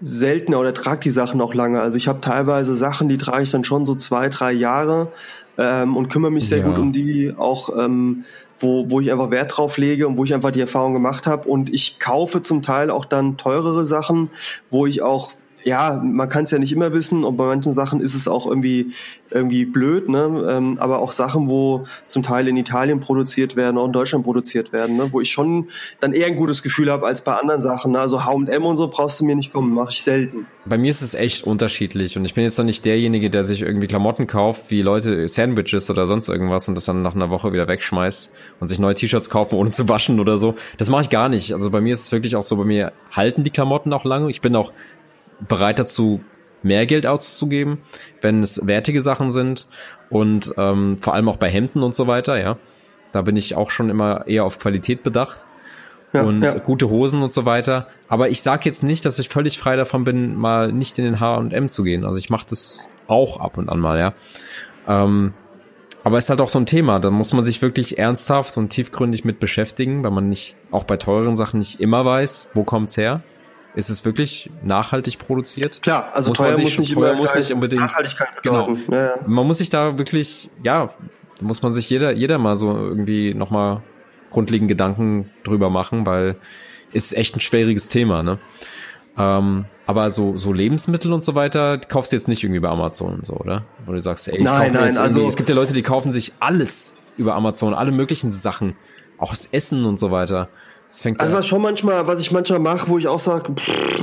[0.00, 1.80] seltener oder trage die Sachen auch lange.
[1.80, 5.12] Also ich habe teilweise Sachen, die trage ich dann schon so zwei, drei Jahre
[5.58, 6.66] ähm, und kümmere mich sehr Ja.
[6.66, 8.24] gut um die, auch ähm,
[8.58, 11.48] wo, wo ich einfach Wert drauf lege und wo ich einfach die Erfahrung gemacht habe.
[11.48, 14.30] Und ich kaufe zum Teil auch dann teurere Sachen,
[14.70, 15.32] wo ich auch
[15.64, 18.46] ja, man kann es ja nicht immer wissen und bei manchen Sachen ist es auch
[18.46, 18.92] irgendwie
[19.30, 20.46] irgendwie blöd, ne?
[20.48, 24.72] Ähm, aber auch Sachen, wo zum Teil in Italien produziert werden, auch in Deutschland produziert
[24.72, 25.08] werden, ne?
[25.10, 25.68] wo ich schon
[26.00, 27.92] dann eher ein gutes Gefühl habe als bei anderen Sachen.
[27.92, 27.98] Ne?
[27.98, 30.46] Also H&M und so brauchst du mir nicht kommen, mache ich selten.
[30.64, 33.62] Bei mir ist es echt unterschiedlich und ich bin jetzt noch nicht derjenige, der sich
[33.62, 37.52] irgendwie Klamotten kauft, wie Leute Sandwiches oder sonst irgendwas und das dann nach einer Woche
[37.52, 38.30] wieder wegschmeißt
[38.60, 40.54] und sich neue T-Shirts kaufen, ohne zu waschen oder so.
[40.78, 41.52] Das mache ich gar nicht.
[41.52, 44.30] Also bei mir ist es wirklich auch so, bei mir halten die Klamotten auch lange.
[44.30, 44.72] Ich bin auch
[45.46, 46.20] bereit dazu,
[46.62, 47.78] mehr Geld auszugeben,
[48.20, 49.66] wenn es wertige Sachen sind
[50.10, 52.58] und ähm, vor allem auch bei Hemden und so weiter, ja.
[53.12, 55.46] Da bin ich auch schon immer eher auf Qualität bedacht
[56.12, 56.58] Ja, und ja.
[56.58, 57.86] gute Hosen und so weiter.
[58.08, 61.20] Aber ich sage jetzt nicht, dass ich völlig frei davon bin, mal nicht in den
[61.20, 62.04] H&M zu gehen.
[62.04, 64.12] Also ich mache das auch ab und an mal, ja.
[64.88, 65.34] Ähm,
[66.04, 69.24] aber ist halt auch so ein Thema, da muss man sich wirklich ernsthaft und tiefgründig
[69.24, 73.22] mit beschäftigen, weil man nicht, auch bei teuren Sachen nicht immer weiß, wo kommt's her.
[73.76, 75.80] Ist es wirklich nachhaltig produziert?
[75.82, 78.76] Klar, also Muss man teuer muss nicht teuer muss nicht unbedingt- Nachhaltigkeit Genau.
[78.90, 79.18] Ja, ja.
[79.26, 80.86] Man muss sich da wirklich, ja,
[81.38, 83.82] da muss man sich jeder, jeder mal so irgendwie nochmal
[84.30, 86.36] grundlegend Gedanken drüber machen, weil
[86.92, 88.38] ist echt ein schwieriges Thema, ne?
[89.18, 92.68] Ähm, aber so, so Lebensmittel und so weiter, die kaufst du jetzt nicht irgendwie bei
[92.68, 93.64] Amazon und so, oder?
[93.84, 96.12] Wo du sagst, ey, ich Nein, nein, jetzt also- es gibt ja Leute, die kaufen
[96.12, 98.76] sich alles über Amazon, alle möglichen Sachen,
[99.18, 100.48] auch das Essen und so weiter.
[101.02, 103.52] Das Also was schon manchmal, was ich manchmal mache, wo ich auch sage,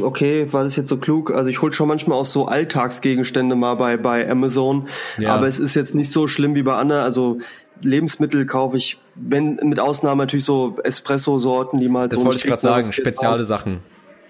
[0.01, 1.31] okay, war das jetzt so klug?
[1.31, 4.87] Also ich hol schon manchmal auch so Alltagsgegenstände mal bei bei Amazon,
[5.17, 5.33] Ja.
[5.33, 7.01] aber es ist jetzt nicht so schlimm wie bei anderen.
[7.03, 7.39] Also
[7.81, 12.43] Lebensmittel kaufe ich, wenn mit Ausnahme natürlich so Espresso-Sorten, die mal das so wollte ich
[12.43, 13.79] gerade sagen, spezielle Sachen.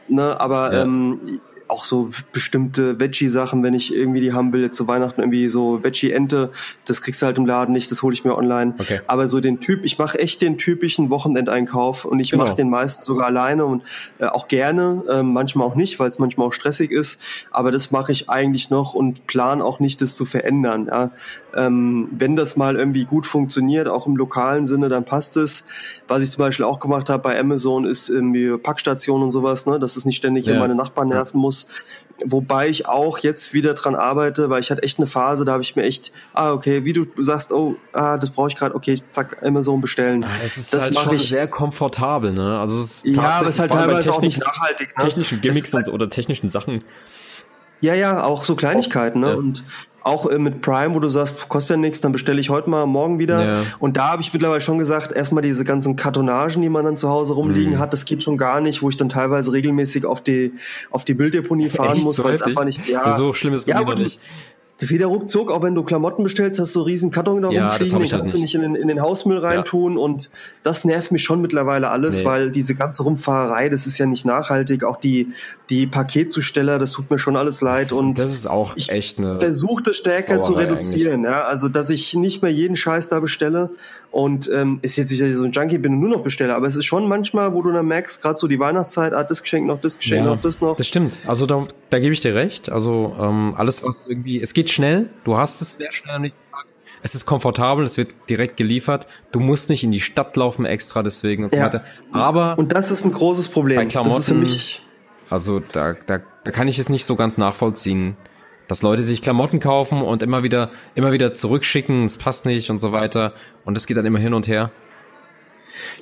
[0.07, 0.81] ne, aber Ja.
[0.83, 5.47] ähm, auch so bestimmte Veggie-Sachen, wenn ich irgendwie die haben will, jetzt zu Weihnachten irgendwie
[5.47, 6.51] so Veggie-Ente,
[6.85, 8.75] das kriegst du halt im Laden nicht, das hole ich mir online.
[8.77, 8.99] Okay.
[9.07, 12.45] Aber so den Typ, ich mache echt den typischen Wochenendeinkauf und ich Genau.
[12.45, 13.83] mache den meistens sogar alleine und
[14.19, 17.21] äh, auch gerne, äh, manchmal auch nicht, weil es manchmal auch stressig ist,
[17.51, 20.87] aber das mache ich eigentlich noch und plan auch nicht, das zu verändern.
[20.87, 21.11] Ja.
[21.55, 25.65] Ähm, wenn das mal irgendwie gut funktioniert, auch im lokalen Sinne, dann passt es.
[26.07, 29.79] Was ich zum Beispiel auch gemacht habe bei Amazon, ist irgendwie Packstation und sowas, ne,
[29.79, 30.57] dass es nicht ständig ja.
[30.59, 31.52] meine Nachbarn nerven muss.
[32.25, 35.63] Wobei ich auch jetzt wieder dran arbeite, weil ich hatte echt eine Phase, da habe
[35.63, 38.99] ich mir echt, ah, okay, wie du sagst, oh, ah, das brauche ich gerade, okay,
[39.11, 40.23] zack, Amazon bestellen.
[40.23, 42.59] Ah, Das ist Das halt schon ich- sehr komfortabel, ne?
[42.59, 44.95] Also es ist Ja, aber es ist halt teilweise auch nicht nachhaltig.
[44.97, 45.03] Ne?
[45.03, 46.83] technischen Gimmicks halt- und, oder technischen Sachen
[47.83, 49.31] Ja, ja, auch so Kleinigkeiten, ne?
[49.31, 49.35] Ja.
[49.35, 49.65] Und
[50.03, 52.85] auch äh, mit Prime, wo du sagst, kostet ja nichts, dann bestelle ich heute mal,
[52.85, 53.45] morgen wieder.
[53.45, 53.61] Ja.
[53.77, 57.09] Und da habe ich mittlerweile schon gesagt, erstmal diese ganzen Kartonagen, die man dann zu
[57.09, 57.79] Hause rumliegen mhm.
[57.79, 60.53] hat, das geht schon gar nicht, wo ich dann teilweise regelmäßig auf die
[60.91, 62.05] auf die Bilddeponie fahren Echt?
[62.05, 62.87] muss, so weil es einfach nicht.
[62.87, 64.17] Ja, so schlimm ist ja, aber nicht.
[64.79, 67.51] Das geht ja ruckzuck, auch wenn du Klamotten bestellst, hast du so riesen Karton da
[67.51, 69.99] ja, rumfliegen, den kannst du nicht in den, in den Hausmüll reintun ja.
[69.99, 70.31] und
[70.63, 72.25] das nervt mich schon mittlerweile alles, nee.
[72.25, 75.29] weil diese ganze Rumfahrerei, das ist ja nicht nachhaltig, auch die,
[75.69, 79.19] die Paketzusteller, das tut mir schon alles leid das, und das ist auch ich echt
[79.19, 81.31] eine versuche das stärker zu reduzieren, eigentlich.
[81.31, 83.69] ja, also dass ich nicht mehr jeden Scheiß da bestelle
[84.11, 86.55] und ähm, ist jetzt nicht, dass ich so ein Junkie bin und nur noch bestelle,
[86.55, 89.43] aber es ist schon manchmal, wo du dann merkst, gerade so die Weihnachtszeit, ah, das
[89.43, 90.75] Geschenk noch, das Geschenk ja, noch, das noch.
[90.75, 94.53] Das stimmt, also da, da gebe ich dir recht, also ähm, alles was irgendwie, es
[94.53, 96.65] geht schnell, du hast es sehr schnell am nächsten Tag.
[97.01, 99.07] Es ist komfortabel, es wird direkt geliefert.
[99.31, 101.59] Du musst nicht in die Stadt laufen extra deswegen und ja.
[101.59, 101.83] so weiter.
[102.11, 103.77] Aber und das ist ein großes Problem.
[103.77, 104.83] Bei Klamotten, das ist für mich
[105.33, 108.17] also da, da, da kann ich es nicht so ganz nachvollziehen,
[108.67, 112.79] dass Leute sich Klamotten kaufen und immer wieder immer wieder zurückschicken, es passt nicht und
[112.79, 113.33] so weiter
[113.65, 114.71] und das geht dann immer hin und her.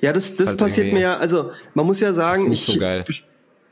[0.01, 2.73] Ja, das, das, das halt passiert mir ja, also man muss ja sagen, nicht ich,
[2.75, 3.05] so geil.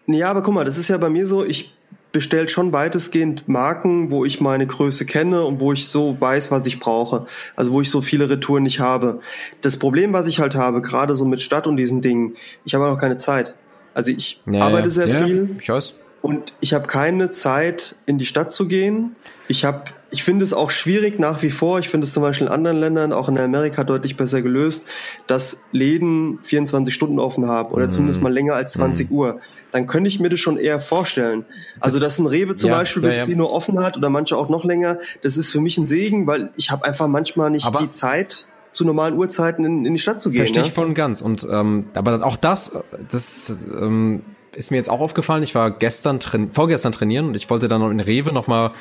[0.08, 1.76] Ja, aber guck mal, das ist ja bei mir so, ich
[2.12, 6.66] bestellt schon weitestgehend Marken, wo ich meine Größe kenne und wo ich so weiß, was
[6.66, 7.26] ich brauche.
[7.56, 9.20] Also wo ich so viele Retouren nicht habe.
[9.62, 12.86] Das Problem, was ich halt habe, gerade so mit Stadt und diesen Dingen, ich habe
[12.86, 13.56] noch keine Zeit.
[13.94, 15.56] Also ich ja, arbeite sehr ja, viel.
[15.60, 15.94] Ich weiß.
[16.22, 19.16] Und ich habe keine Zeit, in die Stadt zu gehen.
[19.48, 21.80] Ich habe, ich finde es auch schwierig nach wie vor.
[21.80, 24.88] Ich finde es zum Beispiel in anderen Ländern, auch in Amerika, deutlich besser gelöst,
[25.28, 27.92] dass Läden 24 Stunden offen haben oder mm.
[27.92, 29.14] zumindest mal länger als 20 mm.
[29.14, 29.40] Uhr.
[29.72, 31.46] Dann könnte ich mir das schon eher vorstellen.
[31.80, 33.28] Also, dass ein Rewe zum ja, Beispiel bis ja, ja.
[33.28, 36.26] 10 Uhr offen hat oder manche auch noch länger, das ist für mich ein Segen,
[36.26, 40.00] weil ich habe einfach manchmal nicht Aber die Zeit zu normalen Uhrzeiten in, in die
[40.00, 40.40] Stadt zu gehen.
[40.40, 41.22] Verstehe ich voll und ganz.
[41.22, 42.72] Und ähm, aber auch das,
[43.10, 44.22] das ähm,
[44.56, 45.44] ist mir jetzt auch aufgefallen.
[45.44, 48.72] Ich war gestern, train vorgestern trainieren und ich wollte dann noch in Rewe nochmal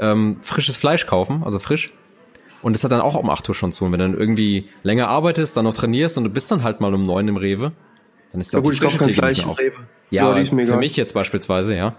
[0.00, 1.92] ähm, frisches Fleisch kaufen, also frisch.
[2.62, 3.84] Und das hat dann auch um 8 Uhr schon zu.
[3.84, 6.80] Und wenn du dann irgendwie länger arbeitest, dann noch trainierst und du bist dann halt
[6.80, 7.72] mal um 9 im Rewe,
[8.32, 9.86] dann ist ja, auch gut, ich Fleisch im Rewe.
[10.10, 11.94] Ja, ja für mich jetzt beispielsweise, ja.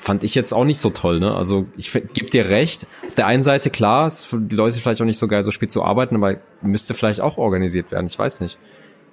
[0.00, 1.34] Fand ich jetzt auch nicht so toll, ne?
[1.34, 2.86] Also ich gebe dir recht.
[3.06, 5.50] Auf der einen Seite klar, ist für die Leute vielleicht auch nicht so geil, so
[5.50, 8.06] spät zu arbeiten, aber müsste vielleicht auch organisiert werden.
[8.06, 8.58] Ich weiß nicht.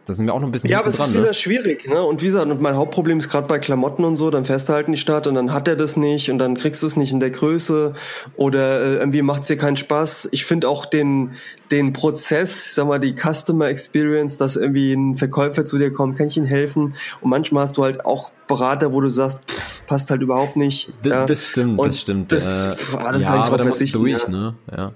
[0.05, 1.33] Da sind wir auch noch ein bisschen Ja, aber es dran, ist wieder ne?
[1.33, 2.03] schwierig, ne?
[2.03, 4.73] Und wie gesagt, und mein Hauptproblem ist gerade bei Klamotten und so, dann fährst du
[4.73, 6.95] halt in die Stadt und dann hat er das nicht und dann kriegst du es
[6.95, 7.93] nicht in der Größe
[8.35, 10.29] oder äh, irgendwie macht es dir keinen Spaß.
[10.31, 11.31] Ich finde auch den,
[11.71, 16.27] den Prozess, sag mal, die Customer Experience, dass irgendwie ein Verkäufer zu dir kommt, kann
[16.27, 16.95] ich ihm helfen.
[17.21, 20.91] Und manchmal hast du halt auch Berater, wo du sagst, pff, passt halt überhaupt nicht.
[21.03, 21.25] D ja.
[21.25, 22.31] Das stimmt, und das stimmt.
[22.31, 24.29] Das, äh, pff, das ja, aber da musst du durch, ja.
[24.29, 24.55] ne?
[24.71, 24.91] Ja.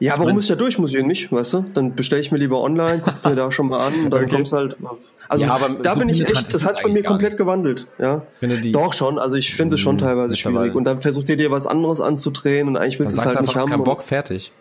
[0.00, 0.78] Ja, warum muss ich da durch?
[0.78, 1.64] Muss ich nicht, weißt du?
[1.74, 4.34] Dann bestelle ich mir lieber online, guck mir da schon mal an und dann okay.
[4.34, 4.76] kommt's halt.
[5.28, 7.86] Also ja, da so bin ich echt, das hat sich bei mir komplett gewandelt.
[7.98, 8.22] Ja.
[8.72, 10.74] Doch schon, also ich finde es schon hm, teilweise schwierig.
[10.74, 13.54] Und dann versucht ihr dir was anderes anzudrehen und eigentlich willst du es halt nicht
[13.54, 13.70] haben.
[13.70, 14.52] keinen Bock, fertig.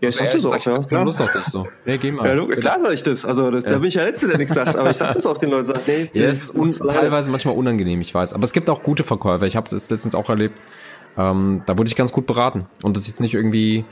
[0.00, 0.78] Ja, ich sag das auch, ja.
[0.78, 1.04] Klar.
[1.04, 1.66] Lust auf dich so.
[1.84, 2.28] Nee, geh mal.
[2.28, 3.24] Ja, klar sag ich das.
[3.24, 3.70] Also das, ja.
[3.70, 4.76] da bin ich ja Letzte, der nichts sagt.
[4.76, 5.64] Aber ich sag das auch den Leuten.
[5.64, 8.32] Sag, nee, ja, es ist teilweise manchmal unangenehm, ich weiß.
[8.32, 9.46] Aber es gibt auch gute Verkäufer.
[9.46, 10.56] Ich habe das letztens auch erlebt.
[11.16, 12.66] Ähm, da wurde ich ganz gut beraten.
[12.84, 13.84] Und das ist jetzt nicht irgendwie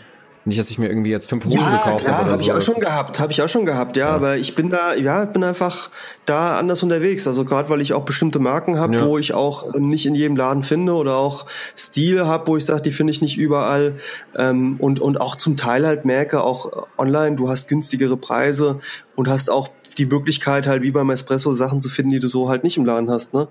[0.46, 2.26] nicht, dass ich mir irgendwie jetzt fünf Uhren ja, gekauft habe.
[2.26, 4.54] Ja, habe ich auch schon gehabt, habe ich auch schon gehabt, ja, ja, aber ich
[4.54, 5.90] bin da, ja, bin einfach
[6.24, 7.26] da anders unterwegs.
[7.26, 9.06] Also gerade weil ich auch bestimmte Marken habe, ja.
[9.06, 12.82] wo ich auch nicht in jedem Laden finde oder auch Stile habe, wo ich sage,
[12.82, 13.96] die finde ich nicht überall
[14.36, 18.78] ähm, und und auch zum Teil halt merke, auch online, du hast günstigere Preise
[19.16, 19.68] und hast auch
[19.98, 22.84] die Möglichkeit halt wie beim Espresso Sachen zu finden, die du so halt nicht im
[22.84, 23.34] Laden hast.
[23.34, 23.48] Ne?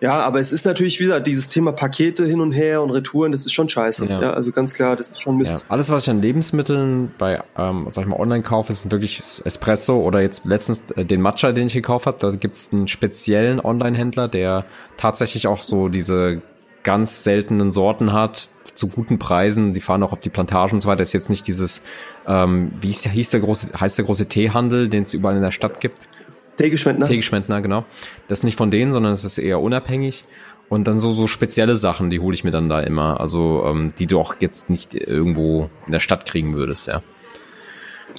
[0.00, 3.46] Ja, aber es ist natürlich wieder dieses Thema Pakete hin und her und Retouren, das
[3.46, 4.06] ist schon scheiße.
[4.06, 5.60] Ja, ja also ganz klar, das ist schon Mist.
[5.60, 5.66] Ja.
[5.68, 10.00] Alles, was ich an Lebensmitteln bei, ähm, sag ich mal, online kaufe, ist wirklich Espresso
[10.00, 12.18] oder jetzt letztens äh, den Matcha, den ich gekauft habe.
[12.20, 14.64] Da gibt's einen speziellen Online-Händler, der
[14.96, 16.42] tatsächlich auch so diese
[16.86, 19.72] ganz seltenen Sorten hat, zu guten Preisen.
[19.72, 20.98] Die fahren auch auf die Plantagen und so weiter.
[20.98, 21.82] Das ist jetzt nicht dieses,
[22.26, 25.50] ähm, wie hieß, hieß der große, heißt der große Teehandel, den es überall in der
[25.50, 26.08] Stadt gibt.
[26.56, 27.06] Teegeschwendner.
[27.06, 27.84] Teegeschwendner, genau.
[28.28, 30.24] Das ist nicht von denen, sondern es ist eher unabhängig.
[30.68, 33.20] Und dann so, so spezielle Sachen, die hole ich mir dann da immer.
[33.20, 37.02] Also, ähm, die du auch jetzt nicht irgendwo in der Stadt kriegen würdest, ja.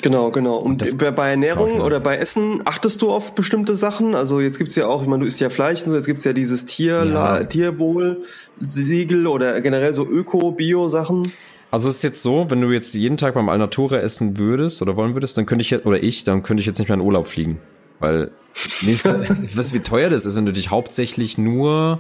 [0.02, 0.58] Genau, genau.
[0.58, 4.16] Und das bei Ernährung oder bei Essen achtest du auf bestimmte Sachen?
[4.16, 6.24] Also jetzt gibt's ja auch, ich meine, du isst ja Fleisch und so, jetzt gibt's
[6.24, 7.44] ja dieses Tier, ja.
[7.44, 11.32] Tierwohl-Siegel oder generell so Öko-Bio-Sachen.
[11.70, 14.96] Also es ist jetzt so, wenn du jetzt jeden Tag beim Alnatura essen würdest oder
[14.96, 17.02] wollen würdest, dann könnte ich jetzt, oder ich, dann könnte ich jetzt nicht mehr in
[17.02, 17.60] Urlaub fliegen.
[18.00, 18.32] Weil,
[18.82, 22.00] weißt du, wie teuer das ist, wenn du dich hauptsächlich nur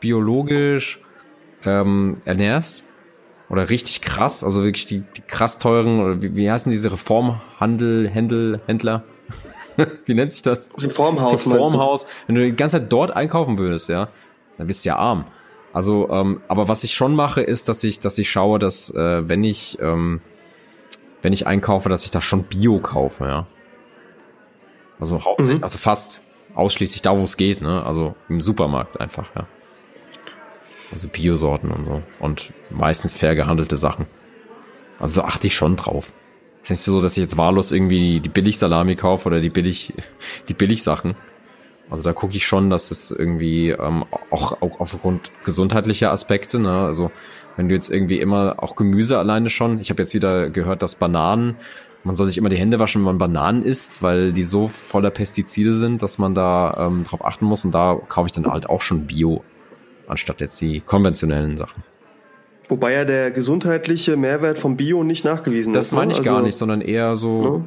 [0.00, 1.00] biologisch
[1.64, 2.84] ähm, ernährst?
[3.52, 8.08] Oder richtig krass, also wirklich die, die krass teuren, oder wie, wie heißen diese Reformhandel,
[8.08, 9.04] Händel, Händler?
[10.06, 10.70] wie nennt sich das?
[10.78, 11.46] Reformhaus.
[11.46, 12.06] Reformhaus.
[12.26, 14.08] Wenn du die ganze Zeit dort einkaufen würdest, ja,
[14.56, 15.26] dann bist du ja arm.
[15.74, 19.28] Also, ähm, aber was ich schon mache, ist, dass ich, dass ich schaue, dass äh,
[19.28, 20.22] wenn ich, ähm,
[21.20, 23.46] wenn ich einkaufe, dass ich da schon Bio kaufe, ja.
[24.98, 25.62] Also, mhm.
[25.62, 26.22] also fast
[26.54, 27.84] ausschließlich da, wo es geht, ne?
[27.84, 29.42] Also im Supermarkt einfach, ja.
[30.92, 32.02] Also Biosorten und so.
[32.20, 34.06] Und meistens fair gehandelte Sachen.
[34.98, 36.12] Also achte ich schon drauf.
[36.62, 39.94] Ist nicht so, dass ich jetzt wahllos irgendwie die Billigsalami kaufe oder die billig,
[40.48, 41.16] die Billigsachen.
[41.90, 46.84] Also da gucke ich schon, dass es irgendwie ähm, auch, auch aufgrund gesundheitlicher Aspekte, ne?
[46.86, 47.10] Also
[47.56, 50.94] wenn du jetzt irgendwie immer auch Gemüse alleine schon, ich habe jetzt wieder gehört, dass
[50.94, 51.56] Bananen,
[52.04, 55.10] man soll sich immer die Hände waschen, wenn man Bananen isst, weil die so voller
[55.10, 58.68] Pestizide sind, dass man da ähm, drauf achten muss und da kaufe ich dann halt
[58.70, 59.44] auch schon Bio,
[60.12, 61.82] anstatt jetzt die konventionellen Sachen.
[62.68, 65.92] Wobei ja der gesundheitliche Mehrwert vom Bio nicht nachgewiesen das ist.
[65.92, 66.12] Das meine ne?
[66.12, 67.62] ich also, gar nicht, sondern eher so, ja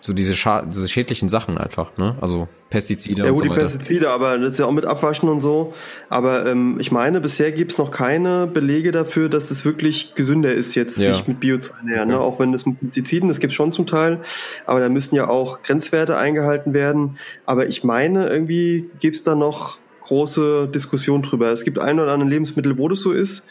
[0.00, 2.16] so diese, diese schädlichen Sachen einfach, ne?
[2.20, 3.52] Also Pestizide ja, und so weiter.
[3.52, 5.72] Ja, die Pestizide, aber das ist ja auch mit Abwaschen und so.
[6.08, 10.74] Aber ähm, ich meine, bisher gibt's noch keine Belege dafür, dass es wirklich gesünder ist,
[10.74, 11.12] jetzt ja.
[11.12, 12.08] sich mit Bio zu ernähren.
[12.08, 12.14] Ne?
[12.16, 12.24] Okay.
[12.24, 12.32] Ne?
[12.32, 14.20] Auch wenn das mit Pestiziden, das gibt's schon zum Teil,
[14.66, 17.18] aber da müssen ja auch Grenzwerte eingehalten werden.
[17.46, 19.78] Aber ich meine, irgendwie gibt's da noch
[20.12, 21.52] große Diskussion drüber.
[21.52, 23.46] Es gibt ein oder andere Lebensmittel, wo das so ist,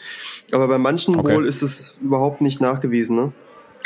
[0.52, 1.34] aber bei manchen okay.
[1.34, 3.16] wohl ist es überhaupt nicht nachgewiesen.
[3.16, 3.32] Ne?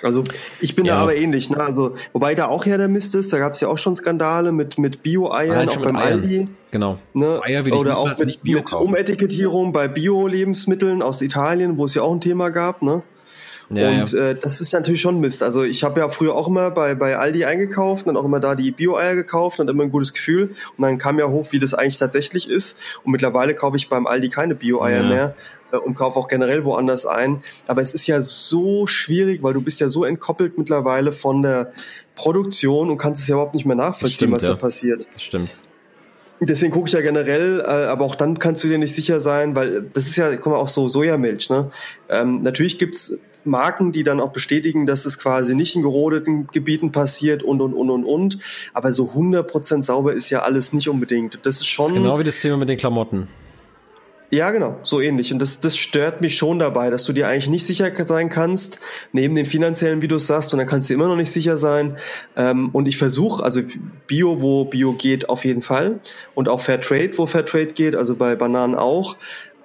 [0.03, 0.25] Also
[0.61, 0.97] ich bin ja.
[0.97, 1.59] da aber ähnlich, ne?
[1.59, 4.53] Also wobei da auch ja der Mist ist, da gab es ja auch schon Skandale
[4.53, 6.21] mit mit Bio-Eiern, auch beim Eiern.
[6.21, 6.49] Aldi.
[6.71, 6.99] Genau.
[7.15, 7.41] Ne?
[7.43, 12.03] Eier will ich Oder auch mit, mit Umetikettierung bei Bio-Lebensmitteln aus Italien, wo es ja
[12.03, 13.03] auch ein Thema gab, ne?
[13.71, 14.31] Ja, und ja.
[14.31, 15.43] Äh, das ist natürlich schon Mist.
[15.43, 18.55] Also ich habe ja früher auch immer bei, bei Aldi eingekauft und auch immer da
[18.55, 20.51] die Bio-Eier gekauft und immer ein gutes Gefühl.
[20.77, 22.79] Und dann kam ja hoch, wie das eigentlich tatsächlich ist.
[23.03, 25.09] Und mittlerweile kaufe ich beim Aldi keine Bio-Eier ja.
[25.09, 25.35] mehr
[25.73, 27.43] äh, und kaufe auch generell woanders ein.
[27.67, 31.73] Aber es ist ja so schwierig, weil du bist ja so entkoppelt mittlerweile von der
[32.15, 35.07] Produktion und kannst es ja überhaupt nicht mehr nachvollziehen, stimmt, was da passiert.
[35.13, 35.51] Das stimmt.
[36.39, 39.57] Deswegen gucke ich ja generell, äh, aber auch dann kannst du dir nicht sicher sein,
[39.57, 41.49] weil das ist ja, guck mal, auch so Sojamilch.
[41.49, 41.71] Ne?
[42.11, 46.93] Ähm, natürlich gibt's Marken, die dann auch bestätigen, dass es quasi nicht in gerodeten Gebieten
[46.93, 48.39] passiert und, und, und, und, und.
[48.73, 51.41] Aber so 100% sauber ist ja alles nicht unbedingt.
[51.45, 51.87] Das ist schon...
[51.87, 53.29] Das ist genau wie das Thema mit den Klamotten.
[54.31, 55.33] Ja, genau, so ähnlich.
[55.33, 58.81] Und das, das stört mich schon dabei, dass du dir eigentlich nicht sicher sein kannst,
[59.13, 61.97] neben dem finanziellen, wie du sagst, und dann kannst du immer noch nicht sicher sein.
[62.37, 63.61] Ähm, und ich versuche, also
[64.09, 66.01] Bio, wo Bio geht, auf jeden Fall.
[66.35, 69.17] Und auch Fair Trade, wo Fair Trade geht, also bei Bananen auch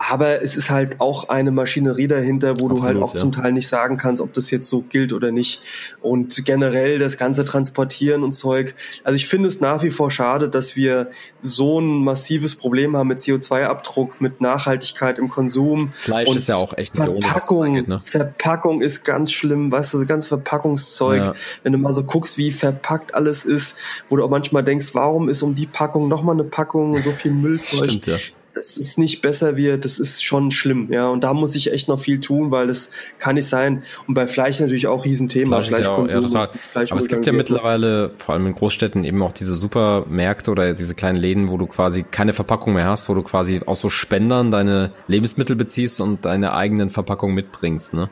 [0.09, 3.19] aber es ist halt auch eine Maschinerie dahinter, wo Absolut, du halt auch ja.
[3.19, 5.61] zum Teil nicht sagen kannst, ob das jetzt so gilt oder nicht.
[6.01, 8.73] Und generell das ganze Transportieren und Zeug.
[9.03, 11.11] Also ich finde es nach wie vor schade, dass wir
[11.43, 15.91] so ein massives Problem haben mit CO2-Abdruck, mit Nachhaltigkeit im Konsum.
[15.93, 17.73] Fleisch und ist ja auch echt Verpackung.
[17.73, 17.99] Geht, ne?
[17.99, 21.25] Verpackung ist ganz schlimm, weißt du, das ganze Verpackungszeug.
[21.25, 21.33] Ja.
[21.63, 23.77] Wenn du mal so guckst, wie verpackt alles ist,
[24.09, 27.11] wo du auch manchmal denkst, warum ist um die Packung nochmal eine Packung und so
[27.11, 27.85] viel Müllzeug.
[27.85, 28.17] Stimmt, ja
[28.53, 31.07] das ist nicht besser wird, das ist schon schlimm, ja.
[31.07, 33.83] Und da muss ich echt noch viel tun, weil das kann nicht sein.
[34.07, 35.61] Und bei Fleisch natürlich auch Riesenthema.
[35.61, 36.31] Fleisch Fleischkonsum.
[36.31, 39.55] Ja, ja, Fleisch Aber es gibt ja mittlerweile, vor allem in Großstädten, eben auch diese
[39.55, 43.61] Supermärkte oder diese kleinen Läden, wo du quasi keine Verpackung mehr hast, wo du quasi
[43.65, 48.09] aus so Spendern deine Lebensmittel beziehst und deine eigenen Verpackungen mitbringst, ne?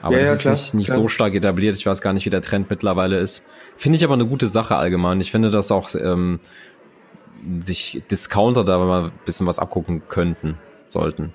[0.00, 1.74] Aber ja, das ja, ist klar, nicht, nicht so stark etabliert.
[1.74, 3.42] Ich weiß gar nicht, wie der Trend mittlerweile ist.
[3.76, 5.20] Finde ich aber eine gute Sache allgemein.
[5.20, 6.38] Ich finde das auch ähm,
[7.60, 10.58] sich Discounter da mal ein bisschen was abgucken könnten,
[10.88, 11.32] sollten.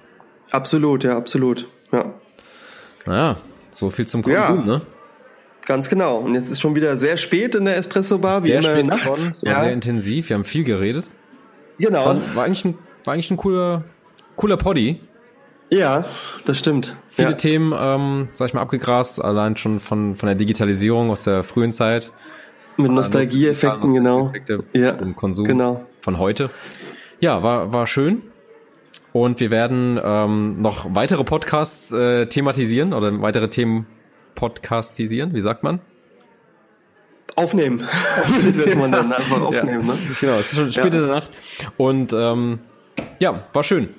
[0.51, 1.67] Absolut, ja, absolut.
[1.91, 2.13] Ja.
[3.05, 3.37] Naja,
[3.71, 4.65] so viel zum Konsum, ja.
[4.65, 4.81] ne?
[5.65, 6.17] Ganz genau.
[6.17, 8.85] Und jetzt ist schon wieder sehr spät in der Espresso Bar, wie sehr immer spät
[8.85, 9.31] nachts.
[9.35, 9.59] Es war ja.
[9.61, 10.29] sehr intensiv.
[10.29, 11.09] Wir haben viel geredet.
[11.77, 12.05] Genau.
[12.05, 13.83] War, war, eigentlich ein, war eigentlich ein cooler,
[14.35, 14.99] cooler Poddy.
[15.69, 16.05] Ja,
[16.45, 16.95] das stimmt.
[17.07, 17.35] Viele ja.
[17.35, 21.73] Themen, ähm, sag ich mal, abgegrast, allein schon von, von der Digitalisierung aus der frühen
[21.73, 22.11] Zeit.
[22.77, 24.33] Mit Nostalgieeffekten, genau.
[24.73, 25.85] Ja, im Konsum genau.
[26.03, 26.49] Von heute.
[27.21, 28.23] Ja, war, war schön.
[29.13, 33.87] Und wir werden ähm, noch weitere Podcasts äh, thematisieren oder weitere Themen
[34.35, 35.79] podcastisieren, wie sagt man?
[37.35, 37.87] Aufnehmen.
[38.43, 39.93] das wird man dann einfach aufnehmen, ja.
[39.93, 39.99] ne?
[40.19, 40.99] Genau, es ist schon spät ja.
[40.99, 41.31] in der Nacht.
[41.77, 42.59] Und ähm,
[43.19, 43.89] ja, war schön.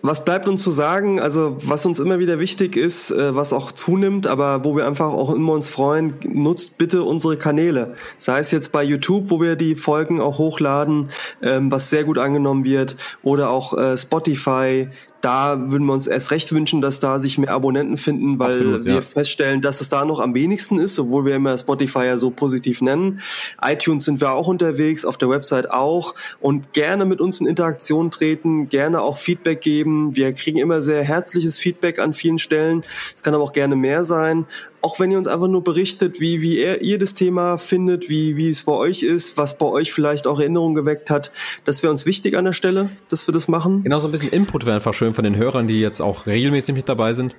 [0.00, 1.20] Was bleibt uns zu sagen?
[1.20, 5.12] Also, was uns immer wieder wichtig ist, äh, was auch zunimmt, aber wo wir einfach
[5.12, 7.94] auch immer uns freuen, nutzt bitte unsere Kanäle.
[8.16, 11.08] Sei es jetzt bei YouTube, wo wir die Folgen auch hochladen,
[11.42, 14.88] ähm, was sehr gut angenommen wird, oder auch äh, Spotify,
[15.20, 18.84] da würden wir uns erst recht wünschen, dass da sich mehr Abonnenten finden, weil Absolut,
[18.84, 19.02] wir ja.
[19.02, 22.82] feststellen, dass es da noch am wenigsten ist, obwohl wir immer Spotify ja so positiv
[22.82, 23.20] nennen.
[23.60, 28.10] iTunes sind wir auch unterwegs, auf der Website auch und gerne mit uns in Interaktion
[28.10, 29.87] treten, gerne auch Feedback geben.
[30.14, 32.84] Wir kriegen immer sehr herzliches Feedback an vielen Stellen.
[33.14, 34.46] Es kann aber auch gerne mehr sein
[34.80, 38.36] auch wenn ihr uns einfach nur berichtet, wie, wie ihr, ihr das Thema findet, wie,
[38.36, 41.32] wie es bei euch ist, was bei euch vielleicht auch Erinnerungen geweckt hat.
[41.64, 43.82] Das wäre uns wichtig an der Stelle, dass wir das machen.
[43.82, 46.74] Genau, so ein bisschen Input wäre einfach schön von den Hörern, die jetzt auch regelmäßig
[46.74, 47.34] mit dabei sind.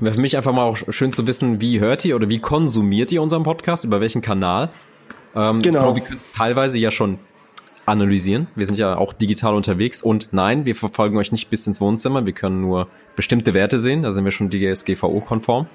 [0.00, 3.10] Wäre für mich einfach mal auch schön zu wissen, wie hört ihr oder wie konsumiert
[3.12, 4.70] ihr unseren Podcast, über welchen Kanal.
[5.34, 5.94] Ähm, genau.
[5.94, 7.18] Wir können es teilweise ja schon
[7.88, 8.46] analysieren.
[8.54, 12.26] Wir sind ja auch digital unterwegs und nein, wir verfolgen euch nicht bis ins Wohnzimmer.
[12.26, 14.02] Wir können nur bestimmte Werte sehen.
[14.02, 15.66] Da sind wir schon DSGVO-konform.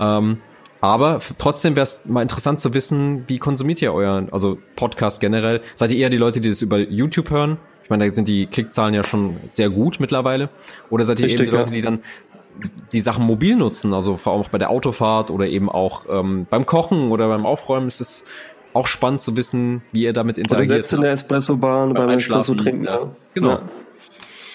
[0.00, 0.38] Ähm,
[0.80, 5.60] aber trotzdem wäre es mal interessant zu wissen, wie konsumiert ihr euren, also Podcast generell?
[5.74, 7.58] Seid ihr eher die Leute, die das über YouTube hören?
[7.82, 10.50] Ich meine, da sind die Klickzahlen ja schon sehr gut mittlerweile.
[10.90, 12.00] Oder seid ihr Richtig, eben die Leute, die dann
[12.92, 16.46] die Sachen mobil nutzen, also vor allem auch bei der Autofahrt oder eben auch ähm,
[16.50, 18.24] beim Kochen oder beim Aufräumen ist es
[18.72, 20.68] auch spannend zu wissen, wie ihr damit interagiert.
[20.68, 22.84] Oder selbst in der Espresso-Bahn beim, beim Espresso trinken.
[22.84, 23.10] Ja.
[23.34, 23.50] Genau.
[23.50, 23.62] Ja.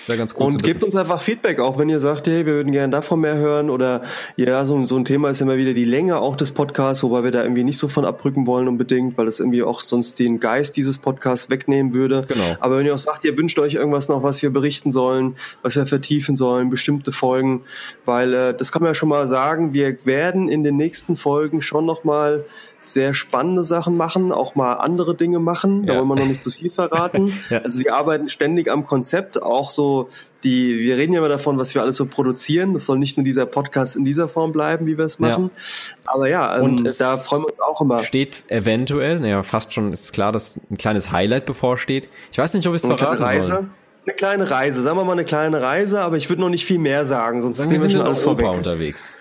[0.07, 2.71] Wäre ganz cool Und gebt uns einfach Feedback, auch wenn ihr sagt, hey, wir würden
[2.71, 4.01] gerne davon mehr hören oder
[4.35, 7.31] ja, so, so ein Thema ist immer wieder die Länge auch des Podcasts, wobei wir
[7.31, 10.75] da irgendwie nicht so von abrücken wollen unbedingt, weil das irgendwie auch sonst den Geist
[10.75, 12.25] dieses Podcasts wegnehmen würde.
[12.27, 12.57] Genau.
[12.59, 15.75] Aber wenn ihr auch sagt, ihr wünscht euch irgendwas noch, was wir berichten sollen, was
[15.75, 17.61] wir vertiefen sollen, bestimmte Folgen,
[18.05, 21.61] weil äh, das kann man ja schon mal sagen, wir werden in den nächsten Folgen
[21.61, 22.43] schon nochmal
[22.83, 25.85] sehr spannende Sachen machen, auch mal andere Dinge machen.
[25.85, 27.33] Da wollen wir noch nicht zu viel verraten.
[27.49, 27.59] ja.
[27.59, 30.09] Also wir arbeiten ständig am Konzept, auch so
[30.43, 32.73] die, wir reden ja immer davon, was wir alles so produzieren.
[32.73, 35.51] Das soll nicht nur dieser Podcast in dieser Form bleiben, wie wir es machen.
[35.55, 36.01] Ja.
[36.05, 37.99] Aber ja, ähm, und da freuen wir uns auch immer.
[37.99, 42.09] Steht eventuell, naja, fast schon ist klar, dass ein kleines Highlight bevorsteht.
[42.31, 43.47] Ich weiß nicht, ob ich es verraten Reise.
[43.47, 43.67] soll.
[44.05, 46.79] Eine kleine Reise, sagen wir mal eine kleine Reise, aber ich würde noch nicht viel
[46.79, 48.49] mehr sagen, sonst sagen nehmen wir schon alles vorweg.
[48.49, 49.13] unterwegs.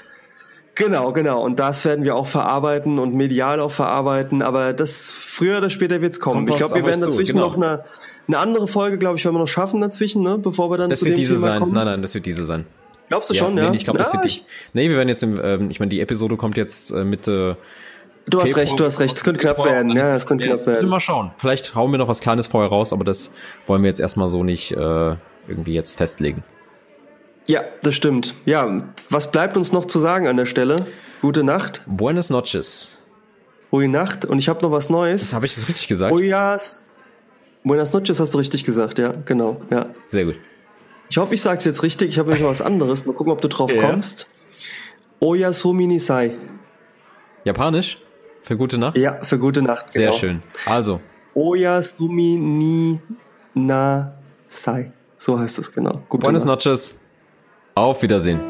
[0.75, 1.43] Genau, genau.
[1.43, 4.43] Und das werden wir auch verarbeiten und medial auch verarbeiten.
[4.43, 6.47] Aber das früher oder später wird's kommen.
[6.47, 7.49] Kommt ich glaube, wir werden dazwischen genau.
[7.49, 7.85] noch eine,
[8.27, 10.39] eine andere Folge, glaube ich, werden wir noch schaffen dazwischen, ne?
[10.39, 11.61] bevor wir dann das zu wird dem diese Thema sein.
[11.61, 11.73] kommen.
[11.73, 12.67] Nein, nein, das wird diese sein.
[13.09, 13.69] Glaubst du ja, schon, ja?
[13.69, 14.47] Nee, ich glaube, das wird nicht.
[14.73, 17.59] Nee, wir werden jetzt im, ähm, ich meine, die Episode kommt jetzt äh, Mitte.
[18.27, 19.17] Du hast recht, du hast recht.
[19.17, 19.95] Es könnte knapp werden.
[19.95, 20.71] Ja, es könnte knapp werden.
[20.71, 21.33] Müssen wir mal schauen.
[21.37, 23.31] Vielleicht hauen wir noch was Kleines vorher raus, aber das
[23.67, 25.17] wollen wir jetzt erstmal so nicht äh,
[25.47, 26.43] irgendwie jetzt festlegen.
[27.49, 28.35] Ja, das stimmt.
[28.45, 28.79] Ja,
[29.11, 30.77] was bleibt uns noch zu sagen an der Stelle?
[31.21, 31.85] Gute Nacht.
[31.87, 32.99] Buenas noches.
[33.71, 34.25] Gute Nacht.
[34.25, 35.23] Und ich habe noch was Neues.
[35.23, 36.15] Das habe ich das richtig gesagt?
[36.15, 36.87] Buenas
[37.65, 39.87] Buenas noches hast du richtig gesagt, ja, genau, ja.
[40.09, 40.37] Sehr gut.
[41.09, 42.09] Ich hoffe, ich sage es jetzt richtig.
[42.09, 43.07] Ich habe noch was anderes.
[43.07, 43.81] Mal gucken, ob du drauf ja.
[43.81, 44.29] kommst.
[45.21, 46.37] Oyasumi sai.
[47.45, 47.99] Japanisch?
[48.43, 48.97] Für gute Nacht?
[48.97, 49.93] Ja, für gute Nacht.
[49.93, 50.11] Genau.
[50.11, 50.43] Sehr schön.
[50.67, 51.01] Also.
[51.35, 53.01] Oyasumi ni
[53.55, 54.15] na
[54.47, 54.93] sai.
[55.19, 56.03] So heißt es genau.
[56.09, 56.67] Gute Buenas Nacht.
[56.67, 56.99] noches.
[57.75, 58.41] Auf Wiedersehen.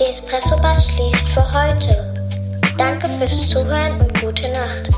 [0.00, 2.14] Espresso Bar schließt für heute.
[2.76, 4.90] Danke fürs Zuhören und gute Nacht.